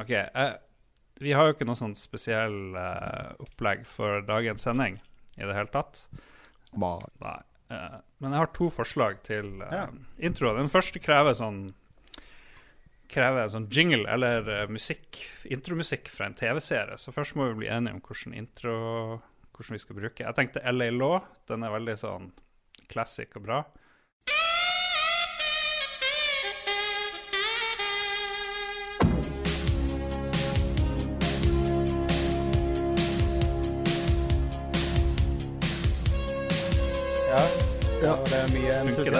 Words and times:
OK. 0.00 0.10
eh, 0.10 0.52
vi 1.20 1.32
har 1.36 1.46
jo 1.46 1.54
ikke 1.54 1.66
noe 1.68 1.78
sånn 1.78 1.94
spesiell 1.98 2.74
eh, 2.78 3.32
opplegg 3.44 3.84
for 3.86 4.22
dagens 4.26 4.64
sending 4.64 4.96
i 5.36 5.44
det 5.44 5.54
hele 5.54 5.70
tatt. 5.72 6.06
Ba. 6.72 6.94
Nei. 7.20 7.38
eh, 7.70 7.98
men 8.22 8.32
jeg 8.32 8.40
har 8.42 8.52
to 8.56 8.70
forslag 8.72 9.20
til 9.26 9.60
eh, 9.62 9.72
Ja. 9.76 9.86
intro. 10.18 10.54
Den 10.56 10.68
første 10.72 10.98
krever 11.02 11.34
sånn 11.38 11.66
Krever 13.12 13.50
sånn 13.52 13.66
jingle 13.68 14.06
eller 14.08 14.46
eh, 14.48 14.68
musikk, 14.72 15.18
intromusikk 15.52 16.08
fra 16.08 16.30
en 16.30 16.34
TV-serie. 16.38 16.96
Så 16.96 17.12
først 17.12 17.36
må 17.36 17.50
vi 17.50 17.58
bli 17.60 17.68
enige 17.68 17.98
om 17.98 18.00
hvordan 18.00 18.34
intro 18.38 18.76
Hvordan 19.52 19.76
vi 19.76 19.82
skal 19.82 19.98
bruke. 19.98 20.24
Jeg 20.24 20.34
tenkte 20.38 20.62
LA 20.72 20.86
Law. 20.96 21.18
Den 21.46 21.60
er 21.66 21.74
veldig 21.74 21.96
sånn 22.00 22.30
classic 22.88 23.36
og 23.36 23.44
bra. 23.44 23.58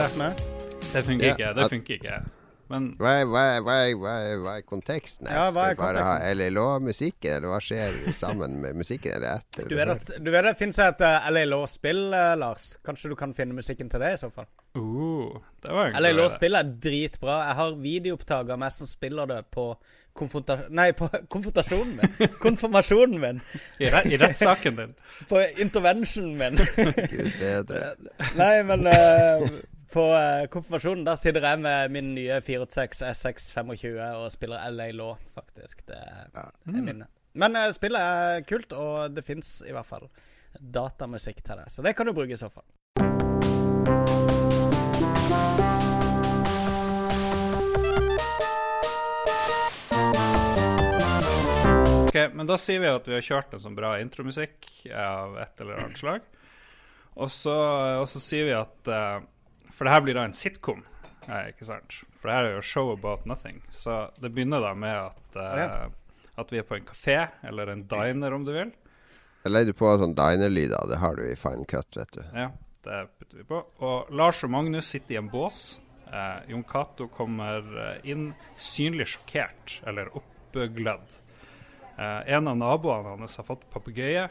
Det? 0.02 0.30
Det 0.92 1.04
funker 1.06 1.26
Ja, 1.26 1.34
ikke. 1.34 1.52
Det 1.60 1.70
funker 1.70 1.94
ikke. 1.94 2.22
Men 2.72 2.86
Hva 2.96 3.10
er, 3.20 3.26
hva, 3.28 3.40
er, 3.52 3.60
hva, 3.64 3.74
er, 3.84 3.94
hva, 4.00 4.12
er, 4.24 4.38
hva 4.40 4.52
er 4.56 4.64
konteksten 4.64 5.28
her? 5.28 5.36
Ja, 5.36 5.46
hva 5.52 5.66
er 5.68 5.74
Skal 5.74 5.76
vi 5.76 5.82
bare 5.82 6.04
ha 6.06 6.12
konteksten? 6.16 6.40
LLÅ-musikken, 6.40 7.34
eller 7.36 7.52
hva 7.52 7.58
skjer 7.60 7.98
sammen 8.16 8.54
med 8.62 8.78
musikken? 8.80 9.16
Eller 9.18 9.42
etter? 9.42 9.66
Du 9.68 9.74
vet 9.76 9.92
at 9.92 10.12
du 10.16 10.30
vet 10.32 10.46
det 10.48 10.54
finnes 10.60 10.78
et 10.80 11.04
uh, 11.04 11.28
LA 11.34 11.42
Law-spill, 11.50 12.02
uh, 12.14 12.32
Lars. 12.40 12.68
Kanskje 12.86 13.12
du 13.12 13.16
kan 13.18 13.34
finne 13.36 13.56
musikken 13.58 13.92
til 13.92 14.00
det, 14.02 14.14
i 14.16 14.20
så 14.22 14.30
fall. 14.32 14.48
uh. 14.80 15.36
Law-spill 16.16 16.56
er 16.58 16.70
dritbra. 16.86 17.42
Jeg 17.50 17.58
har 17.60 17.76
videoopptak 17.84 18.54
av 18.56 18.62
meg 18.64 18.72
som 18.74 18.88
spiller 18.88 19.28
det 19.30 19.42
på 19.52 19.68
konfronta... 20.16 20.58
Nei, 20.72 20.88
på 20.96 21.10
konfrontasjonen 21.34 22.00
min. 22.00 22.32
Konfirmasjonen 22.40 23.20
min. 23.20 23.44
I, 23.78 23.92
re 23.92 24.02
I 24.08 24.20
rettssaken 24.20 24.80
din. 24.80 24.96
På 25.28 25.44
interventionen 25.60 26.40
min. 26.40 26.56
Gud 26.56 27.30
bedre. 27.36 27.84
Nei, 28.40 28.54
men 28.68 28.88
eh, 28.88 29.46
på 29.92 30.04
eh, 30.16 30.46
konfirmasjonen 30.52 31.04
der 31.04 31.18
sitter 31.20 31.44
jeg 31.44 31.60
med 31.60 31.92
min 31.92 32.12
nye 32.16 32.38
486 32.40 33.02
SX25 33.12 33.98
og 34.16 34.28
spiller 34.32 34.70
LA 34.72 34.90
Law, 34.96 35.16
faktisk. 35.34 35.84
Det 35.88 35.98
er, 35.98 36.30
er 36.32 36.78
minnet. 36.78 37.10
Men 37.36 37.56
eh, 37.56 37.72
spillet 37.76 38.00
er 38.00 38.46
kult, 38.48 38.72
og 38.72 39.12
det 39.12 39.24
fins 39.26 39.58
i 39.66 39.74
hvert 39.74 39.88
fall 39.88 40.08
datamusikk 40.60 41.42
til 41.44 41.60
det. 41.60 41.68
Så 41.72 41.84
det 41.84 41.94
kan 41.96 42.08
du 42.08 42.16
bruke 42.16 42.32
i 42.32 42.40
så 42.40 42.48
fall. 42.52 42.64
Ok, 52.12 52.18
Men 52.36 52.48
da 52.48 52.58
sier 52.60 52.80
vi 52.80 52.92
at 52.92 53.08
vi 53.08 53.16
har 53.16 53.24
kjørt 53.24 53.54
en 53.56 53.64
sånn 53.64 53.76
bra 53.76 53.94
intromusikk 54.00 54.68
av 54.92 55.36
et 55.40 55.60
eller 55.64 55.84
annet 55.84 56.00
slag. 56.00 56.24
Og 57.20 57.28
så, 57.32 57.54
og 58.00 58.08
så 58.08 58.20
sier 58.24 58.48
vi 58.48 58.56
at 58.56 58.88
eh, 58.88 59.20
For 59.72 59.88
det 59.88 59.94
her 59.94 60.04
blir 60.04 60.18
da 60.18 60.26
en 60.28 60.36
sitcom, 60.36 60.84
eh, 61.28 61.50
ikke 61.52 61.66
sant? 61.68 62.02
For 62.18 62.28
det 62.28 62.36
her 62.36 62.50
er 62.50 62.56
jo 62.58 62.64
show 62.66 62.92
about 62.92 63.26
nothing. 63.26 63.62
Så 63.72 64.04
det 64.20 64.32
begynner 64.34 64.62
da 64.62 64.74
med 64.78 64.98
at, 64.98 65.38
eh, 65.40 65.88
at 66.38 66.52
vi 66.52 66.60
er 66.60 66.66
på 66.68 66.76
en 66.78 66.86
kafé, 66.88 67.18
eller 67.42 67.72
en 67.72 67.86
diner 67.88 68.36
om 68.36 68.44
du 68.44 68.52
vil. 68.52 68.72
Jeg 69.42 69.52
legger 69.52 69.74
på 69.74 69.88
sånn 69.98 70.14
diner-lyder. 70.14 70.86
Det 70.88 71.00
har 71.02 71.16
du 71.18 71.24
i 71.26 71.34
Fine 71.38 71.64
Cut, 71.66 71.96
vet 71.98 72.12
du. 72.14 72.22
Ja, 72.36 72.52
det 72.86 73.00
putter 73.18 73.40
vi 73.40 73.46
på. 73.48 73.64
Og 73.82 74.12
Lars 74.14 74.44
og 74.46 74.52
Magnus 74.54 74.92
sitter 74.92 75.16
i 75.16 75.18
en 75.18 75.30
bås. 75.32 75.80
Eh, 76.12 76.50
Jon 76.52 76.62
Cato 76.68 77.08
kommer 77.10 77.66
eh, 77.80 78.10
inn 78.12 78.30
synlig 78.60 79.08
sjokkert, 79.16 79.80
eller 79.88 80.12
oppglødd. 80.14 81.18
Eh, 81.96 82.34
en 82.36 82.48
av 82.52 82.58
naboene 82.60 83.16
hans 83.16 83.38
har 83.40 83.48
fått 83.48 83.64
papegøye, 83.72 84.28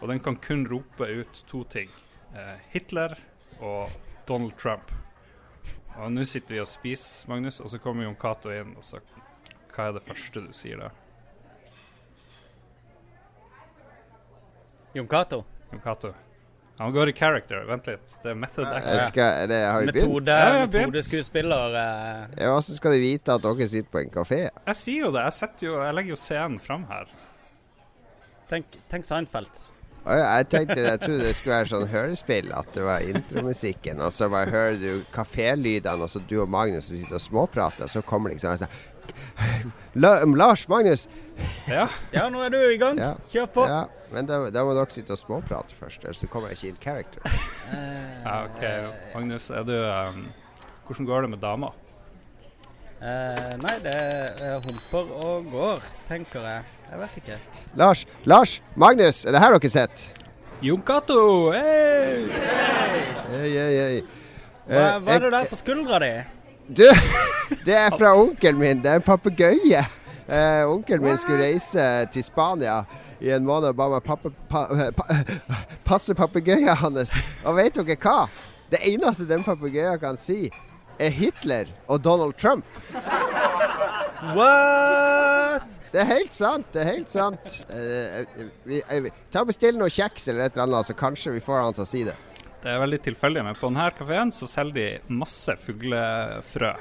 og 0.00 0.08
den 0.10 0.22
kan 0.24 0.36
kun 0.42 0.64
rope 0.66 1.06
ut 1.06 1.44
to 1.46 1.62
ting. 1.70 1.92
Eh, 2.34 2.56
Hitler 2.72 3.14
og 3.60 3.92
Donald 4.28 4.56
Trump. 4.58 4.90
Og 5.98 6.10
nå 6.12 6.24
sitter 6.24 6.54
vi 6.56 6.60
og 6.62 6.68
spiser, 6.70 7.28
Magnus, 7.28 7.60
og 7.60 7.68
så 7.68 7.78
kommer 7.82 8.06
Jon 8.06 8.16
Cato 8.16 8.50
inn, 8.54 8.74
og 8.78 8.84
så 8.86 9.00
Hva 9.72 9.88
er 9.88 9.92
det 9.96 10.02
første 10.04 10.40
du 10.44 10.52
sier 10.56 10.80
da? 10.80 10.90
Jon 14.94 15.08
Cato. 15.08 15.44
Jon 15.72 15.80
Cato. 15.80 16.12
Han 16.78 16.92
går 16.92 17.08
i 17.08 17.12
character. 17.16 17.64
Vent 17.68 17.86
litt. 17.86 18.14
Det 18.22 18.30
er 18.32 18.34
method 18.36 18.66
actor. 18.66 19.46
Det 19.48 19.58
har 19.64 19.80
vi 19.80 19.86
begynt. 19.92 20.08
Metode, 20.12 20.36
metodeskuespiller. 20.66 21.74
eh, 21.76 22.42
Ja, 22.42 22.50
Hvordan 22.52 22.76
skal 22.76 22.92
de 22.96 23.00
vite 23.00 23.32
at 23.36 23.42
dere 23.44 23.68
sitter 23.68 23.90
på 23.92 24.00
en 24.02 24.10
kafé? 24.10 24.40
Jeg 24.66 24.76
sier 24.76 25.06
jo 25.06 25.12
det. 25.14 25.22
Jeg, 25.40 25.50
jo, 25.68 25.76
jeg 25.82 25.94
legger 25.94 26.10
jo 26.14 26.16
scenen 26.20 26.60
fram 26.60 26.84
her. 26.88 27.08
tenk, 28.48 28.66
tenk 28.90 29.04
Seinfeld. 29.08 29.52
Jeg 30.02 30.46
tenkte, 30.50 30.80
jeg 30.82 30.98
trodde 30.98 31.22
det 31.22 31.34
skulle 31.38 31.56
være 31.60 31.70
sånn 31.70 31.84
hørespill, 31.92 32.48
at 32.58 32.70
det 32.74 32.86
var 32.86 33.04
intromusikken. 33.06 34.00
Og 34.02 34.10
så 34.14 34.26
bare 34.32 34.50
hører 34.50 34.80
du 34.80 35.04
kafélydene, 35.14 36.02
og 36.02 36.10
så 36.10 36.22
du 36.26 36.40
og 36.42 36.50
Magnus 36.50 36.90
som 36.90 36.98
sitter 36.98 37.18
og 37.20 37.22
småprater, 37.22 37.86
og 37.86 37.92
så 37.92 38.02
kommer 38.06 38.34
liksom 38.34 38.56
sånn 38.58 38.80
Lars, 39.94 40.66
Magnus! 40.70 41.08
Ja. 41.68 41.86
Ja, 42.12 42.28
nå 42.30 42.42
er 42.44 42.52
du 42.52 42.58
i 42.60 42.78
gang. 42.80 42.98
Ja. 43.00 43.14
Kjør 43.32 43.48
på. 43.54 43.66
Ja, 43.70 43.84
men 44.12 44.28
da, 44.28 44.40
da 44.52 44.64
må 44.66 44.74
dere 44.76 44.90
sitte 44.94 45.14
og 45.14 45.20
småprate 45.20 45.76
først, 45.78 46.02
ellers 46.04 46.22
så 46.22 46.28
kommer 46.30 46.52
jeg 46.52 46.60
ikke 46.60 46.72
in 46.72 46.82
character. 46.82 47.38
ja 48.26 48.36
OK. 48.46 48.64
Magnus, 49.14 49.50
er 49.50 49.66
du 49.66 49.74
um, 49.78 50.26
Hvordan 50.86 51.08
går 51.08 51.26
det 51.26 51.30
med 51.36 51.42
dama? 51.42 51.70
Eh, 53.02 53.54
nei, 53.58 53.78
det 53.82 53.92
eh, 54.46 54.58
humper 54.62 55.08
og 55.26 55.46
går, 55.50 55.80
tenker 56.06 56.44
jeg. 56.46 56.66
Jeg 56.86 57.00
vet 57.00 57.16
ikke. 57.18 57.38
Lars, 57.80 58.04
Lars, 58.30 58.52
Magnus, 58.78 59.24
er 59.24 59.34
det 59.34 59.40
her 59.42 59.56
dere 59.56 59.70
sitter? 59.72 60.28
Jon 60.62 60.84
Cato! 60.86 61.50
Hey! 61.50 62.28
Hei, 63.32 63.48
hei, 63.50 63.72
hei. 63.80 64.02
Hva, 64.68 64.78
Eh, 64.78 65.00
hva 65.02 65.16
er 65.16 65.24
det 65.24 65.32
der 65.34 65.48
på 65.50 65.58
skuldra 65.58 65.98
di? 65.98 66.12
Du, 66.78 66.84
det 67.66 67.74
er 67.74 67.90
fra 67.98 68.12
onkelen 68.14 68.60
min. 68.60 68.82
Det 68.84 68.92
er 68.92 69.00
en 69.00 69.08
papegøye. 69.08 69.82
Eh, 70.28 70.62
onkelen 70.70 71.02
min 71.02 71.18
skulle 71.18 71.42
reise 71.42 71.86
til 72.14 72.22
Spania 72.22 72.84
i 73.18 73.32
en 73.34 73.42
måned 73.42 73.72
og 73.72 73.80
ba 73.80 73.88
meg 73.96 74.06
pappa, 74.06 74.30
pa, 74.46 74.62
pa, 74.94 75.18
passe 75.82 76.14
papegøyen 76.14 76.70
hans. 76.78 77.16
Og 77.42 77.58
vet 77.58 77.74
dere 77.82 77.98
hva? 77.98 78.28
Det 78.70 78.78
eneste 78.92 79.26
den 79.26 79.42
papegøyen 79.42 79.98
kan 79.98 80.14
si, 80.16 80.44
er 81.06 81.14
Hitler 81.14 81.70
og 81.90 82.02
Donald 82.04 82.36
Trump. 82.40 82.66
What?! 84.36 85.78
Det 85.92 86.00
er 86.00 86.08
helt 86.08 86.34
sant. 86.34 86.68
Det 86.72 86.82
er 86.82 86.88
helt 86.88 87.10
sant. 87.12 87.56
Uh, 87.68 88.44
vi, 88.64 88.80
eh, 88.80 89.02
vi, 89.04 89.12
ta 89.32 89.42
og 89.42 89.50
Bestill 89.50 89.76
noe 89.80 89.92
kjeks 89.92 90.30
eller 90.30 90.46
et 90.46 90.56
eller 90.56 90.68
annet, 90.68 90.88
så 90.88 90.96
kanskje 90.96 91.34
vi 91.34 91.42
får 91.44 91.58
han 91.60 91.76
til 91.76 91.84
å 91.84 91.90
si 91.90 92.04
det. 92.08 92.16
Det 92.62 92.70
er 92.70 92.78
veldig 92.78 93.00
tilfeldig, 93.02 93.42
men 93.48 93.58
på 93.58 93.68
denne 93.72 93.88
kafeen 93.98 94.30
så 94.34 94.46
selger 94.46 94.78
de 94.78 95.16
masse 95.18 95.56
fuglefrø. 95.64 96.72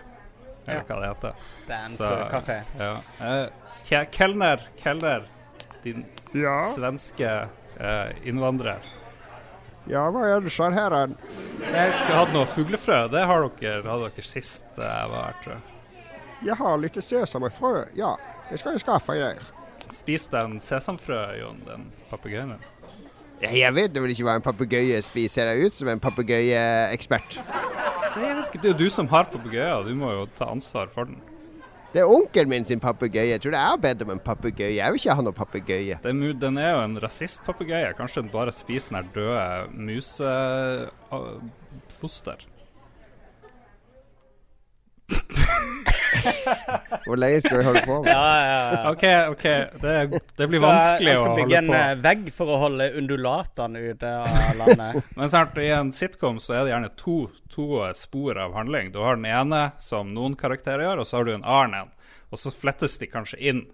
Eller 0.67 0.85
hva 0.85 0.99
det 1.01 1.09
heter. 1.09 1.45
Det 1.67 1.77
er 1.77 1.87
en 1.87 1.97
frøkafé. 1.97 2.57
Ja. 2.77 2.93
Uh, 3.17 4.05
kelner, 4.13 4.67
kelner, 4.77 5.25
din 5.81 6.05
svenske 6.69 7.29
eh, 7.79 8.09
innvandrer. 8.29 8.85
Ja, 9.89 10.03
hva 10.13 10.27
er 10.29 10.43
det 10.43 10.51
skjer 10.53 10.75
her? 10.75 10.95
Jeg 11.71 11.93
skulle 11.97 12.19
hatt 12.19 12.33
noe 12.35 12.45
fuglefrø. 12.49 12.99
Det 13.11 13.23
har 13.25 13.47
dere, 13.57 13.81
hadde 13.87 14.11
dere 14.11 14.25
sist 14.27 14.65
jeg 14.77 15.09
var 15.13 15.31
her, 15.31 15.39
tror 15.41 15.55
jeg. 15.55 15.63
Jeg 16.41 16.57
har 16.57 16.77
litt 16.81 16.99
sesamfrø. 17.05 17.73
Ja, 17.97 18.15
det 18.49 18.59
skal 18.61 18.77
jeg 18.77 18.83
skaffe 18.83 19.17
deg. 19.17 19.41
Spiste 19.91 20.37
den 20.37 20.59
sesamfrø, 20.61 21.19
Jon, 21.39 21.63
den 21.65 21.89
papegøyen 22.11 22.55
din. 22.55 22.67
Jeg 23.41 23.73
vet 23.73 23.95
vel 23.97 24.13
ikke 24.13 24.25
hva 24.27 24.37
en 24.37 24.45
papegøye 24.45 24.99
spiser. 25.01 25.47
Ser 25.49 25.49
jeg 25.49 25.71
ut 25.71 25.77
som 25.79 25.89
en 25.89 26.01
papegøyeekspert? 26.01 27.39
Jeg 27.41 28.35
vet 28.37 28.51
ikke, 28.51 28.61
Det 28.61 28.69
er 28.69 28.73
jo 28.75 28.79
du 28.83 28.89
som 28.93 29.07
har 29.09 29.25
papegøyer. 29.33 29.87
Du 29.87 29.95
må 29.97 30.11
jo 30.13 30.27
ta 30.37 30.51
ansvar 30.53 30.91
for 30.93 31.09
den. 31.09 31.17
Det 31.91 31.99
er 31.99 32.07
onkelen 32.07 32.49
min 32.49 32.65
sin 32.65 32.79
papegøye. 32.79 33.29
Jeg 33.33 33.41
tror 33.43 33.51
det 33.51 33.59
er 33.59 33.81
bedre 33.83 34.05
med 34.07 34.15
en 34.15 34.23
papegøye. 34.23 34.75
Jeg 34.77 34.91
vil 34.91 34.99
ikke 35.01 35.15
ha 35.17 35.21
noe 35.25 35.35
papegøye. 35.35 35.97
Den, 36.05 36.21
den 36.39 36.57
er 36.57 36.69
jo 36.71 36.79
en 36.85 36.95
rasistpapegøye. 37.03 37.93
Kanskje 37.97 38.23
den 38.23 38.31
bare 38.31 38.51
spiser 38.55 38.95
den 39.01 39.09
døde 39.15 39.67
musefoster. 39.75 41.17
Hvor 47.05 47.17
lenge 47.19 47.41
skal 47.43 47.57
vi 47.59 47.63
holde 47.65 47.81
på 47.85 47.95
med? 48.03 48.09
Ja, 48.11 48.27
ja, 48.45 48.59
ja. 48.73 48.91
OK, 48.91 49.03
ok, 49.33 49.45
det, 49.81 49.93
det 50.37 50.47
blir 50.47 50.59
Skal- 50.59 50.65
vanskelig 50.67 51.11
jeg 51.11 51.19
skal 51.21 51.35
bygge 51.39 51.57
en 51.61 51.73
eh, 51.77 51.93
vegg 52.03 52.27
for 52.35 52.51
å 52.53 52.59
holde 52.65 52.87
undulatene 53.01 53.81
ute 53.91 54.11
av 54.21 54.59
landet. 54.59 55.01
Men 55.17 55.31
snart 55.33 55.57
i 55.61 55.69
en 55.75 55.91
sitcom 55.95 56.39
så 56.43 56.55
er 56.59 56.63
det 56.67 56.73
gjerne 56.75 56.91
to, 56.99 57.17
to 57.53 57.67
spor 57.97 58.39
av 58.43 58.53
handling. 58.57 58.91
Du 58.93 58.99
har 59.03 59.17
den 59.19 59.27
ene 59.29 59.63
som 59.81 60.13
noen 60.15 60.37
karakterer 60.39 60.85
gjør, 60.89 61.03
og 61.03 61.09
så 61.09 61.19
har 61.21 61.27
du 61.29 61.33
en 61.35 61.45
annen 61.47 61.79
en. 61.85 61.91
Og 62.31 62.39
så 62.39 62.51
flettes 62.55 62.95
de 63.01 63.09
kanskje 63.11 63.41
inn. 63.51 63.65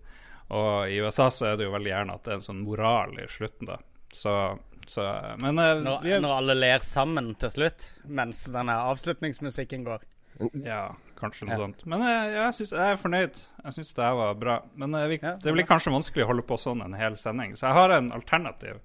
Og 0.50 0.88
i 0.90 1.02
USA 1.04 1.28
så 1.34 1.52
er 1.52 1.58
det 1.60 1.68
jo 1.68 1.74
veldig 1.76 1.92
gjerne 1.92 2.16
at 2.16 2.24
det 2.26 2.32
er 2.34 2.40
en 2.40 2.46
sånn 2.48 2.64
moral 2.66 3.18
i 3.20 3.28
slutten, 3.30 3.68
da. 3.70 3.76
Så, 4.16 4.32
så 4.88 5.04
Men 5.44 5.60
eh, 5.60 5.74
Når, 5.84 6.00
vi 6.06 6.16
når 6.24 6.38
alle 6.40 6.56
ler 6.58 6.86
sammen 6.86 7.34
til 7.38 7.52
slutt, 7.54 7.90
mens 8.08 8.46
denne 8.56 8.78
avslutningsmusikken 8.88 9.84
går. 9.86 10.06
ja, 10.64 10.86
kanskje 11.18 11.48
noe 11.48 11.56
Ja. 11.58 11.60
sånt. 11.66 11.86
Men 11.90 12.02
jeg, 12.06 12.34
jeg, 12.38 12.54
synes, 12.60 12.72
jeg 12.78 12.92
er 12.94 13.02
fornøyd. 13.02 13.42
Jeg 13.66 13.74
syns 13.78 13.94
det 13.98 14.06
her 14.06 14.16
var 14.20 14.34
bra. 14.40 14.56
Men 14.76 14.96
eh, 14.96 15.08
vi, 15.12 15.20
Ja, 15.22 15.36
det 15.42 15.54
blir 15.54 15.68
kanskje 15.68 15.92
vanskelig 15.96 16.24
å 16.26 16.32
holde 16.32 16.46
på 16.48 16.58
sånn 16.62 16.84
en 16.86 16.94
hel 17.00 17.18
sending, 17.18 17.56
så 17.58 17.68
jeg 17.72 17.78
har 17.80 17.90
en 17.98 18.12
alternativ. 18.16 18.80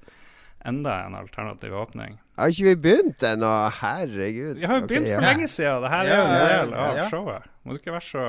Enda 0.64 1.00
en 1.06 1.14
alternativ 1.18 1.72
åpning. 1.74 2.18
Har 2.38 2.48
ikke 2.48 2.64
vi 2.64 2.76
begynt 2.86 3.22
ennå? 3.28 3.48
Herregud. 3.80 4.60
Vi 4.60 4.64
har 4.68 4.80
jo 4.80 4.86
begynt 4.88 5.10
ja. 5.10 5.18
for 5.18 5.26
lenge 5.26 5.48
siden. 5.52 5.82
Det 5.84 5.90
her 5.92 6.04
er 6.04 6.12
jo 6.12 6.22
en 6.22 6.36
ja, 6.36 6.44
del 6.52 6.70
ja, 6.72 6.84
av 6.84 7.10
showet. 7.12 7.48
Må 7.62 7.76
du 7.76 7.78
ikke 7.78 7.92
være 7.94 8.02
så 8.02 8.22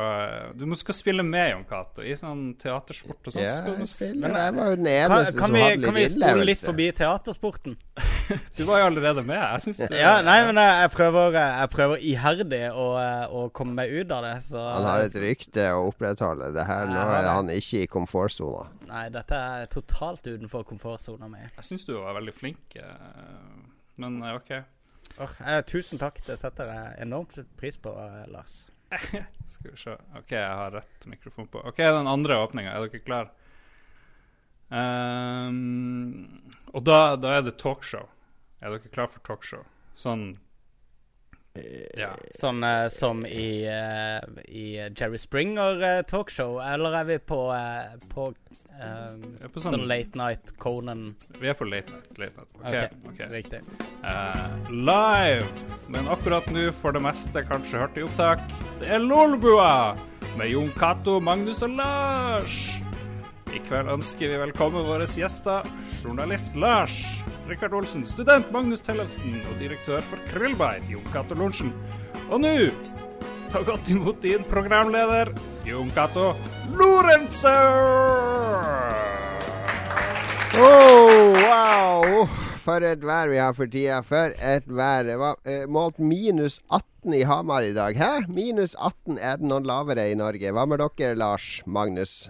Du 0.53 0.67
må 0.69 0.75
skal 0.77 0.93
spille 0.93 1.23
med, 1.25 1.47
Jon 1.49 1.63
Cato. 1.65 2.03
I 2.05 2.13
sånn 2.17 2.41
teatersport 2.61 3.31
og 3.31 3.33
sånt. 3.33 3.41
Ja, 3.41 3.55
jeg, 3.65 3.87
spiller. 3.89 4.27
Men, 4.27 4.35
jeg 4.37 4.55
var 4.57 4.67
jo 4.69 4.75
den 4.77 4.89
Kan, 4.89 4.97
eneste 4.99 5.33
kan, 5.39 5.47
som 5.47 5.55
vi, 5.55 5.63
hadde 5.63 5.87
kan 5.87 5.95
vi 5.95 6.03
litt 6.03 6.13
spole 6.13 6.45
litt 6.49 6.65
forbi 6.67 6.89
teatersporten? 6.99 7.77
du 8.59 8.61
var 8.67 8.83
jo 8.83 8.89
allerede 8.91 9.23
med. 9.25 9.39
Jeg 9.39 9.65
syns 9.65 9.81
det 9.81 10.03
Ja, 10.03 10.13
nei, 10.25 10.37
men 10.45 10.61
jeg, 10.61 10.75
jeg, 10.83 10.93
prøver, 10.99 11.39
jeg 11.39 11.71
prøver 11.73 12.05
iherdig 12.11 12.61
å, 12.69 12.87
å 13.39 13.47
komme 13.57 13.77
meg 13.79 13.95
ut 13.95 14.13
av 14.13 14.27
det. 14.27 14.35
Så 14.51 14.61
Han 14.61 14.87
har 14.91 15.07
et 15.07 15.17
rykte 15.25 15.65
å 15.73 15.87
opprettholde. 15.87 16.51
Det 16.53 16.67
her, 16.69 16.91
nå 16.91 17.07
er 17.17 17.31
han 17.31 17.49
ikke 17.55 17.87
i 17.87 17.89
komfortsona. 17.89 18.67
Nei, 18.91 19.07
dette 19.15 19.33
er 19.57 19.65
totalt 19.73 20.27
utenfor 20.29 20.67
komfortsona 20.69 21.31
mi. 21.31 21.41
Jeg 21.47 21.65
syns 21.71 21.87
du 21.89 21.95
var 21.95 22.19
veldig 22.19 22.35
flink, 22.37 22.77
eh, 22.77 22.93
men 23.95 24.21
eh, 24.23 24.35
OK. 24.35 24.51
Åh, 25.17 25.35
eh, 25.47 25.61
tusen 25.69 26.01
takk. 26.01 26.21
Det 26.25 26.37
setter 26.41 26.71
jeg 26.71 27.01
enormt 27.05 27.37
pris 27.59 27.77
på, 27.77 27.93
eh, 28.01 28.23
Lars. 28.33 28.63
Skal 29.53 29.71
vi 29.71 29.77
se. 29.77 29.97
OK, 30.17 30.31
jeg 30.31 30.57
har 30.61 30.71
rett 30.79 31.07
mikrofon 31.09 31.47
på. 31.47 31.61
OK, 31.69 31.77
den 31.77 32.09
andre 32.09 32.37
åpninga. 32.45 32.73
Er 32.73 32.87
dere 32.87 33.03
klar? 33.03 33.31
Um, 34.73 36.41
og 36.73 36.81
da, 36.87 37.15
da 37.19 37.37
er 37.37 37.45
det 37.45 37.59
talkshow. 37.61 38.07
Er 38.61 38.73
dere 38.73 38.93
klar 38.93 39.09
for 39.11 39.21
talkshow? 39.25 39.65
Sånn 39.99 40.33
Ja. 41.97 42.09
Sånn 42.33 42.63
uh, 42.65 42.87
som 42.89 43.19
i, 43.29 43.67
uh, 43.69 44.23
i 44.49 44.63
Jerry 44.89 45.19
Springer-talkshow, 45.21 46.07
talkshow, 46.09 46.55
eller 46.65 46.95
er 46.97 47.05
vi 47.11 47.17
på, 47.21 47.37
eh, 47.53 47.91
på 48.09 48.31
eh, 48.73 49.49
på 49.53 49.61
sånn 49.61 49.75
sånn- 49.77 49.85
late 49.87 50.17
night 50.17 50.55
Conan? 50.57 51.03
Vi 51.37 51.51
er 51.51 51.53
på 51.53 51.67
late 51.69 51.93
night. 51.93 52.09
Late 52.17 52.41
night. 52.41 52.55
OK. 52.57 52.73
Ok, 52.73 53.11
ok. 53.11 53.21
Riktig. 53.35 53.61
Eh, 54.01 54.71
live, 54.71 55.45
men 55.93 56.09
akkurat 56.09 56.49
nå 56.49 56.71
for 56.73 56.91
det 56.91 57.03
meste 57.05 57.45
kanskje 57.45 57.83
hørt 57.83 58.01
i 58.01 58.07
opptak. 58.07 58.41
Det 58.81 58.89
er 58.89 59.05
Lolbua 59.05 59.93
med 60.37 60.49
Jon 60.49 60.73
Cato, 60.73 61.19
Magnus 61.21 61.61
og 61.61 61.77
Lars. 61.77 62.57
I 63.53 63.61
kveld 63.61 63.93
ønsker 63.93 64.31
vi 64.33 64.41
velkommen 64.41 64.87
våre 64.87 65.05
gjester, 65.05 65.61
journalist 66.01 66.55
Lars, 66.57 66.97
Rikard 67.47 67.73
Olsen, 67.73 68.05
student 68.07 68.51
Magnus 68.55 68.81
Tellefsen 68.85 69.33
og 69.51 69.57
direktør 69.59 70.03
for 70.07 70.21
Krillbite, 70.31 70.87
Jon 70.93 71.07
Cato 71.11 71.35
Lorentzen. 71.35 71.73
Og 72.29 72.39
nå, 72.39 72.53
ta 73.51 73.59
godt 73.67 73.89
imot 73.91 74.21
din 74.23 74.45
programleder, 74.47 75.33
Jon 75.67 75.91
Cato 75.91 76.31
Lorentzen! 76.71 77.51
Oh, 80.53 81.33
wow! 81.43 82.27
For 82.63 82.85
et 82.87 83.03
vær 83.03 83.27
vi 83.27 83.41
har 83.41 83.55
for 83.57 83.67
tida. 83.67 83.99
For 84.07 84.31
et 84.39 84.69
vær. 84.69 85.03
Det 85.03 85.17
var 85.19 85.35
eh, 85.43 85.65
målt 85.67 85.99
minus 85.99 86.61
18 86.69 87.17
i 87.17 87.25
Hamar 87.27 87.67
i 87.67 87.73
dag. 87.75 87.97
Hæ? 87.97 88.29
Minus 88.31 88.77
18. 88.79 89.17
Er 89.19 89.41
det 89.41 89.49
noen 89.49 89.67
lavere 89.67 90.07
i 90.13 90.15
Norge? 90.15 90.53
Hva 90.55 90.63
med 90.69 90.79
dere, 90.79 91.17
Lars 91.19 91.57
Magnus? 91.67 92.29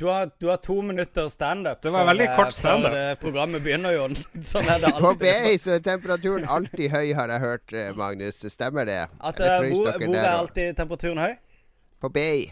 Du 0.00 0.06
har, 0.06 0.30
du 0.38 0.46
har 0.48 0.56
to 0.56 0.82
minutter 0.82 1.28
standup. 1.28 1.82
Det 1.82 1.90
var 1.90 2.06
veldig 2.08 2.26
for, 2.26 2.36
kort 2.36 2.52
standup. 2.56 2.92
før 2.94 3.14
programmet 3.20 3.60
begynner, 3.60 3.92
Jon. 3.92 4.14
Sånn 4.50 4.64
er 4.72 4.78
det 4.80 4.92
På 4.96 5.10
alltid. 5.10 5.26
BI 5.44 5.58
så 5.60 5.74
er 5.74 5.82
temperaturen 5.84 6.46
alltid 6.48 6.86
høy, 6.94 7.10
har 7.18 7.28
jeg 7.34 7.42
hørt, 7.42 7.74
eh, 7.76 7.90
Magnus. 7.98 8.38
Stemmer 8.54 8.88
det? 8.88 8.96
At, 9.20 9.42
eh, 9.44 9.66
hvor, 9.68 9.90
hvor 10.00 10.16
er 10.16 10.30
alltid 10.30 10.72
temperaturen 10.78 11.20
høy? 11.20 11.34
På 12.00 12.08
BI. 12.14 12.46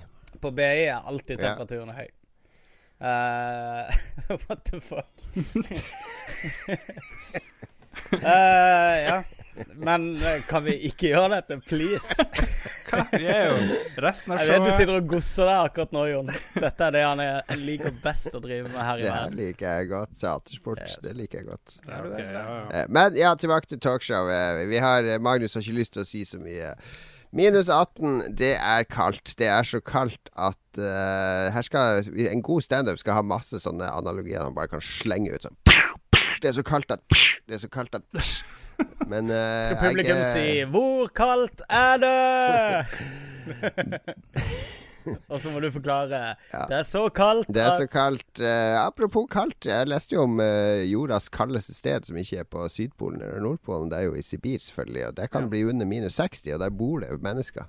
På 0.44 0.52
BI 0.52 0.68
er 0.90 1.00
alltid 1.00 1.40
Ja. 1.40 1.54
temperaturen 1.54 1.96
høy. 1.96 2.04
Uh, 3.00 3.88
what 4.44 4.64
the 4.68 4.80
fuck? 4.84 5.08
uh, 8.12 8.94
ja. 9.08 9.22
Men 9.74 10.06
eh, 10.22 10.42
kan 10.48 10.64
vi 10.64 10.74
ikke 10.88 11.10
gjøre 11.12 11.28
dette, 11.38 11.58
please? 11.66 12.14
Vi 13.12 13.26
er 13.28 13.50
jo 13.50 13.78
resten 14.00 14.32
av 14.34 14.40
Jeg 14.40 14.54
vet 14.54 14.64
du 14.64 14.70
sitter 14.76 14.94
og 14.96 15.10
gosser 15.10 15.48
deg 15.48 15.58
akkurat 15.68 15.92
nå, 15.96 16.04
Jon. 16.12 16.30
Dette 16.54 16.86
er 16.88 16.94
det 16.96 17.02
han 17.04 17.20
er, 17.24 17.42
liker 17.60 17.92
best 18.04 18.32
å 18.34 18.40
drive 18.44 18.70
med 18.70 18.80
her 18.80 19.02
i 19.02 19.04
verden. 19.08 19.36
Det 19.36 19.50
liker 19.50 19.66
jeg 19.68 19.90
godt. 19.92 20.14
Teatersport, 20.22 20.80
Yes. 20.86 20.96
det 21.04 21.12
liker 21.18 21.42
jeg 21.42 21.48
godt. 21.50 21.76
Ja, 21.88 22.00
okay, 22.06 22.24
ja, 22.24 22.46
ja. 22.48 22.64
Eh, 22.80 22.88
Men 22.88 23.18
ja, 23.18 23.34
tilbake 23.38 23.68
til 23.70 23.80
talkshowet. 23.84 24.64
Vi 24.70 24.80
har, 24.82 25.04
eh, 25.04 25.20
Magnus 25.20 25.54
har 25.58 25.66
ikke 25.66 25.78
lyst 25.82 25.94
til 25.98 26.04
å 26.04 26.08
si 26.08 26.24
så 26.28 26.40
mye. 26.42 26.72
Minus 27.36 27.68
18, 27.68 28.22
det 28.40 28.54
er 28.56 28.86
kaldt. 28.88 29.34
Det 29.36 29.50
er 29.52 29.66
så 29.68 29.82
kaldt 29.84 30.30
at 30.32 30.78
uh, 30.80 31.50
her 31.52 31.66
skal 31.66 32.06
En 32.32 32.40
god 32.40 32.64
standup 32.64 32.96
skal 33.02 33.18
ha 33.18 33.24
masse 33.26 33.60
sånne 33.60 33.84
analogier 33.92 34.40
han 34.46 34.54
bare 34.56 34.70
kan 34.72 34.80
slenge 34.80 35.34
ut 35.34 35.44
sånn. 35.44 35.58
Det 36.40 36.48
er 36.48 36.56
så 36.56 36.64
kaldt 36.64 36.94
at 36.94 37.02
Det 37.10 37.58
er 37.58 37.60
så 37.66 37.68
kaldt 37.68 37.98
at 38.00 38.06
Men 39.08 39.30
uh, 39.32 39.66
Skal 39.68 39.78
publikum 39.82 40.16
jeg, 40.22 40.32
si 40.34 40.64
'Hvor 40.70 41.08
kaldt 41.16 41.62
er 41.68 41.96
det?' 42.02 42.86
Og 45.32 45.40
så 45.40 45.48
må 45.48 45.60
du 45.64 45.70
forklare 45.72 46.18
Ja. 46.52 46.64
'Det 46.68 46.76
er 46.78 46.82
så 46.84 47.08
kaldt'. 47.08 47.48
Det 47.48 47.62
er 47.62 47.76
så 47.80 47.86
kaldt. 47.88 48.40
Uh, 48.40 48.76
apropos 48.86 49.26
kaldt, 49.30 49.64
jeg 49.64 49.86
leste 49.88 50.14
jo 50.14 50.22
om 50.26 50.40
uh, 50.40 50.84
jordas 50.84 51.28
kaldeste 51.32 51.74
sted, 51.74 52.04
som 52.04 52.16
ikke 52.16 52.36
er 52.42 52.44
på 52.44 52.68
Sydpolen 52.68 53.22
eller 53.22 53.40
Nordpolen. 53.40 53.88
Det 53.90 53.98
er 53.98 54.02
jo 54.10 54.14
i 54.14 54.22
Sibir, 54.22 54.58
selvfølgelig. 54.60 55.06
Og 55.08 55.16
det 55.16 55.30
kan 55.30 55.42
Ja. 55.42 55.48
bli 55.48 55.64
under 55.64 55.86
minus 55.86 56.14
60, 56.20 56.52
og 56.54 56.60
der 56.60 56.70
bor 56.70 57.00
det 57.00 57.08
jo 57.10 57.18
mennesker. 57.22 57.64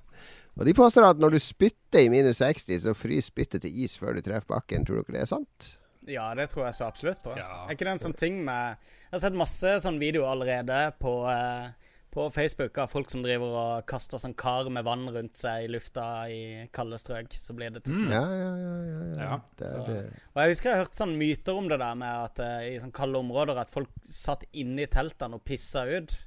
Og 0.58 0.66
de 0.66 0.74
påstår 0.74 1.08
at 1.10 1.16
når 1.18 1.30
du 1.30 1.38
spytter 1.38 2.00
i 2.04 2.08
minus 2.08 2.36
60, 2.36 2.82
så 2.82 2.92
fryser 2.94 3.22
spyttet 3.32 3.62
til 3.62 3.84
is 3.84 3.96
før 3.98 4.12
du 4.12 4.20
treffer 4.20 4.46
bakken. 4.60 4.84
Tror 4.84 5.00
dere 5.00 5.12
det 5.16 5.22
er 5.22 5.30
sant? 5.30 5.76
Ja, 6.10 6.28
det 6.34 6.48
tror 6.52 6.66
jeg 6.66 6.74
så 6.76 6.86
absolutt 6.88 7.22
på. 7.24 7.36
Ja. 7.38 7.66
Er 7.66 7.74
ikke 7.76 7.86
det 7.88 7.94
en 7.96 8.02
sånn 8.08 8.16
ting 8.18 8.42
med 8.44 8.76
Jeg 8.80 9.12
har 9.16 9.22
sett 9.26 9.38
masse 9.38 9.76
sånn 9.84 9.98
videoer 10.02 10.30
allerede 10.32 10.80
på, 11.00 11.12
eh, 11.30 11.70
på 12.10 12.24
Facebook 12.34 12.78
av 12.82 12.88
folk 12.90 13.10
som 13.10 13.22
driver 13.22 13.52
og 13.60 13.84
kaster 13.86 14.18
sånn 14.18 14.34
kar 14.34 14.66
med 14.70 14.82
vann 14.84 15.04
rundt 15.14 15.36
seg 15.38 15.64
i 15.64 15.68
lufta 15.70 16.06
i 16.30 16.40
kalde 16.74 16.98
strøk. 16.98 17.30
Så 17.38 17.54
blir 17.54 17.70
det 17.70 17.84
til 17.84 17.94
snø. 18.00 18.10
Ja, 18.10 18.24
ja, 18.26 18.48
ja. 18.56 18.72
ja, 18.86 19.04
ja. 19.14 19.20
Ja. 19.22 19.40
Det 19.56 19.66
er, 19.66 19.70
Så- 19.70 19.84
det. 19.86 20.00
Og 20.34 20.42
jeg 20.42 20.54
husker 20.56 20.70
jeg 20.70 20.76
har 20.78 20.84
hørt 20.84 20.98
sånn 20.98 21.16
myter 21.20 21.54
om 21.56 21.68
det 21.70 21.78
der 21.78 21.94
med 21.94 22.24
at 22.24 22.40
eh, 22.40 22.74
i 22.74 22.80
sånn 22.82 22.92
kalde 22.92 23.18
områder 23.22 23.60
at 23.62 23.70
folk 23.70 23.88
satt 24.10 24.42
inne 24.52 24.82
i 24.82 24.90
teltene 24.90 25.34
og 25.38 25.44
pissa 25.44 25.86
ut. 25.86 26.18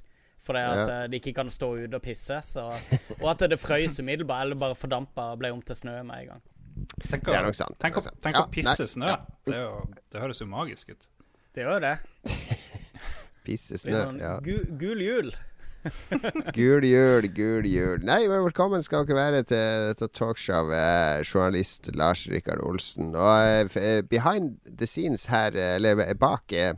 Fordi 0.44 0.60
at 0.60 0.88
Ja. 0.88 1.02
eh, 1.02 1.06
de 1.08 1.16
ikke 1.20 1.34
kan 1.34 1.48
stå 1.48 1.70
ute 1.84 1.94
og 1.96 2.02
pisse. 2.02 2.36
Så, 2.44 2.64
og 3.22 3.28
at 3.30 3.38
det 3.48 3.56
frøys 3.60 3.98
umiddelbart, 4.00 4.42
eller 4.44 4.56
bare 4.60 4.74
fordampa 4.76 5.30
og 5.32 5.38
ble 5.40 5.50
om 5.52 5.62
til 5.62 5.74
snø 5.74 6.02
med 6.04 6.16
en 6.20 6.26
gang. 6.34 6.42
Tenk 7.10 7.24
Det 7.24 7.34
er 7.34 7.42
å, 7.42 7.46
nok 7.46 7.56
sant. 7.58 7.76
tenk 7.80 7.94
Det 7.98 8.02
å, 8.10 8.14
tenk 8.24 8.36
Ja, 8.36 8.44
å 8.44 8.50
pisse 8.52 8.82
nei, 8.82 8.92
snø. 8.94 9.06
ja. 9.12 9.18
Det, 9.46 9.54
er 9.54 9.64
jo, 9.64 9.80
det 10.12 10.20
høres 10.24 10.40
jo 10.42 10.46
magisk 10.50 10.94
ut. 10.94 11.08
Det 11.54 11.62
gjør 11.66 11.80
det. 11.84 11.96
Pisse 13.46 13.78
snø. 13.78 13.98
sånn 14.08 14.22
Ja. 14.22 14.36
gu, 14.42 14.56
gul 14.80 15.02
jul. 15.04 15.34
Gul 16.56 16.80
jul, 16.88 17.26
gul 17.36 17.66
jul. 17.68 17.98
Nei, 18.08 18.22
men 18.30 18.40
velkommen 18.46 18.80
skal 18.86 19.04
dere 19.04 19.18
være 19.18 19.42
til 19.44 19.90
dette 19.90 20.08
talkshowet. 20.16 21.26
Journalist 21.28 21.90
Lars 21.92 22.22
Rikard 22.32 22.62
Olsen. 22.64 23.10
Og 23.12 23.68
uh, 23.68 23.76
eh, 23.76 24.00
behind 24.08 24.56
the 24.64 24.88
scenes 24.88 25.26
her, 25.28 25.52
eh, 25.52 25.74
eller 25.76 26.00
bak 26.16 26.54
eh, 26.56 26.72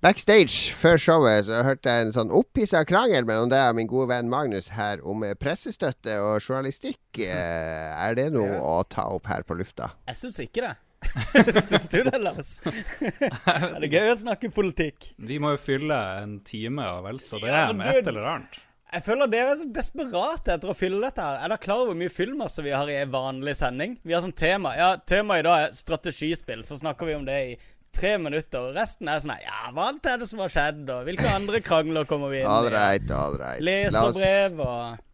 Backstage 0.00 0.72
før 0.72 0.96
showet 0.96 1.44
så 1.44 1.58
hørte 1.66 1.92
jeg 1.92 2.06
en 2.06 2.12
sånn 2.14 2.30
opphissa 2.32 2.80
krangel 2.88 3.26
mellom 3.28 3.50
deg 3.52 3.66
og 3.68 3.74
min 3.76 3.88
gode 3.90 4.08
venn 4.14 4.30
Magnus 4.32 4.70
her 4.72 5.02
om 5.04 5.26
eh, 5.28 5.34
pressestøtte 5.36 6.14
og 6.24 6.38
journalistikk. 6.40 7.00
Eh, 7.20 8.06
Er 8.08 8.14
det 8.16 8.30
noe 8.32 8.46
Ja. 8.48 8.60
å 8.64 8.78
ta 8.88 9.04
opp 9.12 9.28
her 9.28 9.42
på 9.44 9.58
lufta? 9.58 9.90
Jeg 10.08 10.16
syns 10.16 10.40
ikke 10.40 10.64
det. 10.64 10.72
syns 11.68 11.88
du 11.92 11.98
det, 12.08 12.16
Lars? 12.20 12.54
er 12.64 13.76
det 13.84 13.90
gøy 13.92 14.08
å 14.14 14.16
snakke 14.22 14.48
politikk? 14.56 15.10
Vi 15.20 15.36
må 15.40 15.52
jo 15.52 15.60
fylle 15.60 15.98
en 16.22 16.38
time 16.48 16.86
og 16.96 17.04
vel 17.04 17.20
så 17.20 17.36
det 17.42 17.50
Ja, 17.52 17.66
er 17.68 17.76
med 17.76 17.92
et 18.00 18.08
eller 18.08 18.24
annet. 18.32 18.56
Jeg 18.90 19.04
føler 19.06 19.28
dere 19.30 19.52
er 19.52 19.60
så 19.60 19.66
desperate 19.70 20.54
etter 20.56 20.72
å 20.72 20.74
fylle 20.74 20.98
dette 21.04 21.22
her. 21.22 21.36
Er 21.44 21.52
dere 21.52 21.60
klar 21.62 21.82
over 21.84 21.92
hvor 21.92 22.00
mye 22.00 22.10
fyllmasse 22.10 22.64
vi 22.64 22.72
har 22.74 22.88
i 22.90 22.96
en 23.04 23.12
vanlig 23.12 23.52
sending? 23.60 23.98
Vi 24.02 24.16
har 24.16 24.24
sånn 24.24 24.32
tema. 24.34 24.72
Ja, 24.80 24.94
temaet 24.96 25.44
i 25.44 25.46
dag 25.46 25.66
er 25.68 25.76
strategispill. 25.76 26.64
Så 26.66 26.80
snakker 26.80 27.06
vi 27.06 27.14
om 27.20 27.28
det 27.28 27.36
i 27.52 27.52
tre 27.96 28.16
minutter. 28.22 28.70
Og 28.70 28.76
resten 28.78 29.08
er 29.10 29.20
sånn 29.22 29.36
Ja, 29.42 29.70
hva 29.74 29.90
er 29.92 30.18
det 30.22 30.28
som 30.30 30.42
har 30.44 30.52
skjedd, 30.52 30.82
og 30.88 31.04
hvilke 31.08 31.28
andre 31.34 31.60
krangler 31.64 32.08
kommer 32.08 32.32
vi 32.32 32.42
inn 32.42 32.50
All 32.50 32.68
i? 32.70 32.74
right, 32.74 33.10
all 33.14 33.38
right. 33.40 33.62
La 33.62 34.06
oss, 34.08 34.16
Leserbrev 34.18 34.60
og 34.66 35.06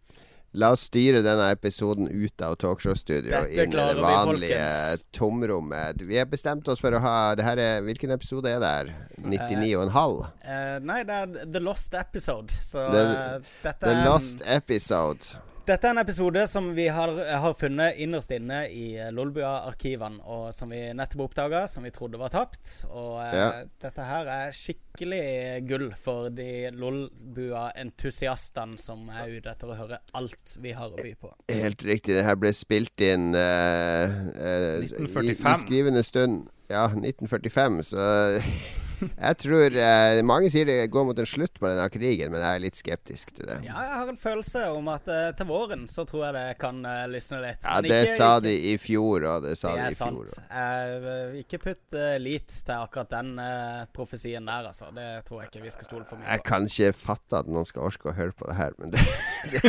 la 0.56 0.70
oss 0.72 0.86
styre 0.88 1.20
denne 1.20 1.50
episoden 1.52 2.06
ut 2.08 2.40
av 2.40 2.54
talkshow-studio 2.62 3.34
og 3.42 3.50
inn 3.52 3.66
i 3.66 3.76
det 3.76 3.96
vanlige 4.00 4.60
vi, 4.70 5.02
tomrommet. 5.12 6.00
Vi 6.08 6.16
har 6.16 6.28
bestemt 6.32 6.68
oss 6.72 6.80
for 6.80 6.96
å 6.96 7.00
ha 7.04 7.16
er, 7.36 7.82
Hvilken 7.84 8.14
episode 8.14 8.48
er 8.48 8.62
det 8.62 8.70
her? 8.72 8.94
99,5? 9.20 10.22
Uh, 10.46 10.78
Nei, 10.86 11.02
det 11.04 11.18
er 11.18 11.50
The 11.52 11.60
Lost 11.60 11.92
Episode. 12.00 12.56
Så 12.62 12.86
The- 12.88 13.04
uh, 13.04 13.52
dette 13.66 13.84
The 13.84 13.92
er 13.98 14.08
Lost 14.08 14.46
Episode. 14.46 15.42
Dette 15.66 15.88
er 15.88 15.96
en 15.96 15.98
episode 15.98 16.44
som 16.46 16.68
vi 16.76 16.84
har, 16.94 17.10
har 17.42 17.54
funnet 17.58 17.96
innerst 17.98 18.30
inne 18.36 18.68
i 18.70 18.92
Lolbua-arkivene, 19.10 20.20
og 20.22 20.54
som 20.54 20.70
vi 20.70 20.92
nettopp 20.94 21.24
oppdaga, 21.24 21.64
som 21.66 21.82
vi 21.82 21.90
trodde 21.90 22.20
var 22.20 22.30
tapt. 22.30 22.84
Og 22.86 23.16
eh, 23.24 23.34
Ja. 23.34 23.64
dette 23.82 23.98
her 24.06 24.30
er 24.30 24.54
skikkelig 24.54 25.66
gull 25.66 25.88
for 25.98 26.30
de 26.30 26.70
Lolbua-entusiastene 26.70 28.78
som 28.78 29.10
er 29.10 29.26
ute 29.40 29.50
etter 29.56 29.66
å 29.74 29.80
høre 29.80 29.98
alt 30.14 30.54
vi 30.62 30.70
har 30.78 30.94
å 30.94 31.02
by 31.02 31.16
på. 31.18 31.34
Helt 31.50 31.82
riktig. 31.82 32.14
Det 32.14 32.22
her 32.28 32.38
ble 32.38 32.54
spilt 32.54 32.94
inn 33.02 33.34
eh, 33.34 34.06
eh, 34.38 34.86
i, 34.86 34.86
i 34.86 35.34
skrivende 35.66 36.06
stund. 36.06 36.46
Ja, 36.70 36.86
1945, 36.94 37.82
så 37.90 37.98
jeg 39.00 39.36
tror 39.42 39.76
eh, 39.76 40.20
Mange 40.26 40.48
sier 40.52 40.66
det 40.68 40.76
går 40.92 41.06
mot 41.08 41.18
en 41.18 41.28
slutt 41.28 41.58
på 41.60 41.68
denne 41.68 41.86
krigen, 41.92 42.30
men 42.32 42.42
jeg 42.42 42.58
er 42.58 42.62
litt 42.64 42.78
skeptisk 42.78 43.32
til 43.36 43.48
det. 43.50 43.58
Ja, 43.66 43.76
jeg 43.86 43.96
har 44.00 44.10
en 44.12 44.20
følelse 44.20 44.64
om 44.74 44.88
at 44.92 45.08
eh, 45.12 45.30
til 45.38 45.48
våren 45.50 45.86
så 45.90 46.04
tror 46.08 46.26
jeg 46.28 46.36
det 46.36 46.44
kan 46.60 46.80
uh, 46.86 47.04
lysne 47.10 47.40
litt. 47.44 47.62
Ja, 47.66 47.80
Men 47.80 47.90
det 47.90 48.00
ikke- 48.06 48.16
sa 48.16 48.30
de 48.44 48.54
i 48.72 48.74
fjor, 48.80 49.26
og 49.30 49.46
det 49.46 49.56
sa 49.60 49.74
Det 49.76 49.84
de 49.84 49.94
i 49.94 49.98
fjor. 49.98 50.22
Det 50.26 50.36
er 50.36 50.36
sant. 50.36 51.36
Eh, 51.36 51.40
ikke 51.42 51.60
putt 51.62 51.96
eh, 51.98 52.16
lit 52.22 52.48
til 52.66 52.74
akkurat 52.76 53.10
den 53.12 53.34
eh, 53.42 53.82
profesien 53.96 54.46
der, 54.48 54.70
altså. 54.70 54.90
Det 54.96 55.08
tror 55.28 55.42
jeg 55.42 55.50
ikke 55.52 55.64
vi 55.66 55.74
skal 55.74 55.90
stole 55.90 56.04
for 56.08 56.16
mye 56.20 56.26
på. 56.26 56.32
Jeg 56.32 56.44
kan 56.48 56.68
ikke 56.70 56.92
fatte 57.06 57.42
at 57.42 57.50
noen 57.50 57.68
skal 57.68 57.86
orke 57.90 58.10
å 58.12 58.16
høre 58.16 58.36
på 58.36 58.48
det 58.50 58.56
her, 58.58 58.76
men 58.80 58.94
det, 58.94 59.04
det 59.52 59.62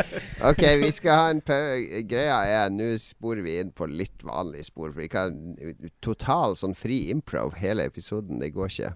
OK, 0.50 0.62
vi 0.82 0.92
skal 0.94 1.20
ha 1.20 1.26
en 1.32 1.42
pause. 1.44 2.02
Greia 2.08 2.38
er 2.64 2.72
Nå 2.76 2.90
sporer 3.00 3.44
vi 3.46 3.56
inn 3.62 3.70
på 3.76 3.86
litt 3.88 4.24
vanlig 4.26 4.66
spor, 4.68 4.90
for 4.92 5.00
vi 5.00 5.08
kan 5.12 5.36
Total 6.04 6.56
sånn 6.58 6.74
fri 6.76 7.06
improv 7.12 7.54
hele 7.60 7.86
episoden, 7.88 8.40
det 8.42 8.52
går 8.54 8.65
ikke. 8.70 8.94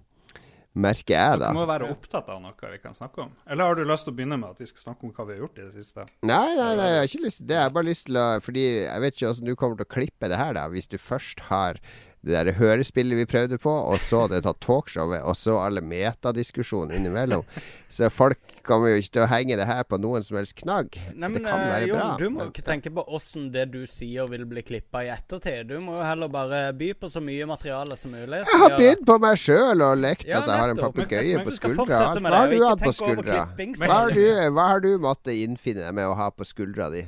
Merker 0.81 1.17
jeg, 1.17 1.39
da. 1.43 1.49
Du 1.50 1.59
må 1.59 1.65
være 1.67 1.89
opptatt 1.91 2.29
av 2.31 2.39
noe 2.39 2.69
vi 2.71 2.79
kan 2.79 2.95
snakke 2.95 3.25
om. 3.25 3.33
Eller 3.50 3.67
har 3.67 3.75
du 3.75 3.83
lyst 3.89 4.07
til 4.07 4.12
å 4.12 4.19
begynne 4.21 4.39
med 4.39 4.53
at 4.53 4.61
vi 4.62 4.69
skal 4.71 4.85
snakke 4.85 5.09
om 5.09 5.15
hva 5.17 5.27
vi 5.27 5.35
har 5.35 5.41
gjort 5.43 5.59
i 5.59 5.65
det 5.65 5.73
siste? 5.75 6.05
Nei, 6.23 6.53
nei, 6.55 6.69
nei, 6.79 6.87
jeg 6.93 7.00
har 7.00 7.11
ikke 7.11 7.25
lyst 7.25 7.41
til 7.41 7.49
det. 7.49 7.57
Jeg 7.59 7.67
har 7.67 7.75
bare 7.75 7.89
lyst 7.89 8.07
til 8.07 8.21
å 8.21 8.29
Fordi 8.45 8.67
jeg 8.69 9.03
vet 9.03 9.17
ikke 9.17 9.33
åssen 9.33 9.50
du 9.50 9.57
kommer 9.59 9.81
til 9.81 9.89
å 9.89 9.93
klippe 9.97 10.31
det 10.31 10.39
her, 10.39 10.55
da. 10.55 10.69
Hvis 10.71 10.87
du 10.93 10.95
først 11.03 11.43
har 11.49 11.83
det 12.21 12.37
der 12.37 12.53
hørespillet 12.59 13.17
vi 13.17 13.25
prøvde 13.25 13.57
på, 13.59 13.73
og 13.73 14.00
så 14.05 14.27
det 14.29 14.43
tatt 14.45 14.61
talkshowet, 14.61 15.23
og 15.25 15.37
så 15.39 15.57
alle 15.62 15.81
metadiskusjoner 15.81 16.99
innimellom. 16.99 17.47
Så 17.89 18.11
folk 18.12 18.39
kommer 18.67 18.93
jo 18.93 19.00
ikke 19.00 19.15
til 19.15 19.23
å 19.25 19.29
henge 19.31 19.57
det 19.57 19.65
her 19.67 19.87
på 19.89 19.97
noen 19.99 20.23
som 20.23 20.37
helst 20.37 20.59
knagg. 20.61 20.99
Nei, 21.17 21.31
det 21.33 21.41
kan 21.47 21.57
eh, 21.57 21.71
være 21.73 21.87
jo, 21.89 21.95
bra. 21.97 22.09
du 22.21 22.27
må 22.35 22.49
ikke 22.50 22.65
tenke 22.67 22.93
på 22.93 23.05
åssen 23.09 23.49
det 23.55 23.65
du 23.73 23.81
sier 23.89 24.29
vil 24.31 24.45
bli 24.50 24.62
klippa 24.67 25.03
i 25.07 25.09
ettertid. 25.15 25.73
Du 25.73 25.81
må 25.83 25.97
jo 25.97 26.05
heller 26.05 26.31
bare 26.33 26.61
by 26.77 26.91
på 27.00 27.11
så 27.11 27.23
mye 27.25 27.49
materiale 27.49 27.97
som 27.99 28.12
mulig. 28.12 28.43
Jeg 28.45 28.62
har 28.67 28.77
bydd 28.77 29.07
på 29.09 29.17
meg 29.25 29.41
sjøl 29.41 29.87
og 29.87 29.95
lekt 30.03 30.29
Ja, 30.29 30.43
at 30.43 30.53
jeg 30.53 30.65
har 30.65 30.75
en. 30.75 30.81
Papegøye 30.81 31.41
på 31.45 31.55
skuldra. 31.57 32.03
Hva 32.21 32.37
har 32.37 32.53
du 32.53 32.67
hatt 32.67 32.85
på 32.85 32.93
skuldra? 32.97 33.41
Hva 33.81 33.95
har, 33.95 34.12
du, 34.15 34.27
hva 34.55 34.69
har 34.75 34.85
du 34.85 34.93
måttet 35.00 35.41
innfinne 35.41 35.89
deg 35.89 35.97
med 35.97 36.09
å 36.09 36.15
ha 36.21 36.29
på 36.33 36.47
skuldra 36.49 36.93
di? 36.93 37.07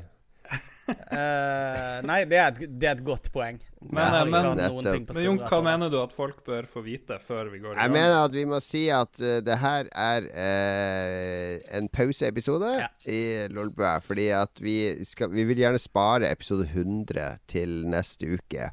Eh, 0.92 1.98
nei, 2.08 2.22
det 2.28 2.38
er, 2.38 2.52
et, 2.52 2.74
det 2.80 2.88
er 2.88 2.96
et 2.98 3.04
godt 3.06 3.28
poeng. 3.34 3.58
Men, 3.82 4.30
men- 4.30 4.60
på 4.62 5.16
Men 5.16 5.24
Jon, 5.24 5.38
hva 5.50 5.58
mener 5.64 5.90
du 5.92 5.98
at 6.02 6.12
folk 6.14 6.42
bør 6.46 6.68
få 6.70 6.82
vite 6.86 7.18
før 7.22 7.50
vi 7.52 7.58
går 7.62 7.72
i 7.72 7.74
gang? 7.74 7.82
Jeg 7.82 7.94
mener 7.96 8.16
at 8.24 8.36
vi 8.36 8.44
må 8.48 8.60
si 8.62 8.84
at 8.94 9.20
uh, 9.22 9.40
det 9.44 9.58
her 9.62 9.90
er 9.90 10.28
uh, 10.30 11.76
en 11.78 11.88
pauseepisode 11.92 12.72
Ja. 12.78 12.88
i 13.10 13.20
Lolbua. 13.52 13.96
Fordi 14.04 14.28
at 14.36 14.62
vi, 14.62 14.76
skal, 15.08 15.32
vi 15.34 15.44
vil 15.50 15.62
gjerne 15.64 15.80
spare 15.82 16.30
episode 16.32 16.68
100 16.70 17.38
til 17.50 17.82
neste 17.90 18.36
uke. 18.38 18.70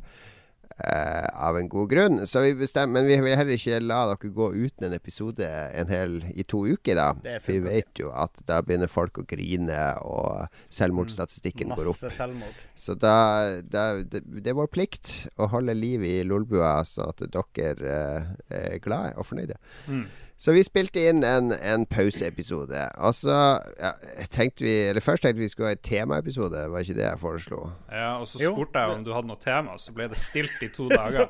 Eh, 0.85 1.27
av 1.47 1.57
en 1.59 1.69
god 1.71 1.89
grunn. 1.91 2.21
Så 2.29 2.43
vi 2.45 2.53
bestemmer, 2.59 2.99
men 2.99 3.09
vi 3.09 3.17
vil 3.23 3.37
heller 3.37 3.57
ikke 3.57 3.81
la 3.83 4.01
dere 4.11 4.31
gå 4.35 4.49
uten 4.55 4.87
en 4.89 4.95
episode 4.97 5.47
en 5.47 5.91
hel, 5.91 6.19
i 6.33 6.45
to 6.47 6.63
uker, 6.67 6.99
da. 6.99 7.39
For 7.43 7.55
vi 7.55 7.63
vet 7.65 8.03
jo 8.03 8.13
at 8.15 8.39
da 8.49 8.61
begynner 8.65 8.91
folk 8.91 9.21
å 9.21 9.25
grine, 9.29 9.81
og 10.05 10.47
selvmordsstatistikken 10.75 11.75
går 11.75 11.91
opp. 11.93 12.01
Selvmord. 12.19 12.63
Så 12.79 12.95
da, 12.99 13.15
da 13.61 13.89
det, 13.99 14.23
det 14.39 14.53
er 14.53 14.57
vår 14.57 14.71
plikt 14.71 15.13
å 15.39 15.49
holde 15.51 15.75
liv 15.77 16.05
i 16.05 16.15
Lolbua, 16.27 16.79
så 16.87 17.09
at 17.11 17.25
dere 17.27 17.75
eh, 17.93 18.33
er 18.59 18.81
glade 18.83 19.15
og 19.19 19.27
fornøyde. 19.29 19.59
Mm. 19.87 20.07
Så 20.39 20.53
vi 20.55 20.61
spilte 20.63 21.01
inn 21.09 21.19
en, 21.27 21.51
en 21.51 21.83
pauseepisode. 21.89 22.83
Og 23.03 23.15
så 23.17 23.35
ja, 23.75 23.91
tenkte 24.31 24.63
vi 24.63 24.75
Eller 24.87 25.03
først 25.03 25.25
tenkte 25.25 25.41
vi 25.41 25.49
skulle 25.51 25.73
ha 25.73 25.75
en 25.75 25.83
temaepisode, 25.83 26.61
var 26.71 26.85
ikke 26.85 26.95
det 26.95 27.03
jeg 27.03 27.19
foreslo? 27.19 27.59
Ja, 27.91 28.13
og 28.21 28.27
så 28.31 28.39
spurte 28.39 28.79
jeg 28.79 28.95
om 28.95 29.03
du 29.03 29.11
hadde 29.13 29.27
noe 29.27 29.41
tema, 29.43 29.75
så 29.75 29.91
ble 29.95 30.07
det 30.07 30.19
stilt 30.21 30.63
i 30.63 30.71
to 30.71 30.87
dager. 30.95 31.27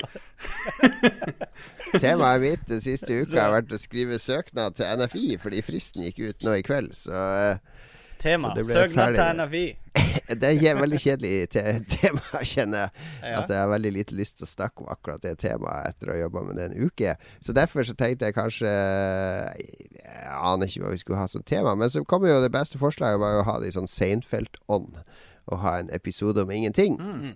Temaet 2.04 2.44
mitt 2.46 2.70
den 2.70 2.84
siste 2.86 3.24
uka 3.24 3.42
har 3.42 3.56
vært 3.58 3.74
å 3.74 3.82
skrive 3.82 4.22
søknad 4.22 4.78
til 4.78 5.02
NFI, 5.02 5.26
fordi 5.42 5.66
fristen 5.66 6.06
gikk 6.06 6.22
ut 6.28 6.46
nå 6.46 6.60
i 6.60 6.66
kveld. 6.66 6.94
Så 7.00 7.16
eh, 7.16 7.69
Tema. 8.20 8.52
Søknad 8.62 9.16
til 9.16 9.38
NFI. 9.40 9.66
det 10.40 10.44
er 10.50 10.58
et 10.74 10.80
veldig 10.80 11.00
kjedelig 11.02 11.32
te 11.54 11.62
tema, 11.96 12.42
kjenner 12.44 12.84
jeg. 12.86 12.92
Ja. 13.24 13.40
At 13.42 13.50
jeg 13.54 13.60
har 13.62 13.70
veldig 13.72 13.92
lite 13.96 14.16
lyst 14.18 14.38
til 14.40 14.48
å 14.48 14.50
snakke 14.52 14.84
om 14.84 14.90
akkurat 14.94 15.22
det 15.24 15.36
temaet 15.42 15.94
etter 15.94 16.12
å 16.12 16.16
ha 16.16 16.20
jobba 16.26 16.44
med 16.48 16.60
det 16.60 16.66
en 16.70 16.78
uke. 16.90 17.16
Så 17.46 17.56
derfor 17.56 17.88
så 17.88 17.96
tenkte 17.98 18.30
jeg 18.30 18.36
kanskje 18.38 18.70
Jeg 18.70 20.30
aner 20.36 20.68
ikke 20.70 20.84
hva 20.86 20.94
vi 20.94 21.02
skulle 21.02 21.20
ha 21.22 21.28
som 21.32 21.44
tema. 21.48 21.76
Men 21.80 21.90
så 21.94 22.04
kom 22.08 22.26
jo 22.28 22.40
det 22.44 22.52
beste 22.54 22.80
forslaget 22.82 23.20
var 23.22 23.38
jo 23.38 23.42
å 23.44 23.48
ha 23.50 23.58
det 23.64 23.72
i 23.72 23.76
sånn 23.76 23.90
Seinfeld-ånd. 23.90 25.00
Å 25.50 25.58
ha 25.64 25.78
en 25.82 25.90
episode 25.96 26.44
om 26.46 26.52
ingenting. 26.54 27.00
Mm. 27.02 27.36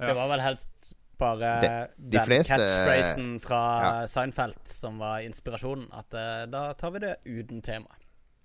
Det 0.00 0.14
var 0.16 0.28
vel 0.30 0.40
helst 0.44 0.94
bare 1.20 1.48
De- 1.60 1.72
de 1.98 2.14
den 2.16 2.26
fleste- 2.28 2.56
catchphrasen 2.56 3.32
fra 3.44 3.62
Ja. 3.82 4.06
Seinfeld 4.08 4.56
som 4.64 4.98
var 5.02 5.20
inspirasjonen. 5.26 5.88
At 5.92 6.14
uh, 6.14 6.46
da 6.48 6.72
tar 6.74 6.94
vi 6.94 7.02
det 7.02 7.16
uten 7.26 7.60
tema. 7.62 7.90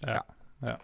Ja. 0.04 0.22
ja. 0.62 0.76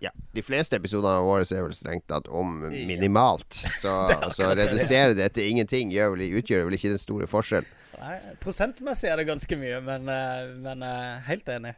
Ja, 0.00 0.12
De 0.34 0.42
fleste 0.46 0.78
episodene 0.78 1.24
våre 1.26 1.42
er 1.42 1.64
vel 1.66 1.74
strengt 1.74 2.06
tatt 2.10 2.28
om 2.30 2.60
minimalt. 2.70 3.58
Så, 3.80 3.90
Det 4.10 4.18
er 4.20 4.34
så 4.36 4.52
redusere 4.54 5.16
det 5.18 5.32
til 5.34 5.50
ingenting 5.50 5.90
gjør 5.94 6.14
vel, 6.14 6.28
utgjør 6.38 6.68
vel 6.68 6.78
ikke 6.78 6.94
den 6.94 7.02
store 7.02 7.26
forskjell. 7.30 7.66
Nei, 7.98 8.16
prosentmessig 8.42 9.08
er 9.10 9.18
det 9.18 9.26
ganske 9.26 9.56
mye, 9.58 9.78
men, 9.82 10.06
eh, 10.12 10.50
men 10.62 10.82
eh, 10.86 11.24
helt 11.26 11.48
enig. 11.50 11.72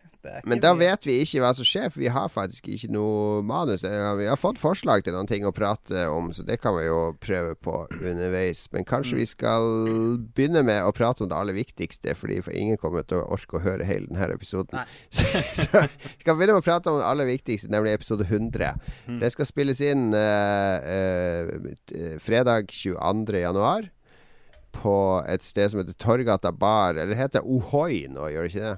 Men 0.44 0.60
da 0.60 0.74
mye. 0.74 0.90
vet 0.90 1.06
vi 1.08 1.16
ikke 1.24 1.40
hva 1.40 1.52
som 1.56 1.64
skjer, 1.64 1.88
for 1.92 2.02
vi 2.02 2.10
har 2.12 2.28
faktisk 2.32 2.68
ikke 2.68 2.90
noe 2.92 3.40
manus. 3.46 3.84
Vi 3.84 4.28
har 4.28 4.40
fått 4.40 4.60
forslag 4.60 5.04
til 5.06 5.16
noen 5.16 5.30
ting 5.30 5.46
å 5.48 5.54
prate 5.56 6.04
om, 6.12 6.28
så 6.36 6.44
det 6.46 6.58
kan 6.60 6.76
vi 6.76 6.84
jo 6.88 6.98
prøve 7.20 7.56
på 7.56 7.76
underveis. 7.96 8.66
Men 8.74 8.84
kanskje 8.88 9.20
vi 9.22 9.28
skal 9.30 9.64
begynne 10.36 10.64
med 10.66 10.84
å 10.84 10.92
prate 10.96 11.24
om 11.24 11.30
det 11.30 11.38
aller 11.38 11.56
viktigste, 11.56 12.14
fordi 12.18 12.40
for 12.44 12.56
ingen 12.56 12.80
kommer 12.80 13.06
til 13.08 13.22
å 13.22 13.30
orke 13.36 13.56
å 13.56 13.64
høre 13.64 13.88
hele 13.88 14.10
denne 14.10 14.28
episoden. 14.34 14.84
Så, 15.10 15.24
så 15.56 15.80
vi 15.86 16.24
kan 16.24 16.36
begynne 16.36 16.54
med 16.56 16.62
å 16.62 16.66
prate 16.66 16.92
om 16.92 16.98
det 17.00 17.06
aller 17.06 17.28
viktigste, 17.28 17.70
nemlig 17.72 17.96
episode 17.96 18.26
100. 18.26 18.74
Det 19.20 19.30
skal 19.32 19.48
spilles 19.48 19.80
inn 19.84 20.10
uh, 20.14 20.76
uh, 20.84 22.14
fredag 22.22 22.70
22. 22.74 23.40
januar. 23.40 23.88
På 24.72 24.96
et 25.28 25.44
sted 25.44 25.72
som 25.72 25.82
heter 25.82 25.96
Torgata 26.00 26.52
bar. 26.52 26.94
Eller 26.96 27.14
det 27.14 27.20
heter 27.20 27.46
Ohoi 27.46 28.06
nå, 28.10 28.30
gjør 28.32 28.46
det 28.48 28.52
ikke 28.54 28.66
det? 28.66 28.76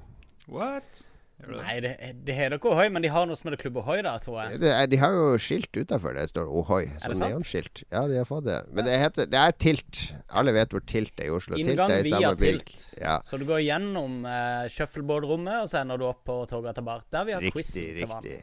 What? 0.51 1.03
Nei, 1.43 1.73
det, 1.83 1.91
det 2.23 2.35
heter 2.37 2.55
ikke 2.55 2.69
Ohoi, 2.71 2.85
men 2.93 3.03
de 3.03 3.09
har 3.11 3.25
noe 3.27 3.35
som 3.35 3.49
heter 3.49 3.59
Klubb 3.65 3.81
Ohoi 3.81 3.97
der, 4.05 4.21
tror 4.23 4.37
jeg. 4.43 4.61
Det 4.61 4.71
de 4.93 4.99
har 5.01 5.15
jo 5.15 5.25
skilt 5.41 5.75
utafor 5.75 6.15
det 6.15 6.23
står 6.31 6.47
Ohoi. 6.47 6.85
det 6.87 7.03
Sånn 7.03 7.19
neonskilt. 7.19 7.83
Ja, 7.91 8.05
de 8.07 8.19
har 8.21 8.27
fått 8.29 8.45
det. 8.47 8.61
Men 8.71 8.87
det 8.87 8.95
heter 9.01 9.27
Det 9.31 9.41
er 9.41 9.55
Tilt. 9.65 10.03
Alle 10.31 10.53
vet 10.55 10.71
hvor 10.71 10.85
Tilt 10.87 11.19
er 11.19 11.27
i 11.27 11.33
Oslo. 11.35 11.59
Inngang 11.59 11.91
tilt 11.91 11.99
er 11.99 11.99
i 11.99 12.07
via 12.07 12.21
samme 12.29 12.39
bygg. 12.39 12.63
Tilt. 12.63 12.85
Ja, 13.01 13.17
Så 13.27 13.39
du 13.41 13.45
går 13.49 13.63
gjennom 13.65 14.23
uh, 14.23 14.63
shuffleboard-rommet, 14.71 15.65
og 15.65 15.71
så 15.71 15.81
ender 15.83 15.99
du 15.99 16.07
opp 16.07 16.23
på 16.29 16.39
Torgata 16.49 16.85
bar. 16.85 17.03
Der 17.11 17.27
vi 17.27 17.35
har 17.35 17.43
riktig, 17.43 17.59
quizen 17.59 17.99
til 17.99 18.11
vanlig. 18.13 18.39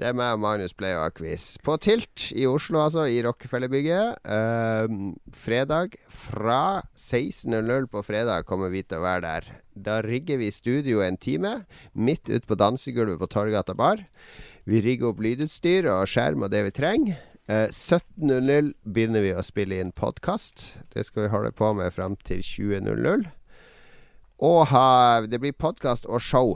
Det 0.00 0.08
er 0.08 0.16
meg 0.16 0.34
og 0.34 0.40
Magnus 0.42 0.72
å 0.74 0.88
ha 1.02 1.10
quiz. 1.14 1.58
På 1.62 1.76
Tilt 1.76 2.30
i 2.34 2.46
Oslo, 2.48 2.80
altså. 2.82 3.04
I 3.06 3.20
Rockefellerbygget. 3.22 4.22
Uh, 4.24 5.12
fredag 5.30 5.98
fra 6.08 6.82
16.00 6.96 7.90
på 7.92 8.02
fredag 8.02 8.48
kommer 8.48 8.72
vi 8.72 8.82
til 8.82 8.98
å 8.98 9.04
være 9.04 9.22
der. 9.26 9.50
Da 9.74 10.00
rigger 10.02 10.40
vi 10.40 10.50
studio 10.50 11.04
en 11.04 11.20
time, 11.20 11.60
midt 11.92 12.32
ute 12.32 12.48
på 12.48 12.58
dansegulvet 12.58 13.20
på 13.20 13.30
Torgata 13.30 13.76
bar. 13.78 14.02
Vi 14.64 14.80
rigger 14.82 15.12
opp 15.12 15.22
lydutstyr 15.22 15.90
og 15.92 16.08
skjerm 16.10 16.46
og 16.46 16.52
det 16.54 16.64
vi 16.68 16.74
trenger. 16.74 17.20
Eh, 17.50 17.68
17.00 17.68 18.72
begynner 18.86 19.24
vi 19.24 19.32
å 19.34 19.42
spille 19.42 19.80
inn 19.82 19.90
podkast. 19.92 20.68
Det 20.94 21.02
skal 21.04 21.26
vi 21.26 21.32
holde 21.32 21.50
på 21.58 21.72
med 21.74 21.90
fram 21.94 22.14
til 22.22 22.38
20.00. 22.38 23.26
Og 24.42 24.60
ha, 24.70 24.86
det 25.26 25.40
blir 25.42 25.54
podkast 25.54 26.06
og 26.06 26.22
show. 26.22 26.54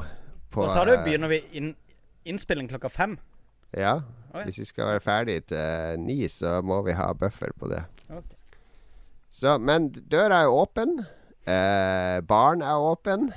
På, 0.50 0.64
Og 0.64 0.70
så 0.70 0.86
eh, 0.86 1.02
begynner 1.02 1.30
vi 1.30 1.42
inn, 1.58 1.74
innspilling 2.26 2.68
klokka 2.70 2.92
fem. 2.92 3.18
ja. 3.76 4.00
Oi. 4.36 4.42
Hvis 4.44 4.58
vi 4.58 4.64
skal 4.68 4.90
være 4.90 5.00
ferdig 5.00 5.36
til 5.48 6.00
ni, 6.02 6.18
så 6.28 6.58
må 6.60 6.82
vi 6.84 6.92
ha 6.92 7.06
buffer 7.16 7.54
på 7.56 7.70
det. 7.70 7.78
Okay. 8.10 8.36
Så, 9.32 9.54
men 9.58 9.88
døra 10.12 10.42
er 10.44 10.52
åpen. 10.52 10.98
Eh, 11.46 12.18
baren 12.26 12.62
er 12.62 12.76
åpen. 12.76 13.30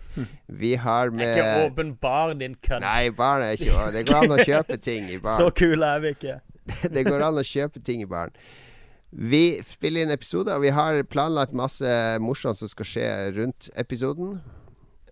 vi 0.60 0.74
har 0.74 1.10
med 1.10 1.26
Det 1.26 1.38
er 1.38 1.54
ikke 1.62 1.70
åpen 1.70 1.94
bar, 2.02 2.34
din 2.34 2.56
kødd. 2.60 2.84
Nei, 2.84 3.10
baren 3.14 3.46
er 3.46 3.56
ikke 3.56 3.72
åpen. 3.72 3.94
Det 3.94 4.04
går 4.10 4.20
an 4.20 4.36
å 4.36 4.40
kjøpe 4.42 4.78
ting 4.82 5.08
i 5.14 5.18
Så 5.40 5.48
kule 5.56 5.94
er 5.96 6.04
vi 6.04 6.12
ikke. 6.16 6.36
det 6.96 7.06
går 7.08 7.24
an 7.28 7.40
å 7.40 7.46
kjøpe 7.46 7.80
ting 7.84 8.04
i 8.04 8.10
baren. 8.10 8.36
Vi 9.14 9.62
spiller 9.70 10.02
inn 10.02 10.10
episode, 10.10 10.52
og 10.52 10.64
vi 10.64 10.74
har 10.74 10.98
planlagt 11.06 11.54
masse 11.54 11.88
morsomt 12.20 12.58
som 12.58 12.68
skal 12.68 12.88
skje 12.90 13.08
rundt 13.36 13.70
episoden. 13.78 14.40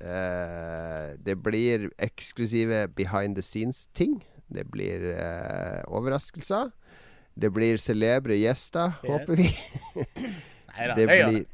Eh, 0.02 1.14
det 1.22 1.36
blir 1.38 1.88
eksklusive 2.02 2.88
behind 2.96 3.36
the 3.38 3.42
scenes-ting. 3.46 4.18
Det 4.52 4.64
blir 4.68 5.04
eh, 5.14 5.82
overraskelser. 5.88 6.70
Det 7.34 7.48
blir 7.54 7.78
celebre 7.80 8.36
gjester, 8.36 8.92
Yes. 9.02 9.08
håper 9.08 9.36
vi. 9.38 9.46
Nei 10.72 10.88
da, 10.90 10.94
Det 10.98 11.06
blir 11.08 11.26
det. 11.32 11.46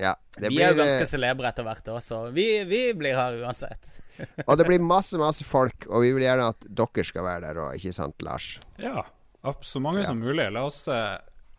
ja, 0.00 0.14
det 0.38 0.48
Vi 0.52 0.62
er 0.62 0.72
jo 0.72 0.78
ganske 0.80 1.02
eh, 1.04 1.10
celebre 1.10 1.50
etter 1.50 1.66
hvert 1.66 1.90
òg, 1.92 1.98
så 2.04 2.22
vi, 2.32 2.46
vi 2.68 2.80
blir 2.96 3.16
her 3.18 3.36
uansett. 3.42 3.90
Og 4.48 4.56
det 4.56 4.64
blir 4.68 4.80
masse, 4.80 5.18
masse 5.26 5.44
folk, 5.44 5.84
og 5.90 6.06
vi 6.06 6.14
vil 6.16 6.24
gjerne 6.24 6.48
at 6.54 6.64
dere 6.68 7.04
skal 7.04 7.26
være 7.26 7.44
der 7.50 7.60
òg, 7.66 7.76
ikke 7.76 7.92
sant, 7.96 8.16
Lars? 8.24 8.54
Ja, 8.80 9.02
så 9.62 9.80
mange 9.82 10.00
Ja. 10.00 10.08
som 10.08 10.20
mulig. 10.24 10.46
La 10.52 10.64
oss 10.64 10.86
eh, 10.88 11.18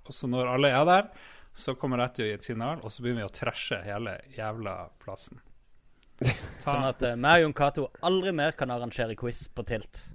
også 0.09 0.27
Når 0.31 0.49
alle 0.55 0.71
er 0.73 0.85
der, 0.89 1.11
så 1.57 1.73
kommer 1.77 2.01
jeg 2.05 2.13
til 2.15 2.25
å 2.25 2.27
gi 2.31 2.33
et 2.37 2.45
signal, 2.49 2.81
og 2.85 2.91
så 2.93 3.01
begynner 3.03 3.25
vi 3.25 3.29
å 3.29 3.33
trashe 3.33 3.77
hele 3.85 4.17
jævla 4.37 4.73
plassen. 5.01 5.39
Sånn 6.65 6.85
at 6.87 7.03
uh, 7.05 7.15
meg 7.19 7.43
og 7.43 7.47
Jon 7.47 7.57
Cato 7.57 7.89
aldri 8.05 8.33
mer 8.35 8.55
kan 8.57 8.71
arrangere 8.73 9.17
quiz 9.19 9.45
på 9.53 9.65
Tilt. 9.67 10.05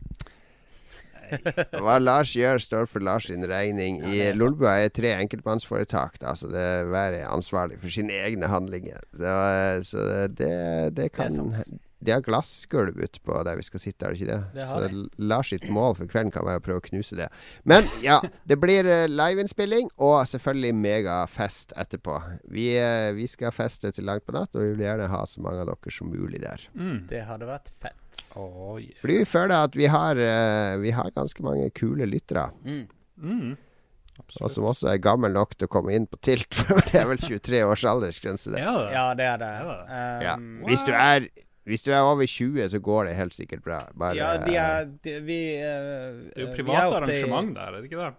Hva 1.81 1.97
Lars 2.03 2.35
gjør, 2.37 2.61
står 2.61 2.89
for 2.91 3.05
Lars 3.05 3.29
sin 3.31 3.47
regning. 3.49 4.03
I 4.05 4.19
ja. 4.19 4.33
Lolbua 4.37 4.75
er 4.83 4.93
tre 4.93 5.15
enkeltmannsforetak, 5.17 6.19
så 6.37 6.51
det 6.53 6.61
er 6.61 6.91
hver 6.91 7.17
er 7.23 7.31
ansvarlig 7.31 7.79
for 7.81 7.93
sine 7.95 8.19
egne 8.27 8.51
handlinger. 8.53 9.01
Så, 9.17 9.31
eh, 9.31 9.79
så 9.87 10.05
det, 10.29 10.53
det 10.99 11.09
kan 11.17 11.33
sant. 11.33 11.73
De 12.03 12.15
har 12.15 12.23
glassgulv 12.25 12.99
utpå 12.99 13.39
der 13.47 13.59
vi 13.59 13.67
skal 13.67 13.83
sitte, 13.83 14.07
er 14.07 14.15
det 14.15 14.21
ikke 14.21 14.31
det? 14.33 14.41
Det 14.57 14.67
så 14.69 14.81
de. 14.83 15.05
Lars 15.23 15.53
sitt 15.53 15.69
mål 15.71 15.97
for 15.99 16.11
kvelden 16.11 16.33
kan 16.35 16.47
være 16.47 16.63
å 16.63 16.65
prøve 16.65 16.83
å 16.83 16.87
knuse 16.89 17.19
det. 17.19 17.29
Men 17.69 17.87
ja, 18.05 18.19
det 18.49 18.59
blir 18.63 18.89
eh, 18.91 19.07
liveinnspilling 19.11 19.91
og 20.03 20.17
selvfølgelig 20.31 20.75
megafest 20.83 21.75
etterpå. 21.79 22.19
Vi, 22.53 22.69
eh, 22.81 23.13
vi 23.17 23.29
skal 23.31 23.55
feste 23.55 23.93
til 23.95 24.09
langt 24.09 24.27
på 24.27 24.35
natt, 24.37 24.55
og 24.57 24.65
vi 24.65 24.75
vil 24.75 24.87
gjerne 24.89 25.11
ha 25.13 25.25
så 25.31 25.43
mange 25.45 25.63
av 25.63 25.71
dere 25.71 25.95
som 25.95 26.11
mulig 26.13 26.43
der. 26.43 26.69
Mm. 26.75 27.05
Det 27.11 27.25
hadde 27.29 27.51
vært 27.51 27.75
fett. 27.83 27.99
Oh, 28.37 28.77
yeah. 28.81 28.97
Fordi 29.01 29.21
vi 29.23 29.29
føler 29.29 29.69
at 29.69 29.77
vi 29.79 29.91
har, 29.91 30.19
eh, 30.21 30.79
vi 30.83 30.95
har 30.97 31.13
ganske 31.15 31.45
mange 31.45 31.71
kule 31.79 32.09
lyttere. 32.09 32.51
Mm. 32.67 32.89
mm. 33.17 33.53
Og 34.41 34.51
som 34.53 34.67
også 34.69 34.91
er 34.93 35.01
gammel 35.03 35.33
nok 35.35 35.55
til 35.57 35.69
å 35.69 35.73
komme 35.73 35.95
inn 35.97 36.07
på 36.11 36.19
Tilt, 36.25 36.53
for 36.57 36.81
det 36.89 37.01
er 37.01 37.09
vel 37.11 37.21
23 37.23 37.63
års 37.67 37.85
aldersgrense 37.89 38.53
der. 38.53 38.63
Ja, 38.65 38.75
det. 38.77 38.93
Ja, 38.95 39.07
det 39.19 39.29
er 39.31 39.41
det. 39.43 39.53
Um, 39.63 40.27
Ja. 40.27 40.37
Hvis, 40.69 40.85
du 40.87 40.93
er, 40.95 41.29
hvis 41.69 41.85
du 41.87 41.93
er 41.95 42.03
over 42.03 42.27
20, 42.27 42.69
så 42.73 42.79
går 42.83 43.09
det 43.09 43.15
helt 43.15 43.35
sikkert 43.37 43.63
bra. 43.63 43.79
Bare, 43.95 44.17
ja, 44.19 44.33
de 44.43 44.57
er 44.59 44.89
de, 45.05 45.17
Vi 45.23 45.39
uh, 45.63 46.23
Det 46.33 46.41
er 46.41 46.47
jo 46.47 46.55
private 46.57 46.99
arrangement 46.99 47.55
der, 47.55 47.69
er 47.69 47.77
det 47.79 47.91
ikke 47.91 48.01
det? 48.01 48.13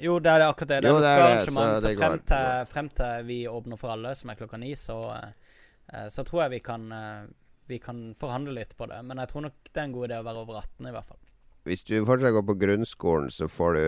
Jo, 0.00 0.16
det 0.18 0.32
er 0.32 0.46
akkurat 0.46 0.72
det. 0.72 0.80
Det 0.80 0.88
er 0.88 0.94
Jo, 0.94 1.02
det 1.04 1.10
er 1.12 1.20
det, 1.20 1.44
så, 1.44 1.52
så 1.52 1.80
Så, 1.84 1.92
frem, 2.00 2.16
går. 2.16 2.24
til, 2.32 2.66
frem 2.72 2.88
til 3.00 3.26
vi 3.28 3.38
åpner 3.50 3.80
for 3.80 3.94
alle, 3.94 4.14
som 4.18 4.32
er 4.32 4.40
klokka 4.40 4.58
ni, 4.58 4.72
så, 4.80 4.98
uh, 5.12 6.06
så 6.10 6.24
tror 6.26 6.46
jeg 6.46 6.56
vi 6.56 6.62
kan, 6.66 6.86
uh, 6.90 7.28
vi 7.70 7.78
kan 7.78 8.08
forhandle 8.18 8.56
litt 8.58 8.74
på 8.76 8.88
det. 8.90 9.02
Men 9.06 9.22
jeg 9.22 9.32
tror 9.34 9.46
nok 9.46 9.70
det 9.70 9.76
er 9.76 9.86
en 9.86 9.98
god 9.98 10.08
idé 10.08 10.18
å 10.18 10.26
være 10.26 10.46
over 10.46 10.62
18, 10.64 10.88
i 10.90 10.94
hvert 10.96 11.10
fall. 11.12 11.20
Hvis 11.68 11.84
du 11.84 11.94
fortsatt 12.08 12.32
går 12.34 12.46
på 12.48 12.56
grunnskolen, 12.62 13.30
så 13.30 13.46
får 13.46 13.76
du 13.76 13.82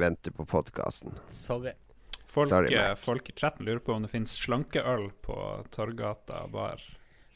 vente 0.00 0.32
på 0.32 0.46
podkasten. 0.48 1.14
Sorry. 1.28 1.76
Folk, 2.30 2.48
Sorry, 2.48 2.74
eh, 2.74 2.94
folk 2.94 3.28
i 3.28 3.32
chatten 3.36 3.66
lurer 3.66 3.82
på 3.82 3.92
om 3.92 4.04
det 4.06 4.10
finnes 4.12 4.32
slankeøl 4.38 5.08
på 5.22 5.36
Torgata 5.74 6.44
bar. 6.48 6.82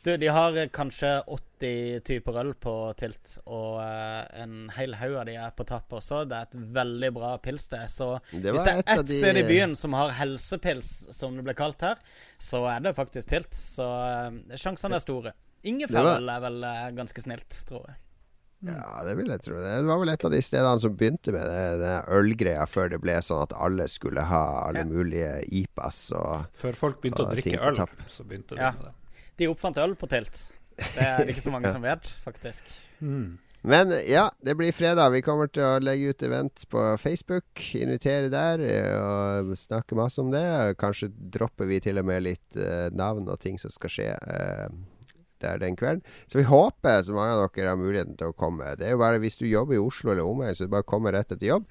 Du, 0.05 0.11
de 0.21 0.29
har 0.29 0.57
kanskje 0.69 1.11
80 1.33 2.01
typer 2.05 2.37
øl 2.43 2.51
på 2.61 2.73
Tilt, 3.01 3.39
og 3.49 3.79
eh, 3.81 4.43
en 4.43 4.69
hel 4.77 4.93
haug 5.01 5.15
av 5.23 5.25
de 5.31 5.37
er 5.41 5.55
på 5.57 5.65
tapp 5.65 5.95
også. 5.97 6.27
Det 6.29 6.37
er 6.37 6.49
et 6.51 6.57
veldig 6.77 7.11
bra 7.17 7.31
pilssted. 7.41 7.87
Så 7.89 8.09
Det 8.35 8.53
hvis 8.53 8.67
det 8.67 8.75
er 8.75 8.83
ett 8.85 9.07
de- 9.09 9.17
sted 9.23 9.39
i 9.41 9.45
byen 9.49 9.73
som 9.81 9.97
har 9.97 10.13
helsepils, 10.19 10.91
som 11.17 11.39
det 11.39 11.45
ble 11.47 11.55
kalt 11.57 11.81
her, 11.87 11.97
så 12.39 12.67
er 12.75 12.85
det 12.85 12.93
faktisk 12.99 13.31
Tilt. 13.33 13.57
Så 13.57 13.87
eh, 13.89 14.59
sjansene 14.61 14.99
er 15.01 15.05
store. 15.07 15.33
Ingefærøl 15.65 16.27
var- 16.29 16.35
er 16.37 16.43
vel 16.45 16.65
eh, 16.69 16.91
ganske 16.99 17.25
snilt, 17.25 17.63
tror 17.71 17.87
jeg. 17.89 17.97
Ja, 18.65 19.03
det 19.05 19.15
vil 19.19 19.29
jeg 19.33 19.41
tro. 19.45 19.57
Det 19.61 19.73
var 19.85 19.99
vel 20.01 20.09
et 20.13 20.25
av 20.25 20.31
de 20.33 20.39
stedene 20.45 20.81
som 20.81 20.95
begynte 20.97 21.33
med 21.33 21.49
det, 21.49 21.65
det 21.81 21.95
ølgreia, 22.17 22.65
før 22.69 22.93
det 22.93 23.01
ble 23.03 23.17
sånn 23.25 23.43
at 23.45 23.53
alle 23.61 23.89
skulle 23.93 24.23
ha 24.25 24.43
alle 24.69 24.85
Ja. 24.85 24.89
mulige 24.89 25.33
IPAs 25.65 25.99
og 26.17 26.47
Før 26.57 26.77
folk 26.77 27.01
begynte 27.03 27.25
og 27.25 27.33
å 27.33 27.35
drikke 27.37 27.61
øl, 27.61 27.77
så 28.09 28.25
begynte 28.25 28.57
Ja. 28.61 28.71
de 28.73 28.79
med 28.79 28.87
det. 28.91 28.95
De 29.41 29.49
oppfant 29.51 29.79
øl 29.83 29.97
på 29.99 30.09
telt. 30.11 30.47
Det 30.79 31.03
er 31.03 31.25
det 31.25 31.35
ikke 31.35 31.45
så 31.47 31.55
mange 31.55 31.67
Ja. 31.71 31.75
som 31.75 31.83
vet, 31.87 32.09
faktisk. 32.25 32.69
Mm. 33.01 33.39
Men 33.65 33.95
ja, 34.05 34.27
det 34.45 34.57
blir 34.59 34.75
fredag. 34.77 35.09
Vi 35.15 35.23
kommer 35.25 35.49
til 35.49 35.65
å 35.65 35.79
legge 35.81 36.11
ut 36.13 36.23
event 36.27 36.67
på 36.69 36.83
Facebook. 37.01 37.63
Invitere 37.79 38.29
der 38.29 38.61
eh, 38.61 38.97
og 39.01 39.55
snakke 39.57 39.97
masse 39.97 40.21
om 40.21 40.29
det. 40.35 40.45
Kanskje 40.83 41.09
dropper 41.33 41.71
vi 41.71 41.79
til 41.81 41.97
og 42.03 42.05
med 42.11 42.27
litt 42.27 42.59
eh, 42.61 42.91
navn 42.93 43.25
og 43.33 43.41
ting 43.41 43.57
som 43.63 43.73
skal 43.73 43.95
skje 43.95 44.11
eh, 44.13 44.67
der 45.41 45.63
den 45.63 45.77
kvelden. 45.81 46.05
Så 46.29 46.43
vi 46.43 46.45
håper 46.51 47.01
så 47.09 47.17
mange 47.17 47.39
av 47.39 47.47
dere 47.57 47.73
har 47.73 47.81
muligheten 47.81 48.19
til 48.21 48.35
å 48.35 48.37
komme. 48.37 48.75
Det 48.77 48.91
er 48.91 48.95
jo 48.99 49.01
bare 49.01 49.23
Hvis 49.25 49.41
du 49.41 49.47
jobber 49.49 49.79
i 49.79 49.81
Oslo 49.83 50.13
eller 50.13 50.29
omegn, 50.29 50.55
så 50.57 50.69
du 50.69 50.75
bare 50.77 50.87
kommer 50.89 51.17
rett 51.17 51.33
etter 51.33 51.49
jobb. 51.55 51.65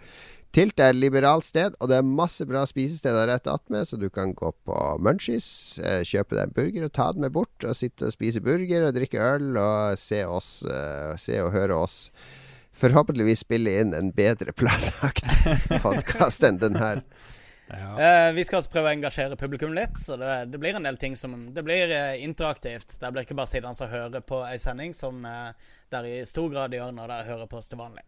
Tilt 0.54 0.78
er 0.78 0.92
et 0.94 1.00
liberalt 1.02 1.48
sted, 1.48 1.74
og 1.82 1.90
det 1.90 1.98
er 1.98 2.06
masse 2.06 2.46
bra 2.46 2.62
spisesteder 2.70 3.26
rett 3.32 3.48
attmed, 3.50 3.88
så 3.90 3.98
du 3.98 4.06
kan 4.14 4.36
gå 4.38 4.52
på 4.68 4.76
Munchies, 5.02 5.48
eh, 5.82 6.04
kjøpe 6.06 6.38
deg 6.38 6.46
en 6.46 6.54
burger 6.54 6.86
og 6.86 6.94
ta 6.94 7.08
den 7.16 7.26
med 7.26 7.34
bort, 7.34 7.66
og 7.66 7.74
sitte 7.74 8.06
og 8.06 8.14
spise 8.14 8.44
burger 8.44 8.86
og 8.86 8.94
drikke 8.94 9.18
øl 9.18 9.58
og 9.58 9.98
se 9.98 10.22
oss, 10.30 10.60
eh, 10.70 11.16
se 11.18 11.42
og 11.42 11.56
høre 11.58 11.82
oss. 11.88 11.98
Forhåpentligvis 12.78 13.42
spille 13.48 13.74
inn 13.82 13.98
en 13.98 14.14
bedre 14.14 14.54
planlagt 14.54 15.26
podkast 15.86 16.46
enn 16.46 16.62
den 16.62 16.78
her. 16.78 17.02
Ja. 17.74 18.30
Uh, 18.30 18.36
vi 18.36 18.44
skal 18.46 18.60
også 18.60 18.74
prøve 18.74 18.92
å 18.92 18.94
engasjere 18.94 19.38
publikum 19.40 19.74
litt, 19.74 19.98
så 19.98 20.18
det, 20.22 20.34
det 20.54 20.60
blir 20.62 20.78
en 20.78 20.86
del 20.86 21.00
ting 21.02 21.16
som 21.18 21.34
Det 21.56 21.64
blir 21.66 21.90
uh, 21.90 22.14
interaktivt. 22.22 23.00
Det 23.02 23.14
blir 23.14 23.26
ikke 23.26 23.38
bare 23.40 23.50
sittende 23.50 23.88
og 23.88 23.94
høre 23.94 24.22
på 24.22 24.44
ei 24.46 24.60
sending, 24.62 24.94
som 24.94 25.24
uh, 25.26 25.54
dere 25.94 26.20
i 26.20 26.26
stor 26.30 26.52
grad 26.54 26.76
gjør 26.76 26.94
når 26.94 27.10
dere 27.10 27.32
hører 27.32 27.50
på 27.50 27.62
oss 27.62 27.72
til 27.72 27.82
vanlig. 27.82 28.06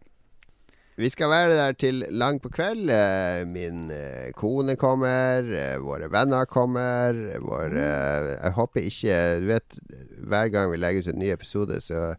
Vi 0.96 1.08
skal 1.12 1.28
være 1.28 1.56
der 1.58 1.74
til 1.76 2.04
langt 2.08 2.40
på 2.42 2.48
kveld. 2.48 2.88
Eh, 2.88 3.42
Min 3.48 3.90
eh, 3.92 4.30
kone 4.32 4.76
kommer, 4.80 5.44
eh, 5.44 5.76
våre 5.84 6.08
venner 6.12 6.48
kommer. 6.48 7.12
Vår, 7.44 7.76
eh, 7.76 8.30
jeg 8.42 8.52
håper 8.56 8.80
ikke 8.80 9.18
Du 9.40 9.46
vet, 9.50 9.78
hver 10.24 10.48
gang 10.48 10.72
vi 10.72 10.80
legger 10.80 11.04
ut 11.04 11.12
en 11.12 11.20
ny 11.20 11.30
episode, 11.34 11.80
så 11.84 12.14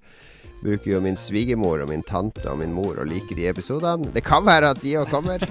bruker 0.62 0.92
jo 0.92 1.02
min 1.02 1.18
svigermor 1.18 1.82
og 1.82 1.90
min 1.90 2.04
tante 2.04 2.46
og 2.50 2.58
min 2.62 2.74
mor 2.74 3.02
å 3.02 3.06
like 3.06 3.34
de 3.38 3.50
episodene. 3.50 4.14
Det 4.14 4.24
kan 4.24 4.46
være 4.46 4.70
at 4.70 4.82
de 4.82 4.94
òg 5.02 5.10
kommer. 5.10 5.42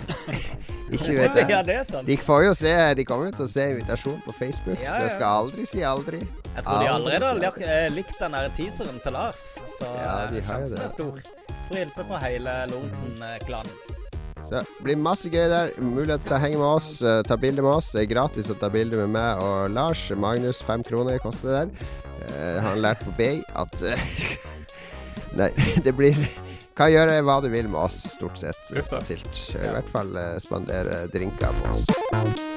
ikke 0.94 1.18
vet 1.18 1.42
jeg. 1.42 2.06
De 2.06 2.16
får 2.16 2.44
jo 2.46 2.54
se 2.54 2.74
De 2.94 3.04
kommer 3.04 3.34
til 3.34 3.46
å 3.46 3.50
se 3.50 3.70
invitasjon 3.74 4.22
på 4.22 4.38
Facebook, 4.38 4.78
så 4.78 5.02
jeg 5.02 5.16
skal 5.18 5.42
aldri 5.46 5.66
si 5.66 5.82
aldri. 5.82 6.22
Jeg 6.56 6.64
tror 6.64 6.80
de 6.80 6.88
allerede 6.88 7.48
har 7.50 7.58
eh, 7.68 7.90
likt 7.92 8.16
den 8.20 8.32
der 8.32 8.48
teaseren 8.56 9.00
til 9.04 9.12
Lars, 9.12 9.44
så 9.68 9.88
Ja, 9.98 10.14
de 10.30 10.40
eh, 10.40 10.46
sjansen 10.46 10.80
er 10.80 10.88
stor. 10.88 11.18
Får 11.68 11.80
hilse 11.82 12.06
på 12.08 12.20
hele 12.22 12.54
Lorentzen-klanen. 12.70 13.74
Så 14.46 14.54
det 14.54 14.62
blir 14.86 14.96
masse 15.00 15.28
gøy 15.32 15.44
der. 15.50 15.74
Mulighet 15.82 16.24
til 16.24 16.36
å 16.36 16.40
henge 16.40 16.60
med 16.62 16.68
oss, 16.70 16.90
eh, 17.02 17.20
ta 17.28 17.36
bilde 17.40 17.64
med 17.66 17.74
oss. 17.74 17.90
Det 17.92 18.06
er 18.06 18.10
gratis 18.14 18.48
å 18.52 18.56
ta 18.56 18.70
bilde 18.72 19.02
med 19.02 19.12
meg 19.18 19.42
og 19.44 19.68
Lars. 19.74 20.06
Magnus, 20.16 20.62
fem 20.64 20.86
kroner 20.86 21.20
koster 21.20 21.52
det 21.52 21.60
der. 21.60 21.94
Eh, 22.30 22.58
han 22.64 22.80
lærte 22.80 23.04
på 23.04 23.16
BI 23.20 23.42
at 23.52 23.76
Nei, 25.36 25.50
det 25.84 25.92
blir 25.92 26.16
Kan 26.76 26.92
gjøre 26.92 27.22
hva 27.24 27.38
du 27.40 27.48
vil 27.52 27.68
med 27.72 27.80
oss, 27.86 28.02
stort 28.12 28.36
sett. 28.40 28.68
Tilt. 29.08 29.46
I 29.56 29.72
hvert 29.72 29.88
fall 29.92 30.12
spandere 30.44 31.06
drinker 31.08 31.56
på 31.62 31.72
oss. 31.72 32.55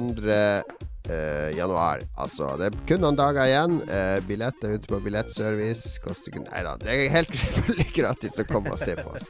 22. 0.00 0.80
Uh, 1.04 1.50
januar. 1.52 2.00
Altså, 2.16 2.46
det 2.56 2.70
er 2.70 2.76
kun 2.88 3.02
noen 3.04 3.16
dager 3.18 3.44
igjen. 3.44 3.74
Uh, 3.84 4.22
billett 4.24 4.62
er 4.64 4.78
ute 4.78 4.88
på 4.88 5.02
billettservice 5.04 5.98
koster 6.00 6.32
kun 6.32 6.46
Nei 6.48 6.62
da, 6.64 6.78
det 6.80 6.88
er 6.94 7.10
helt 7.12 7.34
selvfølgelig 7.36 7.90
gratis 7.98 8.38
å 8.40 8.46
komme 8.48 8.72
og 8.72 8.80
se 8.80 8.94
på 8.96 9.12
oss. 9.12 9.26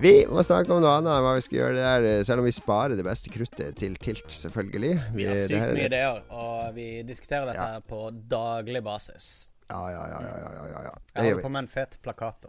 Vi 0.00 0.14
må 0.32 0.40
snakke 0.42 0.72
om 0.72 0.80
noe 0.80 0.94
annet 0.96 1.12
enn 1.12 1.22
hva 1.26 1.34
vi 1.36 1.44
skal 1.44 1.58
gjøre 1.60 1.76
der, 1.76 2.06
eh, 2.08 2.22
selv 2.26 2.40
om 2.42 2.48
vi 2.48 2.54
sparer 2.56 2.96
det 2.98 3.04
beste 3.06 3.30
kruttet 3.30 3.76
til 3.78 3.94
Tilt, 4.02 4.24
selvfølgelig. 4.32 4.94
Vi 5.14 5.28
har 5.28 5.36
det 5.36 5.44
sykt 5.44 5.60
her 5.60 5.68
er- 5.68 5.76
mye 5.76 5.90
ideer, 5.92 6.22
og 6.40 6.74
vi 6.74 6.88
diskuterer 7.06 7.46
dette 7.52 7.68
Ja. 7.76 7.84
på 7.92 8.00
daglig 8.26 8.82
basis. 8.82 9.28
Ja, 9.70 9.84
ja, 9.92 10.02
ja, 10.08 10.18
ja, 10.24 10.34
ja, 10.40 10.66
ja, 10.72 10.82
ja. 10.88 10.94
Jeg 11.14 11.22
Det 11.22 11.30
holder 11.34 11.42
på 11.42 11.52
med 11.52 11.62
en 11.62 11.68
fet 11.68 11.98
plakat. 12.02 12.40
da. 12.42 12.48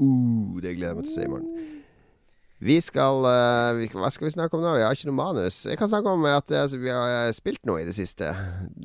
Uh, 0.00 0.60
det 0.62 0.76
gleder 0.78 0.94
jeg 0.94 0.96
meg 0.96 1.04
til 1.04 1.12
å 1.12 1.14
se 1.18 1.24
i 1.26 1.32
morgen. 1.34 1.82
Vi 2.62 2.76
skal 2.84 3.24
uh, 3.26 3.80
Hva 3.90 4.10
skal 4.14 4.28
vi 4.28 4.34
snakke 4.36 4.54
om 4.54 4.62
nå? 4.62 4.76
Vi 4.78 4.84
har 4.86 4.94
ikke 4.94 5.08
noe 5.10 5.18
manus. 5.18 5.64
Jeg 5.66 5.78
kan 5.80 5.90
snakke 5.90 6.12
om 6.14 6.26
at 6.30 6.52
altså, 6.54 6.78
vi 6.78 6.92
har 6.94 7.32
spilt 7.34 7.62
noe 7.66 7.82
i 7.82 7.86
det 7.88 7.94
siste. 7.96 8.28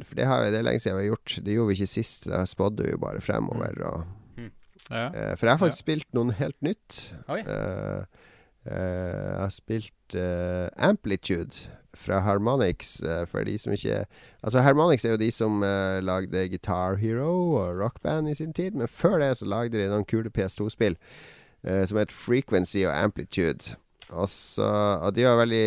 For 0.01 0.17
det, 0.17 0.25
har, 0.25 0.47
det 0.49 0.57
er 0.61 0.65
lenge 0.65 0.81
siden 0.81 0.97
vi 0.97 1.05
har 1.05 1.11
gjort. 1.11 1.35
Det 1.45 1.53
gjorde 1.57 1.69
vi 1.71 1.77
ikke 1.77 1.91
sist. 1.91 2.25
Da 2.31 2.41
spådde 2.49 2.87
vi 2.87 2.95
jo 2.95 3.01
bare 3.03 3.21
fremover. 3.21 3.83
Og, 3.91 4.07
Mm. 4.37 4.51
Ja. 4.91 5.07
uh, 5.09 5.33
for 5.35 5.47
jeg 5.47 5.53
har 5.53 5.61
faktisk 5.61 5.83
spilt 5.83 6.07
noen 6.15 6.29
helt 6.37 6.57
nytt. 6.65 6.99
Oi. 7.33 7.39
Uh, 7.45 8.03
jeg 8.67 9.39
har 9.39 9.51
spilt 9.55 10.15
Amplitude 10.75 11.69
fra 11.95 12.19
Harmonix, 12.25 12.97
for 13.31 13.47
de 13.47 13.53
som 13.57 13.71
ikke 13.73 14.01
Altså 14.43 14.59
Harmonix 14.61 15.05
er 15.05 15.13
jo 15.15 15.19
de 15.21 15.29
som 15.31 15.63
lagde 16.03 16.43
Guitar 16.51 16.97
Hero 16.99 17.29
og 17.61 17.79
Rock 17.79 18.01
Band 18.03 18.27
i 18.29 18.35
sin 18.35 18.51
tid. 18.53 18.75
Men 18.75 18.87
før 18.91 19.19
det 19.23 19.37
så 19.39 19.47
lagde 19.47 19.79
de 19.79 19.87
noen 19.87 20.05
kule 20.05 20.29
PS2-spill 20.35 20.97
som 21.89 21.99
heter 21.99 22.15
Frequency 22.15 22.85
og 22.85 22.93
Amplitude. 22.95 23.75
Og, 24.07 24.29
så, 24.31 24.67
og 25.03 25.11
de 25.17 25.25
er 25.27 25.35
veldig 25.35 25.65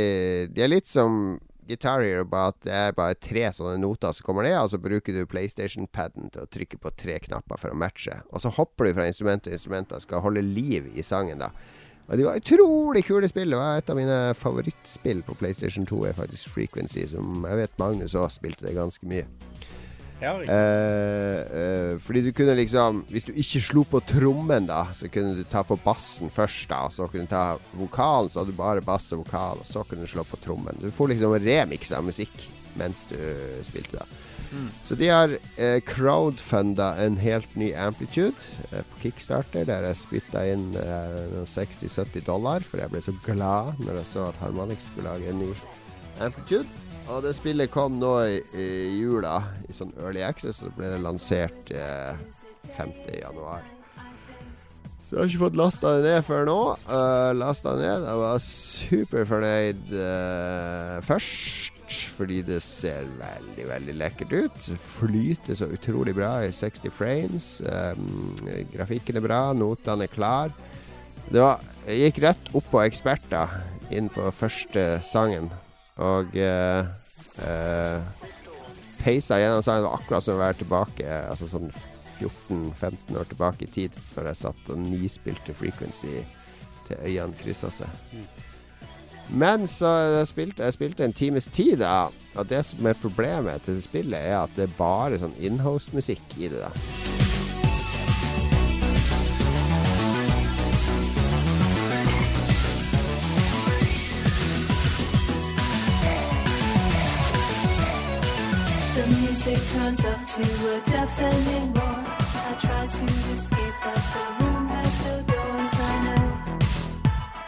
De 0.56 0.62
er 0.64 0.70
litt 0.72 0.88
som 0.88 1.38
Guitar 1.70 2.02
Hero, 2.02 2.24
bare 2.26 2.50
at 2.50 2.62
det 2.66 2.72
er 2.74 2.94
bare 2.96 3.18
tre 3.22 3.44
sånne 3.54 3.76
noter 3.78 4.14
som 4.16 4.26
kommer 4.26 4.42
ned, 4.46 4.56
og 4.58 4.72
så 4.72 4.80
bruker 4.82 5.14
du 5.14 5.28
PlayStation-paden 5.30 6.32
til 6.34 6.42
å 6.42 6.48
trykke 6.50 6.80
på 6.82 6.90
tre 6.98 7.20
knapper 7.22 7.60
for 7.62 7.70
å 7.70 7.78
matche. 7.78 8.16
Og 8.34 8.42
så 8.42 8.50
hopper 8.56 8.88
du 8.88 8.96
fra 8.96 9.06
instrument 9.06 9.44
til 9.44 9.54
instrument 9.54 9.94
og 9.94 10.02
skal 10.02 10.24
holde 10.24 10.42
liv 10.42 10.88
i 10.98 11.04
sangen, 11.06 11.44
da. 11.44 11.52
Og 12.10 12.18
de 12.18 12.26
var 12.26 12.40
utrolig 12.40 13.04
kule 13.06 13.28
spill. 13.30 13.54
Det 13.54 13.60
var 13.60 13.78
et 13.78 13.90
av 13.92 13.98
mine 14.00 14.18
favorittspill 14.34 15.22
på 15.28 15.36
PlayStation 15.38 15.86
2, 15.86 16.00
er 16.08 16.18
faktisk 16.18 16.50
Frequency, 16.56 17.04
som 17.12 17.46
jeg 17.46 17.62
vet 17.62 17.78
Magnus 17.78 18.18
òg 18.18 18.32
spilte 18.34 18.66
det 18.66 18.74
ganske 18.74 19.06
mye. 19.06 19.28
Ja. 20.20 20.35
Eh, 20.37 21.40
eh, 21.61 21.94
fordi 22.04 22.20
du 22.26 22.33
kunne 22.37 22.52
liksom 22.59 23.04
Hvis 23.09 23.24
du 23.24 23.33
ikke 23.33 23.62
slo 23.64 23.85
på 23.88 24.02
trommen, 24.04 24.66
da, 24.68 24.83
så 24.92 25.09
kunne 25.09 25.33
du 25.38 25.44
ta 25.48 25.62
på 25.64 25.78
bassen 25.80 26.33
først, 26.33 26.68
da. 26.68 26.85
Og 26.88 26.92
så 26.92 27.09
kunne 27.09 27.24
du 27.24 27.33
ta 27.33 27.59
vokalen, 27.72 28.30
så 28.30 28.42
hadde 28.42 28.52
du 28.52 28.61
bare 28.61 28.85
bass 28.85 29.11
og 29.16 29.24
vokal, 29.24 29.62
og 29.62 29.68
så 29.68 29.85
kunne 29.88 30.04
du 30.04 30.12
slå 30.12 30.26
på 30.28 30.40
trommen. 30.44 30.76
Du 30.83 30.90
får 30.92 31.14
liksom 31.14 31.38
remix 31.40 31.92
av 31.96 32.04
musikk 32.04 32.48
mens 32.78 33.02
du 33.11 33.18
spilte, 33.66 33.98
da. 33.98 34.26
Så 34.83 34.94
de 34.94 35.09
har 35.09 35.30
eh, 35.56 35.80
crowdfunda 35.87 36.94
en 37.04 37.16
helt 37.22 37.56
ny 37.56 37.70
Amplitude 37.78 38.35
eh, 38.70 38.83
på 38.83 39.02
Kickstarter, 39.04 39.64
der 39.68 39.87
jeg 39.87 40.00
spytta 40.00 40.42
inn 40.50 40.72
eh, 40.80 41.42
60-70 41.46 42.26
dollar, 42.26 42.66
for 42.66 42.83
jeg 42.83 42.90
ble 42.90 43.02
så 43.04 43.14
glad 43.26 43.78
når 43.85 44.00
jeg 44.00 44.11
så 44.11 44.28
at 44.33 44.40
Harmonix 44.42 44.90
skulle 44.90 45.12
lage 45.12 45.30
en 45.30 45.44
ny 45.44 45.52
Amplitude. 46.20 46.89
Og 47.11 47.25
det 47.25 47.35
spillet 47.35 47.73
kom 47.73 47.99
nå 47.99 48.12
i, 48.23 48.38
i 48.55 48.68
jula, 49.01 49.40
i 49.66 49.75
sånn 49.75 49.90
early 49.99 50.23
access, 50.23 50.62
og 50.62 50.70
så 50.70 50.77
ble 50.79 50.92
det 50.92 51.03
lansert 51.03 51.70
eh, 51.75 52.14
5. 52.77 52.92
januar. 53.18 53.64
Så 55.11 55.16
jeg 55.16 55.18
har 55.18 55.31
ikke 55.33 55.40
fått 55.40 55.57
lasta 55.59 55.90
det 55.96 56.05
ned 56.07 56.23
før 56.23 56.44
nå. 56.46 56.59
Uh, 56.87 57.33
lasta 57.35 57.73
det 57.75 57.83
ned. 57.83 58.05
Jeg 58.07 58.18
var 58.20 58.42
superfornøyd 58.44 59.88
uh, 59.90 61.01
først, 61.03 61.96
fordi 62.14 62.37
det 62.46 62.61
ser 62.62 63.09
veldig, 63.18 63.64
veldig 63.73 63.96
lekkert 63.99 64.37
ut. 64.37 64.68
Flyter 65.01 65.59
så 65.59 65.66
utrolig 65.75 66.14
bra 66.14 66.37
i 66.46 66.53
60 66.55 66.94
frames. 66.94 67.51
Um, 67.66 68.38
grafikken 68.70 69.18
er 69.18 69.27
bra, 69.27 69.40
notene 69.51 70.07
er 70.07 70.14
klar. 70.14 70.55
Det 71.27 71.42
var, 71.42 71.66
jeg 71.88 72.07
gikk 72.07 72.23
rett 72.29 72.55
opp 72.55 72.70
på 72.70 72.85
eksperter 72.85 73.59
inn 73.90 74.07
på 74.14 74.31
første 74.31 75.01
sangen, 75.03 75.51
og 75.99 76.38
uh, 76.38 76.87
peisa 79.00 79.38
gjennom 79.40 79.62
sangen. 79.64 79.87
Var 79.87 79.96
akkurat 80.00 80.26
som 80.26 80.37
å 80.37 80.42
være 80.42 80.61
tilbake 80.61 81.09
altså 81.31 81.48
sånn 81.50 81.70
14-15 82.20 83.16
år 83.16 83.29
tilbake 83.31 83.64
i 83.64 83.72
tid, 83.72 83.96
før 84.12 84.29
jeg 84.31 84.42
satt 84.42 84.70
og 84.72 84.81
nispilte 84.83 85.57
Frequency 85.57 86.20
til 86.88 86.96
øynene 87.00 87.38
kryssa 87.40 87.72
seg. 87.72 88.16
Men 89.31 89.68
så 89.70 89.92
jeg 90.18 90.26
spilte 90.33 90.66
jeg 90.66 90.76
spilte 90.76 91.07
en 91.07 91.16
times 91.16 91.46
tid, 91.55 91.79
da. 91.85 92.11
Og 92.38 92.50
det 92.50 92.64
som 92.66 92.87
er 92.87 92.98
problemet 92.98 93.62
til 93.66 93.81
spillet, 93.83 94.18
er 94.18 94.42
at 94.42 94.53
det 94.59 94.68
er 94.68 94.76
bare 94.79 95.22
sånn 95.22 95.38
inhouse-musikk 95.38 96.37
i 96.38 96.50
det. 96.50 96.66
da 96.66 97.10
music 109.46 109.68
turns 109.72 110.05
up 110.05 110.20
to 110.26 110.42
a 110.42 110.81
deafening 110.85 111.72
roar. 111.72 112.05
I 112.50 112.53
try 112.61 112.87
to 112.87 113.05
escape, 113.33 113.74
but 113.83 114.03
the 114.12 114.44
room 114.44 114.68
has 114.68 114.94
no 115.07 115.14
doors. 115.31 115.74
I 115.81 115.94
know 116.05 116.24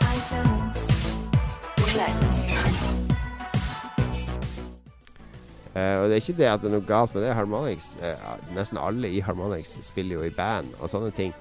I 0.01 0.17
don't. 0.31 0.77
Uh, 5.75 6.03
og 6.03 6.09
det 6.09 6.15
er 6.15 6.21
ikke 6.21 6.37
det 6.37 6.49
at 6.49 6.61
det 6.61 6.69
er 6.69 6.75
noe 6.79 6.89
galt 6.89 7.15
med 7.15 7.27
det. 7.27 7.35
Harmonix, 7.37 7.93
uh, 8.01 8.41
nesten 8.57 8.81
alle 8.81 9.13
i 9.13 9.21
Harmonix 9.21 9.77
spiller 9.85 10.21
jo 10.21 10.27
i 10.29 10.33
band 10.33 10.73
og 10.81 10.89
sånne 10.89 11.13
ting. 11.13 11.33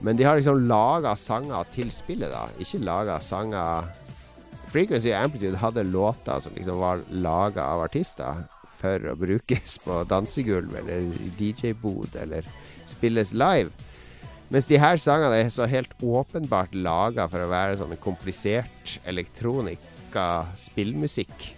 Men 0.00 0.16
de 0.16 0.24
har 0.24 0.40
liksom 0.40 0.68
laga 0.68 1.14
sanger 1.16 1.68
til 1.74 1.92
spillet, 1.92 2.32
da. 2.32 2.46
Ikke 2.60 2.80
laga 2.80 3.20
sanger 3.20 3.88
Frequency 4.72 5.12
Amplitude 5.12 5.60
hadde 5.60 5.84
låter 5.84 6.40
som 6.40 6.56
liksom 6.56 6.80
var 6.80 7.04
laga 7.10 7.64
av 7.74 7.84
artister 7.88 8.46
for 8.78 9.10
å 9.10 9.16
brukes 9.18 9.78
på 9.84 10.00
dansegulv 10.10 10.78
eller 10.80 11.10
DJ-bod 11.38 12.16
eller 12.22 12.46
spilles 12.88 13.34
live. 13.36 13.70
Mens 14.48 14.68
de 14.68 14.78
her 14.80 14.96
sangene 14.96 15.42
er 15.42 15.50
så 15.52 15.66
helt 15.68 15.92
åpenbart 16.00 16.72
laga 16.76 17.26
for 17.28 17.44
å 17.44 17.50
være 17.50 17.76
sånn 17.80 17.98
komplisert 18.00 18.96
elektronika 19.08 20.46
spillmusikk. 20.56 21.50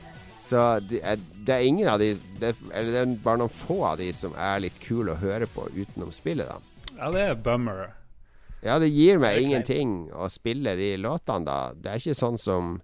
Så 0.50 0.64
det 0.82 0.98
er, 1.06 1.20
det 1.46 1.54
er 1.54 1.68
ingen 1.68 1.86
av 1.86 2.00
de 2.02 2.16
det, 2.40 2.56
Eller 2.74 2.90
det 2.90 3.00
er 3.04 3.12
bare 3.22 3.38
noen 3.44 3.52
få 3.54 3.76
av 3.92 4.00
de 4.00 4.08
som 4.16 4.34
er 4.34 4.64
litt 4.64 4.80
kule 4.82 5.14
å 5.14 5.20
høre 5.20 5.46
på 5.46 5.68
utenom 5.76 6.10
spillet, 6.10 6.50
da. 6.50 6.88
ja, 6.96 7.10
det 7.14 7.22
er 7.28 7.38
bummer. 7.38 7.92
Ja, 8.60 8.80
det 8.82 8.90
gir 8.90 9.20
meg 9.22 9.38
Det 9.38 9.44
ingenting 9.46 9.92
å 10.12 10.26
spille 10.28 10.74
de 10.76 10.96
låtene, 10.98 11.46
da. 11.46 11.60
Det 11.72 11.92
er 11.92 12.02
ikke 12.02 12.18
sånn 12.18 12.40
som 12.40 12.80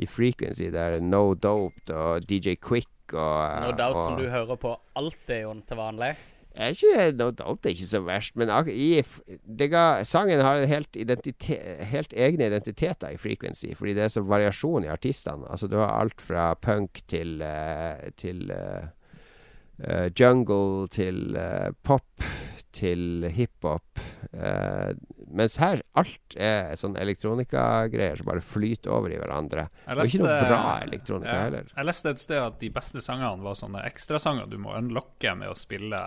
i 0.00 0.08
Frequency, 0.08 0.70
der 0.72 0.96
No 1.04 1.34
Doped 1.34 1.92
og 1.92 2.24
DJ 2.24 2.56
Quick 2.56 2.88
og 3.14 3.64
No 3.64 3.70
doubt 3.76 3.96
og, 3.96 4.04
som 4.06 4.18
du 4.18 4.28
hører 4.30 4.58
på 4.60 4.74
alltid, 4.98 5.40
Jon, 5.44 5.62
til 5.66 5.80
vanlig. 5.80 6.10
er 6.54 6.74
ikke, 6.74 7.12
No 7.18 7.30
Doubt 7.30 7.66
er 7.66 7.74
ikke 7.74 7.88
så 7.88 8.00
verst, 8.04 8.36
men 8.40 8.50
ak 8.52 8.70
i, 8.72 9.02
det 9.46 9.70
ga, 9.72 10.02
sangen 10.04 10.42
har 10.42 10.60
en 10.60 10.68
helt, 10.70 10.98
helt 11.92 12.12
egne 12.12 12.48
identiteter 12.50 13.14
i 13.14 13.20
Frequency, 13.20 13.72
fordi 13.78 13.94
det 13.98 14.06
er 14.06 14.14
så 14.16 14.24
variasjon 14.26 14.86
i 14.86 14.92
artistene. 14.92 15.46
Altså 15.50 15.70
Du 15.70 15.78
har 15.78 15.94
alt 15.94 16.20
fra 16.20 16.52
punk 16.54 17.02
til, 17.08 17.40
eh, 17.42 18.10
til 18.16 18.50
eh, 18.50 18.90
eh, 19.84 20.10
jungle 20.10 20.88
til 20.88 21.36
uh, 21.36 21.70
pop 21.82 22.26
til 22.72 23.26
hiphop. 23.34 24.02
Uh, 24.32 24.94
mens 25.36 25.56
her 25.62 25.82
alt 25.98 26.36
er 26.36 26.74
sånn 26.78 26.96
elektronikagreier 27.00 28.20
som 28.20 28.28
bare 28.28 28.44
flyter 28.44 28.92
over 28.94 29.12
i 29.14 29.18
hverandre. 29.20 29.68
Jeg 29.86 29.96
Og 29.96 30.10
ikke 30.10 30.22
noe 30.24 30.36
bra 30.44 30.60
elektronika 30.84 31.32
jeg, 31.34 31.46
heller. 31.48 31.72
Jeg 31.76 31.88
leste 31.88 32.14
et 32.14 32.22
sted 32.22 32.42
at 32.42 32.60
de 32.60 32.70
beste 32.74 33.04
sangene 33.04 33.46
var 33.46 33.58
sånne 33.58 33.84
ekstrasanger 33.88 34.50
du 34.50 34.58
må 34.62 34.74
unlocke 34.78 35.34
med 35.38 35.52
å 35.52 35.58
spille 35.58 36.00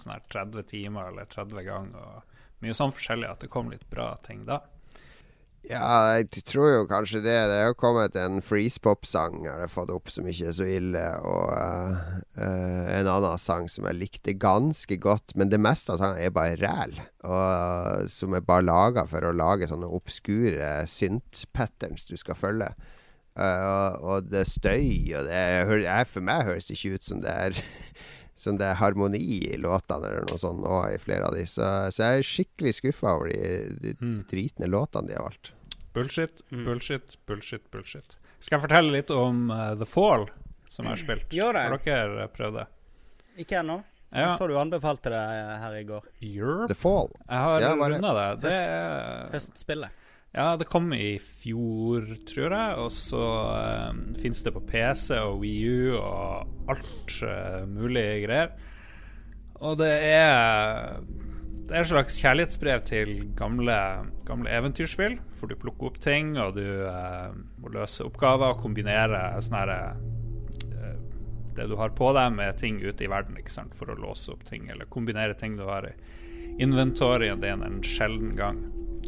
sånn 0.00 0.16
her 0.16 0.24
30 0.32 0.68
timer 0.70 1.12
eller 1.12 1.30
30 1.30 1.66
ganger. 1.66 2.14
Og 2.14 2.64
mye 2.64 2.76
sånn 2.76 2.94
forskjellig 2.94 3.30
at 3.30 3.44
det 3.44 3.52
kom 3.52 3.70
litt 3.72 3.86
bra 3.90 4.14
ting 4.26 4.44
da. 4.48 4.62
Ja, 5.64 6.18
jeg 6.18 6.42
tror 6.44 6.66
jo 6.74 6.80
kanskje 6.90 7.22
det. 7.24 7.34
Det 7.48 7.54
er 7.56 7.70
jo 7.70 7.76
kommet 7.80 8.16
en 8.20 8.42
freeze-pop-sang 8.44 9.46
har 9.48 9.70
fått 9.72 9.92
opp 9.94 10.10
som 10.12 10.26
ikke 10.28 10.50
er 10.50 10.56
så 10.58 10.66
ille, 10.68 11.04
og 11.24 11.54
uh, 11.56 12.18
uh, 12.36 12.82
en 12.98 13.08
annen 13.08 13.40
sang 13.40 13.70
som 13.72 13.86
jeg 13.88 13.96
likte 13.96 14.34
ganske 14.36 14.98
godt. 15.00 15.32
Men 15.40 15.48
det 15.48 15.62
meste 15.64 15.94
av 15.94 16.02
sangen 16.02 16.20
er 16.20 16.34
bare 16.36 16.58
ræl, 16.60 16.98
og 17.24 18.10
som 18.12 18.36
er 18.36 18.44
bare 18.44 18.66
laga 18.68 19.06
for 19.08 19.24
å 19.24 19.32
lage 19.32 19.70
sånne 19.70 19.88
obskure 19.88 20.74
synt-patterns 20.90 22.04
du 22.12 22.18
skal 22.20 22.36
følge. 22.36 22.68
Uh, 23.34 23.64
og, 23.64 24.04
og 24.04 24.28
det 24.30 24.44
er 24.44 24.52
støy, 24.52 24.84
og 25.16 25.24
det 25.30 25.38
er, 25.40 25.72
jeg- 25.86 26.12
For 26.12 26.22
meg 26.28 26.44
høres 26.46 26.68
det 26.68 26.76
ikke 26.76 27.00
ut 27.00 27.08
som 27.08 27.24
det 27.24 27.32
er 27.32 27.56
Som 28.36 28.56
det 28.58 28.66
er 28.66 28.74
harmoni 28.80 29.18
i 29.20 29.56
låtene 29.56 30.08
eller 30.10 30.24
noe 30.26 30.38
sånt 30.42 30.64
òg, 30.66 30.94
i 30.94 30.98
flere 30.98 31.28
av 31.28 31.34
de. 31.36 31.44
Så, 31.46 31.62
så 31.94 32.02
jeg 32.02 32.18
er 32.18 32.26
skikkelig 32.26 32.72
skuffa 32.80 33.12
over 33.14 33.30
de, 33.30 33.76
de 33.80 33.92
Mm. 34.00 34.24
dritne 34.30 34.66
låtene 34.66 35.06
de 35.08 35.14
har 35.14 35.22
valgt. 35.28 35.52
Bullshit, 35.94 36.42
Mm. 36.50 36.64
bullshit, 36.66 37.16
bullshit, 37.26 37.70
bullshit. 37.70 38.16
Skal 38.40 38.58
jeg 38.58 38.64
fortelle 38.68 38.90
litt 38.92 39.10
om 39.14 39.50
uh, 39.50 39.74
The 39.78 39.86
Fall, 39.86 40.26
som 40.68 40.84
jeg 40.84 40.96
har 40.96 41.02
spilt? 41.04 41.28
Gjør 41.30 41.52
det. 41.54 41.62
Har 41.70 41.78
dere 41.86 42.28
prøvd 42.34 42.58
det? 42.58 42.66
Ikke 43.38 43.60
ennå. 43.62 43.78
Ja. 44.14 44.28
Jeg 44.28 44.38
så 44.38 44.46
du 44.50 44.54
anbefalte 44.58 45.10
det 45.10 45.22
her 45.62 45.74
i 45.78 45.84
går. 45.88 46.02
Europe? 46.22 46.68
The 46.70 46.74
Fall. 46.78 47.08
Jeg 47.28 47.38
har 47.38 47.60
Ja, 47.60 47.70
det? 47.74 47.88
runda 47.94 48.12
det. 48.18 48.26
Det 48.42 48.52
er 48.52 49.30
Høstspillet. 49.32 49.90
Ja, 50.34 50.56
det 50.58 50.66
kom 50.66 50.88
i 50.96 51.14
fjor, 51.22 52.08
tror 52.26 52.50
jeg. 52.50 52.78
Og 52.82 52.90
så 52.90 53.24
um, 53.94 54.00
fins 54.18 54.42
det 54.42 54.52
på 54.56 54.64
PC 54.66 55.14
og 55.20 55.44
Wii 55.44 55.68
U 55.70 55.98
og 56.00 56.72
alt 56.74 57.18
uh, 57.22 57.60
mulig 57.70 58.06
greier. 58.24 58.56
Og 59.62 59.78
det 59.78 59.92
er 60.08 60.98
det 61.64 61.72
er 61.72 61.80
et 61.80 61.88
slags 61.88 62.18
kjærlighetsbrev 62.20 62.82
til 62.84 63.12
gamle, 63.38 63.76
gamle 64.28 64.50
eventyrspill. 64.52 65.14
For 65.38 65.48
du 65.48 65.56
plukker 65.56 65.88
opp 65.88 66.02
ting, 66.02 66.34
og 66.36 66.58
du 66.58 66.66
uh, 66.82 67.30
må 67.62 67.70
løse 67.72 68.04
oppgaver 68.04 68.56
og 68.56 68.60
kombinere 68.60 69.22
sånn 69.44 69.60
her 69.62 69.72
uh, 69.78 70.98
Det 71.54 71.70
du 71.70 71.78
har 71.78 71.94
på 71.94 72.10
deg, 72.18 72.34
med 72.34 72.58
ting 72.58 72.82
ute 72.82 73.06
i 73.06 73.10
verden 73.10 73.38
ikke 73.38 73.54
sant? 73.54 73.78
for 73.78 73.86
å 73.86 74.00
låse 74.02 74.34
opp 74.34 74.42
ting. 74.50 74.66
Eller 74.74 74.90
kombinere 74.90 75.38
ting 75.38 75.54
du 75.56 75.62
har 75.70 75.86
i 75.86 75.94
inventorien 76.58 77.38
din 77.40 77.62
en 77.62 77.84
sjelden 77.86 78.34
gang. 78.34 78.64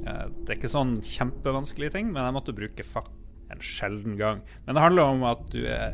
Eh, 0.06 0.26
det 0.42 0.52
er 0.52 0.60
ikke 0.60 0.72
sånn 0.72 0.98
kjempevanskelige 1.04 1.96
ting, 1.98 2.10
men 2.12 2.22
jeg 2.24 2.36
måtte 2.36 2.56
bruke 2.56 2.86
fakk 2.86 3.10
en 3.52 3.62
sjelden 3.62 4.16
gang. 4.18 4.40
Men 4.66 4.74
det 4.74 4.82
handler 4.82 5.12
om 5.12 5.24
at 5.28 5.44
du 5.52 5.60
er, 5.70 5.92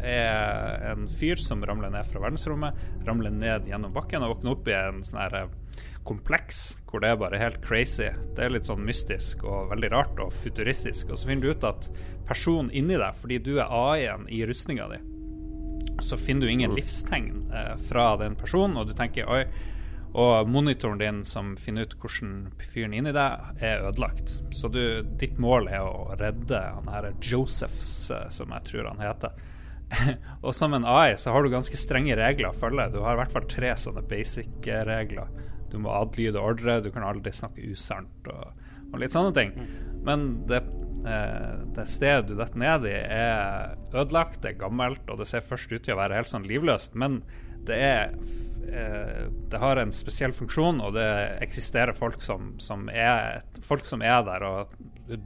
en 0.92 1.08
fyr 1.12 1.40
som 1.40 1.64
ramler 1.68 1.92
ned 1.92 2.06
fra 2.08 2.22
verdensrommet, 2.22 2.78
ramler 3.06 3.34
ned 3.34 3.68
gjennom 3.68 3.92
bakken 3.92 4.24
og 4.24 4.36
våkner 4.36 4.54
opp 4.54 4.70
i 4.70 4.76
en 4.76 5.02
sånn 5.04 5.20
her 5.20 5.36
eh, 5.42 5.82
kompleks 6.08 6.62
hvor 6.88 7.02
det 7.04 7.12
er 7.12 7.20
bare 7.20 7.40
helt 7.40 7.60
crazy. 7.64 8.08
Det 8.36 8.46
er 8.46 8.54
litt 8.54 8.68
sånn 8.68 8.84
mystisk 8.84 9.44
og 9.46 9.70
veldig 9.72 9.92
rart 9.92 10.22
og 10.24 10.32
futuristisk. 10.34 11.12
Og 11.12 11.20
så 11.20 11.28
finner 11.28 11.48
du 11.48 11.56
ut 11.56 11.68
at 11.68 11.90
personen 12.28 12.72
inni 12.72 12.96
deg, 12.96 13.16
fordi 13.18 13.40
du 13.44 13.54
er 13.58 13.68
AI-en 13.68 14.26
i 14.32 14.42
rustninga 14.48 14.88
di, 14.92 15.02
så 16.02 16.16
finner 16.18 16.48
du 16.48 16.52
ingen 16.52 16.74
livstegn 16.74 17.52
eh, 17.52 17.76
fra 17.88 18.14
den 18.20 18.36
personen, 18.38 18.80
og 18.80 18.88
du 18.88 18.96
tenker 18.98 19.28
oi, 19.30 19.44
og 20.12 20.48
monitoren 20.48 21.00
din 21.00 21.22
som 21.24 21.54
finner 21.56 21.86
ut 21.88 21.94
hvordan 22.00 22.50
fyren 22.60 22.92
inni 22.96 23.14
deg 23.16 23.62
er 23.64 23.86
ødelagt. 23.88 24.34
Så 24.52 24.68
du, 24.68 25.00
ditt 25.20 25.38
mål 25.40 25.70
er 25.72 25.86
å 25.86 26.12
redde 26.20 26.60
han 26.60 26.90
her 26.92 27.08
Josephs, 27.24 28.10
eh, 28.12 28.28
som 28.34 28.52
jeg 28.52 28.68
tror 28.68 28.90
han 28.90 29.00
heter. 29.00 29.32
og 30.44 30.52
som 30.56 30.76
en 30.76 30.86
AI 30.88 31.16
så 31.20 31.32
har 31.32 31.44
du 31.44 31.52
ganske 31.52 31.78
strenge 31.80 32.16
regler 32.18 32.50
å 32.50 32.56
følge. 32.56 32.90
Du 32.92 33.00
har 33.04 33.16
i 33.16 33.22
hvert 33.22 33.32
fall 33.32 33.48
tre 33.48 33.72
sånne 33.80 34.04
basic-regler. 34.08 35.32
Du 35.72 35.78
må 35.80 35.94
adlyde 35.96 36.40
ordre, 36.40 36.80
du 36.84 36.90
kan 36.92 37.08
aldri 37.08 37.32
snakke 37.32 37.64
usant 37.72 38.28
og, 38.28 38.68
og 38.90 39.00
litt 39.00 39.16
sånne 39.16 39.32
ting. 39.36 39.54
Men 40.04 40.42
det, 40.50 40.60
eh, 41.08 41.54
det 41.72 41.86
stedet 41.88 42.28
du 42.28 42.34
detter 42.36 42.60
ned 42.60 42.84
i, 42.90 42.98
er 43.00 43.78
ødelagt, 43.94 44.42
det 44.44 44.52
er 44.52 44.60
gammelt, 44.66 45.06
og 45.08 45.22
det 45.22 45.30
ser 45.30 45.46
først 45.46 45.72
ut 45.72 45.80
til 45.86 45.96
å 45.96 46.02
være 46.02 46.20
helt 46.20 46.28
sånn 46.28 46.48
livløst. 46.48 47.00
Men 47.00 47.22
det 47.68 47.78
er 47.78 48.14
eh, 48.68 49.28
Det 49.50 49.60
har 49.60 49.80
en 49.80 49.94
spesiell 49.94 50.34
funksjon, 50.36 50.80
og 50.82 50.96
det 50.96 51.08
eksisterer 51.44 51.96
folk 51.96 52.22
som, 52.24 52.54
som 52.62 52.88
er 52.90 53.42
Folk 53.62 53.86
som 53.88 54.02
er 54.02 54.22
der, 54.26 54.46
og 54.46 54.76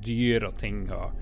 dyr 0.03 0.49
og 0.49 0.57
ting 0.59 0.87
og, 0.94 1.12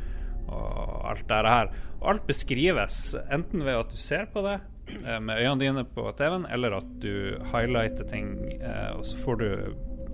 og 0.48 1.10
alt 1.10 1.26
det 1.28 1.40
her. 1.50 1.72
Og 2.00 2.06
alt 2.14 2.28
beskrives 2.28 3.00
enten 3.32 3.64
ved 3.66 3.80
at 3.80 3.90
du 3.92 3.98
ser 4.00 4.28
på 4.32 4.44
det 4.46 4.58
eh, 5.04 5.20
med 5.20 5.40
øynene 5.40 5.60
dine 5.60 5.84
på 5.84 6.06
TV-en, 6.16 6.46
eller 6.50 6.78
at 6.78 6.94
du 7.02 7.36
highlighter 7.52 8.08
ting, 8.08 8.36
eh, 8.60 8.90
og 8.94 9.04
så 9.06 9.20
får 9.20 9.40
du 9.42 9.48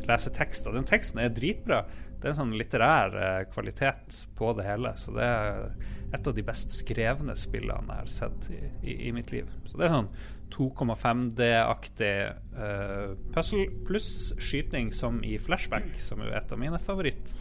lese 0.09 0.33
tekst. 0.35 0.67
Og 0.67 0.77
den 0.77 0.89
teksten 0.89 1.23
er 1.23 1.33
dritbra. 1.35 1.85
Det 2.19 2.27
er 2.27 2.35
en 2.35 2.41
sånn 2.43 2.57
litterær 2.59 3.47
kvalitet 3.53 4.25
på 4.37 4.53
det 4.59 4.67
hele. 4.67 4.93
Så 4.99 5.15
det 5.15 5.29
er 5.29 5.71
et 6.11 6.27
av 6.27 6.35
de 6.35 6.43
best 6.43 6.75
skrevne 6.75 7.37
spillene 7.39 7.95
jeg 7.95 8.05
har 8.05 8.13
sett 8.13 8.51
i, 8.51 8.61
i, 8.83 8.97
i 9.09 9.13
mitt 9.15 9.31
liv. 9.35 9.51
Så 9.69 9.79
det 9.79 9.87
er 9.87 9.95
sånn 9.95 10.11
2,5D-aktig 10.51 12.15
uh, 12.59 13.15
puzzle 13.35 13.69
pluss 13.87 14.35
skyting 14.43 14.91
som 14.95 15.23
i 15.25 15.37
flashback, 15.39 15.93
som 16.03 16.25
er 16.25 16.35
et 16.41 16.53
av 16.53 16.61
mine 16.61 16.81
favoritt. 16.83 17.35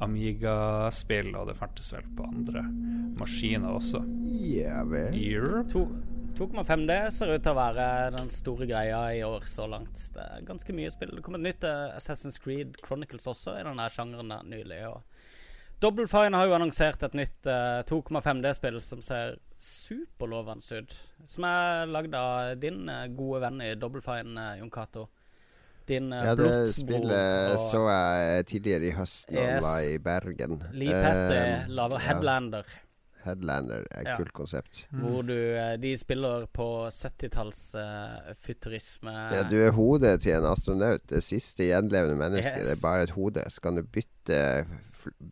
Amiga-spill, 0.00 1.34
og 1.36 1.50
det 1.50 1.58
fantes 1.58 1.92
vel 1.94 2.06
på 2.16 2.26
andre 2.26 2.64
maskiner 3.20 3.76
også. 3.76 4.02
Ja 4.40 4.82
vel. 4.88 5.14
2,5D 6.40 6.94
ser 7.12 7.34
ut 7.34 7.42
til 7.44 7.52
å 7.52 7.58
være 7.58 7.86
den 8.14 8.30
store 8.32 8.66
greia 8.70 9.00
i 9.12 9.22
år 9.26 9.44
så 9.50 9.66
langt. 9.68 10.00
Det 10.14 10.24
er 10.24 10.46
ganske 10.48 10.74
mye 10.76 10.92
spill. 10.92 11.12
Det 11.18 11.24
kom 11.26 11.36
et 11.36 11.44
nytt 11.44 11.66
eh, 11.68 11.96
Assassin's 11.98 12.40
Creed 12.40 12.78
Chronicles 12.86 13.28
også 13.28 13.58
i 13.58 13.64
denne 13.66 13.88
sjangeren 13.92 14.32
nylig. 14.48 14.80
Og 14.88 15.09
Double 15.80 16.04
Fine 16.08 16.36
har 16.36 16.44
jo 16.50 16.52
annonsert 16.58 17.02
et 17.06 17.14
nytt 17.16 17.46
uh, 17.48 17.80
2,5D-spill 17.88 18.76
som 18.84 19.00
ser 19.04 19.38
superlovende 19.60 20.82
ut. 20.82 20.92
Som 21.30 21.46
er 21.48 21.86
lagd 21.88 22.14
av 22.18 22.52
din 22.60 22.82
uh, 22.90 23.06
gode 23.16 23.40
venn 23.46 23.62
i 23.64 23.70
Double 23.80 24.02
Fine, 24.04 24.34
uh, 24.36 24.58
Jon 24.60 24.70
Cato. 24.74 25.06
Din 25.88 26.12
uh, 26.12 26.20
Ja, 26.28 26.34
det 26.36 26.50
spillet 26.76 27.56
så 27.70 27.80
jeg 27.88 28.46
tidligere 28.52 28.90
i 28.90 28.94
høst 28.98 29.32
da 29.32 29.40
Yes. 29.40 29.48
han 29.56 29.64
var 29.70 29.88
i 29.88 29.96
Bergen. 30.10 30.60
Lee 30.76 30.92
Petty 31.00 31.40
Eh, 31.40 31.66
lager 31.72 31.96
ja. 32.04 32.12
Headlander. 33.24 33.86
Er 33.90 34.00
et 34.00 34.06
Ja. 34.08 34.16
kult 34.16 34.32
konsept. 34.32 34.86
Hvor 34.90 35.22
du 35.26 35.34
eh, 35.36 35.76
De 35.76 35.94
spiller 35.96 36.46
på 36.46 36.66
70-talls 36.90 37.62
Uh, 37.74 38.34
futurisme. 38.34 39.12
Ja, 39.34 39.42
du 39.48 39.56
er 39.60 39.72
hodet 39.76 40.22
til 40.22 40.32
en 40.38 40.46
astronaut. 40.50 41.06
Det 41.06 41.22
siste 41.22 41.68
gjenlevende 41.68 42.16
mennesket. 42.18 42.58
Yes. 42.58 42.68
Det 42.68 42.76
er 42.78 42.82
bare 42.82 43.02
et 43.06 43.14
hode. 43.16 43.44
Så 43.50 43.60
kan 43.60 43.74
du 43.78 43.82
bytte 43.82 44.66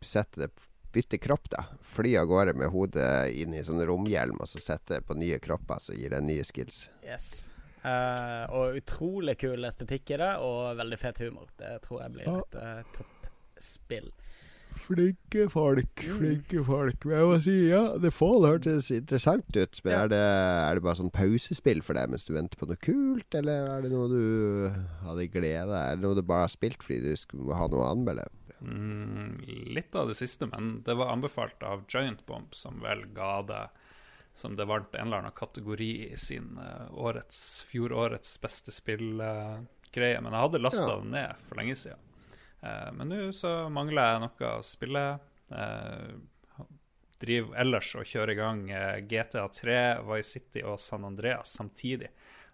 Sette 0.01 0.39
det 0.45 0.51
Bytte 0.91 1.19
kropp, 1.21 1.49
da. 1.53 1.65
Fly 1.85 2.15
av 2.17 2.25
gårde 2.25 2.55
med 2.57 2.71
hodet 2.73 3.29
inn 3.37 3.53
i 3.53 3.61
sånn 3.61 3.83
romhjelm, 3.85 4.39
og 4.41 4.47
så 4.49 4.57
sette 4.57 4.95
det 4.95 5.03
på 5.05 5.13
nye 5.13 5.37
kropper, 5.37 5.77
så 5.77 5.93
gir 5.93 6.09
det 6.15 6.21
nye 6.25 6.41
skills. 6.43 6.87
Yes. 7.05 7.51
Uh, 7.85 8.49
og 8.49 8.79
utrolig 8.81 9.37
kul 9.37 9.63
estetikk 9.69 10.15
i 10.15 10.17
det, 10.17 10.31
og 10.41 10.73
veldig 10.81 10.97
fet 10.99 11.21
humor. 11.21 11.51
Det 11.61 11.75
tror 11.85 12.01
jeg 12.01 12.15
blir 12.15 12.31
et 12.33 12.57
uh, 12.57 12.81
toppspill. 12.97 14.09
Flinke 14.75 15.47
folk, 15.51 16.01
flinke 16.01 16.63
folk. 16.65 17.05
Men 17.05 17.17
jeg 17.17 17.27
må 17.29 17.35
si, 17.43 17.55
ja, 17.69 17.81
The 18.01 18.09
Fall 18.11 18.45
hørtes 18.47 18.89
interessant 18.91 19.49
ut. 19.55 19.81
Men 19.83 19.93
Ja. 19.93 19.99
er, 20.03 20.07
det, 20.07 20.19
er 20.69 20.75
det 20.79 20.83
bare 20.83 20.95
sånn 20.97 21.11
pausespill 21.13 21.81
for 21.85 21.93
deg 21.93 22.09
mens 22.09 22.25
du 22.25 22.33
venter 22.33 22.57
på 22.57 22.65
noe 22.69 22.75
kult, 22.81 23.35
eller 23.37 23.69
er 23.77 23.81
det 23.85 23.91
noe 23.91 24.07
du 24.09 24.69
hadde 25.05 25.27
glede 25.33 25.69
av? 25.69 25.97
det 25.97 26.01
noe 26.05 26.15
du 26.15 26.21
bare 26.23 26.47
har 26.47 26.53
spilt 26.53 26.81
fordi 26.83 27.01
du 27.11 27.15
skulle 27.17 27.53
ha 27.55 27.67
noe 27.67 27.83
å 27.85 27.91
anmelde? 27.91 28.27
Mm, 28.61 29.39
litt 29.71 29.93
av 29.95 30.07
det 30.09 30.17
siste, 30.19 30.45
men 30.51 30.81
det 30.83 30.95
var 30.99 31.13
anbefalt 31.13 31.61
av 31.63 31.85
Giant 31.87 32.25
Bomb, 32.27 32.49
som 32.53 32.81
vel 32.83 33.05
ga 33.15 33.41
det 33.47 33.61
som 34.35 34.55
det 34.55 34.65
vant 34.67 34.93
en 34.95 35.07
eller 35.07 35.17
annen 35.25 35.35
kategori 35.35 35.91
i 36.13 36.17
sin 36.17 36.57
eh, 36.59 36.87
årets, 36.95 37.61
fjorårets 37.67 38.37
beste 38.41 38.71
spillgreie. 38.71 40.21
men 40.21 40.31
jeg 40.31 40.41
hadde 40.41 40.61
lasta 40.63 40.87
Ja. 40.87 40.99
det 41.01 41.11
ned 41.11 41.35
for 41.47 41.55
lenge 41.59 41.75
siden. 41.75 41.99
Eh, 42.61 42.89
men 42.95 43.11
nå 43.11 43.21
så 43.35 43.53
mangler 43.73 44.13
jeg 44.13 44.25
noe 44.25 44.51
å 44.57 44.65
spille. 44.65 45.05
Uh, 45.49 46.19
driver 47.19 47.55
ellers 47.59 47.93
og 47.99 48.07
kjører 48.07 48.33
i 48.33 48.39
gang 48.39 48.59
eh, 48.71 48.99
GTA 49.09 49.45
3, 49.51 49.79
Vice 50.07 50.37
City 50.37 50.63
og 50.63 50.79
San 50.81 51.07
Andreas 51.07 51.51
samtidig, 51.57 52.11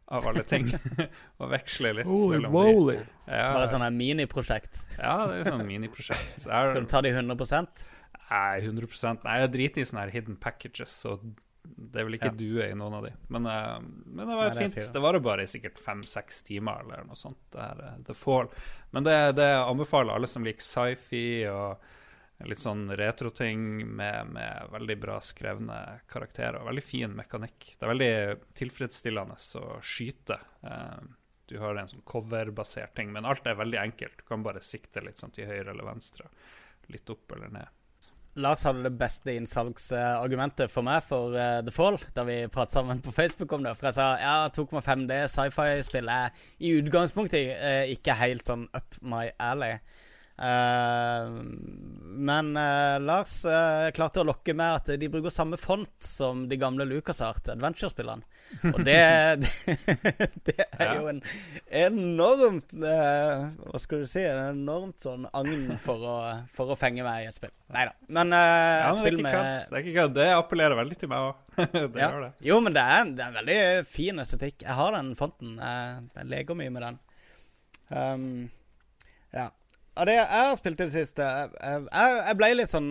av 0.09 0.25
alle 0.29 0.45
ting. 0.47 0.71
og 1.39 1.51
veksler 1.53 1.99
litt 1.99 2.09
mellom 2.09 2.55
de. 2.89 2.97
Ja, 3.27 3.51
Bare 3.53 3.69
sånn 3.71 3.85
et 3.85 3.97
miniprosjekt. 3.97 4.85
ja, 4.97 5.17
det 5.29 5.41
er 5.41 5.51
sånn 5.51 5.65
miniprosjekt. 5.67 6.47
Skal 6.47 6.81
du 6.81 6.89
ta 6.89 7.03
de 7.05 7.13
100% 7.13 7.87
Nei, 8.25 8.57
100 8.65 9.19
Nei, 9.21 9.35
jeg 9.43 9.49
driter 9.53 9.83
i 9.83 9.85
sånne 9.85 10.07
her 10.07 10.15
hidden 10.15 10.37
packages, 10.41 10.95
og 11.05 11.27
det 11.75 11.99
er 12.01 12.05
vel 12.07 12.17
ikke 12.17 12.31
Ja. 12.31 12.37
due 12.39 12.67
i 12.69 12.75
noen 12.77 12.93
av 12.93 13.03
de. 13.03 13.11
Men, 13.29 13.45
eh, 13.45 13.79
men 14.05 14.27
det 14.27 14.35
var 14.35 14.45
Nei, 14.49 14.53
det 14.53 14.61
fint 14.63 14.73
fint. 14.79 14.93
Det 14.93 15.01
varer 15.01 15.19
bare 15.25 15.43
i 15.43 15.51
sikkert 15.51 15.77
fem-seks 15.81 16.43
timer 16.43 16.81
eller 16.85 17.03
noe 17.07 17.15
sånt, 17.15 17.37
det 17.51 17.61
her 17.61 17.83
eh, 17.87 17.97
The 18.07 18.13
Fall. 18.13 18.49
Men 18.91 19.03
det, 19.03 19.17
det 19.35 19.49
anbefaler 19.65 20.13
alle 20.15 20.27
som 20.27 20.43
liker 20.43 20.61
sci-fi 20.61 21.47
og 21.51 21.77
litt 22.45 22.59
sånn 22.59 22.89
retroting 22.99 23.85
med, 23.95 24.27
med 24.35 24.67
veldig 24.73 24.97
bra 24.99 25.19
skrevne 25.23 26.01
karakterer. 26.11 26.57
og 26.59 26.67
Veldig 26.67 26.83
fin 26.83 27.13
mekanikk. 27.15 27.75
Det 27.79 27.85
er 27.87 27.93
veldig 27.93 28.11
tilfredsstillende 28.59 29.37
å 29.61 29.77
skyte. 29.81 30.39
Eh, 30.63 31.05
Du 31.47 31.59
har 31.61 31.75
en 31.77 31.87
sånn 31.87 32.01
coverbasert 32.03 32.95
ting, 32.95 33.11
men 33.13 33.23
alt 33.23 33.45
er 33.45 33.53
veldig 33.55 33.77
enkelt. 33.77 34.17
Du 34.17 34.23
kan 34.25 34.41
bare 34.43 34.59
sikte 34.65 35.03
litt 35.05 35.17
sånn 35.21 35.31
til 35.31 35.45
høyre 35.45 35.69
eller 35.75 35.85
venstre. 35.85 36.25
Litt 36.89 37.07
opp 37.13 37.31
eller 37.35 37.49
ned. 37.53 37.67
Lars 38.35 38.65
hadde 38.67 38.83
det 38.83 38.97
beste 38.99 39.31
innsalgsargumentet 39.31 40.71
for 40.71 40.83
meg 40.83 41.05
for 41.07 41.35
uh, 41.39 41.61
The 41.63 41.71
Fall, 41.71 41.95
da 42.15 42.25
vi 42.27 42.41
pratet 42.51 42.75
sammen 42.75 42.99
på 43.03 43.13
Facebook 43.15 43.53
om 43.55 43.63
det. 43.63 43.71
For 43.79 43.87
jeg 43.87 43.95
sa 43.95 44.07
ja, 44.19 44.33
2,5D 44.51 45.21
sci-fi-spill 45.31 46.11
er 46.11 46.35
i 46.59 46.73
utgangspunktet 46.81 47.53
uh, 47.55 47.85
ikke 47.93 48.17
helt 48.19 48.43
sånn 48.43 48.67
up 48.75 48.99
my 48.99 49.29
alley. 49.39 49.79
Eh, 50.37 51.29
men 52.15 52.57
uh, 52.57 52.99
Lars 52.99 53.45
uh, 53.47 53.87
klarte 53.95 54.19
å 54.19 54.25
lokke 54.27 54.51
med 54.55 54.81
at 54.81 54.89
de 54.99 55.07
bruker 55.11 55.31
samme 55.31 55.55
font 55.59 55.93
som 56.03 56.41
de 56.49 56.57
gamle 56.59 56.83
LucasArt 56.87 57.53
Adventure-spillene. 57.53 58.25
Og 58.73 58.81
det, 58.83 58.97
det, 60.47 60.57
det 60.59 60.65
er 60.75 60.91
jo 60.99 61.07
en 61.09 61.21
enormt 61.65 62.75
Hva 62.75 63.79
skal 63.81 64.03
du 64.03 64.09
si? 64.09 64.21
En 64.27 64.59
enormt 64.59 65.01
sånn 65.01 65.25
agn 65.35 65.77
for 65.81 66.03
å, 66.03 66.17
for 66.55 66.75
å 66.75 66.77
fenge 66.79 67.05
meg 67.07 67.23
i 67.23 67.29
et 67.31 67.37
spill. 67.37 67.53
Nei 67.75 67.87
da. 67.87 67.95
Men, 68.19 68.35
Ja, 68.35 68.91
men 68.91 69.01
spill 69.01 69.21
med. 69.23 69.39
Det 69.71 69.79
er 69.79 69.81
ikke 69.81 69.95
kødd. 70.01 70.17
Det 70.19 70.27
appellerer 70.35 70.79
veldig 70.81 70.99
til 70.99 71.11
meg 71.11 71.31
òg. 71.31 71.55
ja. 72.03 72.11
Jo, 72.43 72.59
men 72.63 72.75
det 72.75 72.83
er, 72.83 73.07
det 73.15 73.23
er 73.23 73.31
en 73.31 73.39
veldig 73.39 73.59
fin 73.89 74.21
estetikk. 74.23 74.67
Jeg 74.67 74.77
har 74.77 74.93
den 74.99 75.15
fonten. 75.17 75.57
Jeg, 75.63 76.05
jeg 76.19 76.31
leker 76.35 76.59
mye 76.59 76.75
med 76.75 76.87
den. 76.89 77.01
Um. 77.89 78.29
Av 79.95 80.09
det 80.09 80.17
jeg 80.17 80.27
har 80.27 80.57
spilt 80.59 80.81
i 80.81 80.85
det 80.85 80.91
siste 80.91 81.23
Jeg, 81.23 81.51
jeg, 81.87 82.15
jeg 82.27 82.37
ble 82.39 82.49
litt 82.57 82.71
sånn 82.73 82.89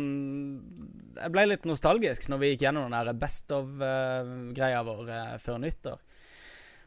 Jeg 1.19 1.35
ble 1.35 1.45
litt 1.51 1.69
nostalgisk 1.69 2.31
når 2.33 2.41
vi 2.41 2.51
gikk 2.53 2.65
gjennom 2.65 2.95
den 2.95 3.21
Best 3.21 3.53
of-greia 3.53 4.81
vår 4.87 5.11
uh, 5.13 5.35
før 5.43 5.61
nyttår. 5.63 6.01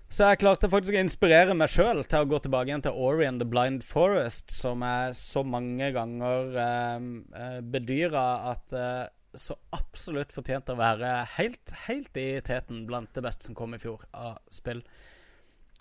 Så 0.07 0.23
jeg 0.23 0.39
klarte 0.39 0.69
faktisk 0.71 0.95
å 0.95 1.01
inspirere 1.01 1.55
meg 1.57 1.71
sjøl 1.71 1.99
til 2.07 2.23
å 2.23 2.27
gå 2.31 2.39
tilbake 2.39 2.71
igjen 2.71 2.83
til 2.85 2.95
Ori 2.95 3.25
and 3.27 3.41
the 3.43 3.47
Blind 3.47 3.83
Forest, 3.83 4.53
som 4.55 4.85
jeg 4.85 5.17
så 5.19 5.43
mange 5.43 5.89
ganger 5.95 6.55
eh, 6.63 7.07
eh, 7.41 7.57
bedyra 7.75 8.23
at 8.53 8.75
eh, 8.77 9.03
så 9.37 9.57
absolutt 9.75 10.31
fortjente 10.33 10.73
å 10.73 10.79
være 10.79 11.11
helt, 11.35 11.73
helt 11.89 12.15
i 12.17 12.29
teten 12.45 12.85
blant 12.87 13.11
det 13.13 13.25
beste 13.25 13.49
som 13.49 13.57
kom 13.57 13.75
i 13.75 13.81
fjor 13.81 14.07
av 14.15 14.39
spill. 14.49 14.79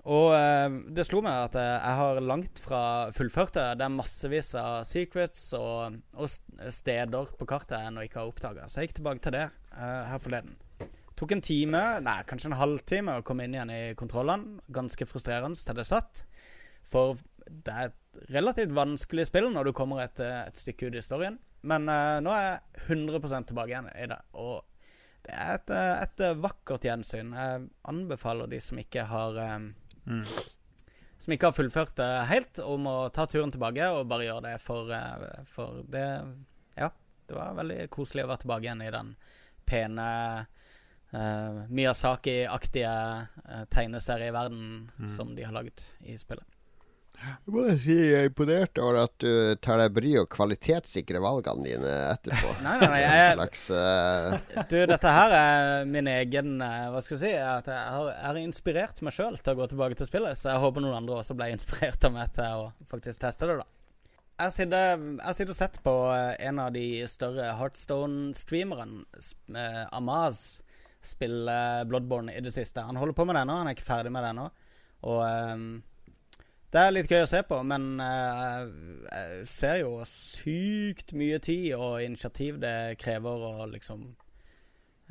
Og 0.06 0.30
eh, 0.36 0.76
det 0.94 1.06
slo 1.08 1.18
meg 1.24 1.48
at 1.48 1.56
eh, 1.58 1.72
jeg 1.72 1.98
har 2.00 2.20
langt 2.22 2.60
fra 2.62 2.82
fullført 3.14 3.56
det. 3.56 3.66
Det 3.80 3.86
er 3.88 3.96
massevis 3.96 4.52
av 4.60 4.84
secrets 4.86 5.48
og, 5.58 5.98
og 6.14 6.30
steder 6.30 7.32
på 7.38 7.48
kartet 7.50 7.74
jeg 7.74 7.90
ennå 7.90 8.06
ikke 8.06 8.22
har 8.22 8.30
oppdaga. 8.30 8.68
Så 8.70 8.80
jeg 8.80 8.90
gikk 8.90 9.00
tilbake 9.00 9.24
til 9.24 9.34
det 9.34 9.48
eh, 9.48 10.02
her 10.12 10.22
forleden. 10.22 10.54
Tok 11.16 11.32
en 11.32 11.40
time, 11.40 11.80
nei, 12.04 12.18
kanskje 12.28 12.50
en 12.50 12.60
halvtime 12.60 13.18
å 13.18 13.24
komme 13.24 13.46
inn 13.46 13.56
igjen 13.56 13.72
i 13.72 13.80
kontrollene. 13.98 14.60
Ganske 14.68 15.08
frustrerende 15.08 15.58
til 15.58 15.78
det 15.78 15.86
satt. 15.88 16.26
For 16.86 17.16
det 17.46 17.72
er 17.72 17.90
et 17.90 18.20
relativt 18.34 18.74
vanskelig 18.76 19.26
spill 19.28 19.48
når 19.54 19.68
du 19.70 19.76
kommer 19.76 20.04
et, 20.04 20.20
eh, 20.20 20.44
et 20.46 20.60
stykke 20.60 20.88
ut 20.88 20.94
i 20.94 21.00
historien. 21.00 21.38
Men 21.66 21.88
eh, 21.90 22.18
nå 22.22 22.30
er 22.30 22.46
jeg 22.46 22.86
100% 22.94 23.50
tilbake 23.50 23.72
igjen 23.72 23.90
i 23.94 24.06
det. 24.12 24.20
Og 24.38 24.62
det 25.26 25.34
er 25.34 25.56
et, 25.56 25.74
eh, 25.74 26.04
et 26.04 26.24
vakkert 26.42 26.86
gjensyn. 26.86 27.34
Jeg 27.34 27.66
anbefaler 27.88 28.50
de 28.52 28.60
som 28.62 28.78
ikke 28.78 29.08
har 29.10 29.40
Mm. 30.06 30.24
Som 31.18 31.32
ikke 31.34 31.50
har 31.50 31.56
fullført 31.56 31.96
det 31.98 32.10
helt, 32.30 32.60
om 32.62 32.86
å 32.90 32.96
ta 33.14 33.24
turen 33.26 33.52
tilbake 33.52 33.88
og 33.94 34.08
bare 34.10 34.28
gjøre 34.28 34.44
det 34.50 34.56
for, 34.62 34.92
eh, 34.92 35.42
for 35.50 35.82
det 35.90 36.06
Ja, 36.76 36.90
det 37.26 37.38
var 37.38 37.56
veldig 37.56 37.88
koselig 37.90 38.26
å 38.26 38.30
være 38.30 38.44
tilbake 38.44 38.68
igjen 38.68 38.84
i 38.84 38.92
den 38.94 39.14
pene 39.66 40.04
uh, 41.10 41.64
Miyazaki-aktige 41.66 42.92
uh, 42.92 43.64
tegneserieverden 43.72 44.92
som 45.10 45.32
de 45.34 45.42
har 45.42 45.56
lagd 45.56 45.82
i 46.06 46.14
spillet. 46.20 46.46
Jeg 47.16 47.52
må 47.54 47.62
si 47.80 47.94
jeg 47.96 48.16
er 48.18 48.26
imponert 48.28 48.78
over 48.82 48.98
at 49.06 49.14
du 49.22 49.30
tar 49.64 49.80
deg 49.80 49.94
bryet 49.96 50.20
og 50.20 50.28
kvalitetssikrer 50.34 51.22
valgene 51.24 51.64
dine 51.64 51.94
etterpå. 52.12 52.50
Nei, 52.66 52.74
nei, 52.82 52.88
nei, 52.92 52.98
jeg- 53.02 53.36
slags 53.38 53.62
uh... 53.72 54.64
Du, 54.68 54.76
dette 54.90 55.14
her 55.16 55.34
er 55.38 55.88
min 55.88 56.10
egen 56.12 56.60
eh, 56.64 56.84
Hva 56.92 57.00
skal 57.04 57.16
jeg 57.16 57.22
si? 57.24 57.32
At 57.40 57.70
jeg 57.72 57.94
har, 57.96 58.10
jeg 58.12 58.26
har 58.28 58.40
inspirert 58.42 59.00
meg 59.06 59.16
sjøl 59.16 59.38
til 59.40 59.54
å 59.54 59.58
gå 59.62 59.68
tilbake 59.72 59.96
til 59.98 60.10
spillet, 60.10 60.36
så 60.40 60.52
jeg 60.52 60.62
håper 60.66 60.84
noen 60.84 60.98
andre 61.00 61.18
også 61.22 61.36
ble 61.38 61.48
inspirert 61.54 62.04
av 62.06 62.14
meg 62.18 62.34
til 62.36 62.66
å 62.66 62.68
faktisk 62.92 63.24
teste 63.24 63.48
det, 63.50 63.56
da. 63.62 63.66
Jeg 64.36 64.52
sitter, 64.52 65.00
jeg 65.16 65.36
sitter 65.38 65.54
og 65.54 65.56
sett 65.62 65.80
på 65.86 65.96
eh, 66.12 66.34
en 66.50 66.58
av 66.66 66.70
de 66.76 66.84
større 67.08 67.48
Heartstone-streamerne, 67.56 69.06
Amaz, 69.96 70.42
spille 71.06 71.56
Bloodborne 71.88 72.34
i 72.36 72.42
det 72.44 72.52
siste. 72.52 72.82
Han 72.84 72.98
holder 73.00 73.16
på 73.16 73.24
med 73.24 73.36
det 73.38 73.44
ennå, 73.46 73.56
han 73.62 73.70
er 73.70 73.76
ikke 73.78 73.86
ferdig 73.88 74.12
med 74.12 74.24
det 74.26 74.32
ennå. 74.34 74.46
Og 75.08 75.20
eh, 75.24 75.56
det 76.76 76.82
er 76.84 76.92
litt 76.92 77.08
gøy 77.08 77.22
å 77.24 77.30
se 77.30 77.40
på, 77.48 77.56
men 77.64 77.84
eh, 78.04 78.68
jeg 79.08 79.48
ser 79.48 79.80
jo 79.80 79.96
sykt 80.08 81.14
mye 81.16 81.38
tid 81.40 81.72
og 81.72 82.02
initiativ 82.04 82.58
det 82.60 82.98
krever, 83.00 83.44
og 83.50 83.70
liksom 83.72 84.02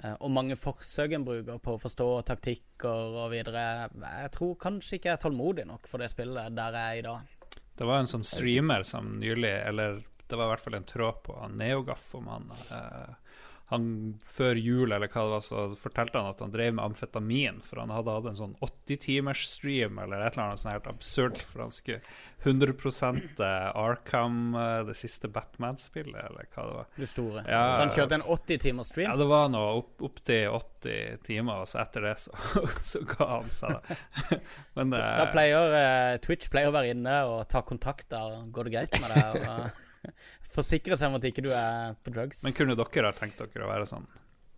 eh, 0.03 0.13
Og 0.19 0.29
mange 0.35 0.57
forsøk 0.59 1.15
en 1.17 1.25
bruker 1.25 1.57
på 1.63 1.75
å 1.75 1.81
forstå 1.81 2.09
taktikker 2.29 3.17
og 3.23 3.31
videre. 3.33 3.87
Jeg 3.89 4.33
tror 4.37 4.53
kanskje 4.61 4.99
ikke 4.99 5.09
jeg 5.09 5.17
er 5.17 5.23
tålmodig 5.25 5.65
nok 5.71 5.89
for 5.89 6.03
det 6.03 6.11
spillet 6.13 6.53
der 6.53 6.77
jeg 6.77 6.85
er 6.85 7.01
i 7.01 7.07
dag. 7.07 7.33
Det 7.75 7.89
var 7.89 8.03
en 8.03 8.13
sånn 8.13 8.23
streamer 8.23 8.85
som 8.87 9.09
nylig 9.19 9.51
Eller 9.65 9.97
det 10.29 10.37
var 10.37 10.47
i 10.47 10.51
hvert 10.53 10.63
fall 10.63 10.77
en 10.77 10.87
tråd 10.87 11.17
på 11.25 11.33
Neogaf 11.53 12.05
om 12.17 12.29
han 12.31 12.53
eh, 12.69 13.24
Han 13.71 13.85
Før 14.29 14.59
jul, 14.61 14.91
eller 14.91 15.09
hva 15.09 15.23
det 15.25 15.31
var, 15.31 15.41
så 15.41 15.61
fortalte 15.79 16.19
han 16.21 16.29
at 16.29 16.41
han 16.43 16.51
drev 16.53 16.75
med 16.77 16.85
amfetamin. 16.85 17.61
For 17.65 17.81
han 17.81 17.93
hadde 17.93 18.13
hatt 18.13 18.27
en 18.29 18.37
sånn 18.37 18.53
80-timers 18.61 19.45
stream 19.49 19.97
eller 20.03 20.21
et 20.21 20.35
eller 20.35 20.51
annet 20.51 20.61
sånt 20.61 20.75
helt 20.75 20.89
absurd. 20.91 21.41
For 21.49 21.63
han 21.65 21.73
skulle 21.73 22.01
100% 22.45 23.41
Arkham, 23.41 24.55
eh, 24.55 24.83
det 24.85 24.93
siste 24.99 25.31
Batman-spillet, 25.33 26.19
eller 26.29 26.45
hva 26.53 26.65
det 26.67 26.75
var. 26.77 26.91
Det 26.95 27.09
store. 27.09 27.45
Ja, 27.47 27.63
så 27.73 27.79
han 27.81 27.93
kjørte 27.95 28.19
en 28.19 28.27
80 28.35 28.61
timers 28.67 28.91
stream? 28.93 29.09
Ja, 29.09 29.17
det 29.17 29.29
var 29.31 29.49
noe 29.49 29.71
opp, 29.79 29.95
opp 30.05 30.21
til 30.29 30.45
80 30.53 31.23
timer, 31.25 31.63
og 31.63 31.71
så 31.71 31.81
etter 31.81 32.05
det 32.05 32.13
så, 32.21 32.35
så 32.91 33.01
ga 33.15 33.31
han 33.31 33.49
seg. 33.49 33.79
da. 33.79 33.97
Men 34.77 34.93
Da 34.93 35.25
pleier 35.33 35.73
eh, 35.79 36.11
Twitch 36.21 36.51
pleier 36.53 36.69
å 36.69 36.75
være 36.75 36.93
inne 36.93 37.17
og 37.31 37.47
ta 37.49 37.65
kontakt. 37.65 38.11
Da 38.13 38.27
går 38.45 38.69
det 38.69 38.75
greit 38.77 39.01
med 39.01 39.15
deg? 39.15 39.41
Og 39.41 39.81
forsikre 40.55 40.97
seg 40.99 41.11
om 41.11 41.17
at 41.19 41.27
ikke 41.29 41.45
du 41.45 41.51
er 41.55 41.97
på 42.03 42.13
drugs. 42.15 42.43
Men 42.45 42.55
kunne 42.57 42.77
dere 42.79 43.09
ha 43.09 43.15
tenkt 43.15 43.41
dere 43.41 43.67
å 43.67 43.71
være 43.71 43.89
sånn 43.89 44.07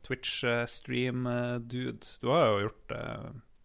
Twitch-stream-dude? 0.08 2.06
Du 2.22 2.28
har 2.32 2.46
jo 2.48 2.68
gjort 2.68 2.84
det. 2.94 3.06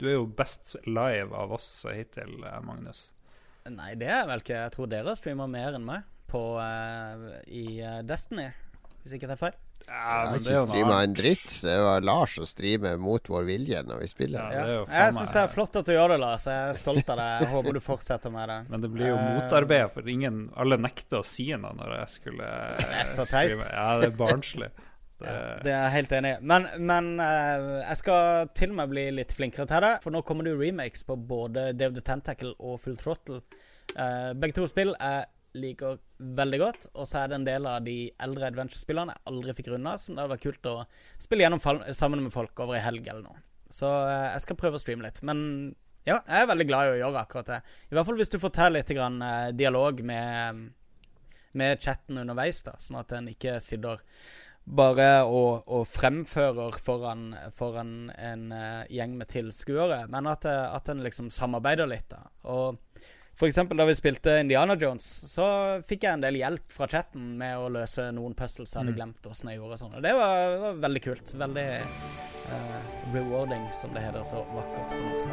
Du 0.03 0.09
er 0.09 0.17
jo 0.17 0.27
best 0.27 0.75
live 0.89 1.31
av 1.39 1.53
oss 1.55 1.69
hittil, 1.87 2.43
eh, 2.45 2.61
Magnus. 2.67 3.13
Nei, 3.71 3.93
det 3.95 4.09
er 4.11 4.25
vel 4.27 4.41
ikke 4.43 4.57
Jeg 4.59 4.73
tror 4.75 4.89
dere 4.91 5.13
streamer 5.15 5.47
mer 5.51 5.77
enn 5.79 5.85
meg 5.87 6.09
på, 6.33 6.41
uh, 6.59 7.39
i 7.47 7.79
eh, 7.85 8.01
Destiny, 8.09 8.49
hvis 9.03 9.15
ikke 9.19 9.29
det 9.31 9.35
er 9.37 9.41
feil. 9.41 9.55
Ja, 9.83 9.93
Jeg 9.93 9.99
har 9.99 10.29
men 10.31 10.33
det 10.33 10.41
ikke 10.47 10.53
er 10.53 10.61
jo 10.61 10.67
streama 10.71 10.99
en 11.03 11.15
dritt. 11.19 11.47
Det 11.51 11.73
det 11.73 11.79
var 11.83 12.05
Lars 12.07 12.35
som 12.39 12.47
streamer 12.47 13.01
mot 13.03 13.29
vår 13.35 13.49
vilje 13.49 13.81
når 13.89 13.99
vi 14.05 14.07
spiller. 14.13 14.39
Ja, 14.39 14.51
det 14.53 14.61
er 14.63 14.77
jo 14.77 14.85
Jeg 14.93 15.17
syns 15.17 15.33
det 15.35 15.41
er 15.43 15.51
flott 15.57 15.79
at 15.81 15.89
du 15.89 15.93
gjør 15.93 16.15
det, 16.15 16.19
Lars. 16.23 16.47
Jeg 16.47 16.69
er 16.71 16.79
stolt 16.79 17.11
av 17.11 17.19
deg. 17.19 17.33
Jeg 17.43 17.51
håper 17.57 17.77
du 17.79 17.81
fortsetter 17.83 18.31
med 18.35 18.49
det. 18.53 18.61
Men 18.71 18.85
det 18.87 18.93
blir 18.95 19.11
jo 19.11 19.17
Eh, 19.19 19.35
motarbeid, 19.41 19.91
for 19.93 20.09
ingen 20.09 20.39
Alle 20.57 20.79
nekter 20.79 21.19
å 21.19 21.27
si 21.27 21.49
noe 21.51 21.75
når 21.75 21.97
jeg 21.99 22.09
skulle 22.15 22.47
er 22.47 23.11
så 23.11 23.27
teit. 23.27 23.51
streame. 23.51 23.69
Ja, 23.75 23.89
det 24.01 24.13
er 24.13 24.17
barnslig. 24.23 24.71
Det, 25.23 25.31
Det 25.63 25.71
er 25.71 25.85
jeg 25.85 25.93
helt 25.95 26.13
enig 26.19 26.31
i. 26.33 26.39
Men, 26.51 26.65
men 26.83 27.11
eh, 27.23 27.67
jeg 27.87 27.99
skal 28.01 28.49
til 28.59 28.73
og 28.73 28.79
med 28.81 28.91
bli 28.91 29.05
litt 29.15 29.31
flinkere 29.39 29.69
til 29.71 29.85
det. 29.85 29.93
For 30.03 30.11
nå 30.15 30.23
kommer 30.27 30.43
det 30.47 30.55
jo 30.57 30.59
remakes 30.59 31.05
på 31.07 31.15
både 31.15 31.69
Dave 31.79 31.95
the 31.95 32.03
Tentacle 32.03 32.55
og 32.59 32.81
Full 32.83 32.97
Throttle. 32.99 33.39
Eh, 33.95 34.33
begge 34.35 34.57
to 34.57 34.67
spill 34.67 34.95
jeg 34.99 35.27
liker 35.59 36.01
veldig 36.19 36.61
godt. 36.63 36.89
Og 36.95 37.09
så 37.09 37.23
er 37.23 37.31
det 37.31 37.39
en 37.39 37.47
del 37.49 37.69
av 37.69 37.85
de 37.87 37.97
eldre 38.23 38.49
adventure-spillene 38.49 39.15
jeg 39.15 39.33
aldri 39.33 39.57
fikk 39.59 39.73
runda, 39.73 39.97
som 40.01 40.15
det 40.15 40.25
hadde 40.25 40.35
vært 40.37 40.47
kult 40.47 40.71
å 40.71 40.77
spille 41.23 41.47
gjennom 41.47 41.63
sammen 41.97 42.25
med 42.25 42.35
folk 42.35 42.65
over 42.65 42.79
ei 42.79 42.85
helg 42.85 43.09
eller 43.09 43.25
noe. 43.27 43.43
Så 43.73 43.89
eh, 43.89 44.29
jeg 44.35 44.45
skal 44.47 44.61
prøve 44.61 44.79
å 44.79 44.83
streame 44.83 45.07
litt. 45.07 45.23
Men 45.27 45.43
ja, 46.05 46.19
jeg 46.19 46.39
er 46.43 46.49
veldig 46.51 46.69
glad 46.69 46.87
i 46.87 46.95
å 46.95 47.01
gjøre 47.05 47.25
akkurat 47.25 47.51
det. 47.55 47.59
I 47.91 47.97
hvert 47.97 48.09
fall 48.09 48.21
hvis 48.21 48.33
du 48.33 48.39
får 48.43 48.55
til 48.59 48.79
litt 48.79 48.95
grann, 48.97 49.19
eh, 49.27 49.51
dialog 49.57 50.01
med, 50.07 50.65
med 51.59 51.85
chatten 51.85 52.23
underveis, 52.25 52.63
da, 52.67 52.77
sånn 52.81 53.03
at 53.03 53.15
en 53.19 53.31
ikke 53.33 53.59
sitter 53.63 54.03
bare 54.63 55.25
og, 55.27 55.65
og 55.75 55.89
fremfører 55.91 56.77
foran, 56.79 57.33
foran 57.55 58.13
en 58.15 58.45
eh, 58.55 58.85
gjeng 58.95 59.17
med 59.19 59.31
tilskuere, 59.33 60.05
men 60.13 60.29
at, 60.31 60.47
at 60.47 60.91
en 60.93 61.03
liksom 61.03 61.33
samarbeider 61.35 61.91
litt. 61.91 62.09
da. 62.13 62.29
Og 62.53 62.79
for 63.35 63.47
eksempel 63.49 63.77
da 63.81 63.85
vi 63.89 63.95
spilte 63.97 64.31
Indiana 64.43 64.75
Jones, 64.79 65.07
så 65.33 65.45
fikk 65.89 66.03
jeg 66.07 66.13
en 66.19 66.23
del 66.25 66.37
hjelp 66.39 66.67
fra 66.71 66.87
chatten 66.87 67.33
med 67.41 67.57
å 67.59 67.69
løse 67.73 68.11
noen 68.15 68.35
puzzles 68.39 68.71
jeg 68.75 68.81
hadde 68.83 68.93
Mm. 68.93 68.97
glemt 69.01 69.27
åssen 69.31 69.49
jeg 69.51 69.59
gjorde. 69.59 69.73
og 69.73 69.79
sånn. 69.83 69.95
Og 69.97 70.03
det 70.05 70.13
var, 70.15 70.59
var 70.67 70.73
veldig 70.87 71.03
kult. 71.03 71.33
Veldig 71.35 71.69
uh, 72.53 72.81
rewarding, 73.15 73.65
som 73.73 73.91
det 73.95 74.03
heter 74.05 74.23
så 74.23 74.45
vakkert 74.53 74.89
på 74.93 74.97
norsk. 75.09 75.33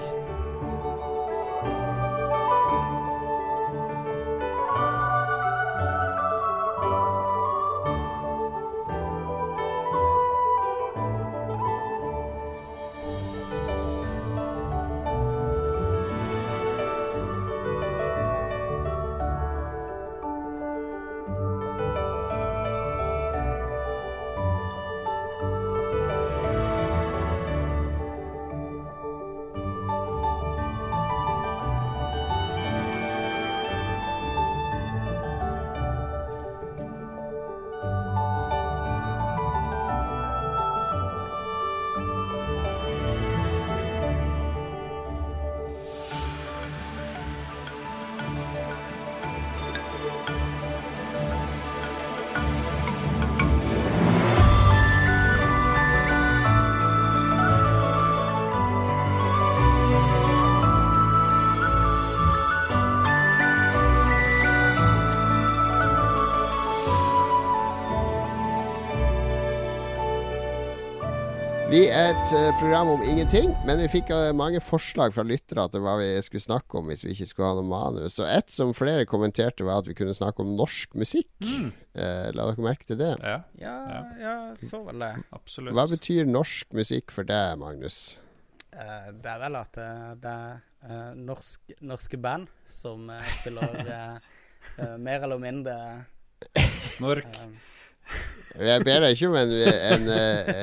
Vi 71.80 71.86
er 71.88 72.10
et 72.12 72.32
eh, 72.36 72.50
program 72.60 72.90
om 72.92 73.04
ingenting, 73.08 73.54
men 73.64 73.80
vi 73.80 73.86
fikk 73.88 74.10
eh, 74.12 74.34
mange 74.36 74.60
forslag 74.60 75.14
fra 75.16 75.24
lyttere 75.24 75.64
til 75.72 75.80
hva 75.86 75.94
vi 76.02 76.08
skulle 76.26 76.44
snakke 76.44 76.76
om 76.76 76.90
hvis 76.92 77.06
vi 77.06 77.14
ikke 77.14 77.28
skulle 77.30 77.52
ha 77.54 77.56
noe 77.56 77.70
manus. 77.70 78.18
Og 78.20 78.28
ett 78.28 78.52
som 78.52 78.74
flere 78.76 79.06
kommenterte, 79.08 79.64
var 79.64 79.80
at 79.80 79.88
vi 79.88 79.96
kunne 79.96 80.12
snakke 80.18 80.44
om 80.44 80.52
norsk 80.60 80.98
musikk. 81.00 81.30
Eh, 81.40 82.26
la 82.36 82.50
dere 82.50 82.66
merke 82.66 82.90
til 82.90 83.00
det. 83.00 83.14
Ja, 83.24 83.38
Ja, 83.62 83.78
Ja. 84.20 84.34
så 84.60 84.82
vel 84.90 85.00
det. 85.06 85.14
absolutt. 85.32 85.78
Hva 85.78 85.88
betyr 85.94 86.28
norsk 86.28 86.76
musikk 86.76 87.16
for 87.16 87.24
deg, 87.24 87.56
Magnus? 87.64 88.18
Eh, 88.74 89.08
det 89.16 89.32
er 89.38 89.40
vel 89.46 89.56
at 89.62 89.80
det 90.20 90.36
er 90.36 90.60
eh, 90.84 91.14
norsk, 91.16 91.78
norske 91.80 92.20
band 92.20 92.52
som 92.68 93.08
spiller 93.40 94.20
mer 95.08 95.24
eller 95.24 95.40
mindre 95.40 95.80
Snork. 96.92 97.32
Eh, 98.58 98.68
Jeg 98.70 98.86
ber 98.88 99.06
deg 99.06 99.16
ikke 99.16 99.30
om 99.30 99.38
en, 99.40 99.52
en, 99.94 100.04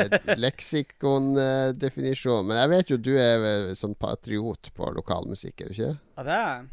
en 0.07 0.43
leksikondefinisjon, 0.45 2.47
men 2.49 2.63
jeg 2.63 2.73
vet 2.75 2.95
jo 2.95 3.03
du 3.09 3.15
er 3.15 3.49
eh, 3.51 3.75
sånn 3.79 3.97
patriot 3.99 4.73
på 4.77 4.85
lokalmusikk, 4.99 5.61
er 5.61 5.71
du 5.71 5.77
ikke? 5.77 5.95
Ja, 6.17 6.27
det 6.27 6.41
er 6.41 6.65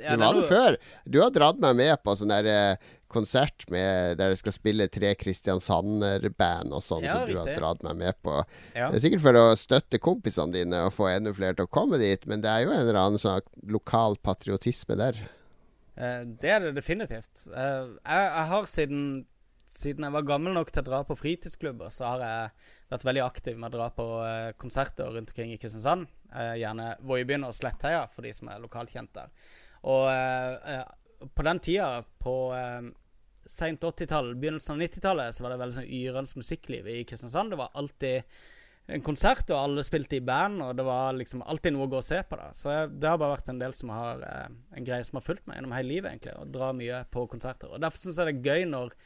ja, 0.00 0.14
du 0.16 0.22
var 0.22 0.36
det 0.38 0.48
før. 0.48 0.76
Du 1.04 1.18
har 1.20 1.32
dratt 1.34 1.58
meg 1.60 1.74
med 1.76 1.98
på 2.04 2.14
sånn 2.16 2.30
der 2.32 2.46
eh, 2.48 2.90
konsert 3.10 3.66
med, 3.72 4.16
der 4.20 4.32
det 4.32 4.38
skal 4.38 4.54
spille 4.54 4.86
tre 4.92 5.12
Kristiansander-band 5.18 6.74
og 6.76 6.82
sånn, 6.84 7.04
Ja, 7.04 7.18
som 7.18 7.28
du 7.28 7.36
har 7.40 7.50
dratt 7.58 7.82
meg 7.84 7.98
med 7.98 8.18
på. 8.22 8.36
Ja. 8.76 8.90
Det 8.90 9.00
er 9.00 9.04
sikkert 9.04 9.24
for 9.24 9.40
å 9.40 9.44
støtte 9.58 10.00
kompisene 10.02 10.54
dine 10.54 10.84
og 10.86 10.94
få 10.96 11.10
enda 11.10 11.34
flere 11.36 11.58
til 11.58 11.68
å 11.68 11.74
komme 11.74 11.98
dit, 12.00 12.24
men 12.30 12.44
det 12.44 12.52
er 12.52 12.64
jo 12.64 12.74
en 12.74 12.84
eller 12.84 13.00
annen 13.02 13.20
sånn 13.20 13.42
lokal 13.74 14.16
patriotisme 14.22 14.96
der. 15.00 15.18
Eh, 15.96 16.22
det 16.40 16.54
er 16.54 16.64
det 16.64 16.76
definitivt. 16.78 17.48
Eh, 17.50 17.90
jeg, 17.98 18.30
jeg 18.30 18.48
har 18.54 18.70
siden, 18.70 19.04
siden 19.70 20.06
jeg 20.06 20.14
var 20.14 20.26
gammel 20.26 20.54
nok 20.56 20.70
til 20.72 20.82
å 20.82 20.88
dra 20.88 21.00
på 21.06 21.16
fritidsklubber, 21.18 21.92
så 21.94 22.08
har 22.08 22.22
jeg 22.24 22.70
vært 22.90 23.06
veldig 23.06 23.22
aktiv 23.24 23.58
med 23.58 23.70
å 23.70 23.78
dra 23.78 23.88
på 23.94 24.06
eh, 24.26 24.52
konserter 24.60 25.10
rundt 25.14 25.30
omkring 25.30 25.52
i 25.54 25.58
Kristiansand. 25.62 26.08
Eh, 26.34 26.56
gjerne 26.62 26.94
Voiebyen 27.06 27.46
og 27.46 27.54
Slettheia, 27.56 28.06
for 28.10 28.26
de 28.26 28.32
som 28.36 28.50
er 28.50 28.62
lokalt 28.62 28.92
kjent 28.94 29.12
der. 29.14 29.30
Og 29.90 30.08
eh, 30.10 30.82
på 31.36 31.46
den 31.46 31.60
tida, 31.62 31.90
på 32.18 32.34
seint 33.50 33.82
80-tall, 33.84 34.32
begynnelsen 34.40 34.74
av 34.74 34.80
90-tallet, 34.82 35.36
så 35.36 35.44
var 35.44 35.52
det 35.54 35.60
veldig 35.60 35.76
sånn 35.78 35.92
yrende 36.00 36.40
musikkliv 36.40 36.88
i 36.90 37.02
Kristiansand. 37.08 37.52
Det 37.52 37.60
var 37.60 37.76
alltid 37.78 38.34
en 38.90 39.04
konsert, 39.06 39.44
og 39.52 39.60
alle 39.60 39.84
spilte 39.86 40.18
i 40.18 40.24
band, 40.24 40.64
og 40.64 40.74
det 40.78 40.86
var 40.88 41.14
liksom 41.14 41.44
alltid 41.44 41.76
noe 41.76 41.86
å 41.86 41.92
gå 41.92 42.00
og 42.00 42.06
se 42.06 42.22
på. 42.26 42.40
da 42.40 42.50
Så 42.56 42.72
det 42.90 43.06
har 43.06 43.20
bare 43.20 43.36
vært 43.36 43.52
en 43.52 43.60
del 43.60 43.76
som 43.76 43.92
har 43.94 44.24
en 44.26 44.86
greie 44.86 45.06
som 45.06 45.20
har 45.20 45.26
fulgt 45.28 45.46
meg 45.46 45.60
gjennom 45.60 45.76
hele 45.76 45.92
livet, 45.92 46.10
egentlig. 46.10 46.34
Å 46.40 46.48
dra 46.58 46.72
mye 46.74 47.04
på 47.12 47.28
konserter. 47.30 47.70
Og 47.70 47.84
derfor 47.84 48.02
syns 48.02 48.18
jeg 48.18 48.32
det 48.32 48.40
er 48.40 48.48
gøy 48.50 48.70
når 48.72 48.96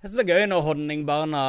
jeg 0.00 0.08
synes 0.08 0.16
det 0.16 0.22
er 0.24 0.38
gøy 0.40 0.46
når 0.48 0.62
Honningbarna 0.64 1.40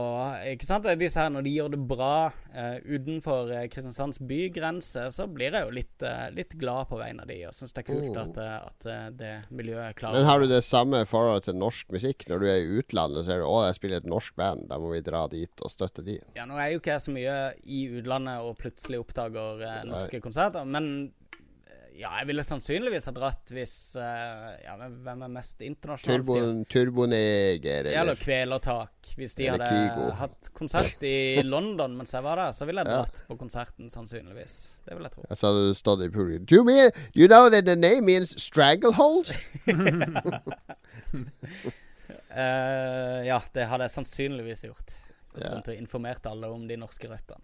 og 0.00 0.46
ikke 0.48 0.64
sant, 0.64 0.86
disse 1.00 1.20
her, 1.20 1.28
når 1.32 1.44
de 1.44 1.52
gjør 1.52 1.72
det 1.74 1.80
bra 1.90 2.14
uh, 2.32 2.78
utenfor 2.88 3.52
eh, 3.52 3.66
Kristiansands 3.68 4.22
bygrense, 4.24 5.02
så 5.12 5.26
blir 5.28 5.52
jeg 5.52 5.66
jo 5.66 5.74
litt, 5.76 6.06
uh, 6.06 6.30
litt 6.32 6.56
glad 6.60 6.88
på 6.88 6.96
vegne 7.00 7.26
av 7.26 7.28
de, 7.28 7.36
og 7.48 7.56
syns 7.56 7.76
det 7.76 7.84
er 7.84 7.88
kult 7.90 8.08
Mm. 8.10 8.16
at, 8.22 8.38
at 8.40 8.86
det 9.20 9.30
miljøet 9.54 9.94
klarer 9.98 10.16
Men 10.16 10.26
har 10.26 10.40
du 10.40 10.48
det 10.50 10.62
samme 10.64 11.02
forholdet 11.06 11.50
til 11.50 11.58
norsk 11.60 11.92
musikk? 11.92 12.24
Når 12.30 12.40
du 12.40 12.46
er 12.48 12.58
i 12.62 12.80
utlandet, 12.80 13.26
så 13.26 13.34
er 13.34 13.42
det 13.42 13.46
'Å, 13.46 13.58
jeg 13.68 13.76
spiller 13.76 14.00
et 14.00 14.08
norsk 14.08 14.34
band, 14.40 14.66
da 14.72 14.78
må 14.80 14.90
vi 14.94 15.02
dra 15.04 15.26
dit 15.30 15.62
og 15.62 15.70
støtte 15.70 16.02
de'. 16.06 16.18
Ja, 16.34 16.48
nå 16.48 16.56
er 16.58 16.72
jo 16.72 16.80
ikke 16.80 16.96
jeg 16.96 17.04
så 17.04 17.14
mye 17.14 17.36
i 17.62 17.84
utlandet 18.00 18.40
og 18.40 18.56
plutselig 18.58 19.02
oppdager 19.04 19.62
uh, 19.62 19.82
norske 19.86 20.20
konserter, 20.24 20.64
men 20.64 21.12
ja, 21.98 22.10
jeg 22.20 22.26
ville 22.30 22.42
sannsynligvis 22.46 23.06
ha 23.08 23.12
dratt 23.16 23.50
hvis 23.52 23.74
uh, 23.98 24.50
Ja, 24.64 24.76
men 24.78 24.94
hvem 25.04 25.22
er 25.26 25.32
mest 25.34 25.60
internasjonalt? 25.64 26.22
Turbo, 26.26 26.36
Turboneger 26.70 27.88
Ja, 27.90 28.00
eller 28.00 28.00
eller 28.02 28.20
Kvelertak. 28.20 28.92
Hvis 29.18 29.34
de 29.36 29.48
hadde 29.50 29.66
Kygo. 29.68 30.10
hatt 30.20 30.50
konsert 30.54 31.02
i 31.02 31.42
London 31.54 31.96
mens 31.98 32.12
jeg 32.14 32.22
var 32.24 32.36
der, 32.40 32.52
så 32.56 32.64
ville 32.68 32.84
jeg 32.84 32.92
Ja. 32.92 33.00
dratt 33.02 33.22
på 33.28 33.36
konserten, 33.40 33.90
sannsynligvis. 33.90 34.54
Det 34.86 34.94
vil 34.96 35.02
jeg 35.08 35.12
tro. 35.16 35.24
Jeg 35.28 35.36
sa 35.42 35.50
du 35.56 35.74
stod 35.74 36.04
i 36.06 36.08
publikum. 36.14 36.46
Do 36.46 36.54
you, 36.60 36.64
mean, 36.64 36.90
you 37.14 37.26
know 37.28 37.48
that 37.50 37.64
the 37.66 37.76
name 37.76 38.06
means 38.06 38.34
stranglehold? 38.40 39.32
uh, 42.30 43.20
ja, 43.30 43.40
det 43.54 43.66
hadde 43.70 43.86
jeg 43.88 43.94
sannsynligvis 43.98 44.64
gjort. 44.70 44.98
Gått 45.34 45.44
Ja. 45.44 45.52
rundt 45.54 45.68
og 45.70 45.74
informert 45.78 46.26
alle 46.26 46.48
om 46.50 46.66
de 46.66 46.76
norske 46.76 47.06
røttene. 47.10 47.42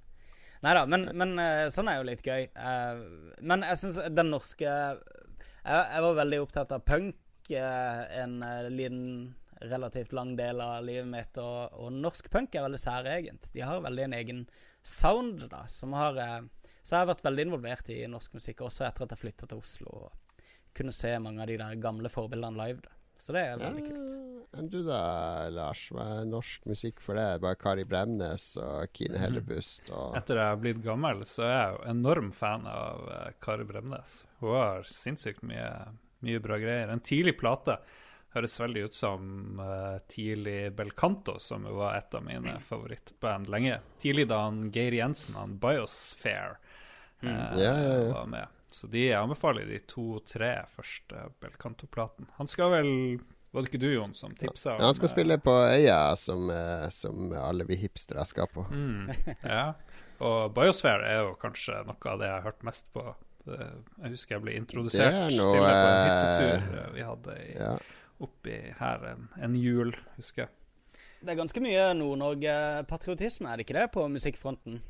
Nei 0.67 0.73
da, 0.75 0.81
men, 0.91 1.05
men 1.15 1.37
eh, 1.39 1.69
sånn 1.71 1.87
er 1.87 2.01
jo 2.01 2.07
litt 2.09 2.25
gøy. 2.27 2.49
Eh, 2.51 3.03
men 3.47 3.63
jeg 3.69 3.79
syns 3.79 4.01
den 4.11 4.33
norske 4.33 4.67
jeg, 4.67 6.01
var 6.03 6.17
veldig 6.19 6.41
opptatt 6.43 6.75
av 6.75 6.83
punk 6.83 7.51
eh, 7.55 8.01
en 8.19 8.41
liten 8.75 9.05
relativt 9.63 10.11
lang 10.17 10.33
del 10.37 10.59
av 10.61 10.83
livet 10.85 11.07
mitt, 11.07 11.39
og, 11.39 11.79
og 11.79 11.95
norsk 11.95 12.27
punk 12.35 12.59
er 12.59 12.67
veldig 12.67 12.83
særegent. 12.83 13.47
De 13.55 13.63
har 13.63 13.85
veldig 13.85 14.09
en 14.09 14.19
egen 14.19 14.43
sound, 14.83 15.47
da, 15.55 15.63
som 15.71 15.95
har 15.95 16.19
Så 16.83 16.97
jeg 16.97 16.99
har 16.99 17.13
vært 17.13 17.25
veldig 17.29 17.47
involvert 17.47 17.95
i 17.95 18.03
norsk 18.11 18.35
musikk, 18.37 18.67
også 18.67 18.89
etter 18.89 19.07
at 19.07 19.15
jeg 19.15 19.23
flytta 19.23 19.47
til 19.47 19.63
Oslo 19.63 19.95
og 20.09 20.43
kunne 20.77 20.93
se 20.93 21.15
mange 21.23 21.41
av 21.41 21.49
de 21.49 21.61
der 21.63 21.79
gamle 21.81 22.11
forbildene 22.11 22.59
live. 22.59 22.83
da. 22.83 22.96
Så 23.19 23.33
det 23.33 23.43
er 23.49 23.59
veldig 23.61 23.85
kult. 23.87 24.15
Enn 24.57 24.69
du 24.73 24.79
da, 24.87 24.99
Lars? 25.53 25.83
Hva 25.93 26.05
er 26.21 26.29
norsk 26.31 26.65
musikk 26.71 27.01
for 27.05 27.19
deg? 27.19 27.41
Bare 27.43 27.59
Kari 27.61 27.85
Bremnes 27.89 28.45
og 28.61 28.87
Mhm. 28.87 28.93
Kine 28.97 29.19
Hellebust 29.21 29.91
og 29.91 30.17
Etter 30.17 30.37
jeg 30.41 30.47
har 30.53 30.57
blitt 30.63 30.83
gammel, 30.85 31.25
så 31.29 31.45
er 31.45 31.55
jeg 31.57 31.75
jo 31.77 31.91
enorm 31.93 32.31
fan 32.33 32.67
av 32.71 33.09
eh, 33.13 33.33
Kari 33.43 33.65
Bremnes. 33.69 34.25
Hun 34.41 34.55
har 34.55 34.83
sinnssykt 34.89 35.43
mye, 35.43 35.69
mye 36.25 36.41
bra 36.41 36.57
greier. 36.63 36.89
En 36.93 37.01
tidlig 37.05 37.37
plate 37.41 37.79
høres 38.37 38.59
veldig 38.61 38.85
ut 38.85 38.95
som 38.95 39.61
uh, 39.61 39.99
tidlig 40.13 40.71
Belcanto, 40.77 41.39
som 41.41 41.65
jo 41.65 41.77
var 41.79 41.97
et 41.97 42.15
av 42.15 42.25
mine 42.25 42.59
favorittband 42.69 43.49
lenge. 43.49 43.79
Tidlig 44.03 44.27
da 44.29 44.43
han 44.45 44.71
Geir 44.75 44.93
Jensen, 44.99 45.35
han 45.41 45.59
Biosphere, 45.59 46.57
uh, 46.57 46.73
Mm. 47.27 47.59
Ja, 47.59 47.73
ja, 47.81 47.95
ja. 47.97 48.13
var 48.13 48.27
med. 48.29 48.47
Så 48.73 48.87
de 48.91 49.05
anbefaler 49.15 49.67
de 49.71 49.79
to-tre 49.89 50.65
første 50.69 51.29
Belcanto-platene. 51.41 52.27
Han 52.41 52.49
skal 52.51 52.71
vel 52.75 52.91
Var 53.55 53.63
det 53.63 53.71
ikke 53.71 53.81
du, 53.81 53.89
Jon, 53.95 54.13
som 54.15 54.35
tipsa? 54.37 54.75
ja, 54.77 54.85
Han 54.85 54.95
skal 54.99 55.09
spille 55.09 55.39
på 55.41 55.53
Øya, 55.71 56.01
som, 56.21 56.51
eh, 56.51 56.89
som 56.93 57.31
alle 57.33 57.65
vi 57.65 57.77
hipstere 57.81 58.25
skal 58.29 58.49
på. 58.53 58.67
Mm, 58.69 59.07
ja. 59.47 59.73
Og 60.21 60.51
Biosphere 60.57 61.07
er 61.09 61.23
jo 61.23 61.37
kanskje 61.41 61.79
noe 61.87 62.11
av 62.13 62.19
det 62.21 62.27
jeg 62.29 62.35
har 62.37 62.45
hørt 62.51 62.63
mest 62.67 62.91
på. 62.93 63.05
Jeg 63.47 64.11
husker 64.11 64.35
jeg 64.37 64.43
ble 64.43 64.57
introdusert 64.59 65.15
Det 65.15 65.23
er 65.23 65.31
til 65.31 65.63
det 65.63 65.71
på 65.71 65.87
en 65.87 65.97
eh, 65.97 66.09
hyttetur 66.11 66.79
eh, 66.83 66.91
vi 66.97 67.05
hadde 67.07 67.37
i, 67.47 67.51
Ja. 67.61 67.73
oppi 68.27 68.57
her 68.81 69.05
en, 69.13 69.29
en 69.47 69.55
jul, 69.55 69.95
husker 70.17 70.47
jeg. 70.47 70.51
Det 71.23 71.33
er 71.33 71.39
ganske 71.39 71.63
mye 71.63 71.85
Nord-Norge-patriotisme, 71.97 73.49
er 73.49 73.57
det 73.61 73.67
ikke 73.67 73.79
det, 73.79 73.87
på 73.95 74.05
musikkfronten? 74.11 74.81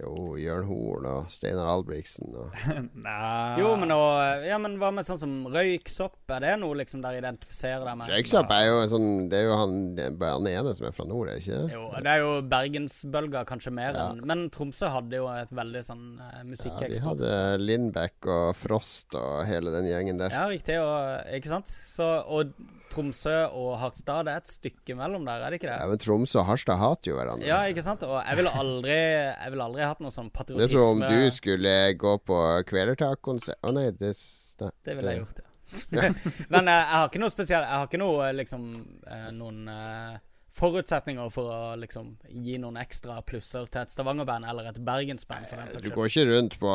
Jo, 0.00 0.34
Jørn 0.40 0.64
Horn 0.68 1.06
og 1.10 1.26
Steinar 1.32 1.68
Albrigtsen 1.68 2.32
og 2.40 2.54
Nei 3.06 3.60
Jo, 3.60 3.74
men, 3.80 3.92
og, 3.92 4.44
ja, 4.46 4.56
men 4.62 4.78
hva 4.80 4.88
med 4.96 5.04
sånn 5.06 5.20
som 5.20 5.34
røyksopp? 5.52 6.16
Er 6.36 6.44
det 6.46 6.54
noe 6.62 6.78
liksom 6.80 7.02
der 7.04 7.18
identifiserer 7.18 7.84
deg 7.84 7.98
med? 8.00 8.12
Røyksopp 8.14 8.54
er 8.56 8.64
jo 8.70 8.78
sånn 8.94 9.08
Det 9.32 9.42
er 9.42 9.46
jo 9.50 9.58
han, 9.60 9.76
han 10.24 10.50
ene 10.52 10.74
som 10.78 10.88
er 10.88 10.96
fra 10.96 11.06
nord, 11.10 11.30
er 11.34 11.42
ikke 11.42 11.60
det? 11.66 11.76
Jo, 11.76 11.84
det 12.00 12.14
er 12.14 12.24
jo 12.24 12.32
bergensbølga 12.54 13.44
kanskje 13.48 13.74
mer 13.76 13.92
Ja. 13.98 14.08
enn 14.14 14.24
Men 14.30 14.46
Tromsø 14.54 14.88
hadde 14.94 15.20
jo 15.20 15.28
et 15.34 15.50
veldig 15.54 15.82
sånn 15.84 16.04
musikkeksport. 16.48 16.90
Ja, 16.90 16.96
de 16.96 17.06
hadde 17.06 17.62
Lindbekk 17.64 18.28
og 18.30 18.50
Frost 18.58 19.16
og 19.18 19.42
hele 19.48 19.72
den 19.74 19.88
gjengen 19.90 20.20
der. 20.22 20.32
Ja, 20.34 20.46
riktig. 20.50 20.78
Og, 20.80 21.26
ikke 21.36 21.50
sant? 21.52 21.68
Så, 21.70 22.06
og 22.30 22.54
Tromsø 22.90 23.34
og 23.54 23.76
Harstad, 23.80 24.24
det 24.26 24.32
er 24.34 24.42
et 24.42 24.50
stykke 24.50 24.96
mellom 24.98 25.24
der, 25.28 25.44
er 25.46 25.50
det 25.54 25.60
ikke 25.60 25.68
det? 25.70 25.76
Ja, 25.80 25.86
men 25.90 26.00
Tromsø 26.02 26.40
og 26.42 26.46
Harstad 26.50 26.80
hater 26.80 27.12
jo 27.12 27.18
hverandre. 27.20 27.46
Ja, 27.48 27.60
ikke 27.70 27.84
sant? 27.86 28.02
Og 28.08 28.16
jeg 28.18 28.40
ville 28.40 28.52
aldri 28.62 28.96
Jeg 28.96 29.52
ville 29.54 29.66
aldri 29.70 29.84
hatt 29.86 30.00
noe 30.04 30.10
sånn 30.14 30.30
patriotisme. 30.34 30.66
Det 30.66 30.74
er 30.74 30.82
som 30.82 31.04
om 31.04 31.04
du 31.06 31.36
skulle 31.38 31.74
gå 32.02 32.16
på 32.26 32.40
Kvelertak-konsert 32.70 33.62
Å 33.62 33.72
nei, 33.76 33.86
det, 34.00 34.10
s- 34.16 34.56
Det 34.60 34.96
ville 34.98 35.14
jeg 35.14 35.22
gjort, 35.22 35.40
ja. 35.40 35.46
Men 36.50 36.66
jeg, 36.66 36.80
jeg 36.82 36.96
har 36.96 37.06
ikke 37.06 37.20
noe 37.22 37.30
spesielt 37.30 37.62
Jeg 37.62 37.76
har 37.78 37.86
ikke 37.86 38.00
noe 38.02 38.24
eh, 38.26 38.32
liksom 38.40 38.64
eh, 39.06 39.28
Noen 39.36 39.68
eh, 39.70 40.16
forutsetninger 40.60 41.30
for 41.32 41.50
å 41.50 41.58
liksom 41.80 42.14
gi 42.28 42.58
noen 42.60 42.78
ekstra 42.80 43.18
plusser 43.26 43.68
til 43.72 43.82
et 43.82 43.92
Stavanger-band 43.92 44.48
eller 44.50 44.70
et 44.70 44.80
Bergens-band. 44.84 45.48
Du 45.80 45.90
går 45.94 46.10
ikke 46.10 46.26
rundt 46.30 46.58
på, 46.60 46.72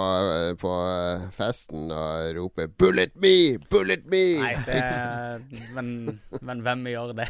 på 0.61 0.75
festen 1.35 1.91
og 1.93 2.31
roper 2.39 2.71
'Bullet 2.73 3.15
me! 3.15 3.35
Bullet 3.69 4.07
me!' 4.09 4.39
Nei, 4.41 4.55
det, 4.67 4.79
men, 5.77 5.91
men 6.41 6.65
hvem 6.65 6.87
gjør 6.93 7.13
det? 7.21 7.29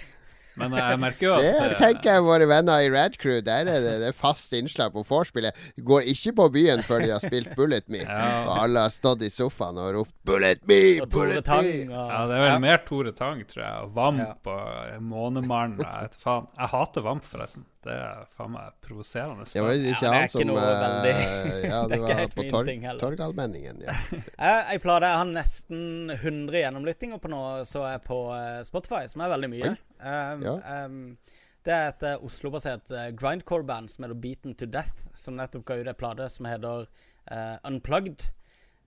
Men 0.56 0.76
jeg 0.78 1.00
merker 1.02 1.28
jo 1.28 1.34
at 1.36 1.44
Det 1.46 1.54
eh, 1.72 1.76
tenker 1.80 2.10
jeg 2.14 2.24
våre 2.26 2.48
venner 2.50 2.86
i 2.86 2.90
Rad 2.94 3.18
Crew. 3.20 3.42
Der 3.46 3.68
er 3.68 3.82
det, 3.84 3.96
det 4.04 4.10
er 4.12 4.16
fast 4.16 4.54
innslag 4.56 4.94
på 4.96 5.04
vorspielet. 5.08 5.58
Går 5.84 6.08
ikke 6.14 6.36
på 6.40 6.48
byen 6.56 6.84
før 6.86 7.04
de 7.04 7.12
har 7.12 7.24
spilt 7.24 7.52
'Bullet 7.56 7.88
Me'. 7.92 8.04
Ja. 8.06 8.46
Og 8.48 8.64
alle 8.64 8.86
har 8.88 8.94
stått 8.94 9.22
i 9.28 9.30
sofaen 9.34 9.78
og 9.82 9.94
ropt 10.00 10.16
'Bullet 10.26 10.64
me! 10.68 10.82
Og 11.02 11.10
Tore 11.12 11.28
Bullet 11.36 11.46
Tang 11.46 11.68
me!' 11.68 11.92
og 11.92 12.10
Ja, 12.16 12.26
det 12.28 12.36
er 12.40 12.44
vel 12.46 12.52
Ja. 12.54 12.60
mer 12.60 12.78
Tore 12.88 13.12
Tang, 13.12 13.44
tror 13.46 13.64
jeg. 13.64 13.84
Og 13.84 13.94
Vamp 13.96 14.20
Ja. 14.20 14.34
og 14.52 15.02
Månemann. 15.02 15.78
Jeg 15.80 16.10
vet 16.10 16.16
faen. 16.20 16.48
Jeg 16.58 16.68
hater 16.68 17.02
Vamp, 17.02 17.24
forresten. 17.24 17.66
Det 17.86 17.94
er 17.94 18.24
faen 18.34 18.50
meg 18.50 18.72
provoserende. 18.82 19.46
Det 19.46 19.62
var 19.62 19.76
ikke 19.78 20.10
han 20.10 20.28
som 20.28 20.42
Ja, 20.42 21.88
det 21.88 22.00
var 22.02 22.28
på 22.34 22.46
heller. 22.82 23.00
Torgallmenningen. 23.00 23.84
Ja. 23.86 23.94
Jeg, 24.72 24.82
plate, 24.82 25.06
jeg 25.06 25.18
har 25.20 25.30
nesten 25.30 26.10
100 26.12 26.58
gjennomlyttinger 26.64 27.22
på 27.22 27.30
nå, 27.32 27.42
så 27.68 27.86
jeg 27.92 28.02
på 28.08 28.18
eh, 28.36 28.62
Spotify, 28.66 29.06
som 29.12 29.22
er 29.26 29.32
veldig 29.36 29.50
mye. 29.52 29.76
Um, 30.06 30.42
Ja. 30.46 30.86
um, 30.86 31.18
Det 31.66 31.74
er 31.74 31.88
et 31.90 32.04
uh, 32.06 32.26
Oslo-basert 32.26 32.92
uh, 32.94 33.08
grindcore-band 33.18 33.90
som 33.90 34.06
heter 34.06 34.18
Beaten 34.22 34.54
to 34.54 34.68
Death, 34.70 35.08
som 35.18 35.38
nettopp 35.40 35.64
ga 35.66 35.80
ut 35.80 35.88
en 35.90 35.98
plate 35.98 36.28
som 36.30 36.46
heter 36.46 36.84
uh, 36.86 37.56
Unplugged. 37.66 38.28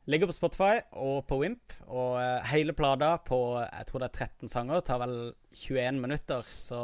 Ligger 0.09 0.31
på 0.31 0.37
Spotify 0.37 0.79
og 0.97 1.27
på 1.29 1.41
Wimp, 1.43 1.75
og 1.85 2.15
hele 2.49 2.73
plata 2.73 3.11
på 3.21 3.59
jeg 3.61 3.89
tror 3.91 4.01
det 4.01 4.07
er 4.07 4.21
13 4.25 4.49
sanger 4.49 4.81
tar 4.81 5.03
vel 5.03 5.17
21 5.53 5.99
minutter. 6.01 6.47
Så 6.57 6.79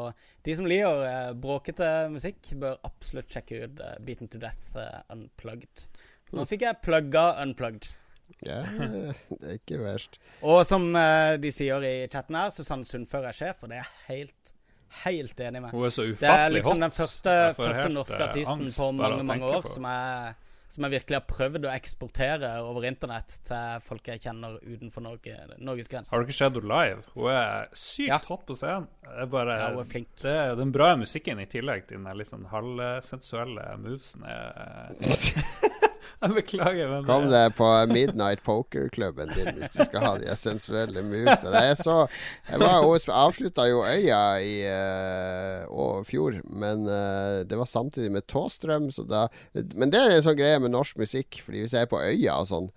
de 0.45 0.57
som 0.59 0.69
liker 0.69 1.33
bråkete 1.41 1.89
musikk, 2.13 2.51
bør 2.61 2.77
absolutt 2.85 3.33
sjekke 3.33 3.63
ut 3.63 3.81
Beaten 4.05 4.29
to 4.29 4.43
Death 4.43 4.77
Unplugged. 5.15 5.87
Nå 6.37 6.45
fikk 6.51 6.67
jeg 6.67 6.83
plugga 6.85 7.31
Unplugged. 7.47 7.89
Ja, 8.45 8.61
det 9.41 9.41
er 9.41 9.57
ikke 9.57 9.81
verst. 9.81 10.21
Og 10.45 10.61
som 10.69 10.91
de 10.93 11.55
sier 11.55 11.81
i 11.81 11.95
chatten 12.13 12.37
her, 12.37 12.53
Susanne 12.53 12.85
Sundfør 12.85 13.31
er 13.31 13.41
sjef, 13.41 13.65
og 13.65 13.73
det 13.73 13.81
er 13.81 13.89
helt, 14.11 14.54
helt 15.05 15.41
enig 15.41 15.61
med. 15.63 15.71
Hun 15.75 15.85
er 15.85 15.91
så 15.91 16.03
ufattelig 16.07 16.15
hot. 16.15 16.25
Det 16.25 16.39
er 16.47 16.55
liksom 16.57 16.73
hot. 16.79 16.81
den 16.87 16.95
første, 17.01 17.37
første 17.59 17.89
norske 17.93 18.19
eh, 18.21 18.27
artisten 18.29 18.67
på 18.79 18.89
mange 18.99 19.23
mange 19.29 19.45
år 19.59 19.67
som 19.69 19.87
jeg, 19.91 20.35
som 20.75 20.87
jeg 20.89 20.91
virkelig 20.97 21.19
har 21.21 21.27
prøvd 21.29 21.67
å 21.69 21.73
eksportere 21.75 22.49
over 22.67 22.87
internett 22.89 23.37
til 23.47 23.81
folk 23.87 24.09
jeg 24.11 24.21
kjenner 24.25 24.57
utenfor 24.65 25.05
Norge, 25.05 25.37
Norges 25.59 25.87
Har 25.91 25.93
grenser. 26.01 26.19
du 26.19 26.25
ikke 26.27 26.39
sett 26.39 26.57
henne 26.59 26.73
live? 26.73 27.03
Hun 27.15 27.31
er 27.31 27.69
sykt 27.79 28.09
Ja. 28.09 28.19
hot 28.27 28.47
på 28.49 28.57
scenen. 28.59 28.89
Det 29.05 29.23
er 29.23 29.27
bare 29.27 29.59
Ja, 29.61 29.69
hun 29.71 29.79
er 29.85 29.91
flink. 29.93 30.09
Det 30.23 30.57
den 30.59 30.73
bra 30.73 30.97
musikken 30.97 31.39
i 31.41 31.47
tillegg 31.47 31.87
til 31.87 32.03
den 32.03 32.17
liksom 32.19 32.43
sånn 32.47 32.51
halvsensuelle 32.51 33.77
movesen. 33.79 34.25
er- 34.27 34.95
Jeg 36.23 36.37
beklager, 36.39 36.89
men 36.91 37.07
Kom 37.09 37.27
deg 37.33 37.55
på 37.59 37.69
Midnight 37.91 38.43
Poker-klubben 38.47 39.33
din 39.35 39.51
hvis 39.59 39.75
du 39.75 39.83
skal 39.85 40.07
ha 40.07 40.13
de 40.21 40.37
sensuelle 40.39 41.05
musene. 41.07 41.61
Er 41.61 41.77
så 41.79 42.05
Jeg 42.49 42.61
var 42.63 42.81
hos, 42.85 43.09
avslutta 43.09 43.67
jo 43.71 43.83
Øya 43.85 44.23
i 44.41 44.55
uh, 45.69 46.01
fjor, 46.09 46.41
men 46.49 46.87
uh, 46.89 47.43
det 47.47 47.59
var 47.61 47.71
samtidig 47.71 48.13
med 48.15 48.27
Tåstrøm, 48.31 48.91
så 48.95 49.07
da 49.09 49.27
Men 49.75 49.93
det 49.93 50.01
er 50.01 50.17
en 50.17 50.27
sånn 50.27 50.39
greie 50.39 50.61
med 50.63 50.75
norsk 50.75 51.01
musikk, 51.01 51.43
Fordi 51.45 51.65
hvis 51.65 51.77
jeg 51.77 51.87
er 51.87 51.91
på 51.91 52.01
Øya 52.03 52.41
og 52.41 52.51
sånn, 52.51 52.71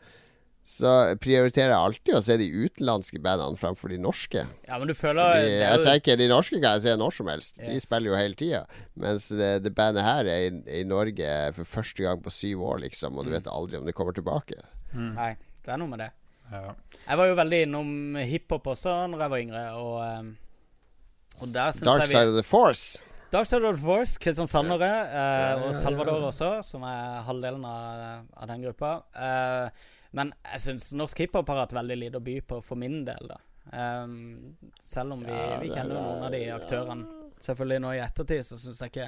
så 0.68 0.92
prioriterer 1.24 1.72
jeg 1.72 1.80
alltid 1.80 2.16
å 2.18 2.22
se 2.26 2.36
de 2.42 2.48
utenlandske 2.52 3.22
bandene 3.24 3.56
framfor 3.60 3.94
de 3.94 4.00
norske. 4.04 4.42
Ja, 4.68 4.76
men 4.82 4.90
du 4.90 4.94
føler 4.98 5.38
Fordi 5.38 5.48
det 5.48 5.62
jeg 5.62 5.78
er 5.78 5.84
tenker 5.86 6.20
De 6.20 6.28
norske 6.28 6.60
kan 6.60 6.76
jeg 6.76 6.84
se 6.84 6.96
når 7.00 7.16
som 7.16 7.30
helst. 7.32 7.62
De 7.64 7.78
spiller 7.80 8.12
jo 8.12 8.18
hele 8.20 8.36
tida. 8.36 8.66
Mens 9.00 9.30
det, 9.32 9.52
det 9.64 9.72
bandet 9.78 10.04
her 10.04 10.28
er 10.28 10.50
i, 10.50 10.52
i 10.82 10.84
Norge 10.88 11.30
for 11.56 11.72
første 11.78 12.04
gang 12.04 12.20
på 12.26 12.34
syv 12.36 12.66
år, 12.68 12.82
liksom. 12.84 13.16
Og 13.16 13.30
du 13.30 13.32
vet 13.38 13.48
aldri 13.48 13.80
om 13.80 13.88
det 13.88 13.96
kommer 13.96 14.18
tilbake. 14.18 14.60
Nei, 14.92 15.32
det 15.64 15.72
er 15.72 15.80
noe 15.80 15.94
med 15.96 16.04
det. 16.04 16.12
ja. 16.52 16.76
Jeg 17.08 17.22
var 17.24 17.32
jo 17.32 17.40
veldig 17.40 17.64
innom 17.70 17.90
hiphop 18.28 18.68
også 18.76 19.00
når 19.08 19.24
jeg 19.24 19.32
var 19.38 19.44
yngre, 19.48 19.66
og, 19.80 19.98
eh, 20.04 21.36
og 21.40 21.52
der 21.56 21.76
syns 21.76 21.88
Dark 21.88 22.04
jeg 22.04 22.12
Dark 22.12 22.16
Side 22.18 22.34
of 22.34 22.40
the 22.42 22.48
Force. 22.52 23.04
Dark 23.32 23.48
Side 23.48 23.64
of 23.68 23.76
the 23.80 23.84
Force, 23.88 24.20
Kristiansandere 24.20 24.88
eh, 24.88 25.16
Ja, 25.16 25.52
ja, 25.54 25.68
og 25.68 25.76
Salvador 25.76 26.28
også, 26.28 26.58
som 26.68 26.84
er 26.88 27.22
halvdelen 27.28 27.64
av, 27.68 28.26
av 28.36 28.52
den 28.52 28.68
gruppa. 28.68 28.98
Eh, 29.16 29.88
men 30.18 30.34
jeg 30.54 30.64
syns 30.66 30.90
norsk 30.98 31.22
hiphop 31.26 31.50
har 31.54 31.64
hatt 31.64 31.76
veldig 31.78 31.98
lite 32.02 32.20
å 32.20 32.26
by 32.26 32.40
på 32.50 32.60
for 32.66 32.80
min 32.82 33.04
del, 33.08 33.30
da. 33.30 33.38
Um, 33.68 34.56
selv 34.80 35.18
om 35.18 35.24
vi, 35.28 35.34
Ja, 35.36 35.58
vi 35.60 35.70
kjenner 35.74 35.98
jo 35.98 36.00
er- 36.00 36.06
noen 36.08 36.24
av 36.28 36.32
de 36.32 36.44
aktørene 36.56 37.18
selvfølgelig 37.44 37.82
nå 37.84 37.90
i 37.94 38.00
ettertid, 38.02 38.46
så 38.48 38.58
syns 38.58 38.80
jeg 38.82 38.94
ikke 38.94 39.08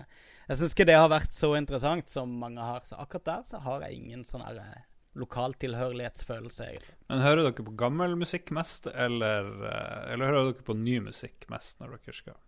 Jeg 0.50 0.58
syns 0.60 0.74
ikke 0.76 0.86
det 0.90 0.98
har 0.98 1.10
vært 1.12 1.34
så 1.38 1.52
interessant 1.58 2.10
som 2.10 2.32
mange 2.42 2.62
har. 2.66 2.82
Så 2.86 2.98
akkurat 3.00 3.26
der 3.30 3.44
så 3.46 3.60
har 3.62 3.84
jeg 3.86 4.00
ingen 4.02 4.24
sånn 4.26 4.42
her 4.42 4.58
eh, 4.58 4.82
lokaltilhørighetsfølelse, 5.22 6.66
egentlig. 6.66 6.96
Men 7.10 7.22
hører 7.22 7.44
dere 7.48 7.66
på 7.68 7.76
gammel 7.78 8.16
musikk 8.18 8.52
mest, 8.58 8.88
eller, 8.90 9.50
eh, 9.70 10.14
eller 10.14 10.32
hører 10.32 10.52
dere 10.54 10.66
på 10.66 10.78
ny 10.78 11.00
musikk 11.06 11.46
mest 11.54 11.80
når 11.80 11.98
dere 12.00 12.18
skal 12.18 12.40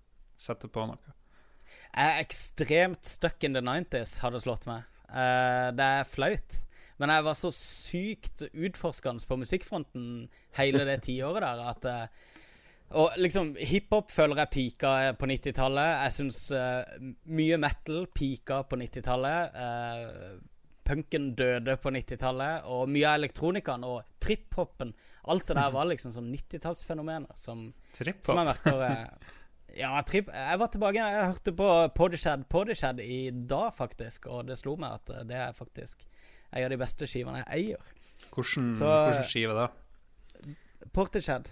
sette 0.41 0.70
på 0.72 0.88
noe? 0.89 1.14
Jeg 1.91 2.07
er 2.09 2.24
ekstremt 2.24 3.05
stuck 3.05 3.43
in 3.43 3.53
the 3.53 3.62
90s, 3.62 4.18
har 4.24 4.32
det 4.34 4.41
slått 4.43 4.66
meg. 4.66 4.84
Uh, 5.12 5.70
det 5.76 5.88
er 5.99 6.05
flaut. 6.07 6.62
Men 7.01 7.13
jeg 7.15 7.25
var 7.25 7.39
så 7.39 7.49
sykt 7.55 8.45
utforskende 8.51 9.25
på 9.27 9.39
musikkfronten 9.41 10.05
hele 10.59 10.85
det 10.85 11.01
tiåret 11.07 11.41
der 11.43 11.65
at 11.73 11.89
eh, 11.89 12.29
Og 13.01 13.17
liksom, 13.17 13.55
hiphop 13.57 14.11
føler 14.11 14.43
jeg 14.43 14.51
pika 14.53 14.93
på 15.17 15.29
90-tallet. 15.31 15.91
Jeg 16.05 16.15
syns 16.17 16.39
mye 17.31 17.59
metal 17.61 18.05
pika 18.11 18.61
på 18.67 18.79
90-tallet. 18.81 19.55
Uh, 19.55 20.41
punken 20.83 21.29
døde 21.35 21.77
på 21.77 21.93
90-tallet. 21.95 22.67
Og 22.67 22.89
mye 22.91 23.07
av 23.07 23.19
elektronikaen 23.21 23.85
og 23.87 24.01
trip-hoppen 24.21 24.93
Alt 25.31 25.47
det 25.47 25.57
der 25.57 25.73
var 25.73 25.87
liksom 25.89 26.13
sånn 26.15 26.31
90-tallsfenomener 26.33 27.37
som 27.37 27.69
som 27.93 28.41
jeg 28.41 28.47
merker 28.47 28.81
uh, 28.81 29.37
Ja, 29.77 29.93
trip, 30.03 30.27
jeg 30.35 30.59
var 30.59 30.67
tilbake. 30.67 30.99
Jeg 30.99 31.27
hørte 31.29 31.53
på 31.55 31.67
Podishad 31.95 32.43
Podishad 32.51 32.99
i 32.99 33.29
dag, 33.31 33.69
faktisk. 33.75 34.27
Og 34.27 34.49
det 34.49 34.57
slo 34.59 34.75
meg 34.75 34.97
at 34.99 35.13
eh, 35.15 35.27
det 35.29 35.37
er 35.39 35.53
faktisk 35.55 36.03
en 36.53 36.63
av 36.63 36.69
de 36.69 36.77
beste 36.77 37.07
skivene 37.07 37.43
jeg 37.45 37.57
eier. 37.57 37.77
Hvordan, 38.31 38.71
Så- 38.77 38.85
hvordan 38.85 39.23
skive 39.27 39.53
da? 39.57 39.67
Portishad. 40.93 41.49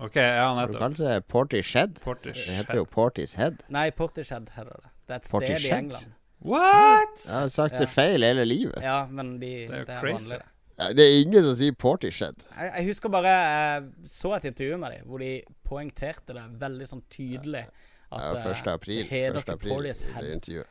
OK, 0.00 0.16
ja, 0.16 0.54
Har 0.54 0.66
du 0.66 0.72
kaller 0.72 0.78
kalt 0.80 0.96
det 0.98 1.28
Porty 1.28 1.62
Shed? 1.62 1.94
Portish. 2.04 2.46
Det 2.46 2.54
heter 2.58 2.76
jo 2.76 2.84
Porty's 2.84 3.34
Head. 3.36 3.62
Nei, 3.72 3.90
Portishad 3.90 4.50
heter 4.54 4.70
det. 4.82 4.90
Det 5.08 5.14
er 5.14 5.16
et 5.16 5.24
sted 5.24 5.40
Portishead? 5.40 5.72
i 5.72 5.78
England. 5.78 6.12
What?! 6.44 7.24
Jeg 7.26 7.34
har 7.40 7.48
sagt 7.48 7.78
det 7.80 7.88
feil 7.88 8.22
hele 8.22 8.44
livet. 8.44 8.78
Ja, 8.84 9.06
men 9.10 9.38
de, 9.40 9.46
Det 9.66 9.70
er 9.74 9.78
jo 9.78 9.84
det 9.84 9.94
er 9.96 10.00
crazy. 10.00 10.28
vanlig, 10.30 10.42
det. 10.78 10.96
Det 10.96 11.04
er 11.06 11.16
ingen 11.24 11.42
som 11.42 11.54
sier 11.58 11.72
Porty 11.74 12.10
Shed. 12.14 12.44
Jeg, 12.54 12.72
jeg 12.76 12.86
husker 12.86 13.08
bare 13.08 13.32
jeg 13.32 13.88
så 14.06 14.36
et 14.36 14.44
intervju 14.52 14.76
med 14.78 14.92
dem 14.92 15.08
hvor 15.08 15.18
de 15.24 15.32
poengterte 15.66 16.36
det 16.36 16.44
veldig 16.60 16.86
sånn 16.92 17.02
tydelig. 17.10 17.64
At 18.12 18.20
Ja, 18.20 18.36
eh, 18.36 18.52
1. 18.52 18.66
april. 18.72 19.02
det 19.02 19.10
heter 19.10 19.40
1. 19.40 19.48
april 19.56 19.86
i 19.86 19.92
det 19.92 20.34
intervjuet. 20.36 20.66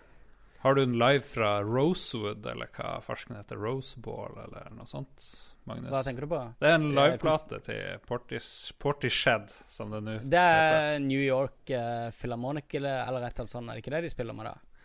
Har 0.60 0.76
du 0.76 0.84
en 0.84 0.96
live 1.00 1.22
fra 1.22 1.52
Rosewood, 1.64 2.46
eller 2.46 2.70
hva 2.74 2.98
farsken 3.06 3.38
heter? 3.38 3.60
Roseball, 3.62 4.40
eller 4.48 4.72
noe 4.74 4.90
sånt? 4.90 5.28
Magnus? 5.70 5.92
Hva 5.92 6.02
tenker 6.04 6.26
du 6.26 6.32
på? 6.32 6.40
Det 6.58 6.72
er 6.72 6.80
en 6.80 6.88
liveplate 6.96 7.60
til 7.68 8.02
Portis, 8.08 8.50
Portishead, 8.80 9.52
som 9.70 9.94
det 9.94 10.02
nå 10.02 10.18
Det 10.26 10.42
er 10.42 10.98
New 11.04 11.22
York 11.22 11.70
uh, 11.70 12.10
Philharmonic, 12.16 12.72
eller, 12.80 13.04
eller 13.04 13.28
et 13.28 13.36
eller 13.36 13.46
annet 13.46 13.54
sånt. 13.54 13.70
Er 13.70 13.78
det 13.78 13.86
ikke 13.86 13.96
det 13.98 14.04
de 14.08 14.12
spiller 14.16 14.38
med, 14.38 14.50
da? 14.50 14.84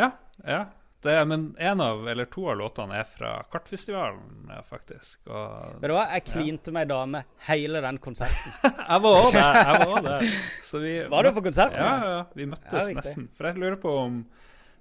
Ja, 0.00 0.10
ja. 0.42 0.60
Det 1.02 1.14
men 1.24 1.56
en 1.58 1.80
av, 1.80 2.02
eller 2.08 2.26
to 2.28 2.42
av 2.50 2.58
låtene 2.60 2.98
er 3.00 3.06
fra 3.08 3.30
Kartfestivalen, 3.52 4.50
ja, 4.50 4.58
faktisk. 4.66 5.22
Og 5.30 5.78
Vet 5.80 5.88
du 5.88 5.94
hva? 5.96 6.02
Jeg 6.12 6.26
klinte 6.26 6.74
med 6.76 6.84
ei 6.84 6.90
dame 6.90 7.22
hele 7.46 7.80
den 7.86 8.02
konserten. 8.04 8.58
jeg 8.90 9.06
var 9.06 9.22
òg 9.22 9.30
der! 9.38 10.28
Var 10.74 11.08
Var 11.14 11.24
du 11.24 11.32
på 11.38 11.46
konserten? 11.46 11.80
Ja, 11.80 12.12
ja. 12.18 12.20
Vi 12.36 12.50
møttes 12.50 12.90
ja, 12.90 12.98
nesten. 12.98 13.30
For 13.38 13.48
jeg 13.48 13.62
lurer 13.62 13.80
på 13.80 13.96
om 14.02 14.20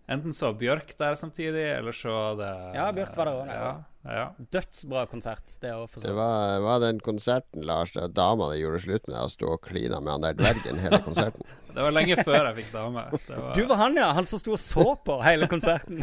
enten 0.09 0.35
så 0.35 0.51
Bjørk 0.57 0.95
der 0.99 1.15
samtidig, 1.19 1.65
eller 1.77 1.95
så 1.95 2.17
det 2.39 2.49
Ja, 2.75 2.89
Bjørk 2.95 3.15
var 3.17 3.29
der 3.29 3.39
også, 3.43 3.59
Ja, 3.59 3.71
ja. 4.15 4.25
Dødsbra 4.55 5.05
konsert. 5.11 5.45
Det 5.61 5.71
Det 6.01 6.13
var, 6.15 6.59
var 6.63 6.79
den 6.79 6.99
konserten 7.03 7.65
Lars, 7.67 7.91
der 7.93 8.07
dama 8.07 8.53
gjorde 8.55 8.79
slutt 8.79 9.07
med 9.07 9.19
å 9.19 9.29
stå 9.29 9.55
og 9.57 9.61
klina 9.61 9.99
med 9.99 10.13
han 10.13 10.27
der 10.27 10.37
dvergen 10.39 10.79
hele 10.79 11.01
konserten. 11.07 11.43
Det 11.69 11.83
var 11.85 11.93
lenge 11.93 12.15
før 12.25 12.47
jeg 12.47 12.55
fikk 12.57 12.71
dame. 12.73 13.03
Det 13.13 13.35
var, 13.37 13.51
Du 13.53 13.61
var 13.69 13.77
han, 13.83 13.97
ja. 13.99 14.07
Han 14.17 14.25
som 14.25 14.41
sto 14.41 14.55
og 14.55 14.61
så 14.61 14.85
på 15.05 15.19
hele 15.21 15.45
konserten. 15.51 16.01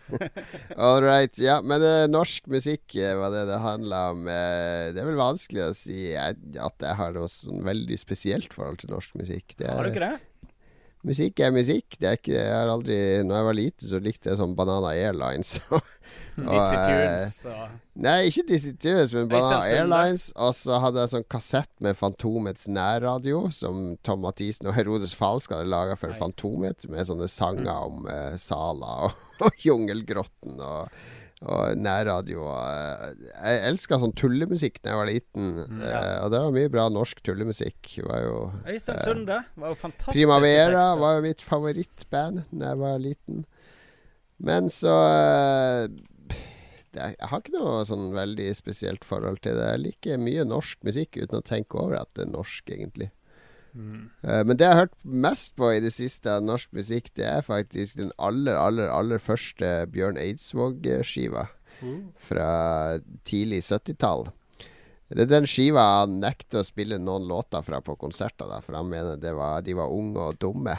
All 0.80 1.02
right. 1.04 1.36
Ja, 1.38 1.58
men 1.60 1.84
uh, 1.84 2.06
norsk 2.10 2.48
musikk 2.50 2.96
eh, 2.96 3.12
var 3.18 3.34
det 3.34 3.44
det 3.50 3.60
handla 3.60 4.00
om. 4.14 4.24
Eh, 4.30 4.88
det 4.94 5.02
er 5.02 5.10
vel 5.10 5.20
vanskelig 5.20 5.66
å 5.66 5.76
si 5.76 6.14
at 6.16 6.40
jeg 6.56 6.96
har 6.96 7.14
noe 7.16 7.28
sånn 7.30 7.62
veldig 7.66 8.00
spesielt 8.00 8.56
forhold 8.56 8.80
til 8.82 8.94
norsk 8.94 9.20
musikk. 9.20 9.58
Det 9.60 9.68
Har 9.68 9.84
du 9.84 9.92
ikke 9.92 10.08
det? 10.08 10.29
Musikk 11.06 11.40
er 11.42 11.54
musikk. 11.54 11.96
Det 12.00 12.08
er 12.08 12.18
ikke, 12.18 12.34
jeg 12.36 12.54
har 12.54 12.70
aldri 12.70 12.96
Når 13.26 13.36
jeg 13.36 13.46
var 13.48 13.56
lite, 13.56 13.86
så 13.88 14.00
likte 14.02 14.30
jeg 14.30 14.40
sånn 14.40 14.56
Banana 14.58 14.92
Airlines. 14.96 15.58
Og, 15.70 15.84
Dizzie 16.50 16.78
eh, 16.78 16.86
Tunes 16.86 17.34
og 17.50 18.00
Nei, 18.00 18.16
ikke 18.30 18.44
Dizzie 18.48 18.76
Tunes, 18.80 19.12
men 19.12 19.28
Banana 19.28 19.60
Airlines. 19.68 20.30
Og 20.40 20.54
så 20.56 20.78
hadde 20.82 21.02
jeg 21.02 21.12
sånn 21.12 21.26
kassett 21.30 21.72
med 21.84 21.98
Fantomets 21.98 22.68
nærradio, 22.70 23.44
som 23.52 23.94
Tom 24.06 24.22
Mathisen 24.24 24.70
og 24.70 24.76
Herodes 24.78 25.12
Falsk 25.18 25.52
hadde 25.52 25.68
laga 25.70 25.98
for. 26.00 26.16
Fantomet, 26.16 26.88
med 26.90 27.08
sånne 27.08 27.28
sanger 27.30 27.70
om 27.90 28.06
uh, 28.08 28.36
Sala 28.40 28.96
og, 29.08 29.24
og 29.46 29.66
Jungelgrotten 29.66 30.60
og, 30.64 31.02
og 31.40 31.78
nærradio. 31.80 32.42
Eh, 32.52 33.14
jeg 33.32 33.62
elska 33.70 33.96
sånn 34.02 34.12
tullemusikk 34.18 34.80
da 34.82 34.90
jeg 34.92 34.98
var 35.00 35.08
liten, 35.08 35.46
Ja. 35.80 36.00
og 36.24 36.32
det 36.34 36.40
var 36.44 36.52
mye 36.52 36.68
bra 36.72 36.88
norsk 36.92 37.22
tullemusikk. 37.24 37.94
Var 38.04 38.20
jo 38.26 38.52
Øystein 38.66 39.00
Sunde 39.00 39.38
var 39.56 39.68
jo 39.72 39.78
fantastisk. 39.80 40.18
Primavera 40.18 40.94
var 41.00 41.16
jo 41.16 41.22
mitt 41.24 41.40
favorittband 41.40 42.44
da 42.52 42.74
jeg 42.74 42.78
var 42.82 42.98
liten. 42.98 43.44
Men 44.40 44.68
så 44.72 44.92
eh, 45.08 45.88
er, 46.96 47.14
Jeg 47.14 47.28
har 47.30 47.38
ikke 47.40 47.52
noe 47.54 47.84
sånn 47.86 48.08
veldig 48.12 48.50
spesielt 48.58 49.04
forhold 49.06 49.40
til 49.44 49.54
det. 49.54 49.66
Jeg 49.70 49.82
liker 49.84 50.18
mye 50.18 50.44
norsk 50.44 50.80
musikk 50.84 51.16
uten 51.22 51.38
å 51.38 51.44
tenke 51.46 51.78
over 51.78 52.00
at 52.00 52.08
det 52.16 52.24
er 52.26 52.32
norsk, 52.32 52.66
egentlig. 52.74 53.10
Mm. 53.74 54.10
Men 54.22 54.56
det 54.56 54.66
jeg 54.66 54.74
har 54.74 54.82
hørt 54.84 54.96
mest 55.04 55.54
på 55.56 55.70
i 55.74 55.80
det 55.84 55.92
siste 55.94 56.32
av 56.36 56.42
norsk 56.42 56.72
musikk, 56.76 57.12
det 57.14 57.26
er 57.28 57.46
faktisk 57.46 57.96
den 58.00 58.10
aller, 58.18 58.58
aller, 58.58 58.90
aller 58.90 59.22
første 59.22 59.86
Bjørn 59.92 60.18
Eidsvåg-skiva 60.20 61.48
Mm. 61.80 62.12
fra 62.20 62.98
tidlig 63.24 63.62
70-tall. 63.64 64.26
Det 65.08 65.24
er 65.24 65.30
den 65.30 65.46
skiva 65.48 65.80
han 66.02 66.20
nekter 66.20 66.60
å 66.60 66.66
spille 66.66 66.98
noen 67.00 67.24
låter 67.26 67.64
fra 67.64 67.80
på 67.82 67.96
konserter, 67.98 68.46
da, 68.50 68.60
for 68.60 68.76
han 68.76 68.90
mener 68.90 69.16
det 69.16 69.32
var, 69.34 69.62
de 69.64 69.74
var 69.74 69.90
unge 69.90 70.20
og 70.20 70.36
dumme. 70.38 70.76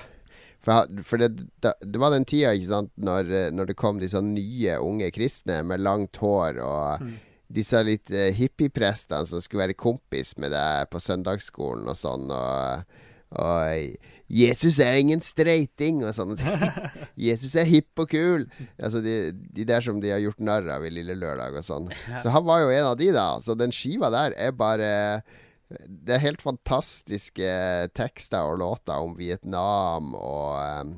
For, 0.62 0.86
for 1.04 1.18
det, 1.18 1.32
da, 1.60 1.74
det 1.82 2.00
var 2.00 2.14
den 2.14 2.28
tida 2.30 2.54
ikke 2.54 2.70
sant, 2.70 2.92
når, 3.02 3.34
når 3.52 3.72
det 3.72 3.78
kom 3.82 3.98
disse 4.00 4.22
nye 4.22 4.78
unge 4.78 5.10
kristne 5.16 5.64
med 5.66 5.82
langt 5.82 6.22
hår 6.22 6.62
og 6.62 7.08
disse 7.54 7.82
litt 7.86 8.12
uh, 8.14 8.30
hippieprestene 8.36 9.28
som 9.28 9.44
skulle 9.44 9.68
være 9.68 9.80
kompis 9.80 10.36
med 10.42 10.54
deg 10.56 10.90
på 10.92 11.02
søndagsskolen 11.04 11.90
og 11.92 11.98
sånn. 12.00 12.32
Og, 12.32 12.98
og 13.42 14.00
'Jesus 14.32 14.80
er 14.80 14.96
ingen 14.96 15.20
streiting' 15.20 16.06
og 16.08 16.16
sånn. 16.16 16.38
'Jesus 17.20 17.56
er 17.60 17.68
hipp 17.68 18.00
og 18.00 18.14
kul'. 18.14 18.48
Altså 18.80 19.04
de, 19.04 19.16
de 19.32 19.68
der 19.68 19.84
som 19.84 20.00
de 20.00 20.14
har 20.14 20.24
gjort 20.24 20.40
narr 20.40 20.70
av 20.78 20.88
i 20.88 20.94
Lille 20.94 21.18
Lørdag 21.20 21.60
og 21.60 21.68
sånn. 21.68 21.92
Så 22.24 22.32
han 22.32 22.48
var 22.48 22.64
jo 22.64 22.72
en 22.72 22.92
av 22.94 23.00
de, 23.00 23.12
da. 23.16 23.30
Så 23.44 23.58
den 23.60 23.76
skiva 23.76 24.12
der 24.14 24.36
er 24.40 24.56
bare 24.56 24.92
det 25.72 26.16
er 26.16 26.26
helt 26.26 26.42
fantastiske 26.44 27.52
tekster 27.96 28.44
og 28.44 28.60
låter 28.60 29.04
om 29.04 29.14
Vietnam 29.16 30.12
og 30.18 30.58
um, 30.84 30.96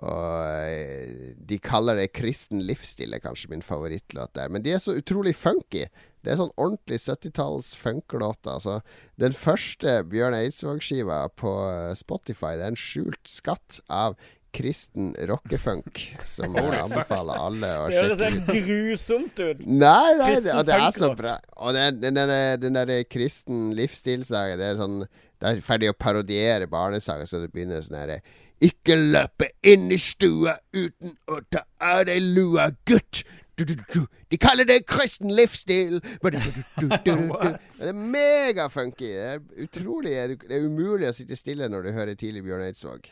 og 0.00 0.64
eh, 0.64 1.34
de 1.38 1.58
kaller 1.62 2.00
det 2.00 2.12
kristen 2.16 2.64
livsstil, 2.66 3.14
er 3.14 3.22
kanskje 3.22 3.52
min 3.52 3.62
favorittlåt 3.62 4.34
der. 4.34 4.50
Men 4.50 4.64
de 4.64 4.74
er 4.74 4.82
så 4.82 4.96
utrolig 4.98 5.36
funky. 5.38 5.84
Det 6.24 6.32
er 6.32 6.40
sånn 6.40 6.54
ordentlig 6.56 6.98
70-talls 7.02 7.74
funkelåter. 7.76 8.56
Altså, 8.56 8.78
den 9.20 9.36
første 9.36 10.00
Bjørn 10.08 10.36
Eidsvåg-skiva 10.38 11.26
på 11.38 11.52
eh, 11.68 11.92
Spotify, 11.98 12.56
det 12.56 12.64
er 12.64 12.72
en 12.72 12.80
skjult 12.80 13.28
skatt 13.28 13.82
av 13.92 14.16
kristen 14.54 15.12
rockefunk, 15.28 16.00
som 16.30 16.54
jeg 16.58 16.78
anbefaler 16.78 17.40
alle 17.42 17.70
å 17.82 17.88
Det 17.90 18.00
høres 18.00 18.22
sjekke 18.22 18.60
grusomt 18.68 19.42
ut. 19.42 19.64
Nei, 19.66 20.14
nei, 20.20 20.30
det, 20.38 20.54
det 20.68 20.78
er 20.78 20.94
så 20.94 21.10
bra. 21.18 21.36
Og 21.58 21.74
den, 21.76 22.00
den, 22.02 22.20
der, 22.22 22.56
den 22.62 22.78
der 22.78 22.94
kristen 23.10 23.72
livsstilssangen, 23.76 24.60
det 24.60 24.72
er 24.72 24.80
sånn 24.80 25.02
Det 25.04 25.50
er 25.50 25.60
ferdig 25.66 25.90
å 25.90 25.98
parodiere 25.98 26.70
barnesanger, 26.70 27.28
så 27.28 27.42
det 27.42 27.50
begynner 27.52 27.82
sånn 27.84 27.98
herre 27.98 28.22
Ikke 28.62 28.96
løpe 28.96 29.50
inn 29.66 29.90
i 29.92 29.98
stua 29.98 30.54
uten 30.74 31.16
å 31.26 31.40
ta 31.50 31.64
av 31.82 32.04
deg 32.06 32.22
lua, 32.36 32.70
gutt. 32.86 33.24
Du, 33.56 33.64
du, 33.64 33.74
du. 33.92 34.00
De 34.30 34.38
kaller 34.38 34.66
det 34.66 34.80
kristen 34.86 35.30
livsstil. 35.34 36.00
Det 36.22 37.12
er 37.12 37.92
megafunky. 37.92 39.10
Det 39.14 39.28
er 39.34 39.66
utrolig 39.66 40.16
Det 40.42 40.56
er 40.56 40.66
umulig 40.66 41.10
å 41.10 41.14
sitte 41.14 41.38
stille 41.38 41.68
når 41.70 41.86
du 41.86 41.92
hører 41.94 42.18
tidlig 42.18 42.42
Bjørn 42.46 42.66
Eidsvåg. 42.66 43.10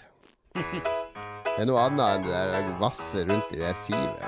Det 1.53 1.61
er 1.61 1.68
noe 1.68 1.82
annet 1.84 2.01
enn 2.07 2.22
det 2.24 2.32
der 2.49 2.68
vasset 2.80 3.26
rundt 3.28 3.51
i 3.53 3.59
det 3.61 3.74
sivet 3.76 4.22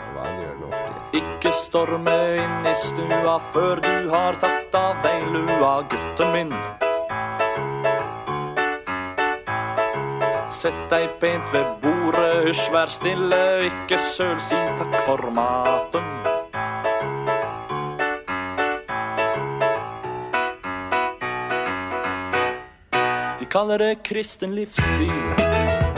og. 0.61 0.75
Ikke 1.17 1.55
storme 1.57 2.17
inn 2.37 2.69
i 2.69 2.75
stua 2.77 3.39
før 3.55 3.81
du 3.81 4.11
har 4.13 4.37
tatt 4.45 4.77
av 4.77 5.01
deg 5.07 5.31
lua, 5.33 5.79
gutten 5.89 6.35
min. 6.37 6.59
Sett 10.55 10.91
deg 10.91 11.11
pent 11.21 11.49
ved 11.53 11.67
bordet, 11.83 12.45
hysj, 12.47 12.69
vær 12.73 12.93
stille, 12.93 13.41
ikke 13.67 13.99
søl, 13.99 14.39
si 14.41 14.61
takk 14.79 14.95
for 15.03 15.27
maten. 15.35 16.07
De 23.41 23.51
kaller 23.51 23.83
det 23.83 23.99
kristen 24.07 24.55
livsstil. 24.55 25.94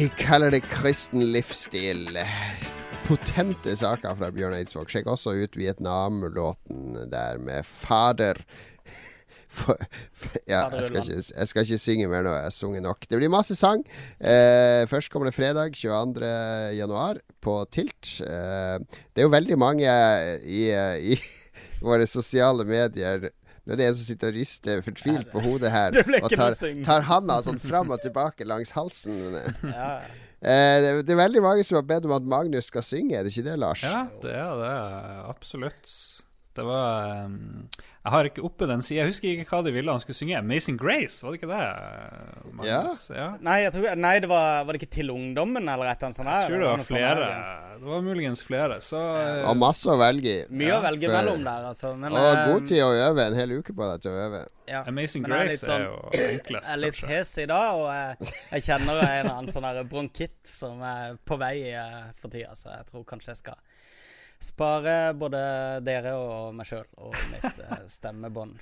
De 0.00 0.08
kaller 0.16 0.48
det 0.54 0.62
kristen 0.64 1.26
livsstil. 1.28 2.16
Potente 3.04 3.74
saker 3.76 4.14
fra 4.16 4.30
Bjørn 4.32 4.54
Eidsvåg. 4.56 4.88
Sjekk 4.88 5.10
også 5.12 5.34
ut 5.36 5.58
Vietnam-låten 5.60 6.94
der 7.12 7.36
med 7.36 7.68
'Fader'. 7.68 8.40
For, 9.50 9.76
for, 10.14 10.38
ja, 10.46 10.62
jeg 10.72 10.86
skal, 10.86 11.02
ikke, 11.02 11.24
jeg 11.34 11.48
skal 11.50 11.66
ikke 11.66 11.78
synge 11.82 12.08
mer 12.08 12.24
nå. 12.24 12.32
Jeg 12.32 12.46
har 12.46 12.54
sunget 12.54 12.84
nok. 12.86 13.04
Det 13.10 13.18
blir 13.18 13.32
masse 13.34 13.56
sang. 13.58 13.82
Eh, 14.16 14.86
førstkommende 14.88 15.34
fredag 15.36 15.76
22. 15.76 16.24
januar 16.78 17.20
på 17.42 17.58
Tilt. 17.68 18.22
Eh, 18.24 18.78
det 19.10 19.20
er 19.20 19.28
jo 19.28 19.34
veldig 19.36 19.58
mange 19.60 19.90
i, 20.46 20.62
i 21.12 21.18
våre 21.90 22.08
sosiale 22.08 22.64
medier 22.64 23.28
det 23.78 23.84
er 23.84 23.92
en 23.92 23.98
som 23.98 24.06
sitter 24.06 24.32
og 24.32 24.38
rister 24.38 24.80
fortvilt 24.86 25.30
på 25.32 25.42
hodet 25.44 25.70
her 25.70 26.00
og 26.24 26.32
tar, 26.32 26.56
tar 26.86 27.06
handa 27.10 27.38
sånn 27.46 27.60
fram 27.62 27.92
og 27.94 28.02
tilbake 28.04 28.48
langs 28.48 28.74
halsen. 28.78 29.20
Ja. 29.80 30.00
Eh, 30.40 30.76
det, 30.80 30.90
det 31.04 31.12
er 31.12 31.18
veldig 31.20 31.42
mange 31.44 31.64
som 31.68 31.76
har 31.76 31.84
bedt 31.84 32.06
om 32.08 32.14
at 32.16 32.24
Magnus 32.24 32.70
skal 32.70 32.84
synge, 32.86 33.12
er 33.18 33.26
det 33.26 33.34
ikke 33.34 33.44
det, 33.50 33.58
Lars? 33.60 33.82
Ja, 33.84 34.06
det 34.22 34.32
er 34.32 34.54
det. 34.56 34.70
Absolutt. 35.28 35.90
Det 36.56 36.64
var 36.64 37.26
um, 37.26 37.68
Jeg 38.00 38.12
har 38.14 38.24
ikke 38.30 38.42
oppe 38.48 38.64
den 38.64 38.80
sida. 38.80 39.02
Jeg 39.02 39.10
husker 39.10 39.28
ikke 39.28 39.50
hva 39.50 39.58
de 39.66 39.72
ville 39.74 39.92
han 39.92 40.00
skulle 40.00 40.16
synge. 40.16 40.38
'Amazing 40.40 40.78
Grace', 40.80 41.20
var 41.22 41.34
det 41.34 41.40
ikke 41.42 41.50
det? 41.50 42.54
Magnus? 42.56 43.02
Ja. 43.12 43.26
Nei, 43.44 43.58
jeg 43.66 43.72
tror, 43.74 43.96
nei 44.00 44.12
det 44.24 44.30
var, 44.30 44.64
var 44.64 44.72
det 44.72 44.80
ikke 44.80 44.94
til 44.94 45.10
ungdommen 45.12 45.68
eller 45.68 45.90
et 45.90 45.98
eller 46.00 46.08
annet 46.08 46.16
sånt? 46.16 46.30
Jeg 46.32 46.48
tror 46.48 46.62
det 46.62 46.70
var 46.70 46.80
sånt 46.80 46.88
flere. 46.88 47.26
der. 47.26 47.76
Det 47.80 47.88
var 47.88 48.00
muligens 48.04 48.42
flere. 48.44 48.78
Så 48.84 48.96
eh, 49.00 49.44
Og 49.50 49.56
masse 49.60 49.88
å 49.92 49.98
velge 50.00 50.32
i. 50.32 50.40
Mye 50.62 50.78
å 50.78 50.80
velge 50.84 51.12
mellom 51.12 51.44
der, 51.44 51.68
altså. 51.74 51.92
Men, 51.96 52.12
Og 52.16 52.30
eh, 52.30 52.42
god 52.54 52.66
tid 52.72 52.82
å 52.84 52.90
øve. 53.10 53.26
En 53.26 53.36
hel 53.40 53.54
uke 53.60 53.76
på 53.76 53.90
deg 53.92 54.02
til 54.06 54.16
å 54.16 54.24
øve. 54.26 54.42
ja. 54.68 54.82
Amazing 54.88 55.22
Men 55.28 55.36
jeg 55.36 55.40
er 55.40 55.50
Grace 55.52 55.66
sånn- 55.66 55.80
er 55.80 55.86
jo 55.86 56.32
enklest, 56.32 56.68
Jeg 56.68 56.72
er 56.72 56.82
litt 56.86 56.94
kanskje. 56.96 57.12
hes 57.12 57.38
i 57.38 57.46
dag, 57.52 57.70
og 57.80 57.88
jeg, 57.92 58.32
jeg 58.52 58.62
kjenner 58.70 59.00
en 59.04 59.26
eller 59.26 59.34
annen 59.36 59.52
sånn 59.52 59.88
bronkitt 59.92 60.40
som 60.56 60.82
er 60.82 61.16
på 61.26 61.38
vei 61.40 61.54
eh, 61.72 62.02
for 62.20 62.32
tida, 62.32 62.56
så 62.56 62.72
jeg 62.78 62.86
tror 62.92 63.04
kanskje 63.04 63.32
jeg 63.34 63.42
skal 63.44 63.60
spare 64.40 65.12
både 65.16 65.40
dere 65.84 66.14
og 66.18 66.54
meg 66.56 66.68
sjøl 66.68 66.86
og 67.00 67.16
mitt 67.32 67.60
eh, 67.60 67.84
stemmebånd. 67.96 68.60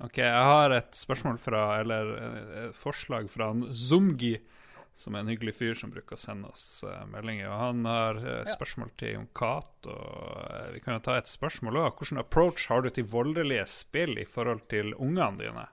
Ok, 0.00 0.22
jeg 0.22 0.44
har 0.48 0.72
et 0.72 0.96
spørsmål 0.96 1.36
fra 1.36 1.64
Eller 1.82 2.14
eh, 2.16 2.38
et 2.66 2.76
forslag 2.76 3.28
fra 3.32 3.50
han 3.50 3.66
Zumgi, 3.76 4.38
som 5.00 5.16
er 5.16 5.24
en 5.24 5.32
hyggelig 5.32 5.54
fyr 5.58 5.76
som 5.76 5.92
bruker 5.92 6.16
å 6.16 6.20
sende 6.20 6.48
oss 6.52 6.82
eh, 6.88 7.02
meldinger. 7.12 7.50
Og 7.50 7.58
han 7.66 7.84
har 7.88 8.22
spørsmål 8.48 8.94
til 9.00 9.14
Jon 9.16 9.28
Cato. 9.36 9.98
Vi 10.72 10.80
kan 10.84 10.96
jo 10.96 11.04
ta 11.04 11.18
et 11.20 11.28
spørsmål 11.30 11.82
òg. 11.84 11.92
Hvilken 12.00 12.22
approach 12.22 12.70
har 12.72 12.84
du 12.84 12.90
til 12.94 13.08
voldelige 13.12 13.68
spill 13.68 14.16
i 14.20 14.28
forhold 14.28 14.64
til 14.72 14.94
ungene 14.96 15.36
dine? 15.40 15.68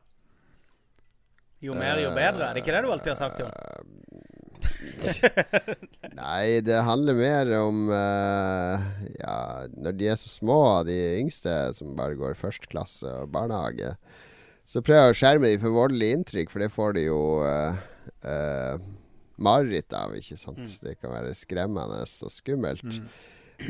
Jo 1.64 1.74
mer, 1.74 1.98
jo 1.98 2.12
bedre. 2.14 2.52
Er 2.52 2.54
det 2.54 2.62
ikke 2.62 2.76
det 2.76 2.84
du 2.86 2.92
alltid 2.94 3.16
har 3.16 3.22
sagt, 3.24 3.40
Jon? 3.42 3.56
Nei, 6.20 6.60
det 6.66 6.80
handler 6.86 7.18
mer 7.18 7.52
om 7.60 7.88
uh, 7.90 8.84
Ja, 9.18 9.38
når 9.74 9.98
de 9.98 10.10
er 10.12 10.20
så 10.20 10.30
små, 10.32 10.60
de 10.88 10.98
yngste 11.22 11.54
som 11.78 11.96
bare 11.98 12.18
går 12.20 12.38
første 12.40 12.70
klasse 12.70 13.10
og 13.24 13.32
barnehage, 13.34 13.96
så 14.68 14.84
prøver 14.84 15.08
jeg 15.08 15.16
å 15.16 15.20
skjerme 15.22 15.52
dem 15.54 15.64
for 15.64 15.76
voldelige 15.76 16.20
inntrykk, 16.20 16.52
for 16.52 16.64
det 16.64 16.74
får 16.76 16.98
de 16.98 17.08
jo 17.08 17.22
uh, 17.42 18.78
mareritt 19.38 19.94
av, 19.96 20.16
ikke 20.18 20.38
sant. 20.40 20.78
Det 20.84 20.98
kan 21.00 21.14
være 21.14 21.34
skremmende 21.38 22.04
og 22.04 22.34
skummelt. 22.34 22.84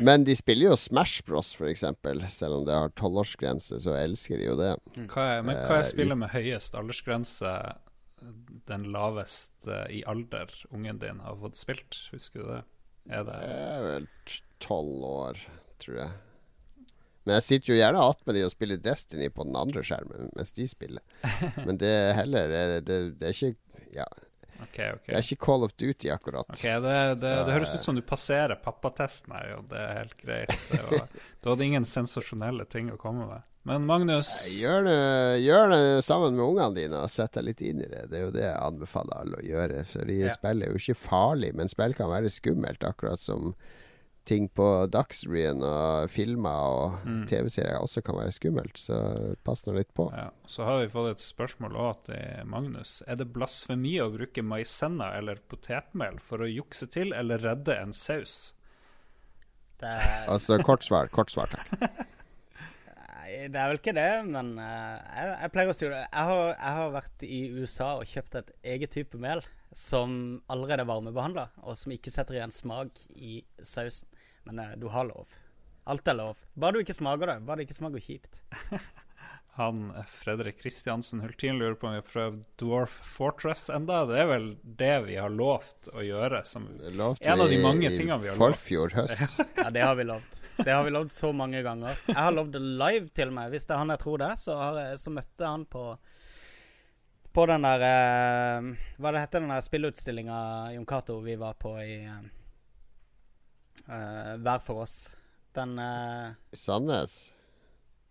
Men 0.04 0.24
de 0.26 0.34
spiller 0.36 0.68
jo 0.68 0.76
Smash 0.76 1.22
Bros, 1.24 1.54
eksempel. 1.70 2.20
Selv 2.32 2.58
om 2.60 2.66
det 2.66 2.76
har 2.76 2.92
tolvårsgrense, 2.98 3.80
så 3.80 3.94
elsker 3.96 4.40
de 4.40 4.48
jo 4.50 4.56
det. 4.58 4.72
Hva 5.08 5.28
er, 5.38 5.44
men 5.46 5.56
hva 5.64 5.78
er 5.80 5.86
spillet 5.88 6.20
med 6.20 6.32
høyest 6.34 6.76
aldersgrense, 6.76 7.54
den 8.68 8.86
laveste 8.92 9.82
i 9.94 10.02
alder 10.08 10.52
ungen 10.70 11.00
din 11.02 11.20
har 11.24 11.38
fått 11.40 11.58
spilt? 11.60 12.00
Husker 12.12 12.42
du 12.42 12.50
det? 12.52 12.62
Er 13.08 13.24
det 13.24 13.36
Det 13.40 13.60
er 13.66 13.84
vel 13.86 14.08
tolv 14.60 15.04
år, 15.08 15.44
tror 15.80 16.00
jeg. 16.02 16.16
Men 17.24 17.36
jeg 17.36 17.44
sitter 17.44 17.72
jo 17.72 17.78
gjerne 17.78 18.02
attmed 18.08 18.36
de 18.38 18.44
og 18.46 18.52
spiller 18.54 18.80
Destiny 18.80 19.28
på 19.32 19.44
den 19.44 19.56
andre 19.60 19.82
skjermen 19.84 20.30
mens 20.36 20.54
de 20.56 20.64
spiller. 20.68 21.04
Men 21.66 21.80
det 21.80 21.90
er 21.92 22.16
heller 22.16 22.48
Det, 22.52 22.62
det, 22.88 22.98
det 23.20 23.28
er 23.28 23.36
ikke 23.36 23.82
Ja, 23.92 24.06
OK, 24.62 24.78
okay. 24.78 24.98
det 25.06 25.14
er 25.14 25.22
ikke 25.26 25.44
Call 25.46 25.64
of 25.64 25.74
Duty, 25.78 26.08
akkurat. 26.10 26.48
Ok, 26.50 26.62
det, 26.62 26.80
det, 26.82 27.18
Så, 27.22 27.44
det 27.46 27.54
høres 27.54 27.74
ut 27.76 27.84
som 27.86 27.98
du 27.98 28.02
passerer 28.02 28.58
pappatesten 28.62 29.34
her, 29.36 29.52
og 29.58 29.68
det 29.70 29.78
er 29.78 29.92
helt 30.00 30.16
greit. 30.18 30.54
Var, 30.72 31.06
du 31.42 31.50
hadde 31.52 31.68
ingen 31.68 31.86
sensasjonelle 31.86 32.66
ting 32.70 32.90
å 32.92 32.98
komme 33.00 33.28
med. 33.30 33.46
Men 33.68 33.84
Magnus 33.84 34.30
Gjør 34.56 34.86
det, 34.86 34.98
gjør 35.44 35.68
det 35.74 35.80
sammen 36.06 36.38
med 36.38 36.44
ungene 36.46 36.74
dine 36.78 37.02
og 37.04 37.10
sett 37.12 37.34
deg 37.36 37.50
litt 37.50 37.60
inn 37.60 37.82
i 37.84 37.88
det. 37.90 38.06
Det 38.08 38.16
er 38.20 38.24
jo 38.24 38.32
det 38.32 38.46
jeg 38.46 38.62
anbefaler 38.64 39.18
alle 39.20 39.40
å 39.42 39.44
gjøre. 39.44 39.82
Fordi 39.90 40.16
Ja. 40.22 40.30
spiller 40.32 40.72
jo 40.72 40.80
ikke 40.80 40.96
farlig, 40.96 41.50
men 41.58 41.68
spill 41.68 41.94
kan 41.98 42.08
være 42.08 42.32
skummelt, 42.32 42.86
akkurat 42.86 43.20
som 43.20 43.52
ting 44.28 44.46
på 44.52 44.66
Dagsrevyen 44.92 45.62
og 45.64 46.10
filmer 46.12 46.64
og 46.68 46.98
Mm. 47.08 47.22
TV-serier 47.30 47.80
også 47.80 48.02
kan 48.04 48.18
være 48.20 48.34
skummelt. 48.36 48.76
Så 48.78 48.98
pass 49.46 49.64
nå 49.66 49.72
litt 49.76 49.90
på. 49.96 50.10
ja, 50.12 50.28
Så 50.46 50.64
har 50.68 50.82
vi 50.82 50.90
fått 50.92 51.10
et 51.14 51.24
spørsmål 51.24 51.76
også 51.76 52.10
til 52.10 52.46
Magnus. 52.52 52.98
Er 53.08 53.16
det 53.20 53.30
blasfemi 53.32 53.96
å 54.04 54.10
bruke 54.12 54.44
maisenna 54.44 55.14
eller 55.18 55.40
potetmel 55.48 56.20
for 56.20 56.44
å 56.44 56.50
jukse 56.50 56.86
til 56.92 57.12
eller 57.16 57.38
redde 57.42 57.74
en 57.80 57.92
saus? 57.96 58.52
Det 59.80 59.88
er, 59.88 60.24
Altså 60.34 60.58
kort 60.62 60.84
svar, 60.84 61.08
kort 61.14 61.30
svar, 61.32 61.46
takk. 61.52 61.68
nei, 62.98 63.48
det 63.48 63.58
er 63.60 63.68
vel 63.70 63.78
ikke 63.80 63.94
det, 63.96 64.08
men 64.28 64.54
uh, 64.58 64.98
jeg, 65.14 65.30
jeg 65.44 65.52
pleier 65.54 65.70
å 65.72 65.76
si 65.76 65.86
det. 65.88 66.02
Jeg 66.08 66.28
har, 66.32 66.44
jeg 66.56 66.74
har 66.80 66.92
vært 66.98 67.24
i 67.28 67.40
USA 67.58 67.92
og 68.00 68.10
kjøpt 68.10 68.40
et 68.42 68.52
eget 68.74 68.94
type 68.96 69.20
mel 69.22 69.44
som 69.76 70.40
allerede 70.50 70.82
er 70.82 70.88
varmebehandla, 70.88 71.44
og 71.62 71.76
som 71.78 71.92
ikke 71.94 72.10
setter 72.10 72.38
igjen 72.38 72.54
smak 72.54 72.98
i 73.14 73.42
sausen. 73.62 74.08
Men 74.48 74.64
eh, 74.64 74.72
du 74.80 74.88
har 74.92 75.08
lov. 75.08 75.36
Alt 75.88 76.08
er 76.08 76.16
lov. 76.18 76.40
Bare 76.56 76.76
du 76.78 76.82
ikke 76.84 76.96
smaker 76.96 77.30
det. 77.34 77.42
Bare 77.48 77.60
det 77.62 77.68
ikke 77.68 77.78
smaker 77.78 78.02
kjipt. 78.02 78.42
Han 79.58 79.88
eh, 79.90 80.04
Fredrik 80.06 80.60
Kristiansen 80.62 81.20
Hultin 81.24 81.58
lurer 81.58 81.74
på 81.74 81.88
om 81.88 81.92
vi 81.96 81.98
har 81.98 82.06
prøvd 82.06 82.44
Dwarf 82.60 82.92
Fortress 83.04 83.66
enda. 83.74 84.04
Det 84.06 84.20
er 84.22 84.28
vel 84.30 84.46
det 84.62 84.92
vi 85.08 85.16
har 85.18 85.32
lovt 85.34 85.90
å 85.90 86.04
gjøre. 86.04 86.44
Som, 86.46 86.68
lovt 86.94 87.24
En 87.26 87.42
av 87.42 87.50
de 87.50 87.58
mange 87.64 87.90
tingene 87.90 88.20
vi 88.22 88.30
har 88.30 88.38
lovt. 88.38 88.70
høst. 88.94 89.40
Ja, 89.58 89.70
det 89.74 89.82
har 89.82 89.98
vi 89.98 90.06
lovt. 90.06 90.44
Det 90.60 90.70
har 90.70 90.84
vi 90.86 90.94
lovt 90.94 91.12
så 91.16 91.32
mange 91.34 91.64
ganger. 91.66 91.98
Jeg 92.06 92.20
har 92.20 92.36
lovd 92.36 92.54
det 92.54 92.62
live 92.62 93.10
til 93.18 93.34
meg. 93.34 93.50
Hvis 93.50 93.66
det 93.66 93.74
er 93.74 93.82
han 93.82 93.94
jeg 93.96 94.02
tror 94.04 94.22
det 94.22 94.32
så, 94.44 94.56
har 94.62 94.78
jeg, 94.84 95.02
så 95.02 95.14
møtte 95.18 95.50
han 95.50 95.66
på 95.66 95.84
På 97.34 97.44
den 97.50 97.66
der 97.66 97.82
eh, 97.88 98.70
Hva 98.98 99.12
det 99.12 99.20
heter 99.26 99.42
den 99.42 99.52
der 99.52 99.64
spillutstillinga 99.66 100.38
Jon 100.76 100.86
Cato 100.88 101.18
vi 101.24 101.34
var 101.38 101.58
på 101.60 101.74
i 101.82 101.98
eh, 102.04 102.22
Hver 103.88 104.60
for 104.60 104.84
oss. 104.84 104.96
Den 105.56 105.78
eh, 105.80 106.34
Sandnes. 106.54 107.18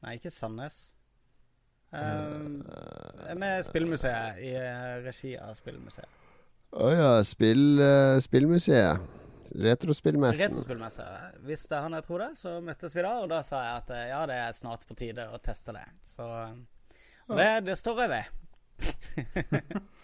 Nei, 0.03 0.17
ikke 0.17 0.31
Sandnes. 0.33 0.79
Eh, 1.95 3.35
med 3.37 3.63
Spillmuseet, 3.65 4.41
i 4.43 4.51
eh, 4.57 4.97
regi 5.05 5.35
av 5.39 5.53
Spillmuseet. 5.57 6.17
Å 6.77 6.89
ja, 6.91 7.11
spill, 7.23 7.79
eh, 7.79 8.17
spillmuseet. 8.19 9.13
Retrospillmessen. 9.57 10.49
Retrospillmesse. 10.49 11.05
Hvis 11.47 11.63
det 11.71 11.77
er 11.77 11.85
han 11.85 11.95
jeg 11.95 12.03
tror 12.03 12.23
det, 12.25 12.31
så 12.35 12.57
møttes 12.61 12.95
vi 12.97 13.05
da, 13.05 13.13
og 13.23 13.29
da 13.31 13.39
sa 13.45 13.61
jeg 13.63 13.83
at 13.83 13.93
eh, 13.95 14.09
ja, 14.11 14.23
det 14.27 14.39
er 14.43 14.57
snart 14.57 14.83
på 14.89 14.97
tide 14.99 15.29
å 15.31 15.39
teste 15.39 15.75
det. 15.77 15.85
Så 16.05 16.27
det, 17.31 17.47
det 17.69 17.77
står 17.79 18.03
jeg 18.03 18.11
ved. 18.17 18.33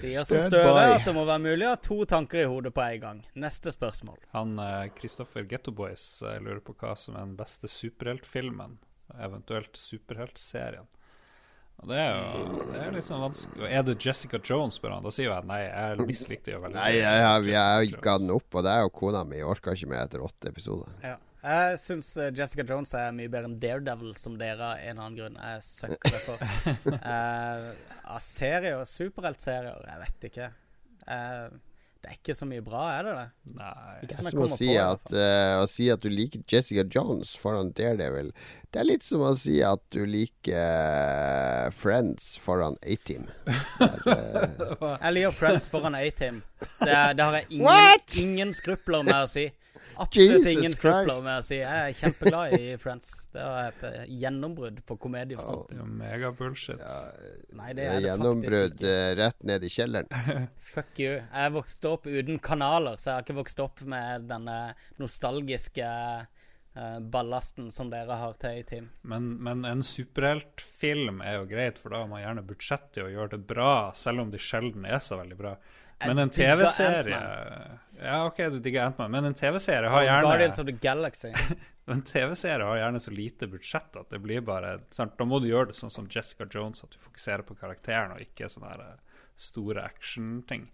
Sier 0.00 0.24
som 0.26 0.40
Støre 0.46 0.72
at 0.96 1.04
det 1.06 1.12
må 1.14 1.24
være 1.28 1.42
mulig 1.44 1.66
å 1.68 1.74
ha 1.74 1.80
to 1.82 1.98
tanker 2.08 2.42
i 2.44 2.48
hodet 2.50 2.72
på 2.74 2.82
en 2.84 3.00
gang. 3.02 3.20
Neste 3.38 3.72
spørsmål. 3.74 4.18
Han 4.32 4.56
Kristoffer 4.98 5.44
Getto 5.50 5.74
Boys 5.76 6.06
eh, 6.26 6.38
lurer 6.42 6.62
på 6.64 6.74
hva 6.80 6.94
som 6.98 7.14
er 7.18 7.26
den 7.26 7.36
beste 7.38 7.68
superheltfilmen, 7.70 8.78
eventuelt 9.20 9.76
superheltserien. 9.78 10.88
Og 11.82 11.88
det 11.90 11.96
er 11.98 12.10
jo 12.14 12.56
det 12.70 12.80
er 12.84 13.02
sånn 13.02 13.22
vanskelig. 13.24 13.66
Er 13.74 13.82
det 13.86 13.96
Jessica 14.04 14.38
Jones, 14.44 14.76
spør 14.78 14.92
han. 14.98 15.02
Da 15.06 15.10
sier 15.10 15.26
jo 15.30 15.32
jeg 15.34 15.48
nei, 15.48 15.60
jeg 15.64 16.04
mislikte 16.06 16.52
jo 16.54 16.60
veldig 16.62 16.76
Nei, 16.78 16.90
jeg, 17.00 17.22
har- 17.26 17.48
jeg, 17.48 17.88
jeg 17.90 18.02
ga 18.04 18.16
den 18.22 18.30
opp, 18.36 18.48
og 18.54 18.62
det 18.66 18.74
er 18.76 18.84
jo 18.84 18.92
kona 18.94 19.24
mi. 19.26 19.40
Jeg 19.40 19.48
orka 19.50 19.74
ikke 19.74 19.88
mer 19.90 20.04
etter 20.06 20.22
åtte 20.22 20.52
episoder. 20.52 20.92
Ja. 21.02 21.16
Jeg 21.42 21.78
syns 21.82 22.12
eh, 22.22 22.30
Jessica 22.38 22.62
Jones 22.68 22.92
er 22.94 23.10
mye 23.16 23.30
bedre 23.32 23.48
enn 23.50 23.58
Daredevil, 23.62 24.12
som 24.20 24.36
dere 24.38 24.62
av 24.76 24.84
en 24.86 25.00
annen 25.02 25.18
grunn 25.18 25.40
jeg 25.40 25.64
søkkere 25.66 26.20
for. 26.22 26.46
uh, 26.94 27.72
av 28.14 28.22
serier, 28.22 28.84
superheltserier, 28.86 29.82
jeg 29.90 30.02
vet 30.04 30.28
ikke. 30.30 30.48
Uh, 31.02 31.48
det 32.02 32.10
er 32.10 32.16
ikke 32.18 32.34
så 32.34 32.46
mye 32.50 32.62
bra, 32.66 32.80
er 32.96 33.04
det 33.06 33.12
det? 33.14 33.26
Nei. 33.58 33.98
Det 34.10 34.14
er 34.18 34.24
som 34.26 34.40
å 34.42 34.46
si, 34.50 34.68
på. 34.72 34.78
at, 34.82 35.12
eh, 35.14 35.52
å 35.62 35.66
si 35.70 35.84
at 35.94 36.02
du 36.02 36.08
liker 36.10 36.42
Jessica 36.50 36.82
Jones 36.90 37.30
foran 37.38 37.70
Daredevil. 37.78 38.32
Det 38.74 38.80
er 38.82 38.88
litt 38.88 39.06
som 39.06 39.22
å 39.22 39.30
si 39.38 39.60
at 39.62 39.84
du 39.94 40.00
liker 40.10 41.70
Friends 41.78 42.32
foran 42.42 42.74
A-Team. 42.82 43.28
Er, 43.46 44.02
Jeg 45.04 45.14
liker 45.14 45.36
Friends 45.38 45.68
foran 45.70 45.94
A-Team. 45.94 46.42
Det, 46.82 46.90
er- 46.90 47.14
det 47.14 47.22
har 47.28 47.38
jeg 47.38 47.46
ingen, 47.60 48.02
ingen 48.26 48.54
skrupler 48.58 49.06
med 49.06 49.20
å 49.22 49.30
si. 49.30 49.46
Absolutt 50.02 50.32
Jesus 50.46 50.52
ingen 50.52 50.74
skrupler 50.76 51.20
med 51.24 51.38
å 51.38 51.44
si. 51.46 51.58
Jeg 51.60 51.92
er 51.92 51.96
kjempeglad 52.00 52.56
i 52.58 52.72
Friends. 52.82 53.12
Det 53.32 53.44
var 53.46 53.70
et 53.70 53.84
eh, 53.88 54.04
gjennombrudd 54.22 54.80
på 54.88 54.96
komediefronten. 55.06 55.78
Ja, 55.82 55.86
Megabullshit. 56.02 56.82
Ja, 56.82 56.98
mega 57.06 57.22
bullshit. 57.22 57.56
Nei, 57.58 57.70
det 57.72 57.82
det 57.82 57.88
er 57.88 57.96
det 58.00 58.06
gjennombrudd 58.08 58.76
ikke. 58.82 58.92
eh, 58.98 59.14
rett 59.22 59.42
ned 59.52 59.64
i 59.64 59.72
kjelleren. 59.72 60.48
Fuck 60.74 61.00
you. 61.02 61.16
Jeg 61.22 61.54
vokste 61.56 61.92
opp 61.96 62.06
uten 62.10 62.38
kanaler, 62.42 62.96
så 62.98 63.10
jeg 63.12 63.18
har 63.20 63.26
ikke 63.26 63.40
vokst 63.42 63.60
opp 63.64 63.82
med 63.94 64.28
denne 64.30 64.58
nostalgiske 65.02 65.88
eh, 65.88 66.98
ballasten 67.14 67.70
som 67.74 67.90
dere 67.92 68.16
har 68.22 68.34
til 68.40 68.58
i 68.62 68.64
team. 68.68 68.88
Men, 69.02 69.32
men 69.44 69.64
en 69.68 69.82
superheltfilm 69.86 71.20
er 71.22 71.38
jo 71.40 71.46
greit, 71.50 71.78
for 71.80 71.92
da 71.94 72.02
har 72.04 72.10
man 72.10 72.22
gjerne 72.24 72.44
budsjett 72.48 72.90
til 72.96 73.06
å 73.06 73.12
gjøre 73.12 73.36
det 73.36 73.42
bra, 73.52 73.72
selv 73.98 74.24
om 74.24 74.32
de 74.32 74.40
sjelden 74.42 74.86
er 74.88 74.98
så 75.04 75.20
veldig 75.20 75.38
bra. 75.38 75.56
Men 76.02 76.18
en 76.18 76.30
TV-serie 76.34 77.18
Ja, 78.02 78.24
OK, 78.26 78.40
du 78.50 78.58
digger 78.62 78.88
Ant-Man, 78.88 79.10
men 79.14 79.28
en 79.30 79.36
TV-serie 79.38 79.90
har 79.92 80.02
gjerne 80.06 80.26
Guardians 80.26 80.58
of 80.58 80.66
the 80.66 80.78
Galaxy. 80.82 81.32
En 81.90 81.98
TV-serie 82.06 82.62
har 82.62 82.76
gjerne 82.78 83.00
så 83.02 83.10
lite 83.10 83.48
budsjett 83.50 83.96
at 83.98 84.12
det 84.14 84.20
blir 84.22 84.40
bare 84.46 84.76
sant? 84.94 85.16
Da 85.18 85.24
må 85.26 85.40
du 85.42 85.48
gjøre 85.48 85.72
det 85.72 85.74
sånn 85.74 85.90
som 85.90 86.06
Jessica 86.06 86.46
Jones, 86.46 86.84
at 86.86 86.94
du 86.94 86.98
fokuserer 87.02 87.42
på 87.42 87.56
karakteren 87.58 88.14
og 88.14 88.22
ikke 88.22 88.46
sånne 88.52 88.70
her, 88.70 88.84
eh, 88.84 89.24
store 89.34 89.82
action-ting. 89.82 90.68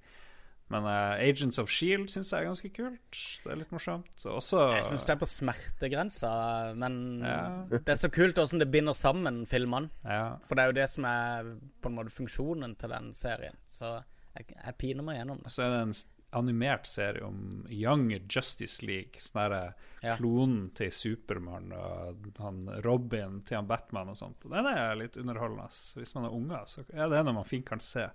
Men 0.69 0.85
uh, 0.85 1.17
Agents 1.17 1.57
of 1.63 1.71
Shield 1.73 2.11
syns 2.13 2.29
jeg 2.29 2.45
er 2.45 2.51
ganske 2.51 2.69
kult. 2.77 3.21
Det 3.41 3.53
er 3.55 3.57
litt 3.63 3.71
morsomt. 3.73 4.11
Også 4.29 4.61
Jeg 4.77 4.85
syns 4.91 5.07
det 5.09 5.15
er 5.15 5.21
på 5.23 5.29
smertegrensa, 5.33 6.33
men 6.77 6.99
Ja. 7.25 7.39
det 7.73 7.89
er 7.89 7.97
så 8.03 8.11
kult 8.13 8.37
åssen 8.37 8.61
det 8.61 8.69
binder 8.71 8.93
sammen 8.93 9.47
filmene. 9.49 9.89
ja, 10.05 10.37
For 10.45 10.55
det 10.61 10.63
er 10.67 10.69
jo 10.75 10.77
det 10.83 10.91
som 10.93 11.09
er 11.09 11.55
på 11.81 11.89
en 11.89 11.97
måte 11.97 12.13
funksjonen 12.13 12.77
til 12.77 12.93
den 12.93 13.15
serien. 13.17 13.57
Så 13.67 13.95
jeg, 14.37 14.53
jeg 14.53 14.77
piner 14.77 15.03
meg 15.09 15.23
gjennom 15.23 15.41
det. 15.43 15.55
Så 15.57 15.65
er 15.65 15.73
det 15.73 15.81
en 15.87 15.97
animert 16.37 16.87
serie 16.87 17.23
om 17.25 17.67
Young 17.73 18.11
Justice 18.29 18.83
League. 18.85 19.19
Sånn 19.23 19.41
derre 19.41 19.75
Ja. 20.03 20.15
klonen 20.17 20.73
til 20.75 20.91
Supermann 20.93 21.73
og 21.73 22.27
han 22.39 22.63
Robin 22.85 23.43
til 23.47 23.57
han 23.57 23.67
Batman 23.67 24.09
og 24.11 24.17
sånt. 24.17 24.41
Den 24.49 24.67
er 24.67 24.95
litt 24.97 25.17
underholdende. 25.17 25.69
Hvis 25.97 26.15
man 26.15 26.25
er 26.29 26.35
unger, 26.37 26.65
så 26.67 26.85
er 26.93 27.09
det 27.09 27.25
noe 27.25 27.33
man 27.35 27.45
fint 27.45 27.67
kan 27.67 27.81
se 27.81 28.09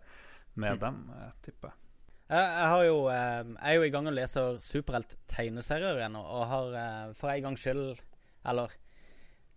med 0.56 0.80
dem, 0.80 1.10
jeg 1.20 1.32
tipper. 1.42 1.74
Jeg, 2.30 2.40
jeg, 2.40 2.68
har 2.70 2.84
jo, 2.86 3.08
eh, 3.10 3.44
jeg 3.44 3.58
er 3.72 3.76
jo 3.76 3.82
i 3.84 3.90
gang 3.90 4.08
og 4.08 4.14
leser 4.14 4.56
superhelt-tegneserier 4.64 5.98
igjen, 6.00 6.16
og- 6.16 6.26
og 6.26 6.48
har 6.48 6.74
eh, 7.10 7.14
for 7.14 7.30
en 7.30 7.42
gangs 7.44 7.60
skyld 7.62 8.00
Eller 8.46 8.70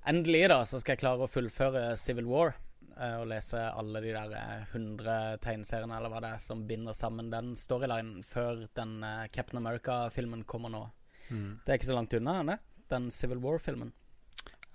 endelig, 0.06 0.48
da, 0.48 0.62
så 0.64 0.78
skal 0.80 0.94
jeg 0.94 1.00
klare 1.00 1.18
å 1.26 1.28
fullføre 1.30 1.96
Civil 1.98 2.26
War. 2.26 2.54
Eh, 2.96 3.16
Og 3.20 3.28
lese 3.30 3.60
alle 3.60 4.02
de 4.04 4.14
der 4.16 4.34
eh, 4.38 4.64
100 4.72 5.38
tegneseriene, 5.44 5.98
eller 5.98 6.12
hva 6.12 6.22
det 6.24 6.32
er, 6.34 6.42
som 6.42 6.66
binder 6.68 6.96
sammen 6.96 7.30
den 7.32 7.54
storylinen 7.58 8.24
før 8.26 8.66
den 8.78 8.98
eh, 9.06 9.28
Captain 9.34 9.60
America-filmen 9.62 10.44
kommer 10.48 10.72
nå. 10.72 10.86
Det 11.28 11.72
er 11.72 11.80
ikke 11.80 11.88
så 11.90 11.96
langt 11.96 12.14
unna, 12.14 12.40
er 12.40 12.50
det? 12.52 12.58
Den 12.92 13.08
Civil 13.10 13.40
War-filmen. 13.42 13.90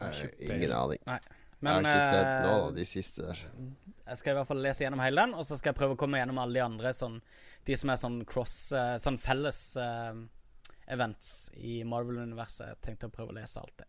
Eh, 0.01 0.25
ingen 0.49 0.71
aning. 0.71 0.99
Men 1.61 1.77
jeg 1.77 1.85
har 1.85 1.93
ikke 1.93 2.15
sett 2.15 2.27
eh, 2.27 2.43
noen 2.47 2.67
av 2.67 2.75
de 2.75 2.85
siste 2.89 3.25
der. 3.27 3.41
jeg 4.07 4.19
skal 4.19 4.33
i 4.33 4.37
hvert 4.39 4.49
fall 4.49 4.63
lese 4.65 4.83
gjennom 4.85 5.03
hele 5.03 5.25
den, 5.25 5.35
og 5.37 5.45
så 5.45 5.57
skal 5.59 5.71
jeg 5.71 5.77
prøve 5.77 5.95
å 5.95 5.99
komme 6.01 6.21
gjennom 6.21 6.41
alle 6.41 6.57
de 6.57 6.63
andre, 6.65 6.93
sånn, 6.97 7.19
de 7.69 7.77
som 7.77 7.93
er 7.93 7.99
sånn 8.01 8.21
cross 8.25 8.55
eh, 8.73 8.95
Sånn 9.01 9.19
felles 9.21 9.59
uh, 9.77 10.17
events 10.89 11.51
i 11.61 11.81
Marvel-universet. 11.85 12.71
Jeg 12.71 12.81
tenkte 12.87 13.11
å 13.11 13.13
prøve 13.13 13.35
å 13.35 13.37
lese 13.37 13.61
alt 13.61 13.75
det. 13.83 13.87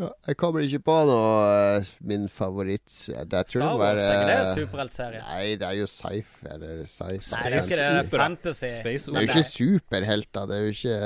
Ja, 0.00 0.08
jeg 0.24 0.36
kommer 0.40 0.62
ikke 0.64 0.78
på 0.86 0.94
noe 1.04 1.80
uh, 1.82 1.88
min 2.08 2.22
favoritt 2.32 2.88
Det 3.28 3.40
Star 3.50 3.74
Wars, 3.76 4.00
er 4.00 4.14
ikke 4.22 4.28
det 4.30 4.54
superheltserie? 4.56 5.18
Nei, 5.26 5.50
det 5.60 5.66
er 5.68 5.76
jo 5.76 5.88
sci-fi 5.90 6.48
eller 6.54 6.78
sci-fi. 6.88 7.18
Nei, 7.34 7.42
det 7.52 7.58
er 7.58 7.66
ikke 7.66 7.80
det. 7.82 8.06
Fantasy. 8.08 8.70
Space 8.72 9.12
Det 9.12 9.20
er 9.20 9.26
jo 9.26 9.34
ikke 9.34 9.44
superhelter. 9.50 10.48
Det 10.48 10.56
er 10.56 10.64
jo 10.64 10.72
ikke 10.72 10.96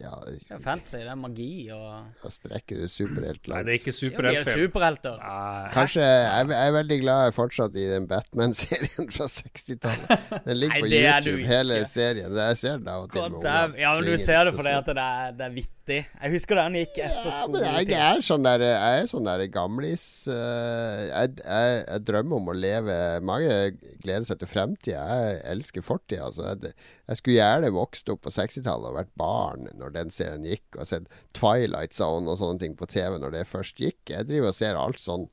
Ja, 0.00 0.16
Det 0.26 0.56
er 0.56 0.64
fantasy, 0.66 0.96
det 1.04 1.12
er 1.14 1.20
magi 1.22 1.48
og 1.76 1.86
da 2.24 2.32
strekker 2.34 2.82
du 2.82 2.90
superhelt 2.90 3.46
Nei, 3.54 3.62
det 3.62 3.76
er 3.76 3.80
ikke 3.84 3.94
er 3.94 3.98
superheltfilm. 4.00 4.64
superhelter. 4.64 5.22
Nei. 5.22 5.70
Kanskje 5.78 6.02
Jeg 6.08 6.50
jeg 6.58 6.66
er 6.66 6.76
veldig 6.80 7.00
glad 7.06 7.32
fortsatt 7.38 7.78
i 7.78 7.86
den 7.94 8.10
Batman-serien 8.10 9.10
fra 9.14 9.30
60-tallet. 9.38 10.28
Den 10.50 10.58
ligger 10.64 10.74
Nei, 10.74 10.82
på 10.82 10.92
YouTube, 10.98 11.46
hele 11.54 11.82
serien. 11.86 12.34
Jeg 12.42 12.58
ser 12.66 12.82
den 12.82 12.90
av 12.90 13.06
og 13.06 13.12
til. 13.14 13.22
med 13.22 13.38
ungene. 13.38 13.82
Ja, 13.86 13.94
men 13.94 14.10
du 14.10 14.16
ser 14.18 14.48
det 14.50 14.58
fordi 14.58 14.74
at 14.82 14.86
det 14.90 15.04
er, 15.06 15.34
det 15.38 15.46
er 15.46 15.58
vittig. 15.60 15.77
Jeg 15.96 16.32
husker 16.34 16.58
da 16.58 16.64
han 16.66 16.76
gikk 16.76 16.98
etter 17.00 17.28
Ja, 17.32 17.46
men 17.50 17.64
jeg, 17.64 17.96
er 17.96 18.22
sånn 18.24 18.44
der 18.46 18.62
Jeg 18.64 19.02
er 19.02 19.08
sånn 19.10 19.28
der 19.28 19.44
gamlis 19.52 20.04
eh, 20.30 21.02
jeg, 21.08 21.34
jeg, 21.40 21.78
jeg 21.84 22.04
drømmer 22.08 22.40
om 22.40 22.50
å 22.52 22.56
leve 22.56 22.96
Mange 23.24 23.54
gleder 24.02 24.26
seg 24.28 24.40
til 24.42 24.50
fremtida. 24.50 25.02
Jeg 25.22 25.38
elsker 25.52 25.84
fortida. 25.86 26.28
Altså. 26.28 26.46
Jeg, 26.50 26.74
jeg 27.08 27.20
skulle 27.20 27.38
gjerne 27.38 27.72
vokst 27.74 28.10
opp 28.12 28.24
på 28.26 28.34
60-tallet 28.34 28.90
og 28.90 28.98
vært 28.98 29.14
barn 29.20 29.68
når 29.78 29.94
den 29.96 30.12
serien 30.14 30.46
gikk, 30.46 30.66
og 30.76 30.88
sett 30.90 31.08
Twilight 31.36 31.96
Zone 31.96 32.30
og 32.30 32.40
sånne 32.40 32.62
ting 32.62 32.76
på 32.78 32.88
TV 32.90 33.18
når 33.20 33.36
det 33.36 33.46
først 33.50 33.80
gikk. 33.82 34.00
Jeg 34.12 34.28
driver 34.28 34.52
og 34.52 34.58
ser 34.58 34.80
alt 34.80 35.02
sånn 35.02 35.28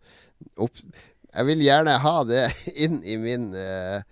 opp 0.62 0.80
Jeg 0.82 1.48
vil 1.50 1.64
gjerne 1.66 1.98
ha 2.04 2.16
det 2.28 2.46
inn 2.86 3.02
i 3.04 3.18
min 3.22 3.52
eh, 3.60 4.06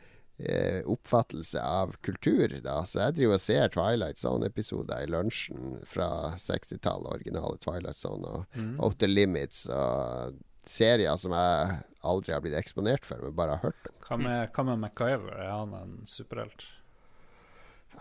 oppfattelse 0.89 1.61
av 1.61 1.93
kultur. 2.01 2.49
Da. 2.65 2.79
Så 2.89 2.99
jeg 3.03 3.15
driver 3.19 3.38
og 3.38 3.43
ser 3.43 3.69
Twilight 3.71 4.17
Zone-episoder 4.19 5.03
i 5.05 5.11
lunsjen 5.13 5.77
fra 5.88 6.07
60-tallet, 6.41 7.11
originale 7.19 7.59
Twilight 7.61 7.99
Zone 7.99 8.27
og 8.39 8.57
Mm. 8.57 8.79
Outer 8.84 9.07
Limits 9.07 9.67
og 9.71 10.39
serier 10.67 11.15
som 11.19 11.31
jeg 11.36 11.77
aldri 12.03 12.34
har 12.34 12.41
blitt 12.43 12.55
eksponert 12.57 13.05
for, 13.05 13.21
men 13.23 13.36
bare 13.36 13.57
har 13.57 13.69
hørt 13.69 13.89
om. 13.89 13.95
Hva 14.07 14.17
med, 14.19 14.51
hva 14.55 14.65
med 14.67 14.81
MacGyver? 14.84 15.38
Er 15.38 15.51
han 15.51 15.73
en 15.77 15.93
superhelt? 16.09 16.65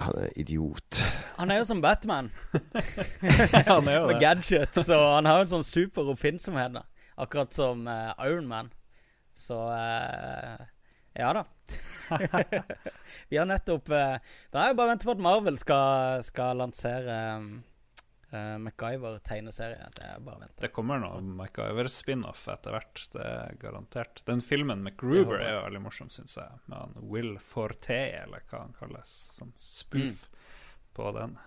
Han 0.01 0.19
er 0.25 0.31
idiot. 0.41 1.03
Han 1.39 1.51
er 1.53 1.61
jo 1.61 1.65
som 1.69 1.81
Batman, 1.85 2.31
han 3.69 3.89
er 3.89 3.97
jo 3.99 4.07
med 4.09 4.21
gadgets, 4.23 4.89
og 4.89 5.03
han 5.17 5.27
har 5.27 5.41
jo 5.41 5.47
en 5.47 5.51
sånn 5.57 5.67
super 5.67 6.09
oppfinnsomhet, 6.13 6.77
da. 6.77 6.85
Akkurat 7.21 7.53
som 7.57 7.87
uh, 7.89 8.13
Iron 8.25 8.47
Man. 8.49 8.71
Så 9.37 9.57
uh, 9.57 10.63
ja 11.19 11.33
da. 11.37 11.43
Vi 13.31 13.39
har 13.39 13.47
nettopp 13.49 13.89
uh, 13.93 14.17
Da 14.53 14.63
er 14.63 14.73
jeg 14.73 14.79
bare 14.79 14.93
venter 14.93 15.09
på 15.09 15.15
at 15.15 15.23
Marvel 15.25 15.59
skal, 15.61 16.25
skal 16.27 16.61
lansere 16.61 17.19
uh, 18.33 18.57
MacGyver-tegneserie. 18.63 19.91
Det 19.97 20.09
er 20.09 20.25
bare 20.25 20.41
å 20.41 20.43
vente. 20.45 20.59
Det 20.65 20.73
kommer 20.75 21.03
noe 21.03 21.21
MacGyver-spin-off 21.43 22.47
etter 22.53 22.77
hvert. 22.77 23.05
Det 23.15 23.29
er 23.29 23.57
garantert. 23.61 24.25
Den 24.29 24.45
filmen 24.45 24.85
MacGruber 24.85 25.39
er 25.41 25.57
jo 25.59 25.65
veldig 25.67 25.85
morsom, 25.85 26.13
syns 26.13 26.39
jeg. 26.41 26.61
Med 26.67 26.79
han 26.79 27.09
Will 27.13 27.35
Forte, 27.43 28.01
eller 28.23 28.45
hva 28.51 28.65
han 28.67 28.77
kalles. 28.79 29.15
Sånn 29.37 29.55
spoof 29.61 30.27
på 30.97 31.13
den. 31.17 31.39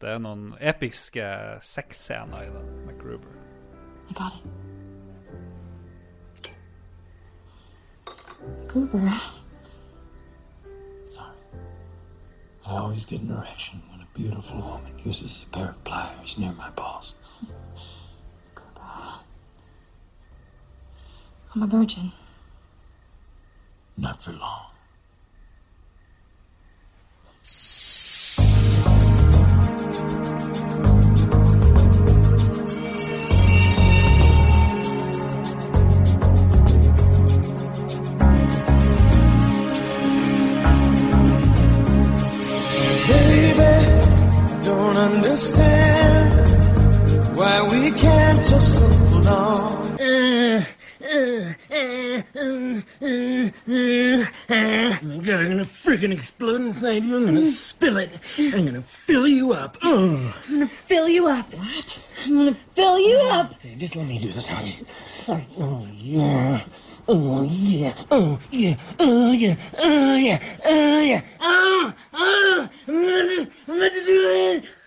Det 0.00 0.14
er 0.14 0.20
noen 0.24 0.54
episke 0.64 1.26
sexscener 1.64 2.48
i 2.48 2.52
den 2.56 2.72
MacGruber. 2.88 3.36
I 4.08 4.16
got 4.16 4.40
it. 4.40 4.48
Gruber. 8.72 9.39
I 12.70 12.76
always 12.78 13.04
get 13.04 13.20
an 13.20 13.32
erection 13.32 13.82
when 13.90 14.00
a 14.00 14.06
beautiful 14.14 14.58
woman 14.60 14.92
uses 15.04 15.42
a 15.42 15.46
pair 15.56 15.70
of 15.70 15.82
pliers 15.82 16.38
near 16.38 16.52
my 16.52 16.70
balls. 16.70 17.14
I'm 21.52 21.64
a 21.64 21.66
virgin. 21.66 22.12
Not 23.96 24.22
for 24.22 24.30
long. 24.30 24.69
Understand 45.40 46.36
why 47.34 47.62
we 47.70 47.90
can't 47.92 48.44
just 48.44 48.78
hold 48.78 49.26
on. 49.26 49.80
My 55.02 55.16
God, 55.24 55.40
I'm 55.40 55.48
gonna 55.48 55.64
freaking 55.64 56.12
explode 56.12 56.60
inside 56.60 57.04
you. 57.04 57.16
I'm 57.16 57.24
gonna 57.24 57.46
spill 57.46 57.96
it. 57.96 58.10
I'm 58.38 58.66
gonna 58.66 58.82
fill 58.82 59.26
you 59.26 59.54
up. 59.54 59.78
Oh. 59.82 60.34
I'm 60.46 60.52
gonna 60.52 60.70
fill 60.86 61.08
you 61.08 61.26
up. 61.26 61.54
What? 61.54 62.02
I'm 62.26 62.36
gonna 62.36 62.56
fill 62.74 62.98
you 62.98 63.16
oh, 63.18 63.30
up. 63.30 63.52
Okay, 63.52 63.76
just 63.76 63.96
let 63.96 64.06
me 64.06 64.18
do 64.18 64.30
the 64.30 64.42
talking. 64.42 64.84
Oh 65.26 65.86
yeah. 65.94 66.64
Oh 67.08 67.44
yeah. 67.44 67.94
Oh 68.10 68.38
yeah. 68.50 68.76
Oh 68.98 69.32
yeah. 69.32 69.56
Oh 69.78 70.16
yeah. 70.16 70.38
Oh 70.66 71.00
yeah. 71.00 71.22
Oh. 71.40 71.94
Oh. 72.12 72.68
I'm 72.86 72.94
gonna. 72.94 73.48
I'm 73.68 73.78
gonna 73.78 74.04
do 74.04 74.60
it. 74.60 74.64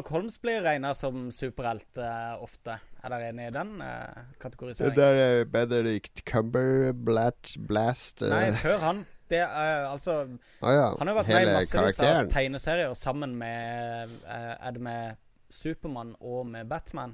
Sherlock 0.00 0.12
Holmes 0.14 0.40
blir 0.40 0.62
regna 0.62 0.94
som 0.94 1.30
superhelt 1.30 1.98
uh, 1.98 2.40
ofte. 2.40 2.78
Er 3.04 3.12
dere 3.12 3.26
enig 3.34 3.48
i 3.50 3.52
den 3.52 3.72
uh, 3.82 4.14
Det 4.16 4.38
kategoriseringen? 4.40 4.94
bedre 4.96 5.26
er 5.26 5.44
Benedict 5.44 6.22
Cumberblast 6.24 7.58
Blast 7.68 8.22
uh. 8.22 8.30
Nei, 8.32 8.54
før 8.56 8.78
han. 8.80 9.02
Det 9.28 9.42
er 9.44 9.84
altså 9.90 10.14
oh, 10.24 10.70
ja. 10.72 10.86
Han 10.96 11.04
har 11.04 11.12
jo 11.12 11.18
vært 11.18 11.28
med 11.28 11.36
i 11.36 11.40
Hele 11.42 11.58
massevis 11.58 12.00
av 12.00 12.30
tegneserier 12.32 12.94
sammen 12.98 13.36
med 13.38 14.16
eh, 14.24 14.54
Er 14.56 14.72
det 14.74 14.82
med 14.82 15.20
Supermann 15.52 16.16
og 16.18 16.48
med 16.48 16.66
Batman? 16.66 17.12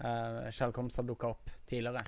Sherlock 0.00 0.82
Holmes 0.82 0.98
har 0.98 1.06
dukka 1.08 1.30
opp 1.30 1.54
tidligere. 1.68 2.02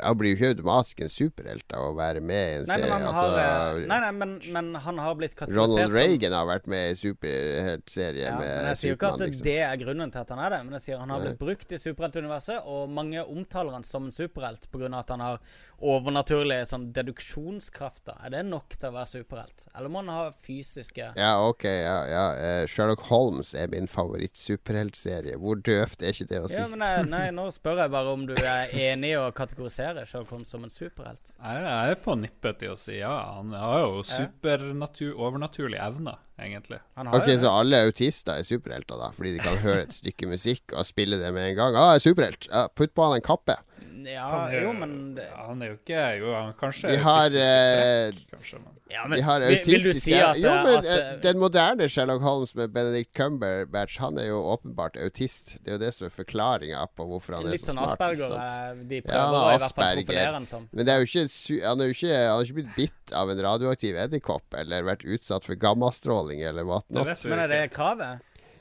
Han 0.00 0.16
blir 0.16 0.32
jo 0.32 0.36
ikke 0.38 0.50
automatisk 0.54 1.00
en 1.04 1.10
superhelt 1.12 1.74
av 1.76 1.90
å 1.90 1.96
være 1.98 2.22
med 2.24 2.44
i 2.44 2.54
en 2.60 2.68
Nei, 2.70 2.78
men 2.80 2.86
serie. 2.86 2.94
han 2.94 3.18
har, 3.18 3.34
eh, 3.36 3.48
altså, 3.54 3.82
nei, 3.90 3.98
nei, 4.04 4.12
men, 4.20 4.30
men 4.56 4.70
han 4.86 5.00
har 5.04 5.18
blitt 5.18 5.34
kategorisert 5.36 5.74
Ronald 5.74 5.90
som 5.90 5.96
Reagan 5.98 6.36
har 6.38 6.48
vært 6.48 6.70
med 6.72 6.86
i 6.88 6.96
superheltserie 7.00 8.24
ja, 8.24 8.38
med 8.40 8.48
men 8.48 8.70
Jeg 8.70 8.80
sier 8.80 8.94
jo 8.94 8.98
ikke 8.98 9.10
at 9.12 9.24
liksom. 9.26 9.44
det 9.44 9.58
er 9.66 9.76
grunnen 9.82 10.14
til 10.14 10.22
at 10.22 10.32
han 10.32 10.42
er 10.46 10.56
det, 10.56 10.62
men 10.64 10.78
jeg 10.78 10.86
sier 10.86 11.04
han 11.04 11.12
har 11.12 11.26
blitt 11.26 11.38
brukt 11.42 11.76
i 11.76 11.82
superheltuniverset, 11.84 12.64
og 12.64 12.88
mange 12.96 13.26
omtaler 13.28 13.76
han 13.76 13.84
som 13.84 14.08
en 14.08 14.14
superhelt 14.14 14.70
pga. 14.72 14.88
at 14.98 15.12
han 15.12 15.20
har 15.24 15.38
overnaturlige 15.84 16.64
sånn 16.68 16.86
deduksjonskrafter. 16.96 18.16
Er 18.24 18.32
det 18.32 18.42
nok 18.48 18.76
til 18.78 18.88
å 18.88 18.94
være 18.94 19.10
superhelt, 19.10 19.66
eller 19.74 19.92
må 19.92 20.00
han 20.00 20.12
ha 20.12 20.22
fysiske 20.46 21.10
Ja, 21.18 21.32
ok. 21.44 21.64
Ja, 21.68 21.96
ja. 22.08 22.24
eh, 22.38 22.66
Sherlock 22.70 23.04
Holmes 23.10 23.52
er 23.58 23.68
min 23.72 23.88
favoritt-superheltserie. 23.90 25.36
Hvor 25.40 25.60
døvt 25.60 26.02
er 26.02 26.14
ikke 26.14 26.28
det 26.30 26.40
å 26.44 26.48
si? 26.48 26.56
Ja, 26.56 26.66
men 26.70 26.80
nei, 26.80 26.92
nei, 27.08 27.24
Nå 27.34 27.48
spør 27.54 27.82
jeg 27.84 27.92
bare 27.92 28.14
om 28.14 28.24
du 28.28 28.34
er 28.38 28.72
enig 28.88 29.12
i 29.14 29.18
å 29.20 29.28
kategorisere 29.74 30.06
Sherlock 30.06 30.30
Holmes 30.30 30.48
som 30.48 30.64
en 30.64 30.70
superhelt. 30.70 31.34
Jeg 31.38 31.62
jeg 31.64 31.90
er 31.90 32.00
på 32.04 32.14
nippet 32.18 32.58
til 32.60 32.72
å 32.72 32.78
si 32.78 32.98
ja. 32.98 33.34
Han 33.36 33.52
har 33.52 33.80
jo 33.80 34.02
supernatur, 34.06 35.14
overnaturlige 35.18 35.82
evner, 35.82 36.18
egentlig. 36.38 36.80
Han 36.96 37.06
har 37.06 37.20
Ok, 37.20 37.28
jo. 37.28 37.38
Så 37.40 37.50
alle 37.50 37.82
autister 37.86 38.38
er 38.38 38.42
superhelter, 38.42 38.96
da? 38.96 39.10
Fordi 39.14 39.34
de 39.34 39.42
kan 39.42 39.56
høre 39.58 39.82
et 39.84 39.94
stykke 39.94 40.28
musikk 40.30 40.72
og 40.72 40.86
spille 40.86 41.18
det 41.18 41.32
med 41.34 41.50
en 41.50 41.56
gang? 41.56 41.76
Ah, 41.76 41.94
jeg 41.94 42.02
er 42.02 42.08
superhelt! 42.08 42.48
Ja, 42.50 42.68
putt 42.68 42.94
på 42.94 43.04
han 43.08 43.16
en 43.18 43.24
kappe! 43.24 43.56
Ja, 44.04 44.24
Han 44.28 44.50
er, 44.52 44.62
jo, 44.66 44.72
men 44.76 44.90
det, 45.16 45.24
han 45.32 45.62
er 45.64 45.70
jo 45.70 45.74
ikke 45.78 46.00
Jo, 46.18 46.32
han 46.34 46.50
kanskje 46.60 46.90
De 46.92 46.96
har, 47.00 47.26
eh, 47.40 48.10
trekk, 48.12 48.30
kanskje, 48.34 48.58
men 48.60 48.74
ja, 48.92 49.04
De 49.08 49.20
har 49.24 49.44
vil, 49.46 49.60
vil 49.64 49.86
du 49.86 49.92
si 49.96 50.12
at, 50.18 50.36
Jo, 50.42 50.50
men 50.66 50.76
at 50.82 50.88
eh, 50.92 51.06
den 51.24 51.38
moderne 51.40 51.88
Sherlock 51.88 52.20
Holmes 52.22 52.52
med 52.58 52.72
Benedict 52.74 53.14
Cumberbatch, 53.16 53.96
han 54.02 54.18
er 54.20 54.26
jo 54.28 54.42
åpenbart 54.52 54.98
autist. 55.00 55.54
Det 55.64 55.72
er 55.72 55.78
jo 55.78 55.82
det 55.86 55.92
som 55.96 56.06
er 56.10 56.12
forklaringa 56.14 56.82
på 56.96 57.06
hvorfor 57.08 57.38
han 57.38 57.48
er 57.48 57.56
så 57.56 57.70
sånn 57.70 57.80
smart. 57.80 57.96
sånn 57.96 58.36
Asperger. 58.36 58.36
eh, 58.74 58.84
De 58.92 59.00
Ja, 59.00 59.06
prøver 59.08 59.24
han 59.24 59.34
er 59.34 59.40
i 59.40 59.48
hvert 59.48 59.64
fall 59.64 59.70
Asperger. 59.70 60.02
profilere 60.04 60.36
han 60.36 60.46
som. 60.52 60.68
Men 60.72 60.86
det 60.90 60.94
er 60.94 61.00
jo 61.00 61.08
ikke, 61.08 61.24
han, 61.64 61.80
er 61.80 61.90
jo 61.90 61.96
ikke, 61.96 62.12
han 62.18 62.34
har 62.36 62.44
ikke 62.50 62.58
blitt 62.60 62.76
bitt 62.76 63.16
av 63.24 63.32
en 63.34 63.42
radioaktiv 63.48 64.02
edderkopp 64.04 64.60
eller 64.60 64.86
vært 64.90 65.08
utsatt 65.16 65.48
for 65.48 65.54
gammastråling 65.64 66.42
eller 66.44 66.62
det 66.64 66.70
whatnot. 66.70 67.24
Men 67.24 67.44
er 67.46 67.48
det 67.56 67.62
kravet? 67.74 68.20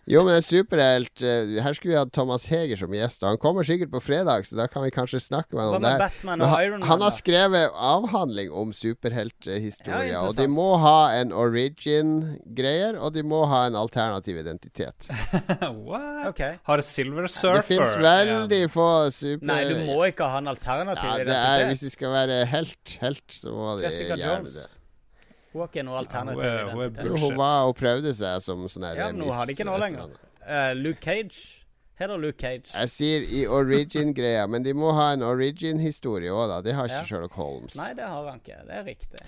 Jo, 0.10 0.24
men 0.28 0.36
en 0.36 0.44
superhelt 0.44 1.22
eh, 1.24 1.54
Her 1.64 1.76
skulle 1.78 1.94
vi 1.94 2.00
hatt 2.00 2.12
Thomas 2.16 2.50
Heger 2.52 2.80
som 2.82 2.92
gjest, 2.92 3.22
og 3.24 3.30
han 3.32 3.40
kommer 3.40 3.64
sikkert 3.68 3.94
på 3.94 4.02
fredag, 4.04 4.44
så 4.50 4.58
da 4.60 4.66
kan 4.68 4.84
vi 4.84 4.92
kanskje 4.92 5.22
snakke 5.24 5.56
med 5.56 5.64
ham 5.64 5.78
om 5.78 5.86
det. 5.86 5.94
Batman 6.02 6.44
og 6.44 6.52
han, 6.52 6.66
Iron 6.66 6.82
Man? 6.82 6.88
han 6.90 7.06
har 7.06 7.14
skrevet 7.16 7.78
avhandling 7.92 8.52
om 8.52 8.74
superhelthistorie, 8.76 10.12
Ja, 10.12 10.26
og 10.28 10.36
de 10.36 10.50
må 10.52 10.74
ha 10.84 11.14
en 11.22 11.32
origin-greier, 11.32 13.00
og 13.00 13.16
de 13.16 13.24
må 13.24 13.46
ha 13.48 13.64
en 13.70 13.80
alternativ 13.80 14.42
identitet. 14.44 15.08
What? 15.88 16.28
Okay. 16.34 16.60
Har 16.68 16.84
Silver 16.84 17.28
Surfer 17.32 17.62
det 17.62 17.66
fins 17.72 17.98
veldig 18.04 18.62
få 18.74 18.92
super... 19.12 19.48
Nei, 19.48 19.64
du 19.72 19.82
må 19.88 20.04
ikke 20.12 20.28
ha 20.28 20.44
en 20.44 20.52
alternativ 20.52 21.10
ja, 21.10 21.26
det 21.28 21.40
er, 21.40 21.68
Hvis 21.72 21.88
de 21.88 21.92
skal 21.96 22.16
være 22.16 22.44
helt, 22.52 22.98
helt, 23.02 23.28
så 23.32 23.56
må 23.56 23.78
de 23.80 23.88
Jessica 23.88 24.18
gjerne 24.20 24.44
Jones. 24.44 24.60
det. 24.60 24.83
Hun 25.54 25.62
har 25.62 25.68
ikke 25.70 25.84
noe 25.86 25.98
alternativ 26.02 26.44
hun 26.74 26.82
er- 26.98 27.02
hun 27.10 27.18
hun 27.24 27.36
var 27.38 27.68
og 27.70 27.76
prøvde 27.78 28.14
seg 28.18 28.42
som 28.42 28.64
sånn 28.68 28.88
her 28.90 28.96
Ja, 28.96 29.12
men 29.12 29.22
hun 29.22 29.34
har 29.34 29.46
de 29.46 29.54
ikke 29.54 29.66
noe 29.70 29.78
lenger. 29.80 30.16
Eh, 30.48 30.74
Luke 30.74 31.00
Cage. 31.02 31.60
Heter 32.00 32.18
Luke 32.18 32.40
Cage. 32.42 32.72
Jeg 32.74 32.90
sier 32.90 33.22
i 33.22 33.46
origin-greia, 33.46 34.48
men 34.50 34.64
de 34.66 34.74
må 34.74 34.92
ha 34.98 35.12
en 35.14 35.22
origin-historie 35.22 36.32
òg, 36.34 36.48
da. 36.50 36.62
Det 36.66 36.74
har 36.74 36.88
ikke 36.90 37.04
Ja. 37.04 37.06
Sherlock 37.06 37.34
Holmes. 37.38 37.76
Nei, 37.78 37.94
det 37.94 38.04
har 38.10 38.28
han 38.30 38.40
ikke. 38.42 38.66
Det 38.66 38.74
er 38.80 38.84
riktig. 38.84 39.22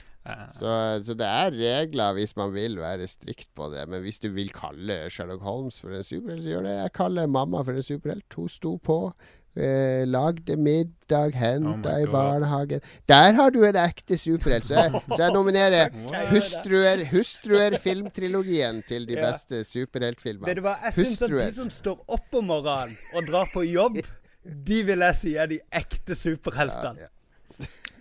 Så, 0.58 0.70
så 1.06 1.14
det 1.16 1.28
er 1.30 1.52
regler 1.54 2.16
hvis 2.18 2.36
man 2.36 2.52
vil 2.52 2.78
være 2.82 3.06
strikt 3.08 3.54
på 3.56 3.70
det. 3.72 3.88
Men 3.88 4.02
hvis 4.02 4.18
du 4.20 4.32
vil 4.34 4.50
kalle 4.50 5.06
Sherlock 5.12 5.42
Holmes 5.46 5.80
for 5.80 5.94
en 5.94 6.02
superhelt, 6.02 6.42
så 6.42 6.50
gjør 6.56 6.64
det. 6.66 6.74
Jeg 6.82 6.94
kaller 6.98 7.28
mamma 7.28 7.62
for 7.64 7.74
en 7.78 7.84
superhelt. 7.86 8.26
Hun 8.34 8.50
sto 8.50 8.78
på. 8.82 9.14
Eh, 9.56 10.04
lagde 10.06 10.58
middag, 10.60 11.32
henta 11.40 11.94
Oh 11.96 12.02
i 12.02 12.06
barnehagen. 12.12 12.82
Der 13.08 13.34
har 13.38 13.52
du 13.56 13.62
en 13.64 13.78
ekte 13.80 14.18
superhelt! 14.20 14.68
Så 14.68 14.74
jeg, 14.76 14.92
så 15.08 15.20
jeg 15.22 15.32
nominerer 15.32 15.94
Hustruer, 16.34 17.06
Hustruer 17.14 17.78
filmtrilogien 17.80 18.82
til 18.84 19.06
de 19.08 19.16
Ja. 19.16 19.30
beste 19.32 19.62
Vet 19.62 19.70
superheltfilmene. 19.70 20.56
du 20.56 20.62
hva, 20.66 20.74
jeg 20.84 20.94
syns 20.98 21.22
at 21.22 21.30
de 21.32 21.52
som 21.56 21.70
står 21.72 22.02
opp 22.18 22.36
om 22.36 22.50
morgenen 22.52 22.98
og 23.16 23.30
drar 23.30 23.48
på 23.54 23.64
jobb, 23.64 24.02
de 24.44 24.80
vil 24.84 25.00
jeg 25.08 25.16
si 25.16 25.36
er 25.40 25.48
de 25.48 25.60
ekte 25.72 26.16
superheltene. 26.20 27.08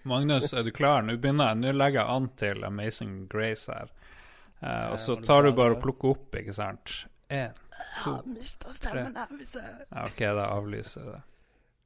Magnus, 0.05 0.51
er 0.53 0.63
du 0.67 0.73
klar? 0.75 1.03
Nå 1.07 1.15
begynner 1.17 1.53
jeg, 1.55 1.61
nå 1.63 1.71
legger 1.73 2.01
jeg 2.03 2.17
an 2.17 2.27
til 2.37 2.65
Amazing 2.67 3.15
Grace 3.33 3.71
her. 3.73 3.89
Eh, 4.61 4.91
og 4.93 4.99
så 5.01 5.17
tar 5.23 5.47
du 5.47 5.53
bare- 5.53 5.77
og 5.79 5.83
plukker 5.87 6.11
opp, 6.17 6.35
ikke 6.35 6.53
sant? 6.53 7.05
En, 7.31 7.55
to, 8.03 8.19
Mister 8.27 8.69
stemmen 8.75 9.15
her 9.17 9.31
hvis 9.39 9.55
jeg 9.57 9.65
ja, 9.87 10.03
OK, 10.05 10.19
da 10.37 10.45
avlyser 10.59 11.01
jeg 11.01 11.13
det. 11.15 11.23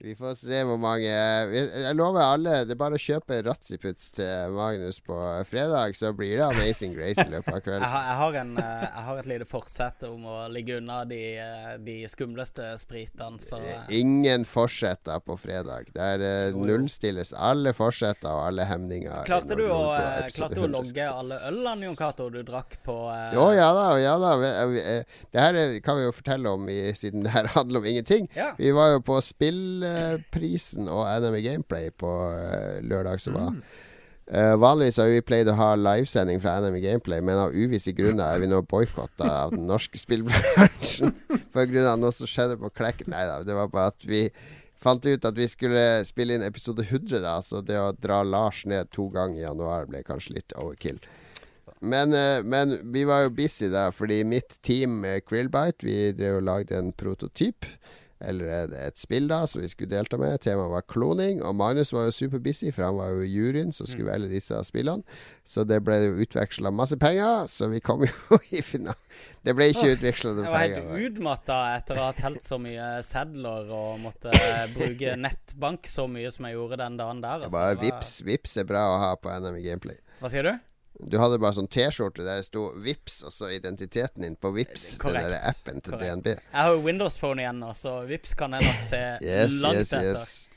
Vi 0.01 0.13
får 0.15 0.35
se 0.39 0.59
hvor 0.63 0.77
mange 0.79 1.09
Jeg 1.11 1.63
jeg 1.83 1.95
lover 1.99 2.23
alle, 2.23 2.53
det 2.69 2.77
er 2.77 2.79
bare 2.79 2.95
å 2.95 3.01
kjøpe 3.03 3.41
Ratziputs 3.43 4.13
til 4.15 4.53
Magnus 4.55 5.01
på 5.03 5.17
fredag, 5.51 5.97
så 5.99 6.13
blir 6.15 6.37
det 6.39 6.45
Amazing 6.47 6.93
Grace 6.95 7.25
i 7.25 7.31
løpet 7.35 7.51
av 7.57 7.67
Jeg 7.67 7.81
har, 7.83 8.05
jeg, 8.07 8.17
har 8.21 8.37
en, 8.45 8.53
eh, 8.63 8.85
jeg 8.85 9.05
har 9.09 9.19
et 9.25 9.29
lite 9.33 9.49
forsett 9.51 10.05
om 10.07 10.29
å 10.31 10.37
ligge 10.55 10.77
unna 10.79 11.01
de, 11.11 11.19
eh, 11.43 11.73
de 11.83 11.97
skumleste 12.13 12.69
spritene, 12.79 13.41
så 13.43 13.59
eh, 13.59 13.91
Ingen 13.99 14.45
forsetter 14.47 15.19
på 15.27 15.35
fredag. 15.43 15.91
Der 15.97 16.23
eh, 16.29 16.55
nullstilles 16.55 17.35
alle 17.35 17.75
forsetter 17.75 18.31
og 18.31 18.45
alle 18.53 18.69
hemninger. 18.71 19.27
Klarte 19.27 19.59
du 19.59 19.65
å, 19.67 19.81
eh, 19.99 20.29
klarte 20.39 20.63
å 20.63 20.71
logge 20.71 21.09
alle 21.11 21.41
ølene, 21.51 21.89
Jon 21.89 21.99
Cato, 21.99 22.29
du 22.31 22.39
drakk 22.47 22.79
på 22.87 22.97
eh, 23.17 23.35
Jo, 23.35 23.49
ja 23.59 23.67
da, 23.75 23.89
ja 23.99 24.15
da. 24.23 24.33
Eh, 24.47 25.03
Det 25.35 25.43
her 25.43 25.59
er- 25.65 25.77
kan 25.83 25.99
vi 25.99 26.07
jo 26.07 26.15
fortelle 26.15 26.55
om 26.55 26.71
i, 26.71 26.79
siden 26.95 27.27
det 27.27 27.35
her 27.35 27.51
handler 27.59 27.83
om 27.83 27.91
ingenting. 27.97 28.31
Ja. 28.39 28.53
Vi 28.63 28.71
var 28.79 28.95
jo 28.95 29.03
på 29.11 29.19
Spillprisen 29.89 30.89
og 30.91 31.07
NME 31.23 31.41
Gameplay 31.45 31.91
på 31.91 32.11
eh, 32.35 32.81
lørdag 32.85 33.21
som 33.23 33.39
var. 33.39 33.55
Uh, 34.29 34.59
vanligvis 34.61 34.99
har 35.01 35.09
vi 35.09 35.23
pleid 35.25 35.49
å 35.49 35.55
ha 35.57 35.71
livesending 35.79 36.41
fra 36.43 36.59
NME 36.61 36.83
Gameplay, 36.85 37.23
men 37.25 37.39
av 37.41 37.55
uvisse 37.57 37.95
grunner 37.97 38.29
er 38.29 38.43
vi 38.43 38.51
nå 38.51 38.61
boikotta 38.69 39.25
av 39.47 39.55
den 39.55 39.65
norske 39.71 39.97
spillbransjen 40.05 41.15
pga. 41.55 41.95
noe 41.97 42.13
som 42.13 42.29
skjedde 42.29 42.59
på 42.61 42.69
Klekk. 42.77 43.07
Nei 43.09 43.25
da, 43.25 43.41
det 43.47 43.57
var 43.57 43.71
bare 43.73 43.95
at 43.95 44.05
vi 44.05 44.27
fant 44.79 45.07
ut 45.07 45.25
at 45.25 45.39
vi 45.39 45.49
skulle 45.49 46.05
spille 46.05 46.37
inn 46.37 46.45
episode 46.45 46.85
100, 46.85 47.23
da, 47.25 47.39
så 47.41 47.63
det 47.65 47.81
å 47.81 47.95
dra 47.97 48.21
Lars 48.23 48.67
ned 48.69 48.93
to 48.93 49.09
ganger 49.15 49.41
i 49.41 49.47
januar 49.47 49.89
ble 49.89 50.05
kanskje 50.05 50.37
litt 50.37 50.53
overkill. 50.61 51.01
Men, 51.81 52.13
uh, 52.13 52.45
men 52.45 52.77
vi 52.93 53.07
var 53.09 53.25
jo 53.25 53.33
busy 53.33 53.73
da, 53.73 53.89
fordi 53.97 54.21
mitt 54.29 54.59
team 54.67 55.01
med 55.07 55.25
Krillbite 55.25 55.87
Vi 55.87 56.13
drev 56.13 56.43
og 56.43 56.49
lagde 56.51 56.77
en 56.77 56.93
prototyp. 56.93 57.65
Eller 58.21 58.73
et, 58.75 58.97
spill 58.99 59.29
da 59.31 59.45
som 59.47 59.61
vi 59.63 59.69
skulle 59.71 59.93
delta 59.93 60.19
med. 60.19 60.41
Temaet 60.43 60.73
var 60.73 60.83
kloning. 60.91 61.39
Og 61.47 61.55
Magnus 61.55 61.93
var 61.95 62.09
jo 62.09 62.15
superbusy, 62.17 62.73
for 62.75 62.89
han 62.89 62.97
var 62.99 63.13
jo 63.15 63.21
i 63.23 63.29
juryen 63.31 63.71
som 63.73 63.87
skulle 63.87 64.09
velge 64.11 64.31
disse 64.33 64.59
spillene. 64.67 65.05
Så 65.47 65.63
det 65.69 65.79
ble 65.87 66.01
jo 66.03 66.17
utveksla 66.25 66.73
masse 66.75 66.99
penger, 66.99 67.47
så 67.49 67.69
vi 67.71 67.79
kom 67.85 68.03
jo 68.09 68.41
i 68.51 68.63
finalen. 68.63 68.99
Det 69.47 69.55
ble 69.57 69.69
ikke 69.71 69.93
utveksla 69.95 70.33
noen 70.35 70.45
Jeg 70.49 70.53
var 70.53 70.65
penger. 70.67 70.89
helt 70.99 71.13
utmatta 71.19 71.59
etter 71.77 72.01
å 72.03 72.09
ha 72.09 72.13
telt 72.19 72.43
så 72.45 72.59
mye 72.61 72.89
sedler 73.07 73.71
og 73.73 74.01
måtte 74.03 74.35
bruke 74.75 75.15
nettbank 75.29 75.87
så 75.89 76.09
mye 76.11 76.31
som 76.35 76.49
jeg 76.51 76.59
gjorde 76.59 76.81
den 76.83 76.99
dagen 76.99 77.23
der. 77.23 77.45
Altså. 77.47 77.55
Bare 77.55 77.77
var- 77.79 77.85
vips, 77.87 78.17
vips 78.27 78.57
er 78.59 78.67
bra 78.69 78.83
å 78.97 78.99
ha 79.07 79.13
på 79.17 79.31
NM 79.39 79.61
i 79.61 79.65
Gameplay. 79.71 79.97
Hva 80.19 80.31
sier 80.35 80.43
du? 80.51 80.53
Du 80.99 81.15
hadde 81.21 81.39
bare 81.39 81.55
sånn 81.55 81.69
T-skjorte 81.71 82.25
der 82.27 82.41
det 82.41 82.49
sto 82.49 82.73
Vips, 82.83 83.21
og 83.23 83.31
så 83.35 83.53
identiteten 83.55 84.25
din 84.27 84.35
på 84.37 84.51
Vips. 84.57 84.97
Den 84.99 85.15
der 85.15 85.39
appen 85.53 85.79
til 85.81 85.95
Korrekt. 85.95 86.25
DNB. 86.25 86.27
Jeg 86.35 86.59
har 86.59 86.73
jo 86.75 86.81
Windows 86.83 87.19
Phone 87.21 87.45
igjen 87.45 87.61
nå, 87.63 87.71
så 87.79 88.01
vips 88.09 88.35
kan 88.39 88.57
jeg 88.57 88.67
nok 88.67 88.81
se 88.83 89.03
Yes, 89.29 89.59
langt 89.63 89.79
yes, 89.85 89.93
etter. 89.93 90.09
yes. 90.11 90.51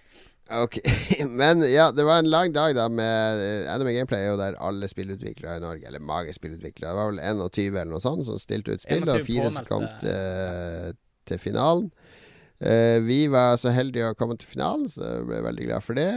Ok, 0.51 0.79
Men 1.41 1.61
ja, 1.69 1.91
det 1.95 2.03
var 2.03 2.19
en 2.19 2.29
lang 2.31 2.51
dag 2.55 2.73
da 2.75 2.87
med 2.91 3.43
eh, 3.45 3.69
Anime 3.71 3.93
Gameplay 3.95 4.31
og 4.33 4.41
der 4.41 4.57
alle 4.59 4.89
spillutviklere 4.91 5.61
i 5.61 5.63
Norge, 5.63 5.85
eller 5.87 6.03
mange 6.03 6.33
spillutviklere, 6.35 6.89
det 6.89 6.97
var 6.97 7.13
vel 7.13 7.21
21 7.21 7.77
eller 7.77 7.93
noe 7.93 8.03
sånt, 8.03 8.25
som 8.27 8.41
stilte 8.41 8.75
ut 8.75 8.83
spill, 8.83 9.05
og 9.07 9.23
fire 9.29 9.53
som 9.53 9.69
kom 9.69 9.85
til, 10.01 10.97
til 11.29 11.39
finalen. 11.45 11.91
Eh, 12.61 12.99
vi 13.01 13.25
var 13.33 13.55
så 13.57 13.71
heldige 13.73 14.11
å 14.11 14.15
komme 14.17 14.35
til 14.37 14.45
finalen, 14.51 14.85
så 14.91 15.01
jeg 15.07 15.23
ble 15.25 15.39
veldig 15.47 15.65
glad 15.65 15.81
for 15.85 15.97
det. 15.97 16.11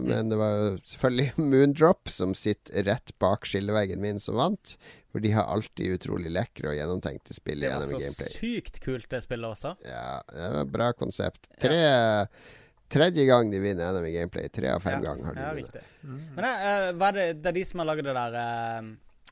Men 0.00 0.30
det 0.32 0.38
var 0.40 0.78
selvfølgelig 0.88 1.28
Moondrop 1.52 2.08
som 2.12 2.32
sitter 2.38 2.86
rett 2.88 3.12
bak 3.20 3.44
skilleveggen 3.48 4.00
min, 4.00 4.20
som 4.22 4.34
vant. 4.40 4.66
For 5.10 5.18
de 5.20 5.30
har 5.34 5.50
alltid 5.50 5.98
utrolig 5.98 6.30
lekre 6.32 6.70
og 6.70 6.76
gjennomtenkte 6.78 7.34
spill 7.34 7.60
gameplay 7.66 7.98
Det 7.98 7.98
var 7.98 8.14
så 8.14 8.26
sykt 8.30 8.78
kult, 8.84 9.08
det 9.10 9.20
spillet 9.26 9.48
også. 9.50 9.74
Ja, 9.84 10.22
det 10.30 10.48
var 10.54 10.62
et 10.62 10.74
bra 10.78 10.88
konsept. 10.96 11.50
Tre 11.60 11.82
Tredje 12.90 13.22
gang 13.22 13.46
de 13.52 13.60
vinner 13.62 13.92
NM 13.94 14.06
i 14.08 14.16
gameplay. 14.16 14.48
Tre 14.50 14.72
av 14.74 14.80
fem 14.82 14.98
Ja, 14.98 15.12
ganger 15.12 15.28
har 15.28 15.34
de 15.36 15.42
ja, 15.44 15.50
vunnet. 15.54 15.76
Mm. 16.02 16.22
Men 16.34 16.42
det, 16.42 16.50
eh, 16.50 16.90
er 16.90 17.12
det, 17.14 17.38
det 17.38 17.48
er 17.52 17.56
de 17.60 17.64
som 17.68 17.78
har 17.82 17.88
laget 17.92 18.04
det 18.08 18.14
der 18.16 18.32
eh, 18.40 18.80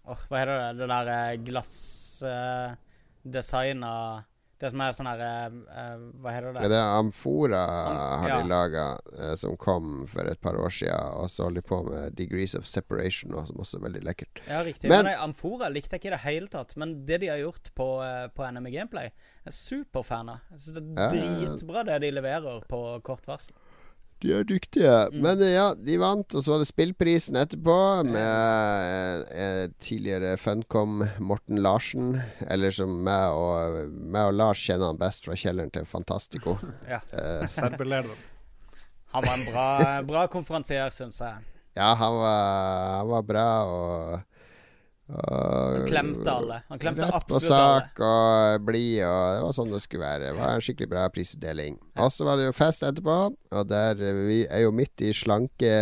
Åh, 0.09 0.21
hva 0.31 0.37
heter 0.39 0.57
det? 0.61 0.69
Det 0.79 0.87
der 0.93 1.07
uh, 1.11 1.41
glassdesigna 1.49 3.95
Det 4.59 4.71
som 4.73 4.81
er 4.83 4.95
sånn 4.97 5.07
her 5.07 5.21
eh, 5.23 5.59
eh, 5.71 6.01
Hva 6.19 6.33
heter 6.35 6.53
det? 6.57 6.63
Ja, 6.65 6.69
det 6.73 6.79
er 6.81 6.97
Amfora 6.99 7.61
Am- 7.69 8.23
har 8.25 8.29
ja. 8.33 8.39
de 8.43 8.49
laga, 8.51 8.87
som 9.39 9.57
kom 9.57 10.07
for 10.11 10.27
et 10.27 10.41
par 10.43 10.59
år 10.59 10.73
siden. 10.75 11.13
Og 11.21 11.29
så 11.31 11.45
holder 11.47 11.63
de 11.63 11.69
på 11.69 11.79
med 11.87 12.17
Degrees 12.19 12.57
of 12.59 12.67
Separation 12.67 13.31
nå, 13.31 13.45
som 13.47 13.57
også 13.63 13.79
er 13.79 13.85
veldig 13.87 14.03
lekkert. 14.09 14.43
Ja, 14.49 14.63
riktig. 14.67 14.91
Men- 14.91 15.05
Men, 15.07 15.15
Amfora 15.29 15.69
likte 15.71 15.95
jeg 15.95 16.01
ikke 16.03 16.11
i 16.13 16.17
det 16.17 16.25
hele 16.27 16.49
tatt. 16.49 16.77
Men 16.77 17.05
det 17.07 17.21
de 17.21 17.29
har 17.31 17.39
gjort 17.39 17.71
på, 17.75 17.87
uh, 18.03 18.27
på 18.35 18.43
NME 18.51 18.71
Gameplay, 18.75 19.13
er 19.47 19.51
superfan 19.55 20.29
av. 20.35 20.41
Jeg 20.51 20.61
synes 20.61 20.75
det 20.75 20.99
er 20.99 21.15
dritbra 21.15 21.85
det 21.87 22.01
de 22.03 22.11
leverer 22.11 22.61
på 22.69 22.83
kort 23.07 23.27
varsel. 23.31 23.55
De 24.23 24.33
er 24.35 24.47
dyktige. 24.47 24.93
Mm. 25.12 25.19
Men 25.23 25.43
eh, 25.47 25.53
ja, 25.55 25.66
de 25.75 25.99
vant, 26.03 26.35
og 26.35 26.43
så 26.43 26.55
var 26.55 26.62
det 26.62 26.69
spillprisen 26.71 27.39
etterpå 27.39 27.77
med 28.09 29.29
eh, 29.31 29.66
tidligere 29.85 30.37
Funcom 30.43 31.05
Morten 31.23 31.61
Larsen. 31.62 32.16
Eller 32.51 32.75
som 32.75 32.97
meg 33.07 33.37
og, 33.39 33.93
meg 33.95 34.33
og 34.33 34.39
Lars 34.41 34.62
kjenner 34.64 34.91
han 34.91 34.99
best 35.01 35.29
fra 35.29 35.39
kjelleren 35.39 35.71
til 35.75 35.87
Fantastico. 35.87 36.59
Ja. 36.89 36.99
Eh, 37.12 37.47
Han 39.09 39.25
var 39.25 39.39
en 39.39 39.45
bra, 39.49 39.69
bra 40.05 40.23
konferansier, 40.29 40.91
syns 40.93 41.23
jeg. 41.25 41.45
ja, 41.79 41.95
han 41.97 42.16
var, 42.19 42.43
han 42.99 43.09
var 43.09 43.23
bra 43.25 43.45
og 43.64 44.28
Han 45.09 45.87
klemte 45.89 46.29
alle. 46.29 46.59
Han 46.69 46.81
klemte 46.81 47.07
Rett 47.09 47.27
på 47.31 47.39
sak 47.41 48.01
og 48.05 48.65
blid, 48.67 49.01
og 49.07 49.23
det 49.33 49.45
var 49.47 49.55
sånn 49.57 49.71
det 49.73 49.81
skulle 49.81 50.05
være. 50.05 50.27
Det 50.27 50.37
var 50.37 50.53
en 50.53 50.65
skikkelig 50.65 50.91
bra 50.93 51.05
prisutdeling. 51.13 51.79
Og 51.99 52.13
så 52.13 52.27
var 52.29 52.37
det 52.39 52.49
jo 52.49 52.57
fest 52.57 52.85
etterpå, 52.85 53.17
og 53.33 53.71
der 53.71 54.03
eh, 54.05 54.21
vi 54.29 54.39
er 54.45 54.67
jo 54.67 54.75
midt 54.77 55.01
i 55.07 55.15
slanke 55.17 55.73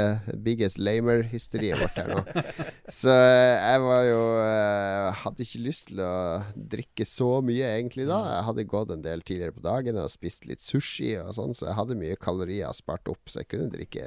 biggest 0.47 0.79
lamer-hysteriet 0.79 1.83
vårt 1.83 1.99
her 1.99 2.13
nå. 2.15 2.23
Så 3.01 3.11
eh, 3.11 3.57
jeg 3.59 3.83
var 3.83 4.07
jo 4.07 4.23
eh, 4.45 5.25
Hadde 5.25 5.43
ikke 5.43 5.65
lyst 5.65 5.89
til 5.91 6.01
å 6.07 6.15
drikke 6.55 7.07
så 7.09 7.31
mye 7.45 7.75
egentlig 7.75 8.07
da. 8.07 8.21
Jeg 8.37 8.47
hadde 8.53 8.69
gått 8.71 8.95
en 8.95 9.05
del 9.05 9.27
tidligere 9.27 9.57
på 9.57 9.67
dagen 9.67 9.99
og 10.01 10.13
spist 10.13 10.47
litt 10.47 10.63
sushi 10.63 11.17
og 11.19 11.35
sånn, 11.37 11.57
så 11.57 11.71
jeg 11.71 11.79
hadde 11.81 11.99
mye 11.99 12.19
kalorier 12.21 12.75
spart 12.77 13.11
opp, 13.11 13.27
så 13.27 13.43
jeg 13.43 13.51
kunne 13.57 13.75
drikke 13.75 14.07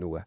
noe. 0.00 0.24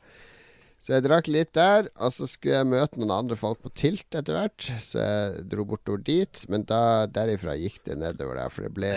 Så 0.84 0.94
jeg 0.94 1.08
drakk 1.08 1.28
litt 1.32 1.54
der, 1.58 1.90
og 1.98 2.14
så 2.14 2.28
skulle 2.30 2.60
jeg 2.60 2.70
møte 2.70 3.00
noen 3.02 3.16
andre 3.16 3.38
folk 3.40 3.60
på 3.64 3.72
Tilt 3.76 4.14
etter 4.16 4.38
hvert. 4.38 4.68
Så 4.84 5.02
jeg 5.02 5.48
dro 5.52 5.66
bortover 5.68 6.04
dit, 6.06 6.44
men 6.52 6.68
da, 6.70 7.08
derifra 7.10 7.58
gikk 7.60 7.82
det 7.90 7.98
nedover 8.00 8.40
der, 8.40 8.54
for 8.54 8.68
det 8.68 8.76
ble 8.78 8.94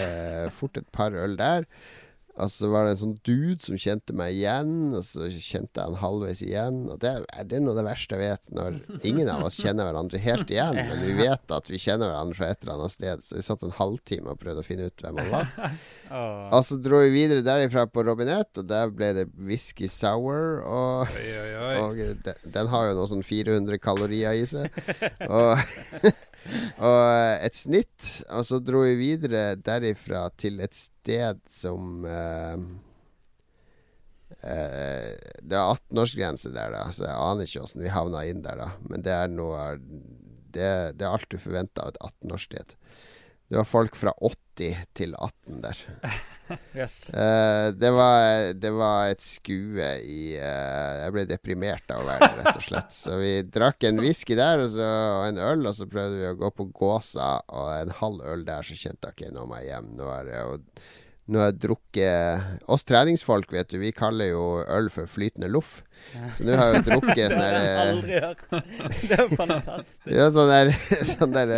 fort 0.58 0.78
et 0.78 0.90
par 0.94 1.16
øl 1.16 1.38
der. 1.40 1.66
Altså 2.40 2.70
var 2.72 2.86
det 2.86 2.94
en 2.94 3.00
sånn 3.02 3.16
dude 3.26 3.60
som 3.64 3.78
kjente 3.80 4.14
meg 4.16 4.34
igjen, 4.38 4.94
og 4.96 5.04
så 5.04 5.28
kjente 5.28 5.80
jeg 5.80 5.84
han 5.84 5.98
halvveis 6.00 6.42
igjen. 6.46 6.82
Og 6.88 7.00
det 7.02 7.12
er, 7.12 7.26
det 7.46 7.58
er 7.58 7.64
noe 7.64 7.74
av 7.74 7.80
det 7.82 7.86
verste 7.90 8.16
jeg 8.16 8.24
vet, 8.32 8.50
når 8.56 8.80
ingen 9.12 9.30
av 9.32 9.44
oss 9.46 9.58
kjenner 9.60 9.90
hverandre 9.90 10.22
helt 10.24 10.52
igjen, 10.52 10.80
men 10.80 11.04
vi 11.04 11.16
vet 11.20 11.56
at 11.56 11.70
vi 11.70 11.80
kjenner 11.80 12.10
hverandre 12.10 12.40
fra 12.40 12.50
et 12.52 12.64
eller 12.64 12.78
annet 12.78 12.96
sted. 12.96 13.24
Så 13.26 13.38
vi 13.38 13.46
satt 13.46 13.64
en 13.66 13.76
halvtime 13.76 14.32
og 14.32 14.40
prøvde 14.40 14.64
å 14.64 14.66
finne 14.66 14.88
ut 14.88 15.04
hvem 15.04 15.20
han 15.20 15.34
var. 15.36 15.74
Og 16.10 16.64
så 16.66 16.74
dro 16.82 16.98
vi 17.04 17.12
videre 17.14 17.44
derifra 17.46 17.84
på 17.86 18.02
Robinett, 18.02 18.50
og 18.58 18.66
der 18.66 18.90
ble 18.90 19.12
det 19.14 19.28
whisky 19.38 19.86
sour. 19.86 20.58
Og, 20.66 21.12
Oi, 21.14 21.28
oi, 21.38 21.52
oi. 21.54 21.74
og 21.84 22.00
de, 22.26 22.34
den 22.50 22.70
har 22.72 22.88
jo 22.88 22.96
noe 22.98 23.10
sånn 23.12 23.22
400 23.22 23.78
kalorier 23.82 24.34
i 24.40 24.42
seg. 24.50 24.74
Og, 25.28 25.62
og 26.90 27.00
et 27.44 27.56
snitt. 27.58 28.10
Og 28.30 28.46
så 28.48 28.60
dro 28.62 28.84
vi 28.86 28.94
videre 29.00 29.56
derifra 29.60 30.26
til 30.40 30.60
et 30.64 30.76
sted 30.76 31.40
som 31.50 32.06
uh, 32.06 32.56
uh, 34.40 35.10
Det 35.42 35.56
er 35.56 35.74
18-årsgrense 35.76 36.52
der, 36.54 36.74
da, 36.76 36.84
så 36.94 37.06
jeg 37.06 37.16
aner 37.16 37.48
ikke 37.48 37.64
åssen 37.66 37.84
vi 37.84 37.92
havna 37.92 38.24
inn 38.28 38.44
der, 38.46 38.64
da. 38.64 38.70
Men 38.88 39.06
det 39.06 39.16
er 39.16 39.32
noe 39.32 39.72
Det, 40.50 40.68
det 40.98 41.06
er 41.06 41.12
alt 41.12 41.30
du 41.30 41.38
forventer 41.38 41.84
av 41.84 41.92
et 41.92 42.00
18-årssted. 42.10 42.76
Det 43.50 43.58
var 43.58 43.66
folk 43.66 43.98
fra 43.98 44.14
80 44.18 44.39
til 44.58 45.16
18 45.16 45.64
der. 45.64 45.82
Yes. 46.74 47.10
Uh, 47.14 47.70
det, 47.78 47.90
var, 47.94 48.52
det 48.58 48.70
var 48.74 49.10
et 49.12 49.22
skue 49.22 49.90
i 50.02 50.34
uh, 50.34 50.96
Jeg 51.04 51.14
ble 51.14 51.22
deprimert 51.30 51.92
av 51.94 52.02
å 52.02 52.08
være 52.08 52.26
der, 52.26 52.40
rett 52.40 52.58
og 52.58 52.64
slett. 52.66 52.94
Så 52.94 53.18
vi 53.20 53.32
drakk 53.46 53.86
en 53.86 54.02
whisky 54.02 54.34
der 54.38 54.64
og, 54.64 54.70
så, 54.72 54.88
og 55.20 55.28
en 55.28 55.38
øl, 55.38 55.62
og 55.70 55.76
så 55.78 55.86
prøvde 55.90 56.18
vi 56.18 56.26
å 56.26 56.38
gå 56.40 56.50
på 56.56 56.66
Gåsa. 56.74 57.32
Og 57.54 57.68
en 57.76 57.94
halv 58.00 58.24
øl 58.32 58.42
der, 58.48 58.66
så 58.66 58.78
kjente 58.78 59.12
jeg 59.12 59.18
ikke 59.18 59.36
noe 59.36 59.46
meg 59.52 59.68
hjem. 59.68 59.92
Nå 60.00 60.10
er 60.14 60.26
det 60.26 60.42
og, 60.48 60.82
nå 61.30 61.38
har 61.38 61.50
jeg 61.52 61.60
drukket 61.62 62.64
Oss 62.72 62.82
treningsfolk, 62.88 63.52
vet 63.54 63.68
du, 63.70 63.76
vi 63.82 63.92
kaller 63.94 64.32
jo 64.32 64.44
øl 64.64 64.88
for 64.90 65.06
flytende 65.10 65.50
loff. 65.52 65.82
Så 66.34 66.46
nå 66.48 66.56
har 66.58 66.72
jeg 66.72 66.80
jo 66.80 66.86
drukket 66.90 67.34
sånn 67.34 67.44
der 67.44 67.80
aldri 67.84 68.22
hørt. 68.24 68.44
Det 69.04 69.14
er 69.14 69.22
jo 69.26 69.38
fantastisk. 69.38 70.08
ja, 70.10 70.26
sånn 70.34 70.50
der, 70.50 70.72
sånn 71.12 71.36
der 71.36 71.54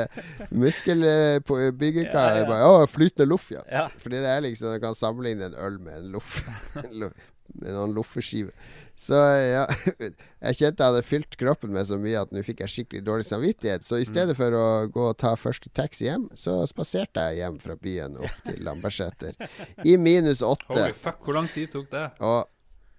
muskelbyggekar. 0.51 2.41
Ja, 2.43 2.47
ja. 2.49 2.69
Å, 2.69 2.87
flytende 2.91 3.29
loff, 3.31 3.51
ja. 3.55 3.63
Ja. 3.71 3.87
Fordi 4.03 4.21
det 4.23 4.31
er 4.33 4.45
liksom 4.45 4.75
Du 4.75 4.81
kan 4.83 4.99
sammenligne 4.99 5.51
en 5.51 5.57
øl 5.59 5.79
med 5.83 6.01
en 6.01 6.11
loff. 6.17 6.41
Med 7.53 7.75
noen 7.75 7.93
loffeskiver. 7.93 8.55
Så 8.99 9.17
ja 9.17 9.65
Jeg 10.47 10.59
kjente 10.59 10.83
jeg 10.83 10.89
hadde 10.89 11.03
fylt 11.07 11.37
kroppen 11.41 11.73
med 11.75 11.87
så 11.89 11.99
mye 12.01 12.23
at 12.23 12.33
nå 12.35 12.43
fikk 12.47 12.63
jeg 12.65 12.73
skikkelig 12.73 13.05
dårlig 13.07 13.27
samvittighet. 13.29 13.87
Så 13.87 14.01
i 14.03 14.07
stedet 14.09 14.37
for 14.39 14.55
å 14.59 14.65
gå 14.93 15.05
og 15.13 15.19
ta 15.23 15.35
første 15.39 15.71
taxi 15.75 16.09
hjem, 16.09 16.29
så 16.39 16.61
spaserte 16.71 17.29
jeg 17.31 17.43
hjem 17.43 17.61
fra 17.63 17.77
byen 17.79 18.19
opp 18.23 18.41
til 18.47 18.59
Lambertseter. 18.67 19.39
I 19.91 19.97
minus 20.01 20.43
åtte. 20.43 20.75
Holy 20.75 20.97
fuck, 20.99 21.23
hvor 21.23 21.39
lang 21.39 21.51
tid 21.53 21.71
tok 21.75 21.89
det? 21.95 22.09
Og 22.27 22.49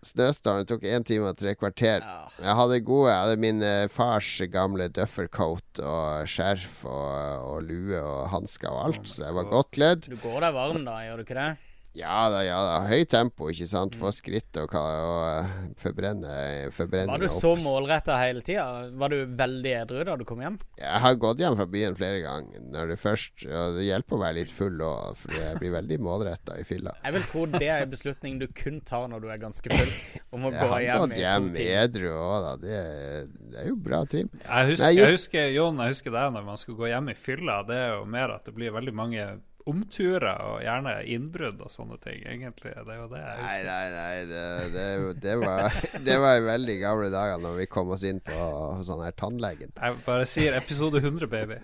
snøstormen 0.03 0.67
tok 0.67 0.83
én 0.87 1.05
time 1.07 1.29
og 1.31 1.37
tre 1.39 1.53
kvarter. 1.55 2.03
Jeg 2.39 2.55
hadde 2.59 2.79
gode 2.83 3.11
Jeg 3.11 3.19
hadde 3.21 3.43
min 3.43 3.61
eh, 3.63 3.85
fars 3.91 4.31
gamle 4.51 4.89
duffercoat 4.91 5.83
og 5.83 6.31
skjerf 6.31 6.81
og, 6.87 7.51
og 7.51 7.67
lue 7.67 7.99
og 7.99 8.31
hansker 8.33 8.71
og 8.71 8.81
alt, 8.89 9.05
så 9.11 9.27
jeg 9.29 9.37
var 9.39 9.51
godt 9.51 9.71
kledd. 9.75 10.09
Du 10.11 10.17
går 10.23 10.43
deg 10.47 10.57
varm 10.57 10.83
da, 10.87 10.97
gjør 11.07 11.21
du 11.21 11.27
ikke 11.27 11.39
det? 11.39 11.51
Ja 11.95 12.29
da, 12.33 12.39
ja 12.41 12.57
da. 12.65 12.77
Høyt 12.89 13.11
tempo, 13.13 13.51
ikke 13.53 13.67
sant. 13.69 13.93
Få 13.99 14.09
skritt 14.15 14.57
og, 14.57 14.71
og 14.73 15.75
forbrenne, 15.77 16.31
forbrenne 16.73 17.11
Var 17.13 17.21
du 17.21 17.27
så 17.29 17.51
målretta 17.61 18.15
hele 18.17 18.41
tida? 18.41 18.63
Var 18.97 19.13
du 19.13 19.19
veldig 19.37 19.73
edru 19.83 19.99
da 20.07 20.15
du 20.17 20.23
kom 20.25 20.41
hjem? 20.41 20.57
Jeg 20.81 21.01
har 21.05 21.19
gått 21.21 21.43
hjem 21.43 21.57
fra 21.59 21.67
byen 21.69 21.97
flere 21.99 22.23
ganger. 22.23 22.63
Når 22.73 22.93
det 22.93 22.97
først 23.01 23.45
Og 23.45 23.77
det 23.77 23.85
hjelper 23.85 24.17
å 24.17 24.21
være 24.23 24.37
litt 24.39 24.53
full 24.57 24.81
òg, 24.81 25.13
for 25.21 25.37
jeg 25.37 25.59
blir 25.61 25.75
veldig 25.77 25.99
målretta 26.01 26.57
i 26.57 26.65
fylla. 26.65 26.95
Jeg 27.05 27.17
vil 27.19 27.27
tro 27.29 27.45
det 27.53 27.69
er 27.69 27.85
en 27.85 27.93
beslutning 27.93 28.41
du 28.41 28.47
kun 28.57 28.81
tar 28.89 29.05
når 29.13 29.21
du 29.27 29.29
er 29.29 29.41
ganske 29.45 29.69
full. 29.77 29.93
Om 30.33 30.49
å 30.49 30.53
Jeg 30.55 30.61
gå 30.65 30.71
har 30.73 30.85
hjem 30.87 31.05
gått 31.05 31.15
i 31.17 31.21
hjem 31.23 31.49
to 31.51 31.55
timer. 31.61 31.79
edru 31.85 32.09
òg, 32.17 32.35
da. 32.47 32.55
Det, 32.63 32.81
er- 32.81 33.31
det 33.53 33.61
er 33.61 33.69
jo 33.69 33.77
bra 33.85 34.01
trim. 34.09 34.29
Jeg 34.41 34.69
husker, 34.73 34.83
Nei, 34.87 34.93
jeg- 34.97 35.05
jeg 35.05 35.17
husker 35.19 35.49
Jon, 35.53 35.77
jeg 35.85 35.93
husker 35.93 36.11
deg 36.17 36.33
når 36.33 36.45
man 36.49 36.57
skulle 36.57 36.77
gå 36.81 36.89
hjem 36.89 37.09
i 37.13 37.13
fylla. 37.13 37.61
Det 37.69 37.77
er 37.77 37.89
jo 37.99 38.05
mer 38.09 38.33
at 38.33 38.45
det 38.49 38.55
blir 38.57 38.73
veldig 38.73 38.93
mange 38.97 39.27
omturer 39.69 40.39
og 40.43 40.61
gjerne 40.63 40.95
innbrudd 41.15 41.61
og 41.63 41.71
sånne 41.71 41.97
ting. 42.03 42.23
Egentlig, 42.27 42.73
det 42.73 42.95
er 42.95 43.01
jo 43.01 43.09
det 43.11 43.21
jeg 43.21 43.41
husker. 43.41 43.67
nei, 43.67 43.83
nei. 43.93 44.15
Det, 44.29 44.45
det, 44.73 44.87
er 44.87 45.21
det, 45.25 45.35
var, 45.43 45.77
det 46.07 46.17
var 46.25 46.39
i 46.39 46.47
veldig 46.47 46.79
gamle 46.81 47.11
dager 47.13 47.43
når 47.43 47.61
vi 47.61 47.69
kom 47.71 47.93
oss 47.95 48.03
inn 48.07 48.23
på 48.23 48.39
sånn 48.87 49.05
her 49.05 49.15
tannlegen. 49.19 49.75
Jeg 49.77 50.01
bare 50.07 50.27
sier 50.29 50.57
episode 50.59 51.03
100, 51.03 51.29
baby. 51.31 51.61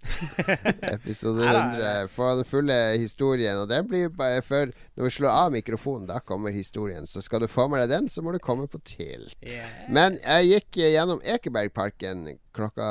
Episode 0.96 1.44
Nei, 1.44 1.52
nei, 1.52 1.90
100. 2.00 2.08
Få 2.14 2.30
den 2.38 2.46
fulle 2.48 2.76
historien. 3.00 3.58
Og 3.60 3.68
den 3.68 3.88
blir 3.88 4.08
bare 4.08 4.40
før 4.44 4.70
Når 4.96 5.04
vi 5.06 5.12
slår 5.12 5.34
av 5.34 5.52
mikrofonen, 5.54 6.06
da 6.08 6.20
kommer 6.24 6.54
historien. 6.54 7.06
Så 7.06 7.22
skal 7.24 7.44
du 7.44 7.48
få 7.50 7.68
med 7.68 7.84
deg 7.84 7.92
den, 7.92 8.08
så 8.08 8.24
må 8.24 8.32
du 8.32 8.40
komme 8.42 8.68
på 8.70 8.80
til. 8.86 9.28
Yes. 9.44 9.86
Men 9.92 10.18
jeg 10.24 10.50
gikk 10.54 10.80
gjennom 10.86 11.20
Ekebergparken 11.20 12.28
klokka 12.56 12.90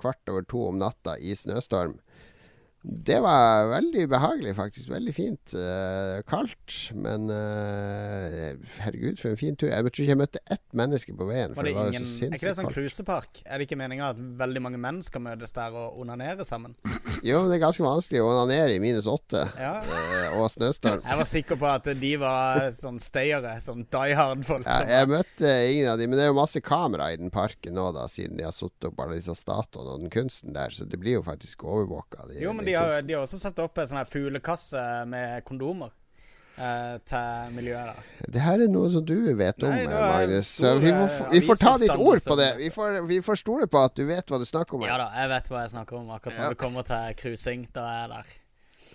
kvart 0.00 0.28
over 0.30 0.44
to 0.48 0.66
om 0.68 0.80
natta 0.82 1.16
i 1.18 1.36
snøstorm. 1.36 1.96
Det 2.82 3.20
var 3.22 3.68
veldig 3.70 4.08
behagelig, 4.10 4.56
faktisk. 4.58 4.88
Veldig 4.90 5.12
fint. 5.14 5.54
Uh, 5.54 6.18
kaldt, 6.26 6.78
men 6.98 7.28
uh, 7.30 8.56
herregud, 8.82 9.20
for 9.20 9.30
en 9.30 9.38
fin 9.38 9.54
tur. 9.58 9.68
Jeg 9.70 9.84
tror 9.86 9.92
ikke 10.02 10.10
jeg 10.10 10.18
møtte 10.18 10.42
ett 10.50 10.64
menneske 10.74 11.14
på 11.14 11.28
veien. 11.28 11.54
For 11.54 11.62
Var 11.62 11.68
det, 11.68 11.74
det 11.74 11.78
var 11.78 11.92
ingen, 11.92 12.08
så 12.08 12.26
er 12.26 12.34
ikke 12.34 12.48
det 12.50 12.56
sånn 12.58 12.72
cruisepark? 12.72 13.42
Er 13.46 13.60
det 13.62 13.68
ikke 13.68 13.78
meninga 13.78 14.08
at 14.16 14.22
veldig 14.42 14.64
mange 14.66 14.80
menn 14.82 14.98
skal 15.06 15.22
møtes 15.22 15.54
der 15.54 15.76
og 15.78 16.00
onanere 16.02 16.46
sammen? 16.48 16.74
Jo, 17.22 17.38
men 17.44 17.52
det 17.52 17.60
er 17.60 17.62
ganske 17.62 17.84
vanskelig 17.86 18.18
å 18.18 18.26
onanere 18.32 18.72
i 18.74 18.80
minus 18.82 19.06
åtte 19.06 19.44
Ja. 19.60 19.76
uh, 19.78 20.40
og 20.40 20.48
snøstorm. 20.50 21.04
Jeg 21.06 21.18
var 21.20 21.28
sikker 21.28 21.58
på 21.60 21.68
at 21.70 21.86
de 22.00 22.10
var 22.18 22.64
sånn 22.74 22.98
stayere, 23.02 23.52
sånn 23.62 23.84
die 23.92 24.16
hard-folk. 24.18 24.66
Ja, 24.66 24.80
jeg 24.98 25.10
møtte 25.12 25.52
ingen 25.68 25.92
av 25.92 26.00
de, 26.00 26.08
men 26.10 26.18
det 26.18 26.24
er 26.26 26.32
jo 26.32 26.38
masse 26.40 26.58
kamera 26.64 27.12
i 27.14 27.20
den 27.20 27.30
parken 27.30 27.76
nå, 27.78 27.84
da, 27.94 28.08
siden 28.10 28.40
de 28.40 28.46
har 28.48 28.56
satt 28.56 28.88
opp 28.88 28.98
alle 29.04 29.20
disse 29.20 29.36
statuene 29.38 29.94
og 29.94 30.02
den 30.02 30.10
kunsten 30.10 30.56
der, 30.56 30.74
så 30.74 30.88
det 30.88 30.98
blir 30.98 31.20
jo 31.20 31.22
faktisk 31.26 31.62
overvåka. 31.62 32.26
Jo, 32.40 32.56
men 32.56 32.66
de 32.66 32.71
har, 32.74 33.02
de 33.02 33.14
har 33.16 33.22
også 33.26 33.38
satt 33.40 33.58
opp 33.64 33.78
en 33.78 33.86
sånn 33.90 33.98
her 34.02 34.08
fuglekasse 34.08 34.82
med 35.10 35.44
kondomer 35.48 35.90
eh, 36.58 36.98
til 37.08 37.54
miljøet 37.56 37.92
der. 37.92 38.10
Det 38.36 38.42
her 38.44 38.64
er 38.66 38.72
noe 38.72 38.90
som 38.92 39.04
du 39.08 39.14
vet 39.38 39.62
om, 39.64 39.70
Nei, 39.72 39.86
Magnus. 39.88 40.50
Store, 40.58 40.80
vi 40.82 40.92
får, 40.92 41.08
eh, 41.26 41.30
vi 41.36 41.40
får 41.46 41.62
ta 41.62 41.74
ditt 41.82 41.96
ord 41.96 42.24
på 42.28 42.36
det. 42.42 42.50
Vi 42.58 42.70
får, 42.74 43.00
vi 43.08 43.20
får 43.22 43.40
stole 43.44 43.66
på 43.72 43.82
at 43.84 43.96
du 43.96 44.04
vet 44.08 44.26
hva 44.32 44.38
du 44.42 44.46
snakker 44.48 44.76
om. 44.80 44.86
Ja 44.88 44.98
da, 45.00 45.10
jeg 45.22 45.32
vet 45.36 45.50
hva 45.52 45.64
jeg 45.66 45.74
snakker 45.76 46.00
om 46.00 46.10
akkurat 46.16 46.38
når 46.38 46.44
Ja. 46.48 46.54
det 46.56 46.58
kommer 46.64 46.82
til 46.88 47.18
cruising. 47.22 47.68
Da 47.72 47.86
er 47.88 48.00
jeg 48.06 48.10
der. 48.16 48.38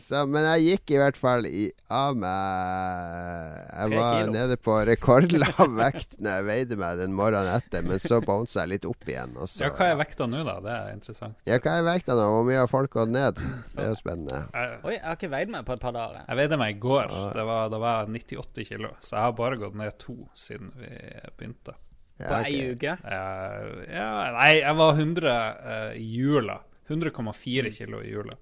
Så, 0.08 0.22
men 0.32 0.45
jeg 0.47 0.62
gikk 0.64 0.91
i 0.95 0.99
hvert 1.01 1.18
fall 1.20 1.43
i, 1.49 1.66
av 1.91 2.16
meg 2.16 3.58
Jeg 3.91 3.97
var 3.99 4.30
nede 4.32 4.55
på 4.64 4.76
rekordlav 4.88 5.74
vekt 5.76 6.14
når 6.22 6.38
jeg 6.38 6.45
veide 6.47 6.78
meg 6.80 7.01
den 7.01 7.16
morgenen 7.18 7.49
etter, 7.58 7.84
men 7.84 7.99
så 7.99 8.22
bounsa 8.24 8.62
jeg 8.64 8.72
litt 8.78 8.88
opp 8.88 9.03
igjen. 9.10 9.34
Og 9.36 9.49
så, 9.51 9.66
Ja, 9.66 9.72
hva 9.76 9.89
er 9.91 9.97
vekta 9.99 10.28
nå, 10.32 10.45
da? 10.47 10.55
Det 10.64 10.76
er 10.78 10.93
interessant. 10.95 11.36
Ja, 11.49 11.58
hva 11.60 11.74
er 11.82 11.88
vekta 11.89 12.16
nå? 12.16 12.28
Hvor 12.38 12.47
mye 12.47 12.62
har 12.62 12.72
folk 12.72 12.93
gått 12.95 13.12
ned? 13.12 13.41
Det 13.74 13.84
er 13.84 13.91
jo 13.91 13.97
spennende. 13.99 14.39
Jeg, 14.55 14.78
Oi, 14.88 14.93
jeg 14.95 15.03
har 15.10 15.20
ikke 15.20 15.32
veid 15.36 15.51
meg 15.58 15.68
på 15.68 15.76
et 15.76 15.84
par 15.84 15.97
dager. 15.97 16.24
jeg 16.24 16.39
veide 16.41 16.62
meg 16.64 16.78
i 16.78 16.80
går. 16.88 17.12
Det 17.36 17.45
var, 17.51 17.68
det 17.76 17.82
var 17.84 18.14
98 18.16 18.68
kilo. 18.72 18.93
Så 19.03 19.18
jeg 19.18 19.26
har 19.28 19.36
bare 19.43 19.60
gått 19.60 19.76
ned 19.84 19.99
to 19.99 20.16
siden 20.39 20.72
vi 20.80 20.93
begynte. 21.36 21.76
På 22.18 22.32
Ja, 22.32 22.39
ei 22.47 22.64
ok. 22.72 22.80
uke. 22.80 22.95
Uh, 23.03 23.84
ja, 23.91 24.08
nei, 24.39 24.51
jeg 24.64 24.80
var 24.80 24.95
100 25.03 25.36
uh, 25.36 25.91
i 25.99 26.08
jula. 26.16 26.62
100,4 26.88 27.76
kilo 27.76 27.99
i 28.01 28.14
jula. 28.16 28.39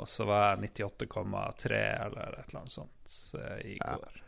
Og 0.00 0.08
så 0.08 0.24
var 0.24 0.44
jeg 0.54 0.70
98,3 0.72 1.80
eller 2.06 2.38
et 2.38 2.46
eller 2.48 2.60
annet 2.62 2.74
sånt 2.74 3.16
eh, 3.38 3.58
i 3.74 3.76
går. 3.78 4.20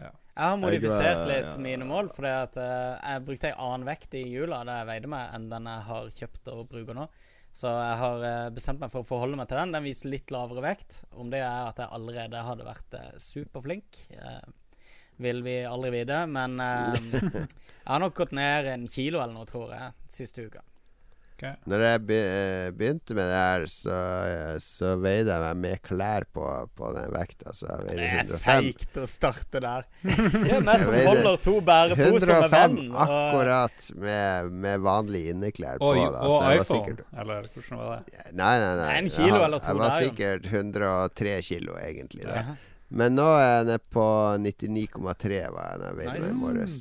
Jeg 0.00 0.12
har 0.38 0.60
modifisert 0.60 1.26
litt 1.28 1.58
mine 1.60 1.84
mål, 1.84 2.12
at 2.30 2.54
eh, 2.60 2.94
jeg 2.94 3.24
brukte 3.26 3.50
ei 3.50 3.56
annen 3.58 3.88
vekt 3.88 4.14
i 4.16 4.22
jula 4.30 4.62
da 4.64 4.78
jeg 4.80 4.90
veide 4.92 5.10
meg, 5.10 5.34
enn 5.34 5.50
den 5.50 5.66
jeg 5.68 5.86
har 5.88 6.14
kjøpt 6.20 6.52
og 6.54 6.62
bruker 6.70 6.96
nå. 6.96 7.08
Så 7.60 7.72
jeg 7.74 7.98
har 8.04 8.24
eh, 8.28 8.52
bestemt 8.54 8.80
meg 8.80 8.94
for 8.94 9.02
å 9.02 9.08
forholde 9.08 9.40
meg 9.40 9.50
til 9.50 9.58
den. 9.58 9.74
Den 9.74 9.88
viser 9.88 10.12
litt 10.14 10.30
lavere 10.32 10.64
vekt. 10.64 11.02
Om 11.18 11.34
det 11.34 11.42
er 11.42 11.72
at 11.72 11.82
jeg 11.82 11.92
allerede 11.98 12.46
hadde 12.46 12.70
vært 12.70 12.98
superflink, 13.20 14.04
vil 15.20 15.42
vi 15.44 15.58
aldri 15.68 15.90
vite. 15.98 16.22
Men 16.30 16.56
jeg 16.62 17.46
har 17.90 18.00
nok 18.06 18.14
gått 18.22 18.38
ned 18.38 18.70
en 18.70 18.86
kilo 18.88 19.18
eller 19.18 19.34
noe, 19.34 19.50
tror 19.50 19.74
jeg, 19.74 19.98
siste 20.20 20.46
uka. 20.46 20.62
Ok. 21.40 21.46
Når 21.72 21.82
jeg 21.86 22.00
eh, 22.20 22.70
begynte 22.76 23.14
med 23.16 23.30
det 23.32 23.38
her, 23.40 23.62
så, 23.72 23.96
eh, 24.28 24.56
så 24.60 24.90
veide 25.00 25.32
jeg 25.32 25.40
meg 25.46 25.56
med 25.62 25.80
klær 25.86 26.26
på, 26.36 26.44
på 26.76 26.90
den 26.92 27.06
vekta. 27.14 27.54
Så 27.56 27.64
jeg 27.70 27.86
Det 27.88 28.04
er 28.04 28.18
105. 28.26 28.42
feigt 28.44 28.98
å 29.00 29.06
starte 29.08 29.62
der. 29.64 29.86
Det 30.04 30.52
er 30.58 30.66
meg 30.68 30.84
som 30.84 30.98
holder 31.00 31.40
to 31.48 31.54
bæreposer 31.64 32.28
med 32.28 32.28
105 32.28 32.52
vann. 32.52 32.78
105 32.92 32.96
akkurat 33.06 33.88
med, 34.04 34.52
med 34.66 34.80
vanlige 34.84 35.32
inneklær 35.34 35.80
på. 35.80 35.88
Og, 35.94 36.02
da, 36.12 36.24
og 36.28 36.40
iPhone, 36.52 36.68
sikkert- 36.70 37.04
eller 37.24 37.48
hvordan 37.54 37.80
var 37.80 38.04
det? 38.04 38.24
Nei, 38.36 38.54
nei, 38.60 38.72
nei. 38.84 38.90
En 39.00 39.08
kilo 39.16 39.32
jeg, 39.32 39.44
eller 39.48 39.58
to 39.64 39.72
Jeg 39.72 39.80
var 39.80 39.94
der, 39.96 40.04
sikkert 40.04 40.50
103 40.52 41.38
kilo, 41.48 41.78
egentlig. 41.80 42.26
Da. 42.28 42.44
Men 42.90 43.14
nå 43.14 43.28
er 43.38 43.46
jeg 43.46 43.66
nede 43.70 43.78
på 43.94 44.04
99,3 44.44 45.40
var 45.54 45.70
jeg 45.72 45.80
da 45.80 45.90
jeg 45.92 45.96
veide 46.02 46.12
meg 46.12 46.20
i 46.20 46.26
Nice. 46.26 46.40
morges. 46.42 46.80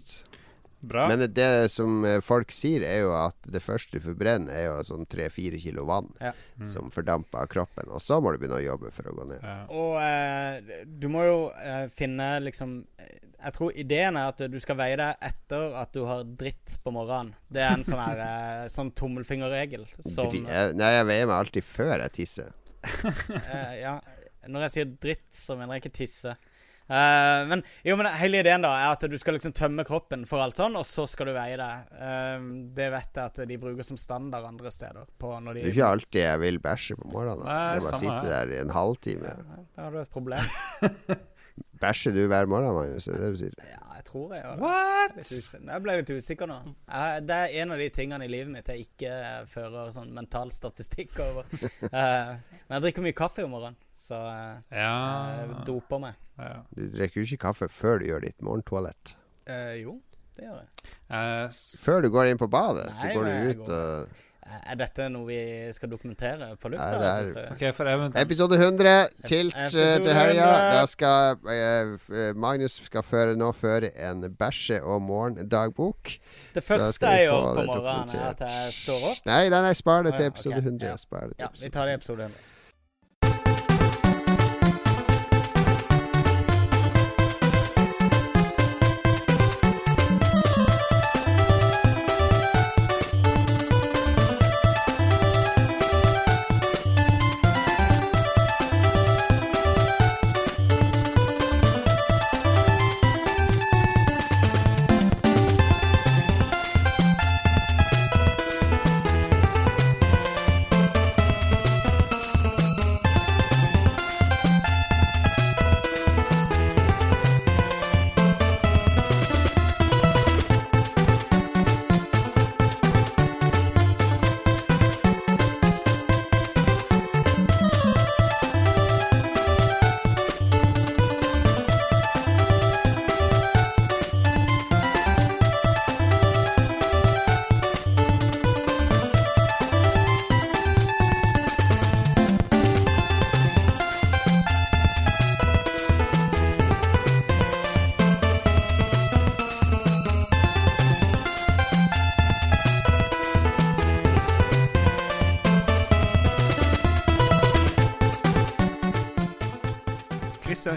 Bra. 0.82 1.08
Men 1.12 1.26
det 1.36 1.48
som 1.74 2.06
eh, 2.08 2.22
folk 2.24 2.52
sier, 2.56 2.86
er 2.88 3.02
jo 3.04 3.10
at 3.12 3.36
det 3.52 3.60
første 3.66 3.98
du 4.00 4.06
forbrenner, 4.06 4.54
er 4.56 4.66
jo 4.70 4.84
sånn 4.88 5.08
tre-fire 5.12 5.60
kilo 5.60 5.84
vann 5.90 6.08
Ja. 6.24 6.32
som 6.64 6.88
fordamper 6.94 7.42
av 7.42 7.50
kroppen. 7.52 7.90
Og 7.92 8.00
så 8.00 8.22
må 8.24 8.32
du 8.32 8.38
begynne 8.40 8.62
å 8.62 8.64
jobbe 8.64 8.92
for 8.96 9.10
å 9.12 9.16
gå 9.18 9.26
ned. 9.28 9.42
Ja. 9.44 9.58
Og 9.76 9.98
eh, 10.00 10.86
du 10.88 11.10
må 11.12 11.26
jo 11.28 11.40
eh, 11.60 11.88
finne 11.92 12.30
liksom 12.46 12.78
eh, 12.98 13.18
Jeg 13.40 13.54
tror 13.56 13.76
ideen 13.80 14.18
er 14.20 14.32
at 14.34 14.42
du 14.52 14.58
skal 14.60 14.76
veie 14.80 14.96
deg 15.00 15.16
etter 15.24 15.76
at 15.80 15.92
du 15.96 16.02
har 16.08 16.24
dritt 16.24 16.78
på 16.84 16.92
morgenen. 16.96 17.34
Det 17.52 17.62
er 17.64 17.76
en 17.78 17.84
sånn 17.88 18.00
her 18.04 18.24
eh, 18.24 18.68
sånn 18.78 18.92
tommelfingerregel 18.96 19.84
som 20.08 20.32
jeg, 20.32 20.74
nei, 20.80 20.94
jeg 20.96 21.10
veier 21.12 21.28
meg 21.30 21.36
alltid 21.42 21.68
før 21.68 21.98
jeg 22.06 22.16
tisser. 22.22 22.56
eh, 22.84 23.76
Ja, 23.84 23.98
når 24.48 24.66
jeg 24.68 24.72
sier 24.78 24.92
dritt, 25.04 25.28
så 25.36 25.56
mener 25.60 25.76
jeg 25.76 25.84
ikke 25.84 25.98
tisse. 26.00 26.36
Eh, 26.90 27.48
men 27.50 27.64
jo, 27.86 27.96
men 28.00 28.10
hele 28.18 28.42
ideen 28.42 28.66
da 28.66 28.74
er 28.80 28.96
at 28.96 29.06
du 29.06 29.18
skal 29.22 29.38
liksom 29.38 29.54
tømme 29.58 29.86
kroppen 29.88 30.26
for 30.30 30.42
alt 30.42 30.58
sånn, 30.58 30.78
og 30.80 30.88
så 30.90 31.06
skal 31.10 31.30
du 31.30 31.36
veie 31.38 31.58
det. 31.60 31.72
Uh, 31.94 32.50
det 32.76 32.90
vet 32.96 33.20
jeg 33.22 33.34
at 33.34 33.42
de 33.52 33.60
bruker 33.62 33.86
som 33.86 34.00
standard 34.00 34.48
andre 34.50 34.74
steder. 34.74 35.10
På 35.22 35.36
når 35.38 35.60
Det 35.60 35.68
er 35.68 35.74
ikke 35.76 35.92
alltid 35.96 36.22
jeg 36.26 36.44
vil 36.46 36.62
bæsje 36.64 37.00
på 37.00 37.12
morgenen. 37.14 37.46
Da. 37.46 37.50
Så 37.50 37.74
jeg 37.78 37.86
bare 37.86 37.98
samme 37.98 38.14
sitte 38.20 38.34
der 38.34 38.56
i 38.56 38.62
en 38.64 38.74
halvtime. 38.74 39.36
Da 39.76 39.86
har 39.86 39.94
du 39.94 40.02
et 40.02 40.16
problem. 40.16 40.56
Bæsjer 41.80 42.12
du 42.16 42.26
hver 42.28 42.46
morgen, 42.46 42.74
Magnus? 42.76 43.08
Er 43.08 43.16
det 43.16 43.22
det 43.22 43.32
du 43.32 43.38
sier? 43.40 43.54
Ja, 43.64 43.84
jeg 43.96 44.06
tror 44.08 44.34
jeg 44.36 44.44
gjør 44.44 44.58
det. 45.16 45.26
Jeg 45.72 45.84
ble 45.84 45.96
litt 46.00 46.12
usikker 46.12 46.50
nå. 46.50 46.58
Jeg, 46.88 47.22
det 47.28 47.38
er 47.44 47.54
en 47.62 47.76
av 47.76 47.84
de 47.84 47.90
tingene 47.96 48.28
i 48.28 48.32
livet 48.32 48.52
mitt 48.52 48.72
jeg 48.72 48.88
ikke 48.88 49.12
eh, 49.16 49.46
fører 49.48 49.94
sånn 49.96 50.12
mental 50.16 50.52
statistikk 50.52 51.16
over. 51.24 51.48
Uh, 51.88 52.36
men 52.68 52.76
jeg 52.78 52.86
drikker 52.88 53.06
mye 53.06 53.18
kaffe 53.18 53.48
om 53.48 53.56
morgenen, 53.56 53.80
så 54.10 54.20
eh, 54.34 54.80
Ja. 54.82 54.94
jeg 55.40 55.66
doper 55.70 56.00
meg. 56.08 56.16
ja. 56.40 56.62
Du 56.76 56.88
drikker 56.98 57.22
jo 57.22 57.28
ikke 57.30 57.44
kaffe 57.50 57.70
før 57.70 58.00
du 58.02 58.10
gjør 58.10 58.26
ditt 58.26 58.42
morgentoalett. 58.42 59.16
Eh, 59.48 59.76
jo, 59.84 60.00
det 60.38 60.46
gjør 60.50 60.64
jeg. 60.64 60.96
Eh, 61.10 61.46
s- 61.50 61.78
Før 61.84 62.02
du 62.02 62.10
går 62.14 62.32
inn 62.34 62.38
på 62.42 62.50
badet, 62.50 62.90
Nei, 62.90 62.98
så 63.02 63.14
går 63.16 63.30
du 63.30 63.38
ut 63.54 63.64
går- 63.68 63.78
og 63.78 64.18
Eh, 64.50 64.72
Er 64.72 64.76
dette 64.80 65.06
noe 65.14 65.28
vi 65.28 65.70
skal 65.78 65.90
dokumentere 65.92 66.58
på 66.58 66.72
lufta? 66.72 66.86
Ja, 66.98 67.22
det 67.22 67.38
er- 67.38 67.52
okay. 67.54 68.22
Episode 68.24 68.58
100 68.58 69.10
tilt 69.28 69.54
eh, 69.54 69.68
Episode 69.68 70.00
til 70.02 70.14
helga. 70.18 70.48
Da 70.74 70.86
skal 70.90 71.38
eh, 71.46 71.92
eh, 72.10 72.34
Magnus 72.34 72.80
skal 72.82 73.04
føre, 73.04 73.36
nå 73.38 73.52
føre 73.54 73.92
en 73.96 74.24
bæsje- 74.40 74.82
og 74.82 75.04
morgendagbok. 75.06 76.10
Det 76.56 76.64
første 76.64 77.06
jeg 77.06 77.28
gjør 77.28 77.56
på 77.60 77.66
morgenen, 77.68 78.16
er 78.16 78.30
at 78.32 78.40
jeg 78.40 78.74
står 78.74 79.06
opp. 79.12 79.22
Nei, 79.30 79.50
nei, 79.50 79.62
nei 79.62 79.74
spar 79.74 80.02
det 80.04 80.16
til 80.16 80.26
episode 80.32 80.64
100. 80.64 80.88
ja. 80.88 80.96
Til 80.96 81.34
Ja, 81.38 81.48
vi 81.62 81.70
tar 81.70 81.86
det 81.86 81.92
i 81.92 81.98
episode 82.02 82.22
100. 82.24 82.34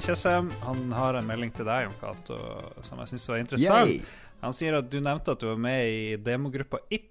Tjessem 0.02 0.48
han 0.64 0.92
har 0.96 1.14
en 1.14 1.26
melding 1.28 1.52
til 1.54 1.66
deg, 1.68 1.86
Jon 1.86 1.94
Cato, 2.00 2.38
som 2.82 2.98
jeg 3.02 3.12
syns 3.12 3.28
var 3.30 3.42
interessant. 3.42 3.92
Yay! 3.92 4.00
Han 4.42 4.54
sier 4.56 4.74
at 4.74 4.88
du 4.90 4.96
nevnte 4.98 5.32
at 5.36 5.40
du 5.42 5.46
var 5.52 5.58
med 5.62 5.86
i 5.86 6.16
demogruppa 6.18 6.80
It, 6.90 7.08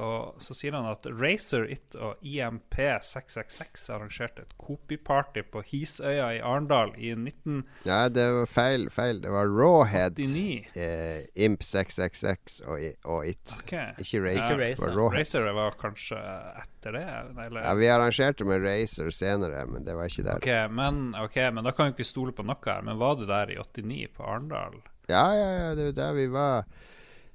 og 0.00 0.38
så 0.40 0.54
sier 0.56 0.72
han 0.72 0.86
at 0.88 1.04
Racer 1.20 1.66
It 1.68 1.96
og 2.00 2.22
IMP666 2.24 3.90
arrangerte 3.92 4.46
et 4.46 4.54
copyparty 4.56 5.42
på 5.52 5.60
Hisøya 5.68 6.30
i 6.38 6.40
Arendal 6.40 6.94
i 6.96 7.12
19... 7.14 7.62
Ja, 7.84 8.06
det 8.08 8.24
var 8.38 8.48
feil. 8.48 8.86
feil. 8.90 9.20
Det 9.20 9.30
var 9.34 9.50
Rawhead, 9.52 10.18
eh, 10.22 11.26
Imp 11.44 11.62
666 11.62 12.62
og, 12.64 12.78
og 13.04 13.26
It. 13.28 13.52
Ikke 13.66 14.22
Racer. 14.24 14.40
Ja, 14.40 14.56
Det 14.56 14.60
Racer. 14.62 14.86
var 14.88 14.96
Rawhead. 14.96 15.18
Racer 15.20 15.50
var 15.60 15.76
kanskje 15.80 16.22
etter 16.62 16.96
det? 16.96 17.04
Eller? 17.46 17.60
Ja, 17.66 17.74
vi 17.78 17.90
arrangerte 17.92 18.48
med 18.48 18.64
Racer 18.64 19.10
senere, 19.12 19.66
men 19.68 19.84
det 19.84 19.94
var 19.98 20.08
ikke 20.08 20.24
der. 20.30 20.40
Ok, 20.40 20.50
men, 20.72 21.02
okay, 21.20 21.50
men 21.52 21.68
da 21.68 21.74
kan 21.76 21.90
vi 21.90 21.98
ikke 21.98 22.08
stole 22.08 22.32
på 22.32 22.46
noe 22.48 22.56
her. 22.64 22.80
Men 22.88 22.96
var 23.02 23.20
du 23.20 23.26
der 23.28 23.52
i 23.52 23.60
89 23.60 24.08
på 24.16 24.24
Arendal? 24.24 24.80
Ja, 25.12 25.26
ja, 25.36 25.50
ja, 25.58 25.68
det 25.76 25.90
var 25.90 25.98
der 26.00 26.16
vi 26.16 26.26
var. 26.32 26.64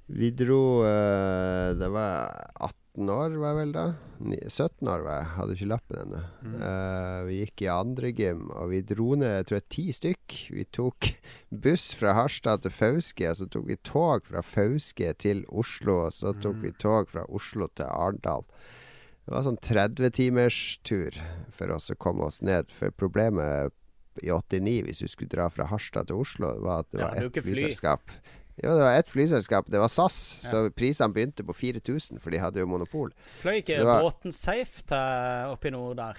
Vi 0.08 0.30
dro 0.32 0.80
uh, 0.82 1.76
Det 1.76 1.88
var 1.92 2.32
18 2.98 3.10
år, 3.12 3.34
var 3.38 3.52
jeg 3.52 3.58
vel 3.60 3.74
da. 3.76 3.86
17 4.18 4.88
år 4.90 5.04
var 5.04 5.18
jeg. 5.20 5.28
Hadde 5.36 5.54
ikke 5.54 5.68
lappen 5.70 5.98
ennå. 6.02 6.22
Eh, 6.58 7.18
vi 7.28 7.36
gikk 7.44 7.62
i 7.62 7.68
andre 7.70 8.10
gym, 8.10 8.48
og 8.50 8.72
vi 8.72 8.80
dro 8.82 9.12
ned 9.20 9.36
jeg 9.36 9.46
tror 9.46 9.58
jeg, 9.60 9.66
ti 9.70 9.84
stykk. 9.94 10.38
Vi 10.56 10.64
tok 10.74 11.10
buss 11.66 11.92
fra 11.94 12.16
Harstad 12.18 12.64
til 12.64 12.74
Fauske, 12.74 13.30
så 13.38 13.46
tok 13.46 13.68
vi 13.70 13.78
tog 13.86 14.26
fra 14.26 14.42
Fauske 14.42 15.12
til 15.22 15.44
Oslo, 15.46 16.00
og 16.08 16.16
så 16.16 16.34
tok 16.42 16.58
vi 16.64 16.74
tog 16.82 17.12
fra 17.12 17.22
Oslo 17.30 17.70
til 17.78 17.86
Arendal. 17.86 18.42
Det 19.28 19.36
var 19.36 19.44
sånn 19.44 19.60
30-timers 19.62 20.58
tur 20.88 21.14
for 21.54 21.70
oss 21.74 21.92
å 21.92 21.98
komme 22.00 22.26
oss 22.26 22.40
ned. 22.42 22.72
For 22.74 22.90
problemet 22.96 23.76
i 24.22 24.30
89, 24.34 24.82
hvis 24.88 24.98
du 25.04 25.08
skulle 25.08 25.30
dra 25.32 25.48
fra 25.52 25.66
Harstad 25.70 26.08
til 26.10 26.16
Oslo, 26.22 26.54
var 26.64 26.84
at 26.84 26.90
det 26.92 27.00
Ja, 27.00 27.08
var 27.14 27.28
ett 27.28 27.42
flyselskap. 27.44 28.14
Jo, 28.58 28.72
det 28.74 28.82
var 28.82 28.96
ett 28.98 29.10
flyselskap. 29.12 29.68
Det 29.70 29.78
var 29.78 29.88
SAS. 29.88 30.16
Så 30.42 30.64
prisene 30.74 31.14
begynte 31.14 31.44
på 31.46 31.54
4000, 31.54 32.18
for 32.20 32.30
de 32.34 32.40
hadde 32.42 32.58
jo 32.58 32.66
monopol. 32.66 33.12
Fløy 33.42 33.60
ikke 33.62 33.84
var- 33.86 34.02
båten 34.02 34.32
safe 34.34 34.82
til 34.82 35.52
oppe 35.54 35.68
i 35.68 35.70
nord 35.70 35.96
der? 36.00 36.16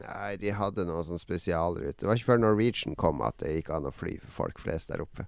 Nei, 0.00 0.36
de 0.40 0.48
hadde 0.56 0.86
noe 0.88 1.02
sånn 1.04 1.20
spesialrute. 1.20 1.98
Det 2.00 2.08
var 2.08 2.16
ikke 2.16 2.30
før 2.32 2.40
Norwegian 2.40 2.96
kom 2.96 3.20
at 3.20 3.36
det 3.44 3.50
gikk 3.58 3.74
an 3.76 3.84
å 3.84 3.92
fly 3.92 4.14
for 4.22 4.30
folk 4.48 4.58
flest 4.58 4.88
der 4.88 5.02
oppe. 5.04 5.26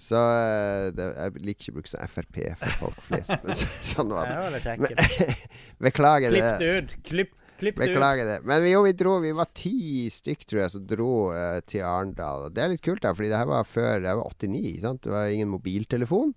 Så 0.00 0.14
eh, 0.16 0.92
det, 0.94 1.08
jeg 1.16 1.42
liker 1.42 1.64
ikke 1.64 1.72
å 1.72 1.74
bruke 1.80 1.90
sånn 1.90 2.08
Frp 2.08 2.38
for 2.60 2.76
folk 2.84 3.00
flest, 3.08 3.34
men 3.42 3.58
så, 3.58 3.66
sånn 3.96 4.12
var 4.14 4.30
Det 4.30 4.36
det. 4.36 4.44
var 4.44 4.54
litt 4.54 4.68
ekkelt. 4.70 5.48
beklager 5.88 6.30
Klipp 6.30 6.46
det. 6.46 6.58
det 6.62 6.70
ut. 6.78 6.94
Klipp, 7.10 7.34
klipp 7.60 7.78
det 7.80 7.90
ut. 7.92 8.22
Det. 8.26 8.38
Men 8.48 8.62
vi, 8.64 8.72
jo, 8.74 8.82
vi 8.86 8.92
dro 8.96 9.18
Vi 9.22 9.32
var 9.36 9.50
ti 9.56 10.08
stykk, 10.12 10.44
tror 10.48 10.62
jeg, 10.64 10.72
som 10.74 10.86
dro 10.88 11.12
uh, 11.34 11.60
til 11.68 11.84
Arendal. 11.86 12.48
Det 12.54 12.64
er 12.64 12.72
litt 12.74 12.84
kult, 12.84 13.02
da, 13.04 13.14
fordi 13.16 13.32
det 13.32 13.40
her 13.40 13.50
var 13.50 13.68
før 13.68 14.06
Jeg 14.06 14.20
var 14.20 14.36
89, 14.40 14.80
sant. 14.84 15.02
Det 15.06 15.12
var 15.14 15.32
ingen 15.32 15.52
mobiltelefon. 15.52 16.34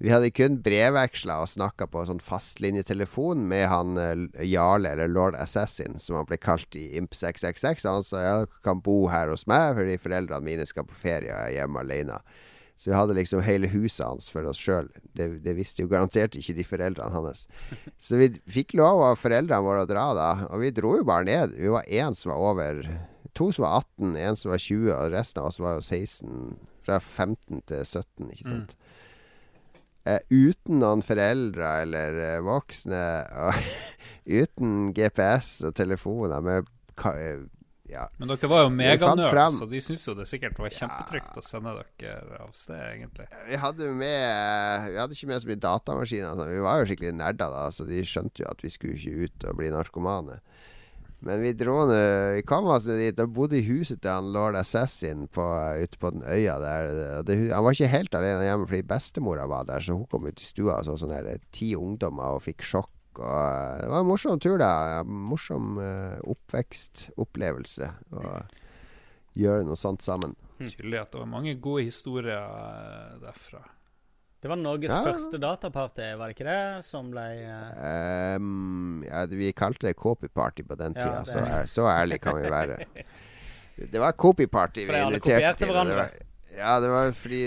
Vi 0.00 0.08
hadde 0.08 0.30
kun 0.32 0.54
brevveksla 0.64 1.42
og 1.42 1.50
snakka 1.52 1.84
på 1.92 2.06
sånn 2.08 2.22
fastlinjetelefon 2.24 3.42
med 3.50 3.66
han 3.68 3.98
uh, 4.00 4.44
Jarle, 4.46 4.94
eller 4.94 5.10
Lord 5.12 5.36
Assassin, 5.36 5.98
som 6.00 6.16
han 6.20 6.28
ble 6.28 6.40
kalt 6.40 6.76
i 6.78 6.86
Imp 6.96 7.12
666. 7.16 7.88
Han 7.88 8.06
sa 8.06 8.22
jeg 8.24 8.52
kan 8.64 8.80
bo 8.84 9.02
her 9.12 9.32
hos 9.32 9.44
meg 9.50 9.74
fordi 9.76 9.98
foreldrene 10.00 10.46
mine 10.46 10.68
skal 10.68 10.88
på 10.88 10.96
ferie 11.02 11.34
og 11.34 11.42
er 11.50 11.58
hjemme 11.58 11.84
alene. 11.84 12.20
Så 12.80 12.88
vi 12.88 12.96
hadde 12.96 13.12
liksom 13.18 13.42
hele 13.44 13.68
huset 13.68 14.06
hans 14.06 14.30
for 14.32 14.46
oss 14.48 14.56
sjøl. 14.56 14.86
Det, 15.12 15.26
det 15.44 15.52
visste 15.58 15.84
jo 15.84 15.90
garantert 15.90 16.38
ikke 16.38 16.54
de 16.56 16.64
foreldrene 16.64 17.12
hans. 17.12 17.44
Så 18.00 18.16
vi 18.16 18.30
fikk 18.48 18.72
lov 18.80 19.02
av 19.04 19.20
foreldrene 19.20 19.66
våre 19.66 19.84
å 19.84 19.90
dra 19.90 20.06
da, 20.16 20.30
og 20.48 20.64
vi 20.64 20.72
dro 20.72 20.94
jo 20.96 21.04
bare 21.04 21.28
ned. 21.28 21.58
Vi 21.60 21.68
var 21.68 21.84
én 21.84 22.16
som 22.16 22.32
var 22.32 22.40
over 22.52 22.80
To 23.38 23.50
som 23.52 23.62
var 23.62 23.84
18, 23.84 24.16
en 24.16 24.36
som 24.36 24.50
var 24.50 24.58
20, 24.58 24.88
og 24.96 25.12
resten 25.12 25.42
av 25.42 25.50
oss 25.50 25.60
var 25.62 25.76
jo 25.76 25.84
16. 25.84 26.56
Fra 26.86 26.96
15 26.98 27.60
til 27.68 27.84
17, 27.84 28.32
ikke 28.32 28.48
sant. 28.48 28.74
Eh, 30.08 30.18
uten 30.32 30.80
noen 30.80 31.04
foreldre 31.04 31.70
eller 31.84 32.16
uh, 32.16 32.44
voksne, 32.46 33.04
og 33.44 33.60
uten 34.40 34.94
GPS 34.96 35.58
og 35.68 35.76
telefoner, 35.76 36.40
med 36.40 36.70
eh, 37.12 37.44
ja. 37.90 38.06
Men 38.20 38.30
dere 38.32 38.50
var 38.50 38.64
jo 38.64 38.70
meganerds, 38.74 39.58
så 39.58 39.68
de 39.70 39.82
syntes 39.82 40.06
jo 40.06 40.14
det 40.18 40.26
sikkert 40.30 40.58
var 40.62 40.74
kjempetrygt 40.74 41.38
å 41.40 41.44
sende 41.44 41.74
dere 42.00 42.40
av 42.40 42.52
sted, 42.56 42.80
egentlig. 42.94 43.26
Vi 43.48 43.60
hadde 43.60 43.90
jo 43.90 43.96
med 43.96 44.88
Vi 44.90 44.98
hadde 45.00 45.16
ikke 45.16 45.30
med 45.30 45.42
så 45.42 45.50
mye 45.50 45.62
datamaskiner. 45.66 46.32
Altså. 46.32 46.48
Vi 46.50 46.64
var 46.64 46.80
jo 46.80 46.90
skikkelig 46.90 47.14
nerder 47.18 47.54
da, 47.56 47.66
så 47.74 47.86
de 47.88 48.02
skjønte 48.06 48.44
jo 48.44 48.50
at 48.50 48.64
vi 48.64 48.72
skulle 48.72 48.98
ikke 48.98 49.26
ut 49.26 49.48
og 49.50 49.60
bli 49.60 49.72
narkomane. 49.74 50.40
Men 51.20 51.42
vi 51.42 51.52
dro 51.52 51.82
nå 51.84 51.96
Vi 52.36 52.44
kom 52.48 52.68
oss 52.70 52.86
altså 52.86 52.96
dit 52.96 53.18
og 53.20 53.34
bodde 53.36 53.58
i 53.58 53.66
huset 53.66 54.00
til 54.00 54.12
han 54.12 54.30
lord 54.32 54.56
Assassin 54.56 55.26
på, 55.28 55.44
ute 55.82 56.00
på 56.00 56.14
den 56.14 56.24
øya 56.24 56.56
der. 56.62 56.88
Det, 57.28 57.36
han 57.52 57.66
var 57.66 57.76
ikke 57.76 57.92
helt 57.92 58.16
alene 58.16 58.46
hjemme 58.46 58.70
fordi 58.70 58.86
bestemora 58.88 59.44
var 59.50 59.68
der, 59.68 59.84
så 59.84 59.98
hun 59.98 60.08
kom 60.08 60.30
ut 60.30 60.40
i 60.40 60.46
stua 60.46 60.78
og 60.78 60.88
så 60.88 60.96
sånn 61.02 61.12
her 61.12 61.28
ti 61.52 61.74
ungdommer 61.76 62.38
og 62.38 62.46
fikk 62.46 62.64
sjokk. 62.64 62.94
Og 63.18 63.26
eh, 63.26 63.80
Det 63.82 63.90
var 63.90 64.04
en 64.04 64.08
morsom 64.08 64.40
tur, 64.40 64.56
da. 64.60 65.02
Morsom 65.04 65.80
uh, 65.80 66.16
oppvekstopplevelse. 66.30 67.90
Å 68.14 68.38
gjøre 69.40 69.66
noe 69.66 69.78
sånt 69.78 70.04
sammen. 70.04 70.36
Tydelig 70.60 71.00
at 71.00 71.12
det 71.14 71.22
var 71.22 71.28
mange 71.30 71.54
gode 71.62 71.86
historier 71.86 72.40
eh, 72.40 73.18
derfra. 73.22 73.62
Det 74.40 74.48
var 74.48 74.56
Norges 74.56 74.92
Ja. 74.92 75.02
første 75.04 75.36
dataparty, 75.40 76.14
var 76.16 76.30
det 76.30 76.36
ikke 76.36 76.48
det? 76.48 76.84
Som 76.86 77.10
ble 77.12 77.26
uh... 77.44 78.38
um, 78.40 79.02
ja, 79.04 79.26
vi 79.28 79.50
kalte 79.52 79.90
det 79.90 79.98
copyparty 80.00 80.64
på 80.64 80.78
den 80.80 80.96
tida. 80.96 81.20
ja, 81.20 81.24
så, 81.28 81.44
så 81.68 81.88
ærlig 81.92 82.22
kan 82.24 82.40
vi 82.40 82.48
være. 82.48 82.78
Det 83.80 84.00
var 84.00 84.12
copyparty 84.12 84.82
vi 84.84 84.92
alle 84.92 85.16
inviterte 85.16 85.54
til. 85.56 85.70
For 85.70 85.72
hverandre. 85.72 86.02
kopierte 86.04 86.18
var, 86.20 86.29
ja, 86.56 86.80
det 86.80 86.88
var 86.88 87.12
fordi 87.12 87.42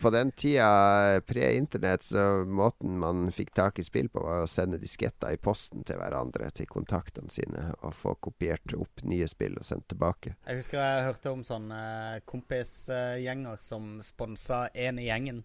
på 0.00 0.10
den 0.10 0.32
tida, 0.32 1.20
pre-internett, 1.26 2.02
så 2.02 2.44
måten 2.44 2.98
man 2.98 3.26
fikk 3.34 3.52
tak 3.54 3.78
i 3.78 3.84
spill 3.86 4.08
på, 4.12 4.22
var 4.24 4.44
å 4.44 4.50
sende 4.50 4.80
disketter 4.82 5.34
i 5.34 5.40
posten 5.40 5.84
til 5.86 6.00
hverandre, 6.00 6.50
til 6.54 6.68
kontaktene 6.70 7.32
sine, 7.32 7.68
og 7.80 7.94
få 7.96 8.16
kopiert 8.28 8.74
opp 8.76 9.04
nye 9.06 9.28
spill 9.30 9.58
og 9.60 9.66
sendt 9.66 9.88
tilbake. 9.92 10.34
Jeg 10.46 10.60
husker 10.62 10.82
jeg 10.82 11.06
hørte 11.08 11.34
om 11.34 11.44
sånne 11.46 11.80
kompisgjenger 12.28 13.62
som 13.62 13.96
sponsa 14.04 14.66
én 14.74 15.00
i 15.02 15.08
gjengen 15.10 15.44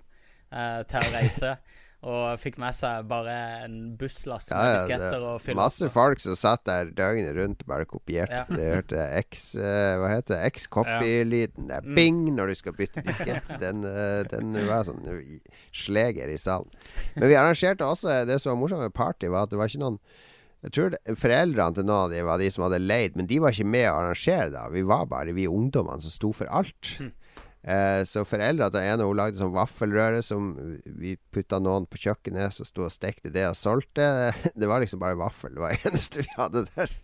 eh, 0.50 0.82
til 0.90 1.08
å 1.08 1.16
reise. 1.16 1.56
og 2.04 2.40
fikk 2.42 2.56
med 2.58 2.74
seg 2.74 3.06
bare 3.10 3.34
en 3.66 3.96
busslass 4.00 4.48
med 4.50 4.58
Ja, 4.58 4.70
ja, 4.72 4.78
disketter 4.88 5.26
og 5.30 5.42
fyll. 5.44 5.56
masse 5.60 5.90
folk 5.94 6.20
som 6.24 6.34
satt 6.40 6.64
der 6.66 6.90
døgnet 6.98 7.36
rundt 7.38 7.62
og 7.62 7.68
bare 7.70 7.86
kopierte. 7.86 8.40
Ja. 8.42 8.46
Det 8.50 8.70
hørte 8.74 9.04
X 9.30 9.56
eh, 9.56 9.98
Hva 10.02 10.10
heter 10.10 10.34
det? 10.40 10.54
X-copy-lyden. 10.56 11.68
Det 11.70 11.78
er 11.78 11.86
Mm. 11.86 11.96
bing 11.96 12.24
når 12.36 12.48
du 12.48 12.56
skal 12.56 12.74
bytte 12.74 13.04
diskett. 13.06 13.48
Den, 13.62 13.84
eh, 13.86 14.24
den 14.32 14.54
var 14.68 14.84
sånn 14.90 15.06
sleger 15.72 16.28
i 16.34 16.38
salen. 16.42 16.70
Men 17.16 17.30
vi 17.30 17.36
arrangerte 17.38 17.86
også 17.86 18.26
Det 18.26 18.40
som 18.42 18.52
var 18.56 18.62
morsomt 18.64 18.82
med 18.82 18.94
party, 18.94 19.28
var 19.30 19.44
at 19.44 19.50
det 19.54 19.58
var 19.62 19.68
ikke 19.70 19.84
noen 19.86 20.00
jeg 20.64 20.72
tror 20.76 20.90
det, 20.94 21.00
Foreldrene 21.18 21.74
til 21.74 21.86
noen 21.88 22.04
av 22.06 22.12
de 22.14 22.20
var 22.22 22.38
de 22.38 22.50
som 22.54 22.62
hadde 22.68 22.78
leid, 22.86 23.16
men 23.18 23.26
de 23.26 23.40
var 23.42 23.50
ikke 23.50 23.66
med 23.66 23.88
å 23.90 23.96
arrangere 23.98 24.52
det. 24.54 24.66
Vi 24.76 24.84
var 24.86 25.08
bare 25.10 25.34
vi 25.34 25.48
ungdommene 25.50 26.00
som 26.04 26.12
sto 26.14 26.30
for 26.38 26.46
alt. 26.54 27.00
Eh, 27.62 28.02
så 28.10 28.24
foreldra 28.26 28.72
til 28.74 28.82
en 28.82 28.96
av 28.96 29.06
henne 29.06 29.18
lagde 29.20 29.38
sånn 29.38 29.54
vaffelrøre 29.54 30.24
som 30.26 30.56
vi 30.82 31.14
putta 31.34 31.60
noen 31.62 31.86
på 31.86 32.00
kjøkkenet, 32.02 32.56
som 32.56 32.66
sto 32.66 32.88
og 32.88 32.94
stekte 32.94 33.30
det 33.34 33.46
og 33.52 33.58
solgte. 33.58 34.08
Det 34.58 34.70
var 34.70 34.82
liksom 34.82 35.02
bare 35.02 35.20
vaffel. 35.20 35.54
Det 35.56 35.62
var 35.62 35.76
det 35.76 35.86
eneste 35.92 36.26
vi 36.26 36.34
hadde 36.38 36.66
der. 36.74 36.98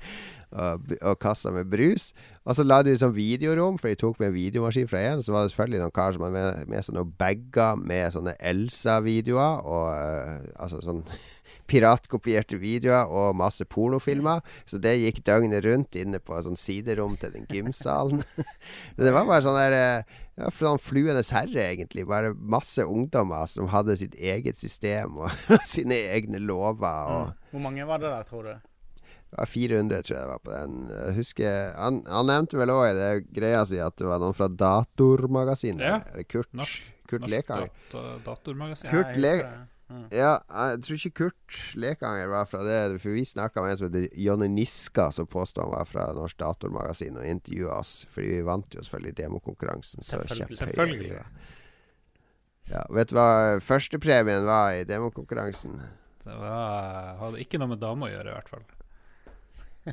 Og, 0.47 0.93
og 1.03 1.17
kassa 1.19 1.51
med 1.51 1.67
brus. 1.69 2.13
Og 2.47 2.55
så 2.55 2.63
lagde 2.63 2.89
vi 2.89 2.99
sånn 2.99 3.13
videorom, 3.13 3.77
for 3.77 3.91
de 3.91 3.99
tok 3.99 4.21
med 4.21 4.31
en 4.31 4.37
videomaskin 4.37 4.87
fra 4.89 5.01
en. 5.11 5.23
Så 5.23 5.35
var 5.35 5.43
det 5.43 5.51
selvfølgelig 5.53 5.81
noen 5.83 5.97
kar 5.97 6.15
som 6.15 6.23
hadde 6.23 6.37
med, 6.37 6.69
med 6.71 6.85
seg 6.87 6.95
noen 6.95 7.15
bager 7.19 7.81
med 7.81 8.13
sånne 8.15 8.37
Elsa-videoer. 8.39 9.65
Og 9.67 9.89
eh, 9.93 10.53
altså 10.55 10.79
sånn 10.81 11.03
piratkopierte 11.69 12.57
videoer 12.61 13.11
og 13.11 13.35
masse 13.37 13.67
pornofilmer. 13.69 14.39
Så 14.65 14.79
det 14.81 14.95
gikk 15.03 15.19
døgnet 15.27 15.67
rundt 15.67 15.99
inne 15.99 16.23
på 16.23 16.39
sånn 16.41 16.57
siderom 16.57 17.19
til 17.19 17.35
den 17.35 17.45
gymsalen. 17.51 18.23
det 18.97 19.11
var 19.11 19.27
bare 19.27 19.43
sånn 19.45 19.59
der 19.59 20.07
eh, 20.37 20.49
for 20.53 20.69
han 20.71 20.79
Fluenes 20.79 21.29
herre, 21.35 21.67
egentlig. 21.73 22.05
Bare 22.07 22.33
masse 22.37 22.85
ungdommer 22.85 23.45
som 23.51 23.67
hadde 23.73 23.97
sitt 23.99 24.15
eget 24.15 24.57
system 24.57 25.17
og 25.25 25.31
sine 25.65 25.97
egne 26.15 26.39
lover. 26.39 27.13
Og 27.27 27.51
Hvor 27.53 27.63
mange 27.67 27.85
var 27.89 27.97
det 28.03 28.09
der, 28.13 28.23
tror 28.29 28.43
du? 28.51 28.55
det 29.27 29.35
var 29.41 29.45
400, 29.51 30.03
tror 30.07 30.15
jeg 30.15 30.23
det 30.23 30.31
var 30.31 30.43
på 30.45 30.51
den. 30.53 30.75
Jeg 30.87 31.15
husker 31.17 31.73
Han, 31.75 31.97
han 32.07 32.29
nevnte 32.29 32.57
vel 32.61 32.71
òg 32.71 32.85
i 32.87 32.93
det 32.95 33.09
greia 33.35 33.65
si 33.67 33.75
at 33.83 33.97
det 33.99 34.07
var 34.07 34.21
noen 34.23 34.37
fra 34.37 34.47
Datormagasinet. 34.47 35.83
Ja. 35.83 36.23
Kurt, 36.31 36.53
Norsk, 36.55 36.85
Kurt 37.09 37.25
norsk 37.25 37.33
Lekanger. 37.33 37.73
data, 37.91 38.03
datormagasin. 38.25 38.89
Kurt 38.89 39.11
jeg 39.19 39.43
Mm. 39.87 40.07
Ja, 40.11 40.33
jeg 40.51 40.81
tror 40.83 40.97
ikke 40.97 41.13
Kurt 41.21 41.57
Lekanger 41.79 42.27
var 42.31 42.47
fra 42.49 42.63
det. 42.67 42.79
For 42.99 43.15
vi 43.15 43.23
snakka 43.27 43.63
med 43.63 43.71
en 43.71 43.79
som 43.79 43.87
heter 43.87 44.07
Jonny 44.19 44.49
Niska, 44.51 45.09
som 45.15 45.29
påstod 45.31 45.63
han 45.63 45.75
var 45.75 45.87
fra 45.87 46.09
Norsk 46.17 46.39
Datormagasin, 46.41 47.19
og 47.19 47.27
intervjua 47.27 47.79
oss. 47.79 48.01
Fordi 48.11 48.33
vi 48.35 48.47
vant 48.47 48.75
jo 48.75 48.83
selvfølgelig 48.83 49.17
demokonkurransen. 49.21 50.03
Selvfølgelig. 50.03 50.57
Selvfølgelig. 50.59 51.21
Ja, 52.67 52.83
vet 52.91 53.13
du 53.13 53.15
hva 53.15 53.29
førstepremien 53.63 54.43
var 54.47 54.75
i 54.75 54.83
demokonkurransen? 54.87 55.79
Det 56.27 56.35
var, 56.35 57.13
hadde 57.21 57.39
ikke 57.39 57.61
noe 57.61 57.71
med 57.71 57.79
dame 57.79 58.09
å 58.09 58.11
gjøre, 58.11 58.33
i 58.33 58.35
hvert 58.35 58.51
fall. 58.51 58.65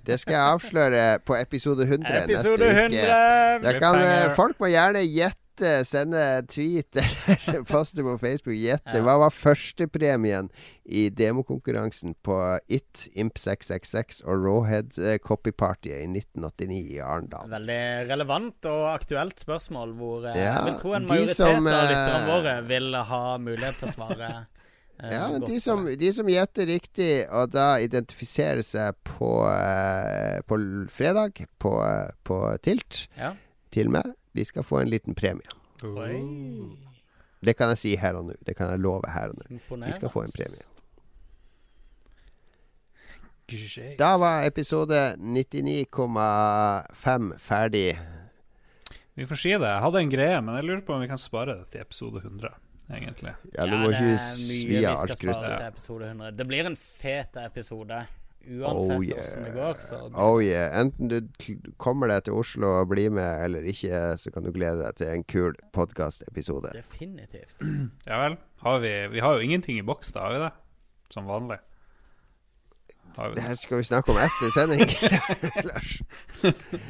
Det 0.02 0.16
skal 0.18 0.34
jeg 0.34 0.42
avsløre 0.56 1.02
på 1.22 1.36
episode 1.38 1.84
100 1.86 2.24
Episode 2.24 2.66
neste 2.66 2.80
100! 2.82 2.98
uke. 2.98 3.62
Der 3.62 3.78
kan, 3.78 4.00
eh, 4.02 4.34
folk 4.34 4.58
må 4.58 4.72
gjerne 4.72 5.04
gjette, 5.06 5.38
sende 5.86 6.42
tweet 6.50 6.96
eller 7.46 7.62
poste 7.68 8.02
på 8.02 8.16
Facebook. 8.18 8.56
Gjette. 8.58 8.98
Hva 9.04 9.18
var 9.22 9.30
førstepremien 9.34 10.50
i 10.84 11.06
demokonkurransen 11.14 12.16
på 12.26 12.40
It, 12.66 13.06
Imp666 13.14 14.24
og 14.24 14.42
Rawhead 14.44 14.98
Copyparty 15.24 15.44
Copy 15.44 15.52
Party 15.52 15.90
i 15.90 16.06
1989 16.08 16.94
i 16.96 17.00
Arendal? 17.04 17.48
Veldig 17.52 18.08
relevant 18.08 18.68
og 18.70 18.86
aktuelt 18.94 19.40
spørsmål 19.42 19.92
hvor 19.98 20.24
jeg 20.30 20.40
Ja, 20.40 20.54
jeg 20.54 20.70
vil 20.70 20.78
tro 20.80 20.94
en 20.96 21.08
majoritet 21.08 21.36
som, 21.36 21.68
av 21.68 21.84
eh, 21.84 21.90
lytterne 21.92 22.28
våre 22.30 22.54
vil 22.70 22.98
ha 23.10 23.22
mulighet 23.38 23.80
til 23.80 23.90
å 23.90 23.92
svare. 23.92 24.30
eh, 25.02 25.12
Ja, 25.12 25.22
men 25.34 25.44
de 25.44 25.60
som, 25.60 25.84
de 26.00 26.12
som 26.16 26.30
gjetter 26.32 26.70
riktig, 26.70 27.10
og 27.28 27.52
da 27.52 27.68
identifiserer 27.84 28.64
seg 28.64 28.96
på, 29.04 29.32
eh, 29.52 30.40
på 30.48 30.60
fredag 30.94 31.44
på, 31.60 31.76
eh, 31.84 32.12
på 32.24 32.40
Tilt 32.64 33.06
Ja. 33.20 33.34
til 33.74 33.92
meg, 33.92 34.14
de 34.34 34.44
skal 34.44 34.62
få 34.66 34.80
en 34.82 34.90
liten 34.90 35.14
premie. 35.14 35.46
Oi. 35.84 36.20
Det 37.44 37.54
kan 37.58 37.68
jeg 37.74 37.78
si 37.78 37.96
her 38.00 38.14
og 38.18 38.24
nå. 38.30 38.34
Det 38.46 38.54
kan 38.56 38.70
jeg 38.72 38.80
love 38.82 39.10
her 39.12 39.28
og 39.34 39.38
nå. 39.42 39.46
De 39.84 39.92
skal 39.92 40.08
få 40.12 40.22
en 40.26 40.32
premie. 40.34 40.64
Da 44.00 44.14
var 44.16 44.46
episode 44.48 44.96
99,5 45.20 47.36
ferdig. 47.38 47.98
Vi 49.14 49.26
får 49.28 49.36
si 49.38 49.50
det. 49.52 49.68
Jeg 49.68 49.80
hadde 49.84 49.98
en 50.00 50.10
greie, 50.10 50.40
men 50.42 50.54
jeg 50.58 50.64
lurer 50.66 50.80
på 50.86 50.94
om 50.96 51.00
vi 51.04 51.08
kan 51.10 51.18
spare 51.20 51.54
det 51.60 51.66
til 51.74 51.80
episode 51.84 52.18
100, 52.24 52.48
egentlig. 52.90 53.34
Ja, 53.54 53.66
du 53.68 53.76
må 53.76 53.90
det 53.92 54.00
ikke 54.00 54.08
er 54.08 54.10
mye 54.10 54.18
svi 54.24 54.64
vi 54.72 54.80
av 54.80 54.96
skal 54.96 55.12
alt 55.12 55.20
spare 55.20 55.28
kruttet. 55.28 55.52
til 55.60 55.68
episode 55.68 56.04
100. 56.08 56.32
Det 56.40 56.46
blir 56.50 56.64
en 56.70 56.78
fet 56.80 57.36
episode. 57.44 57.98
Uansett 58.44 58.92
Oh 58.92 59.02
hvordan 59.02 59.44
det 59.44 59.52
går. 59.54 59.78
Så 59.80 60.00
Oh 60.12 60.38
yeah. 60.44 60.80
Enten 60.80 61.08
du 61.08 61.20
kommer 61.80 62.10
deg 62.12 62.24
til 62.26 62.38
Oslo 62.38 62.72
og 62.80 62.88
blir 62.92 63.12
med, 63.14 63.44
eller 63.44 63.68
ikke, 63.70 64.16
så 64.20 64.32
kan 64.34 64.44
du 64.44 64.52
glede 64.52 64.82
deg 64.84 64.96
til 65.00 65.12
en 65.12 65.24
kul 65.24 65.54
podkastepisode. 65.72 66.74
definitivt. 66.74 67.56
Ja 68.10 68.20
vel. 68.24 68.36
Har 68.64 68.78
vi, 68.80 68.92
vi 69.12 69.20
har 69.20 69.34
jo 69.34 69.44
ingenting 69.44 69.78
i 69.78 69.82
boks, 69.86 70.12
da, 70.12 70.20
har 70.26 70.32
vi 70.32 70.42
det? 70.44 70.50
Som 71.10 71.26
vanlig. 71.28 71.58
Det 73.14 73.42
her 73.42 73.54
skal 73.54 73.78
vi 73.78 73.86
snakke 73.86 74.10
om 74.10 74.18
etter 74.18 74.50
sending, 74.54 74.80
Lars. 75.70 75.90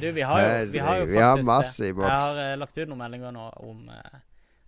Du, 0.01 0.07
vi 0.13 0.21
har 0.25 0.41
jo, 0.41 0.71
vi 0.73 0.79
har 0.79 0.97
jo 0.97 1.05
faktisk 1.05 1.13
vi 1.13 1.21
har 1.21 1.43
masse 1.43 1.89
i 1.89 1.93
boks. 1.93 2.09
Jeg 2.09 2.23
har 2.23 2.39
uh, 2.55 2.59
lagt 2.63 2.79
ut 2.79 2.89
noen 2.89 3.03
meldinger 3.03 3.35
nå 3.37 3.49
om 3.61 3.91
uh, 3.93 4.23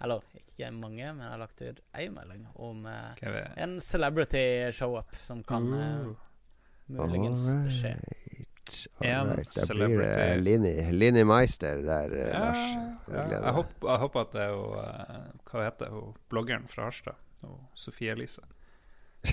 Eller 0.04 0.20
ikke 0.36 0.68
mange, 0.76 1.06
men 1.14 1.22
jeg 1.24 1.32
har 1.32 1.40
lagt 1.40 1.62
ut 1.62 1.80
én 1.96 2.12
melding 2.12 2.44
om 2.60 2.84
uh, 2.84 3.40
en 3.56 3.78
celebrity 3.80 4.44
show-up 4.76 5.16
som 5.16 5.40
kan 5.48 5.72
eh, 5.72 6.12
muligens 6.88 7.44
skje. 7.72 7.94
En 9.00 9.28
alright. 9.30 9.52
Da 9.54 9.62
blir 9.74 9.88
det 9.88 10.06
celebrity. 10.06 10.40
Linni, 10.42 10.72
Linni 10.92 11.22
Meister 11.24 11.82
der, 11.86 12.12
eh, 12.12 12.28
Ja, 12.32 12.38
Lars. 12.40 12.64
ja. 13.08 13.22
Jeg 13.30 13.52
håper, 13.60 13.88
jeg 13.92 13.98
håper 14.02 14.20
at 14.20 14.32
det 14.32 14.42
er 14.42 14.48
jo 14.50 14.64
eh, 14.80 15.20
Hva 15.50 15.62
heter 15.68 15.92
hun 15.94 16.14
bloggeren 16.32 16.66
fra 16.68 16.88
Harstad? 16.88 17.14
og 17.46 17.60
Sofie 17.78 18.12
Elise. 18.16 18.42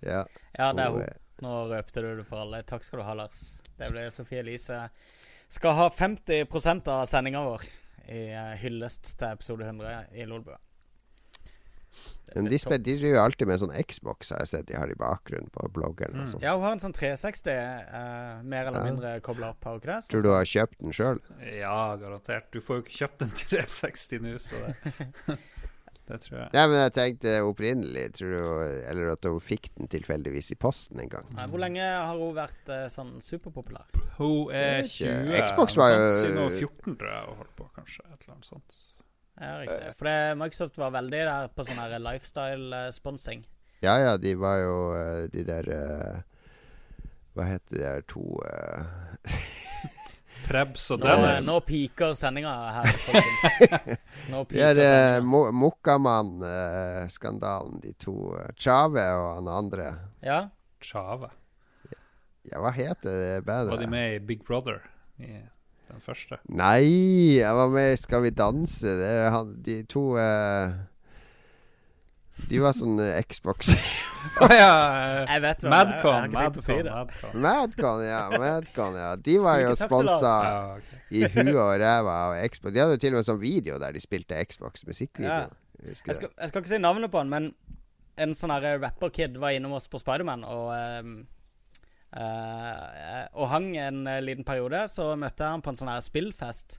Ja. 0.00 0.24
Ja, 0.58 0.72
det 0.72 0.82
er 0.84 0.90
hun, 0.94 1.02
Nå 1.42 1.52
røpte 1.70 2.02
du 2.02 2.08
det 2.18 2.24
for 2.26 2.42
alle. 2.42 2.60
Takk 2.66 2.84
skal 2.86 3.00
du 3.00 3.04
ha, 3.06 3.14
Lars. 3.18 3.60
Det 3.78 3.88
blir 3.90 4.10
Sofie 4.14 4.40
Elise. 4.42 4.88
Skal 5.50 5.74
ha 5.78 5.88
50% 5.90 6.88
av 6.92 7.04
sendinga 7.10 7.42
vår 7.46 7.64
i 8.08 8.24
eh, 8.30 8.54
hyllest 8.62 9.12
til 9.18 9.28
episode 9.34 9.66
100 9.66 10.14
i 10.18 10.26
Lolbua. 10.26 10.58
Det 12.28 12.34
Men 12.42 12.50
de, 12.52 12.58
spiller, 12.60 12.78
de 12.84 12.96
driver 13.00 13.18
alltid 13.24 13.48
med 13.48 13.60
sånn 13.62 13.72
Xbox, 13.88 14.30
har 14.34 14.42
jeg 14.44 14.48
sett 14.50 14.66
de 14.68 14.74
har 14.76 14.90
i 14.92 14.96
bakgrunnen 15.00 15.48
på 15.50 15.68
bloggeren. 15.72 16.20
og 16.22 16.28
sånn. 16.28 16.42
Ja, 16.44 16.52
hun 16.58 16.62
har 16.66 16.72
en 16.76 16.82
sånn 16.82 16.92
360 16.92 17.48
eh, 17.54 18.42
mer 18.44 18.66
eller 18.68 18.78
Ja. 18.82 18.84
mindre 18.84 19.20
kobla 19.24 19.50
opp, 19.54 19.64
har 19.64 19.78
ikke 19.80 19.94
det? 19.94 20.08
Tror 20.12 20.22
du 20.22 20.30
har 20.34 20.44
kjøpt 20.44 20.78
den 20.78 20.92
sjøl? 20.92 21.20
Ja, 21.56 21.96
garantert. 21.96 22.50
Du 22.52 22.60
får 22.60 22.76
jo 22.76 22.82
ikke 22.84 22.98
kjøpt 23.00 23.22
en 23.24 23.30
360 23.30 24.20
nå, 24.20 24.34
så 24.38 24.60
det 24.66 25.38
Det 26.08 26.16
tror 26.24 26.38
jeg. 26.40 26.48
Nei, 26.54 26.62
men 26.72 26.78
jeg 26.86 26.92
tenkte 26.96 27.32
opprinnelig, 27.44 28.04
tror 28.16 28.30
du 28.32 28.84
Eller 28.88 29.10
at 29.12 29.26
hun 29.28 29.40
fikk 29.44 29.66
den 29.76 29.90
tilfeldigvis 29.92 30.46
i 30.54 30.56
posten 30.56 31.00
en 31.02 31.08
gang. 31.12 31.26
Nei, 31.36 31.44
Hvor 31.52 31.60
lenge 31.60 31.84
har 31.84 32.16
hun 32.16 32.32
vært 32.36 32.70
uh, 32.72 32.86
sånn 32.88 33.18
superpopulær? 33.20 33.84
Hun 34.16 34.48
er 34.56 34.80
Jeg 34.88 34.88
vet 34.88 34.94
ikke. 34.94 35.16
20 35.28 35.42
Xbox 35.50 35.76
var 35.76 35.92
jo- 35.92 36.14
Siden 36.22 36.38
hun 36.40 36.48
var 36.48 36.56
14, 36.56 36.96
tror 36.96 37.12
jeg 37.12 37.26
hun 37.28 37.36
holdt 37.42 37.56
på, 37.60 37.66
kanskje. 37.76 38.06
Et 38.08 38.24
eller 38.24 38.34
annet 38.38 38.48
sånt. 38.48 38.78
Ja, 39.40 39.60
riktig. 39.60 39.94
For 39.98 40.04
det, 40.08 40.34
Microsoft 40.40 40.78
var 40.78 40.90
veldig 40.96 41.20
der 41.28 41.48
på 41.54 41.64
sånn 41.66 41.78
her 41.78 41.98
lifestyle-sponsing. 42.02 43.40
Ja 43.84 43.94
ja, 44.02 44.16
de 44.18 44.34
var 44.34 44.56
jo 44.58 44.78
eh, 44.98 45.30
de 45.30 45.44
der 45.46 45.68
eh, 45.70 46.16
Hva 47.38 47.44
heter 47.46 47.76
de 47.76 47.82
der 47.84 48.02
to 48.10 48.24
eh, 48.42 48.82
Prebz 50.48 50.90
og 50.94 51.00
Dennis. 51.02 51.46
nå 51.46 51.60
piker 51.66 52.14
sendinga 52.16 52.54
her. 52.78 52.88
Nå 54.32 54.38
piker 54.48 54.74
der 54.78 55.18
uh, 55.18 55.24
mo 55.26 55.40
Mokkamann-skandalen, 55.52 57.80
de 57.82 57.92
to. 58.00 58.34
Chave 58.56 59.04
og 59.18 59.34
han 59.36 59.48
andre. 59.52 59.86
Ja. 60.24 60.48
Chave. 60.80 61.28
Ja, 62.48 62.64
hva 62.64 62.70
heter 62.72 63.12
det 63.12 63.44
bandet? 63.44 63.68
Var 63.74 63.80
de 63.82 63.88
med 63.92 64.14
i 64.14 64.18
Big 64.24 64.40
Brother? 64.46 64.80
I 65.20 65.44
den 65.90 66.04
første? 66.04 66.38
Nei, 66.48 67.38
jeg 67.38 67.56
var 67.56 67.72
med 67.72 67.92
i 67.92 67.98
Skal 68.00 68.22
vi 68.26 68.30
danse. 68.34 68.94
Det 69.00 69.08
er 69.08 69.30
han, 69.34 69.54
de 69.64 69.76
to 69.90 70.04
uh, 70.16 70.74
De 72.48 72.60
var 72.62 72.76
sånn 72.76 73.00
eh, 73.02 73.18
Xbox 73.26 73.72
ja! 74.60 74.72
Jeg 75.28 75.42
vet. 75.44 75.64
Jeg 75.64 75.72
Madcon. 75.72 76.32
Madcon. 76.34 76.90
Madcon. 76.90 77.40
Madcon, 77.42 78.04
ja. 78.06 78.20
Madcon, 78.34 78.98
ja. 78.98 79.14
De 79.16 79.38
var 79.42 79.62
jo 79.62 79.72
sponsa 79.78 80.34
Ja, 80.44 80.60
okay. 80.76 81.00
i 81.10 81.24
huet 81.24 81.54
og 81.54 81.72
ræva 81.80 82.18
av 82.26 82.36
Xbox. 82.52 82.74
De 82.74 82.82
hadde 82.82 82.98
jo 82.98 83.02
til 83.02 83.14
og 83.14 83.20
med 83.20 83.30
sånn 83.30 83.40
video 83.42 83.80
der 83.82 83.96
de 83.96 84.02
spilte 84.02 84.38
Xbox 84.50 84.86
musikkvideo. 84.88 85.48
Ja. 85.48 85.64
Jeg, 85.78 85.94
Jeg 85.94 86.16
skal, 86.18 86.30
jeg 86.34 86.50
skal 86.50 86.62
ikke 86.62 86.72
si 86.72 86.80
navnet 86.82 87.12
på 87.12 87.20
han, 87.22 87.30
men 87.30 87.52
en 88.18 88.34
sånn 88.34 88.52
rapper-kid 88.58 89.36
var 89.38 89.54
innom 89.54 89.76
oss 89.78 89.86
på 89.90 90.00
Spiderman 90.02 90.42
og 90.46 90.72
eh, 90.74 91.12
Og 92.16 93.48
hang 93.52 93.72
en 93.76 94.06
eh, 94.06 94.22
liten 94.24 94.46
periode. 94.48 94.86
Så 94.92 95.12
møtte 95.20 95.44
jeg 95.44 95.56
han 95.56 95.64
på 95.64 95.74
en 95.74 95.80
sånn 95.80 95.92
her 95.92 96.04
spillfest. 96.04 96.78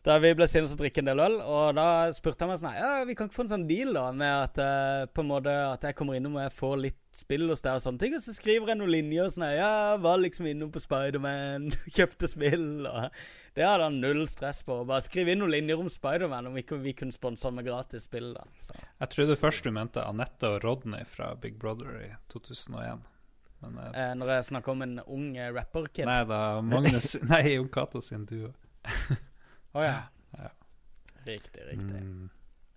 Da 0.00 0.14
vi 0.16 0.30
ble 0.32 0.46
sittende 0.48 0.72
og 0.72 0.80
drikke 0.80 1.02
en 1.02 1.08
del 1.10 1.20
øl, 1.20 1.34
og 1.44 1.74
da 1.76 2.08
spurte 2.16 2.46
han 2.46 2.48
meg 2.48 2.60
sånn 2.62 2.78
Ja, 2.78 3.02
vi 3.04 3.12
kan 3.16 3.28
ikke 3.28 3.36
få 3.36 3.44
en 3.44 3.50
sånn 3.50 3.66
deal, 3.68 3.90
da, 3.92 4.06
med 4.16 4.32
at 4.46 4.60
uh, 4.64 5.02
på 5.12 5.20
en 5.20 5.28
måte 5.28 5.52
At 5.52 5.84
jeg 5.84 5.96
kommer 5.98 6.16
innom 6.16 6.38
og 6.38 6.46
jeg 6.46 6.54
får 6.56 6.80
litt 6.86 6.96
spill 7.12 7.44
hos 7.50 7.60
deg 7.60 7.76
og 7.76 7.84
sånne 7.84 8.00
ting. 8.00 8.16
Og 8.16 8.24
så 8.24 8.32
skriver 8.32 8.72
jeg 8.72 8.80
noen 8.80 8.94
linjer 8.94 9.28
og 9.28 9.34
sånn 9.34 9.44
Ja, 9.52 9.98
var 10.00 10.22
liksom 10.22 10.48
innom 10.48 10.72
på 10.72 10.80
Spiderman, 10.80 11.68
kjøpte 11.98 12.32
spill, 12.32 12.88
og 12.88 13.20
Det 13.58 13.66
hadde 13.66 13.90
han 13.90 14.00
null 14.00 14.24
stress 14.30 14.62
på. 14.64 14.78
Bare 14.88 15.04
skriv 15.04 15.28
inn 15.28 15.42
noen 15.42 15.52
linjer 15.58 15.84
om 15.84 15.92
Spiderman, 15.92 16.48
om 16.48 16.56
ikke 16.56 16.80
vi 16.80 16.96
kunne 16.96 17.12
sponse 17.12 17.52
med 17.52 17.68
gratis 17.68 18.08
spill, 18.08 18.32
da. 18.38 18.48
Så. 18.62 18.78
Jeg 19.02 19.16
trodde 19.18 19.40
først 19.42 19.68
du 19.68 19.74
mente 19.74 20.06
Anette 20.06 20.54
og 20.54 20.62
Rodney 20.64 21.04
fra 21.04 21.34
Big 21.36 21.60
Brother 21.60 22.06
i 22.06 22.12
2001. 22.32 23.09
Men 23.60 23.78
eh, 23.84 23.92
Eh, 24.02 24.12
når 24.16 24.34
jeg 24.36 24.48
snakker 24.50 24.72
om 24.72 24.82
en 24.86 24.98
ung 25.06 25.30
eh, 25.36 25.50
rapper-kid. 25.52 26.06
nei 26.08 26.22
da, 26.28 26.40
Magnus 26.64 27.14
Nei, 27.30 27.42
Jon 27.56 27.68
Cato 27.72 28.00
sin 28.04 28.26
duo. 28.26 28.52
Å 29.76 29.86
ja. 29.86 30.00
Ja. 30.40 30.52
Riktig, 31.26 31.62
riktig. 31.66 31.98
Mm. 32.00 32.28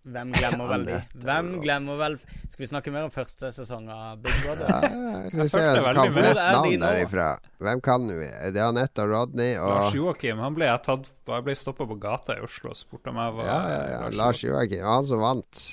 Hvem 0.03 0.31
glemmer 0.35 0.67
vel 0.67 0.81
de? 0.89 0.95
Hvem 1.23 1.49
glemmer 1.63 1.99
vel 2.01 2.15
Skal 2.51 2.59
vi 2.59 2.67
snakke 2.67 2.91
mer 2.91 3.05
om 3.07 3.11
første 3.13 3.51
sesong 3.55 3.85
av 3.93 4.17
Big 4.25 4.33
Brother? 4.43 4.67
Ja, 4.67 5.11
jeg 5.21 5.29
skal 5.31 5.51
se 5.53 5.61
følte 5.61 5.83
hvem 5.85 5.99
kan 5.99 6.15
flest 6.17 6.41
de 6.41 6.47
navn 6.57 6.73
nå? 6.73 6.81
derifra. 6.89 7.27
Hvem 7.63 7.83
kan 7.85 8.09
vi? 8.09 8.27
Det 8.51 8.59
er 8.59 8.65
Anette 8.65 9.05
og 9.05 9.13
Rodney 9.13 9.53
Lars 9.55 9.93
og 9.93 9.95
Joakim 10.01 10.41
han 10.43 10.57
ble 10.57 10.67
tatt 10.83 11.07
Jeg 11.31 11.45
ble 11.47 11.55
stoppa 11.55 11.87
på 11.93 11.97
gata 12.03 12.35
i 12.35 12.43
Oslo 12.43 12.73
og 12.73 12.81
spurte 12.81 13.13
om 13.13 13.21
jeg 13.23 13.37
var 13.37 13.47
Ja, 13.47 13.61
ja, 13.71 13.79
ja. 13.93 14.01
Lars 14.19 14.43
Joakim. 14.43 14.83
Han 14.83 15.07
som 15.07 15.23
vant. 15.23 15.63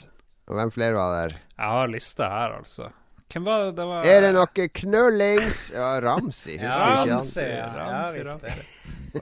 Og 0.47 0.61
hvem 0.61 0.71
flere 0.79 0.95
var 1.01 1.17
der? 1.17 1.37
Jeg 1.57 1.75
har 1.81 1.91
lista 1.97 2.31
her, 2.31 2.55
altså. 2.61 2.93
Hvem 3.31 3.45
var 3.47 3.65
det? 3.65 3.73
det 3.79 3.85
var, 3.87 4.05
Er 4.11 4.21
det 4.25 4.31
noe 4.35 4.69
knullings? 4.81 5.59
Ja, 5.75 5.91
Ramsi. 6.03 6.57
Husker 6.59 6.67
Ja, 6.67 6.79
du 6.79 6.91
ikke 6.91 6.99
han? 6.99 7.11
Ramsi, 7.15 7.45
ja. 7.47 7.67
Ramsi, 7.77 8.23
Ramsi. 8.27 8.69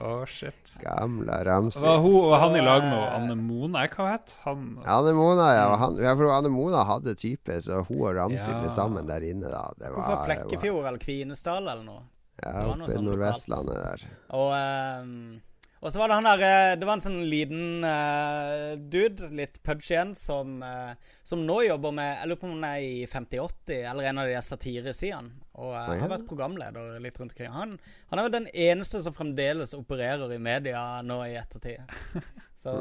Oh, 0.01 0.21
shit. 0.29 0.73
Gamle 0.83 1.37
Ramsi. 1.47 1.81
Var 1.81 1.97
hun 2.03 2.15
og 2.19 2.35
han 2.43 2.55
i 2.59 2.61
lag 2.61 2.83
med 2.85 2.97
eh, 2.99 3.15
Anne 3.17 3.35
Mona? 3.39 3.85
Hva 3.89 4.07
het 4.11 4.33
han? 4.43 4.63
Anne 4.85 5.13
Mona, 5.17 5.47
ja. 5.57 5.67
Han, 5.81 5.97
ja 6.01 6.13
for 6.19 6.29
Anne 6.33 6.51
Mona 6.53 6.83
hadde 6.85 7.15
type, 7.17 7.57
så 7.65 7.83
hun 7.87 8.01
og 8.03 8.15
Ramsi 8.17 8.51
Ja. 8.51 8.59
ble 8.61 8.69
sammen 8.73 9.09
der 9.09 9.25
inne, 9.25 9.49
da. 9.49 9.63
Det 9.77 9.89
var, 9.89 9.97
Hvorfor 9.97 10.25
Flekkefjord 10.29 10.85
eller 10.91 11.01
Kvinesdal 11.01 11.63
eller 11.67 11.83
noe? 11.85 12.03
ja, 12.39 12.51
det 12.53 12.67
var 12.69 12.77
noe 12.79 12.85
oppe 12.85 12.93
i 12.93 12.97
sånn 12.99 13.07
Nordvestlandet 13.09 13.79
der. 13.83 14.03
Og, 14.37 14.51
ehm, 14.55 15.41
og 15.79 15.93
så 15.93 16.01
var 16.01 16.11
det 16.11 16.17
han 16.17 16.27
der 16.27 16.41
eh, 16.43 16.73
Det 16.79 16.87
var 16.87 16.97
en 16.97 17.03
sånn 17.03 17.21
liten 17.31 17.85
uh, 17.87 18.75
dude, 18.79 19.29
litt 19.35 19.59
pudgy 19.63 19.95
en, 19.95 20.11
som, 20.17 20.57
uh, 20.59 20.91
som 21.23 21.45
nå 21.47 21.61
jobber 21.69 21.93
med 21.95 22.09
Jeg 22.17 22.31
lurer 22.31 22.41
på 22.41 22.49
om 22.49 22.55
han 22.57 22.67
er 22.67 22.83
i 22.83 23.05
5080 23.07 23.85
eller 23.91 24.09
en 24.09 24.21
av 24.23 24.31
de 24.31 24.41
satiresidene. 24.43 25.45
Og 25.59 25.71
uh, 25.75 25.93
har 26.01 26.11
vært 26.11 26.27
programleder 26.27 26.99
litt 27.03 27.19
rundt 27.19 27.35
omkring. 27.35 27.53
Han, 27.55 27.77
han 28.11 28.19
er 28.19 28.27
vel 28.27 28.35
den 28.35 28.49
eneste 28.51 29.03
som 29.05 29.15
fremdeles 29.15 29.75
opererer 29.77 30.35
i 30.35 30.41
media 30.41 30.83
nå 31.05 31.21
i 31.27 31.37
ettertid. 31.39 31.95
Så 32.63 32.75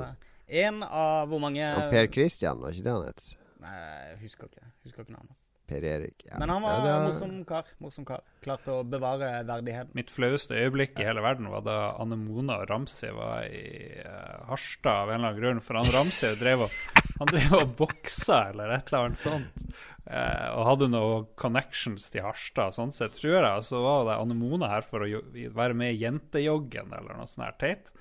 en 0.48 0.82
av 0.82 1.30
hvor 1.30 1.42
mange 1.42 1.62
Og 1.62 1.92
Per 1.94 2.10
Christian, 2.10 2.58
var 2.62 2.74
ikke 2.74 2.88
det 2.88 2.96
han 2.96 3.10
het? 3.12 3.28
Nei, 3.62 3.76
jeg 4.10 4.22
husker 4.24 4.50
ikke. 4.50 4.72
Husker 4.86 5.06
ikke 5.06 5.14
navnet 5.14 5.34
hans. 5.34 5.47
Per 5.68 5.84
Erik. 5.84 6.22
Ja. 6.24 6.38
Men 6.40 6.48
han 6.48 6.62
var 6.64 6.72
ja, 6.72 6.80
det 6.84 6.92
var- 6.92 7.06
morsom 7.10 7.32
kar. 7.44 7.66
Morsom 7.84 8.06
kar. 8.08 8.22
Klarte 8.44 8.72
å 8.72 8.84
bevare 8.88 9.28
verdigheten. 9.44 9.92
Mitt 9.98 10.10
flaueste 10.10 10.56
øyeblikk 10.56 10.98
i 11.02 11.04
hele 11.04 11.20
verden 11.20 11.50
var 11.52 11.60
da 11.66 11.76
Anne 12.00 12.16
Mona 12.16 12.62
og 12.62 12.70
Ramsi 12.70 13.10
var 13.12 13.44
i 13.52 14.00
uh, 14.00 14.46
Harstad 14.48 15.04
av 15.04 15.12
en 15.12 15.18
eller 15.20 15.34
annen 15.34 15.42
grunn. 15.42 15.60
For 15.64 15.76
han 15.76 15.90
Ramsi 15.92 16.30
drev 16.40 16.64
og, 16.68 16.78
han 17.18 17.32
drev 17.34 17.56
og 17.60 17.74
boksa 17.82 18.40
eller 18.54 18.72
et 18.78 18.88
eller 18.88 19.10
annet 19.10 19.20
sånt. 19.20 19.66
Uh, 20.08 20.48
og 20.56 20.62
hadde 20.70 20.88
noen 20.94 21.26
connections 21.36 22.08
til 22.14 22.24
Harstad, 22.24 22.72
sånn 22.78 22.94
sett, 22.96 23.18
tror 23.18 23.36
jeg. 23.36 23.50
Og 23.50 23.66
så 23.68 23.82
var 23.84 24.08
det 24.08 24.16
Anne 24.22 24.38
Mona 24.40 24.72
her 24.72 24.86
for 24.86 25.04
å 25.04 25.10
jo, 25.10 25.20
være 25.52 25.76
med 25.76 25.92
i 25.92 26.00
Jentejoggen 26.06 26.96
eller 26.96 27.20
noe 27.20 27.28
sånt 27.28 27.44
her 27.44 27.60
teit. 27.60 27.92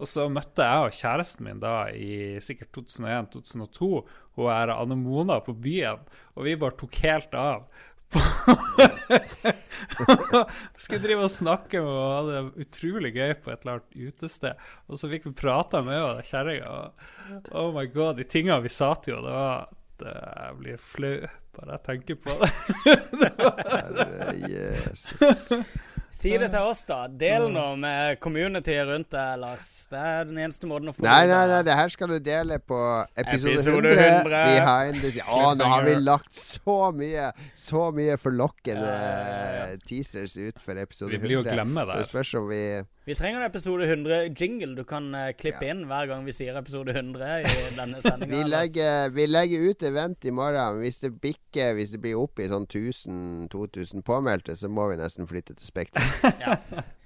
Og 0.00 0.08
så 0.08 0.24
møtte 0.32 0.64
jeg 0.64 0.86
og 0.86 0.96
kjæresten 0.96 1.46
min 1.46 1.60
da 1.60 1.74
i 1.92 2.40
sikkert 2.42 2.72
2001-2002 2.78 3.90
hun 4.38 4.48
er 4.54 4.72
Anne 4.72 4.96
Mona 4.96 5.40
på 5.44 5.52
byen, 5.52 6.00
og 6.38 6.46
vi 6.46 6.56
bare 6.56 6.78
tok 6.80 6.94
helt 7.04 7.34
av. 7.36 7.66
Skulle 10.80 11.02
drive 11.04 11.26
og 11.26 11.30
snakke 11.30 11.82
med 11.84 11.90
henne 11.90 11.98
og 12.00 12.14
ha 12.14 12.20
det 12.26 12.64
utrolig 12.64 13.12
gøy 13.14 13.34
på 13.42 13.52
et 13.52 13.60
eller 13.60 13.76
annet 13.76 13.98
utested. 14.08 14.64
Og 14.88 14.98
så 14.98 15.10
fikk 15.12 15.28
vi 15.28 15.34
prata 15.42 15.82
med 15.84 15.98
henne, 15.98 16.24
kjerringa, 16.30 16.72
oh 17.52 17.70
my 17.76 17.86
god, 17.92 18.16
de 18.18 18.26
tinga 18.26 18.58
vi 18.64 18.72
sa 18.72 18.94
til 18.98 19.18
henne, 19.18 19.28
det 19.28 19.36
var 19.36 20.16
eh, 20.16 20.32
jeg 20.46 20.58
blir 20.62 20.78
flau 20.80 21.14
bare 21.50 21.76
jeg 21.76 21.82
tenker 21.88 22.14
på 22.22 22.30
det. 22.40 22.50
Herre 23.74 24.34
Jesus. 24.48 25.40
Si 26.10 26.32
det 26.36 26.48
til 26.50 26.66
oss, 26.66 26.82
da. 26.88 27.04
Del 27.06 27.46
nå 27.54 27.64
med 27.80 28.18
community 28.20 28.74
rundt 28.84 29.12
deg, 29.14 29.38
Lars. 29.40 29.66
Det 29.90 30.00
er 30.10 30.26
den 30.28 30.40
eneste 30.42 30.66
måten 30.68 30.90
å 30.90 30.94
få 30.96 31.04
Nei, 31.06 31.22
nei, 31.30 31.42
nei, 31.48 31.60
det 31.66 31.76
her 31.78 31.92
skal 31.92 32.10
du 32.10 32.18
dele 32.18 32.58
på 32.58 32.78
episode, 33.14 33.54
Episode 33.54 33.92
100. 33.94 34.08
100. 34.26 34.42
Behind 34.50 35.00
the. 35.04 35.24
Å, 35.30 35.54
nå 35.56 35.68
har 35.70 35.86
vi 35.86 35.94
lagt 36.02 36.34
så 36.36 36.78
mye 36.96 37.30
Så 37.58 37.86
mye 37.96 38.18
forlokkende 38.20 38.94
teasers 39.86 40.36
ut 40.36 40.58
for 40.60 40.78
episode 40.82 41.14
100. 41.14 41.16
Vi 41.16 41.22
blir 41.28 41.38
jo 41.38 41.44
glemme 41.46 41.84
Så 41.86 41.92
det 41.92 42.00
der. 42.02 42.08
spørs 42.10 42.34
om 42.42 42.48
vi 42.50 42.62
Vi 43.10 43.14
trenger 43.18 43.40
en 43.40 43.46
episode 43.48 43.86
100 43.90 44.18
jingle 44.38 44.76
du 44.78 44.84
kan 44.86 45.08
eh, 45.18 45.32
klippe 45.34 45.64
Ja. 45.66 45.72
inn 45.74 45.80
hver 45.90 46.06
gang 46.06 46.22
vi 46.22 46.30
sier 46.36 46.54
episode 46.60 46.92
100 46.94 47.40
i 47.42 47.54
denne 47.80 47.98
sendinga. 48.04 48.36
vi 48.36 48.44
legger, 48.46 49.08
vi 49.16 49.24
legger 49.26 49.64
ut 49.72 49.82
event 49.88 50.24
i 50.30 50.30
morgen. 50.30 50.78
Hvis 50.78 51.00
det 51.02 51.10
bikker 51.20 51.74
Hvis 51.74 51.90
det 51.90 51.98
blir 52.04 52.20
opp 52.20 52.38
i 52.38 52.46
sånn 52.52 52.68
1000-2000 52.70 54.04
påmeldte, 54.06 54.54
så 54.56 54.70
må 54.70 54.86
vi 54.92 55.00
nesten 55.02 55.26
flytte 55.26 55.56
til 55.58 55.66
Spekter. 55.66 56.06
Ja. 56.44 56.54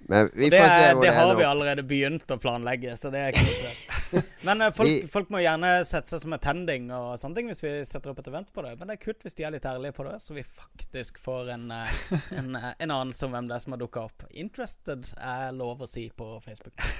Men 0.09 0.29
vi 0.35 0.51
det, 0.53 0.59
får 0.61 0.69
se 0.69 0.81
er, 0.85 0.95
hvor 0.95 1.05
det 1.07 1.11
det 1.11 1.17
har 1.17 1.35
vi 1.39 1.45
allerede 1.49 1.83
begynt 1.89 2.33
å 2.35 2.37
planlegge, 2.41 2.93
så 3.01 3.09
det 3.15 3.21
er 3.25 3.39
ikke. 3.39 4.23
Men 4.47 4.61
eh, 4.67 4.71
folk, 4.77 4.91
Vi- 4.91 5.07
folk 5.11 5.31
må 5.33 5.41
gjerne 5.41 5.71
sette 5.89 6.13
seg 6.13 6.21
som 6.27 6.35
attending 6.37 6.91
og 6.93 7.15
sånne 7.19 7.39
ting 7.39 7.49
hvis 7.49 7.63
vi 7.65 7.71
setter 7.89 8.13
opp 8.13 8.21
et 8.21 8.29
event 8.29 8.51
på 8.55 8.63
det. 8.67 8.75
Men 8.79 8.91
det 8.93 8.99
er 8.99 9.03
kult 9.07 9.25
hvis 9.25 9.35
de 9.39 9.47
er 9.49 9.55
litt 9.57 9.65
ærlige 9.71 9.97
på 9.97 10.05
det, 10.07 10.19
så 10.23 10.37
vi 10.37 10.45
faktisk 10.45 11.19
får 11.25 11.51
en, 11.57 11.65
eh, 11.73 11.97
en, 12.37 12.51
eh, 12.61 12.69
en 12.85 12.93
anelse 12.99 13.25
om 13.25 13.33
hvem 13.33 13.49
det 13.49 13.57
er 13.57 13.65
som 13.65 13.73
har 13.77 13.81
dukka 13.81 14.05
opp. 14.11 14.27
Interested 14.31 15.09
er 15.17 15.53
lov 15.57 15.81
å 15.87 15.89
si 15.89 16.11
på 16.15 16.35
Facebook. 16.45 16.77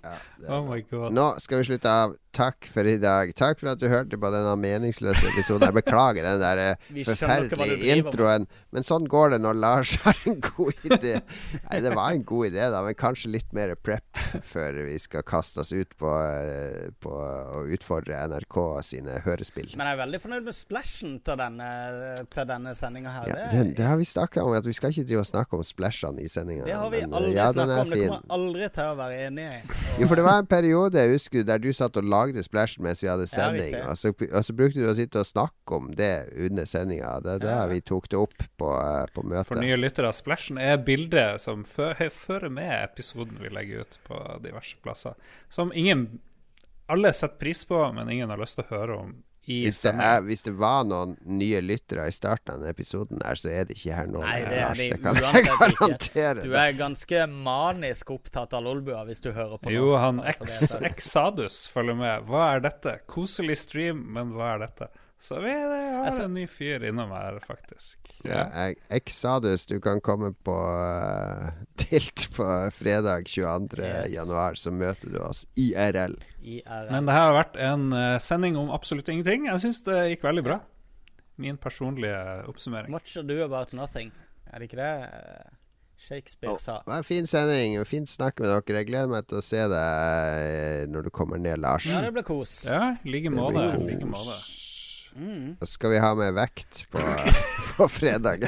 Ja, 0.00 0.16
Oh 0.48 0.62
my 0.64 0.80
god. 0.88 1.12
Nå 1.12 1.24
skal 1.42 1.60
vi 1.60 1.64
slutte 1.72 1.90
av. 1.90 2.12
Takk 2.36 2.64
for 2.70 2.86
i 2.86 2.94
dag. 3.02 3.32
Takk 3.36 3.58
for 3.60 3.72
at 3.72 3.80
du 3.82 3.88
hørte 3.90 4.16
på 4.20 4.28
denne 4.32 4.52
meningsløse 4.56 5.32
episoden. 5.32 5.66
Jeg 5.66 5.76
beklager 5.80 6.22
den 6.24 6.40
der 6.40 6.60
forferdelige 7.08 7.96
introen. 7.98 8.46
Men 8.72 8.86
sånn 8.86 9.08
går 9.10 9.34
det 9.34 9.40
når 9.44 9.58
Lars 9.60 9.96
har 10.04 10.16
en 10.30 10.38
god 10.44 10.84
idé. 10.86 11.16
Nei, 11.66 11.80
det 11.84 11.92
var 11.96 12.14
en 12.14 12.22
god 12.28 12.49
idé, 12.49 12.49
da, 12.58 12.82
men 12.82 12.94
kanskje 12.98 13.30
litt 13.30 13.52
mer 13.54 13.74
prep 13.78 14.02
før 14.52 14.72
vi 14.86 14.98
skal 14.98 15.22
kaste 15.22 15.60
oss 15.60 15.70
ut 15.72 15.94
på, 15.96 16.10
eh, 16.10 16.90
på 17.00 17.10
å 17.14 17.62
utfordre 17.70 18.18
NRK 18.28 18.56
sine 18.82 19.20
hørespill. 19.24 19.70
Men 19.76 19.86
jeg 19.86 19.96
er 19.98 20.00
veldig 20.02 20.20
fornøyd 20.24 20.44
med 20.48 20.54
splashen 20.58 21.20
til 21.24 21.36
denne, 21.36 21.68
til 22.34 22.44
denne 22.50 22.74
sendinga 22.74 23.10
her. 23.10 23.28
Ja, 23.30 23.46
Det- 23.50 23.76
det 23.76 23.84
har 23.86 23.96
vi 23.96 24.04
snakka 24.04 24.42
om, 24.44 24.52
at 24.54 24.64
vi 24.66 24.72
skal 24.72 24.90
ikke 24.90 25.06
drive 25.06 25.20
og 25.20 25.26
snakke 25.30 25.54
om 25.54 25.62
splashene 25.62 26.20
i 26.20 26.28
sendinga. 26.28 26.64
Det 26.64 26.74
har 26.74 26.90
vi 26.90 27.00
men, 27.00 27.12
eh, 27.12 27.16
aldri 27.20 27.34
ja, 27.34 27.52
snakka 27.52 27.80
om. 27.80 27.90
Det 27.90 27.98
kommer 28.08 28.20
jeg 28.20 28.30
aldri 28.40 28.68
til 28.72 28.84
å 28.84 28.96
være 28.96 29.20
enig 29.28 29.46
i. 29.46 29.60
Jo, 30.00 30.06
for 30.08 30.14
det 30.16 30.24
var 30.24 30.38
en 30.40 30.46
periode 30.46 30.94
jeg 30.94 31.10
husker 31.12 31.44
der 31.44 31.58
du 31.58 31.72
satt 31.76 31.96
og 31.96 32.04
lagde 32.04 32.42
Splashen 32.42 32.82
mens 32.84 33.00
vi 33.02 33.08
hadde 33.08 33.26
sending. 33.28 33.72
ja, 33.74 33.86
og, 33.90 33.96
så, 33.98 34.08
og 34.32 34.44
så 34.46 34.54
brukte 34.56 34.80
du 34.80 34.86
å 34.88 34.94
sitte 34.96 35.20
og 35.20 35.26
snakke 35.26 35.76
om 35.76 35.90
det 35.94 36.30
under 36.46 36.64
sendinga. 36.64 37.20
Det 37.22 37.34
er 37.34 37.38
da 37.38 37.50
Ja. 37.60 37.66
vi 37.66 37.80
tok 37.80 38.08
det 38.08 38.16
opp 38.18 38.32
på, 38.58 38.70
eh, 38.80 39.06
på 39.14 39.22
møtet. 39.26 39.46
For 39.46 39.60
nye 39.60 39.76
lyttere, 39.76 40.08
Splashen 40.14 40.58
er 40.58 40.78
bildet 40.78 41.40
som 41.40 41.64
fø- 41.64 41.94
fører 42.40 42.52
med 42.52 42.84
episoden 42.84 43.38
vi 43.40 43.50
legger 43.52 43.80
ut 43.84 43.98
på 44.06 44.20
diverse 44.44 44.76
plasser. 44.82 45.14
Som 45.48 45.72
ingen 45.72 46.20
Alle 46.90 47.12
setter 47.12 47.38
pris 47.38 47.64
på, 47.64 47.78
men 47.94 48.10
ingen 48.10 48.30
har 48.30 48.38
lyst 48.40 48.58
til 48.58 48.64
å 48.66 48.72
høre 48.74 48.96
om 48.98 49.18
i 49.46 49.60
Hvis 49.64 49.78
det, 49.82 49.92
er, 49.94 50.20
hvis 50.26 50.42
det 50.44 50.52
var 50.58 50.84
noen 50.84 51.14
nye 51.24 51.60
lyttere 51.64 52.04
i 52.10 52.12
starten 52.12 52.52
av 52.52 52.60
denne 52.60 52.74
episoden, 52.74 53.22
her, 53.24 53.38
så 53.38 53.48
er 53.50 53.68
det 53.68 53.76
ikke 53.78 53.96
her 53.96 54.10
nå. 54.10 54.20
Nei, 54.22 54.40
det 54.44 54.58
er 54.58 54.82
jeg 54.82 54.98
uansett 55.00 56.08
ikke. 56.10 56.26
Du 56.42 56.52
er 56.52 56.74
ganske 56.78 57.22
manisk 57.30 58.12
opptatt 58.14 58.54
av 58.58 58.66
Lolbua 58.66 59.04
hvis 59.08 59.22
du 59.24 59.30
hører 59.32 59.62
på 59.62 59.72
Jo, 59.72 59.94
han 60.02 60.20
Altså. 60.20 60.82
Exadus 60.90 61.62
følger 61.72 61.98
med. 61.98 62.26
Hva 62.28 62.50
er 62.56 62.66
dette? 62.68 62.98
Koselig 63.10 63.56
stream, 63.62 64.04
men 64.14 64.34
hva 64.36 64.56
er 64.56 64.66
dette? 64.66 64.90
Så 65.20 65.36
vi 65.44 65.50
har 65.52 66.04
Altså- 66.04 66.24
en 66.24 66.34
ny 66.34 66.46
fyr 66.48 66.80
innom 66.88 67.10
her, 67.12 67.38
faktisk. 67.44 67.98
Ja, 68.24 68.46
jeg, 68.54 68.76
Exadus, 68.88 69.66
du 69.68 69.78
kan 69.80 70.00
komme 70.00 70.32
på 70.32 70.54
uh, 70.56 71.50
Tilt 71.76 72.30
på 72.32 72.46
fredag 72.72 73.28
22. 73.28 73.84
Yes. 73.84 74.14
januar, 74.14 74.56
så 74.56 74.72
møter 74.72 75.12
du 75.12 75.18
oss 75.20 75.44
IRL. 75.60 76.16
IRL. 76.40 76.88
Men 76.90 77.04
det 77.04 77.12
her 77.18 77.26
har 77.28 77.36
vært 77.36 77.60
en 77.60 77.92
uh, 77.92 78.16
sending 78.18 78.56
om 78.56 78.72
absolutt 78.72 79.08
ingenting. 79.12 79.44
Jeg 79.50 79.60
syns 79.60 79.82
det 79.84 79.98
gikk 80.14 80.24
veldig 80.24 80.44
bra. 80.46 80.58
Min 81.40 81.56
personlige 81.60 82.16
oppsummering. 82.48 82.90
Much 82.92 83.16
ado 83.20 83.42
about 83.44 83.72
nothing. 83.76 84.12
Er 84.52 84.58
det 84.60 84.70
ikke 84.70 84.80
det 84.80 84.92
eh, 85.04 85.50
Shakespeare 86.00 86.56
sa? 86.60 86.78
Det 86.80 86.90
var 86.90 87.00
en 87.04 87.06
fin 87.06 87.28
sending 87.28 87.76
og 87.80 87.86
fint 87.88 88.08
snakk 88.10 88.40
med 88.40 88.50
dere. 88.50 88.80
Jeg 88.80 88.88
gleder 88.88 89.12
meg 89.12 89.28
til 89.30 89.40
å 89.40 89.44
se 89.44 89.60
deg 89.72 90.90
når 90.92 91.06
du 91.06 91.12
kommer 91.14 91.40
ned, 91.40 91.60
Lars. 91.62 91.86
Ja, 91.88 92.00
det 92.04 92.12
ble 92.16 92.24
kos. 92.26 92.64
Ja, 92.68 92.96
i 93.04 93.14
like 93.14 93.32
måte. 93.32 93.68
Mm. 95.16 95.56
Så 95.60 95.66
skal 95.66 95.90
vi 95.90 95.98
ha 95.98 96.14
med 96.14 96.34
vekt 96.34 96.84
på, 96.90 97.00
på 97.76 97.88
fredag. 97.88 98.46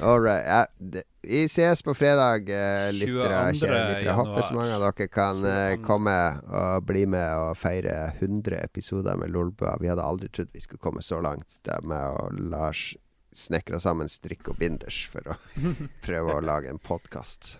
All 0.00 0.20
right. 0.20 0.46
Ja, 0.46 0.66
det, 0.78 1.02
vi 1.22 1.44
ses 1.44 1.82
på 1.82 1.94
fredag, 1.94 2.48
uh, 2.48 2.90
lyttere. 2.92 3.52
22. 3.52 3.60
Kjære 3.60 3.78
lyttere. 3.88 4.02
Jeg 4.04 4.18
Håper 4.18 4.48
så 4.48 4.56
mange 4.56 4.74
av 4.76 4.84
dere 4.86 5.08
kan 5.12 5.44
uh, 5.46 5.76
komme 5.84 6.16
og 6.48 6.88
bli 6.88 7.06
med 7.06 7.46
og 7.46 7.56
feire 7.60 7.96
100 8.18 8.58
episoder 8.64 9.16
med 9.20 9.32
Lolbua. 9.34 9.76
Vi 9.80 9.90
hadde 9.92 10.04
aldri 10.04 10.30
trodd 10.32 10.52
vi 10.54 10.62
skulle 10.64 10.82
komme 10.82 11.04
så 11.04 11.20
langt 11.24 11.60
der 11.68 11.84
med 11.84 12.20
og 12.20 12.38
Lars 12.52 12.92
snekra 13.34 13.80
sammen 13.82 14.08
strikk 14.08 14.52
og 14.52 14.60
binders 14.60 15.04
for 15.10 15.34
å 15.34 15.38
prøve 16.06 16.38
å 16.38 16.44
lage 16.44 16.70
en 16.70 16.78
podkast. 16.78 17.56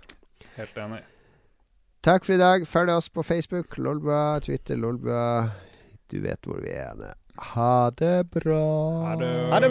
Helt 0.54 0.78
enig. 0.78 1.02
Takk 2.04 2.26
for 2.26 2.36
i 2.36 2.40
dag. 2.40 2.66
Følg 2.68 2.92
oss 2.92 3.08
på 3.08 3.24
Facebook, 3.24 3.78
Lolbua, 3.80 4.38
Twitter, 4.44 4.76
Lolbua. 4.76 5.50
Du 6.14 6.20
vet 6.22 6.46
hvor 6.46 6.60
vi 6.62 6.70
er. 6.70 6.94
Ha 7.54 7.90
det 7.98 8.30
bra. 8.30 8.62
Ha 9.08 9.16
det. 9.18 9.34
Ha 9.50 9.58
det. 9.66 9.70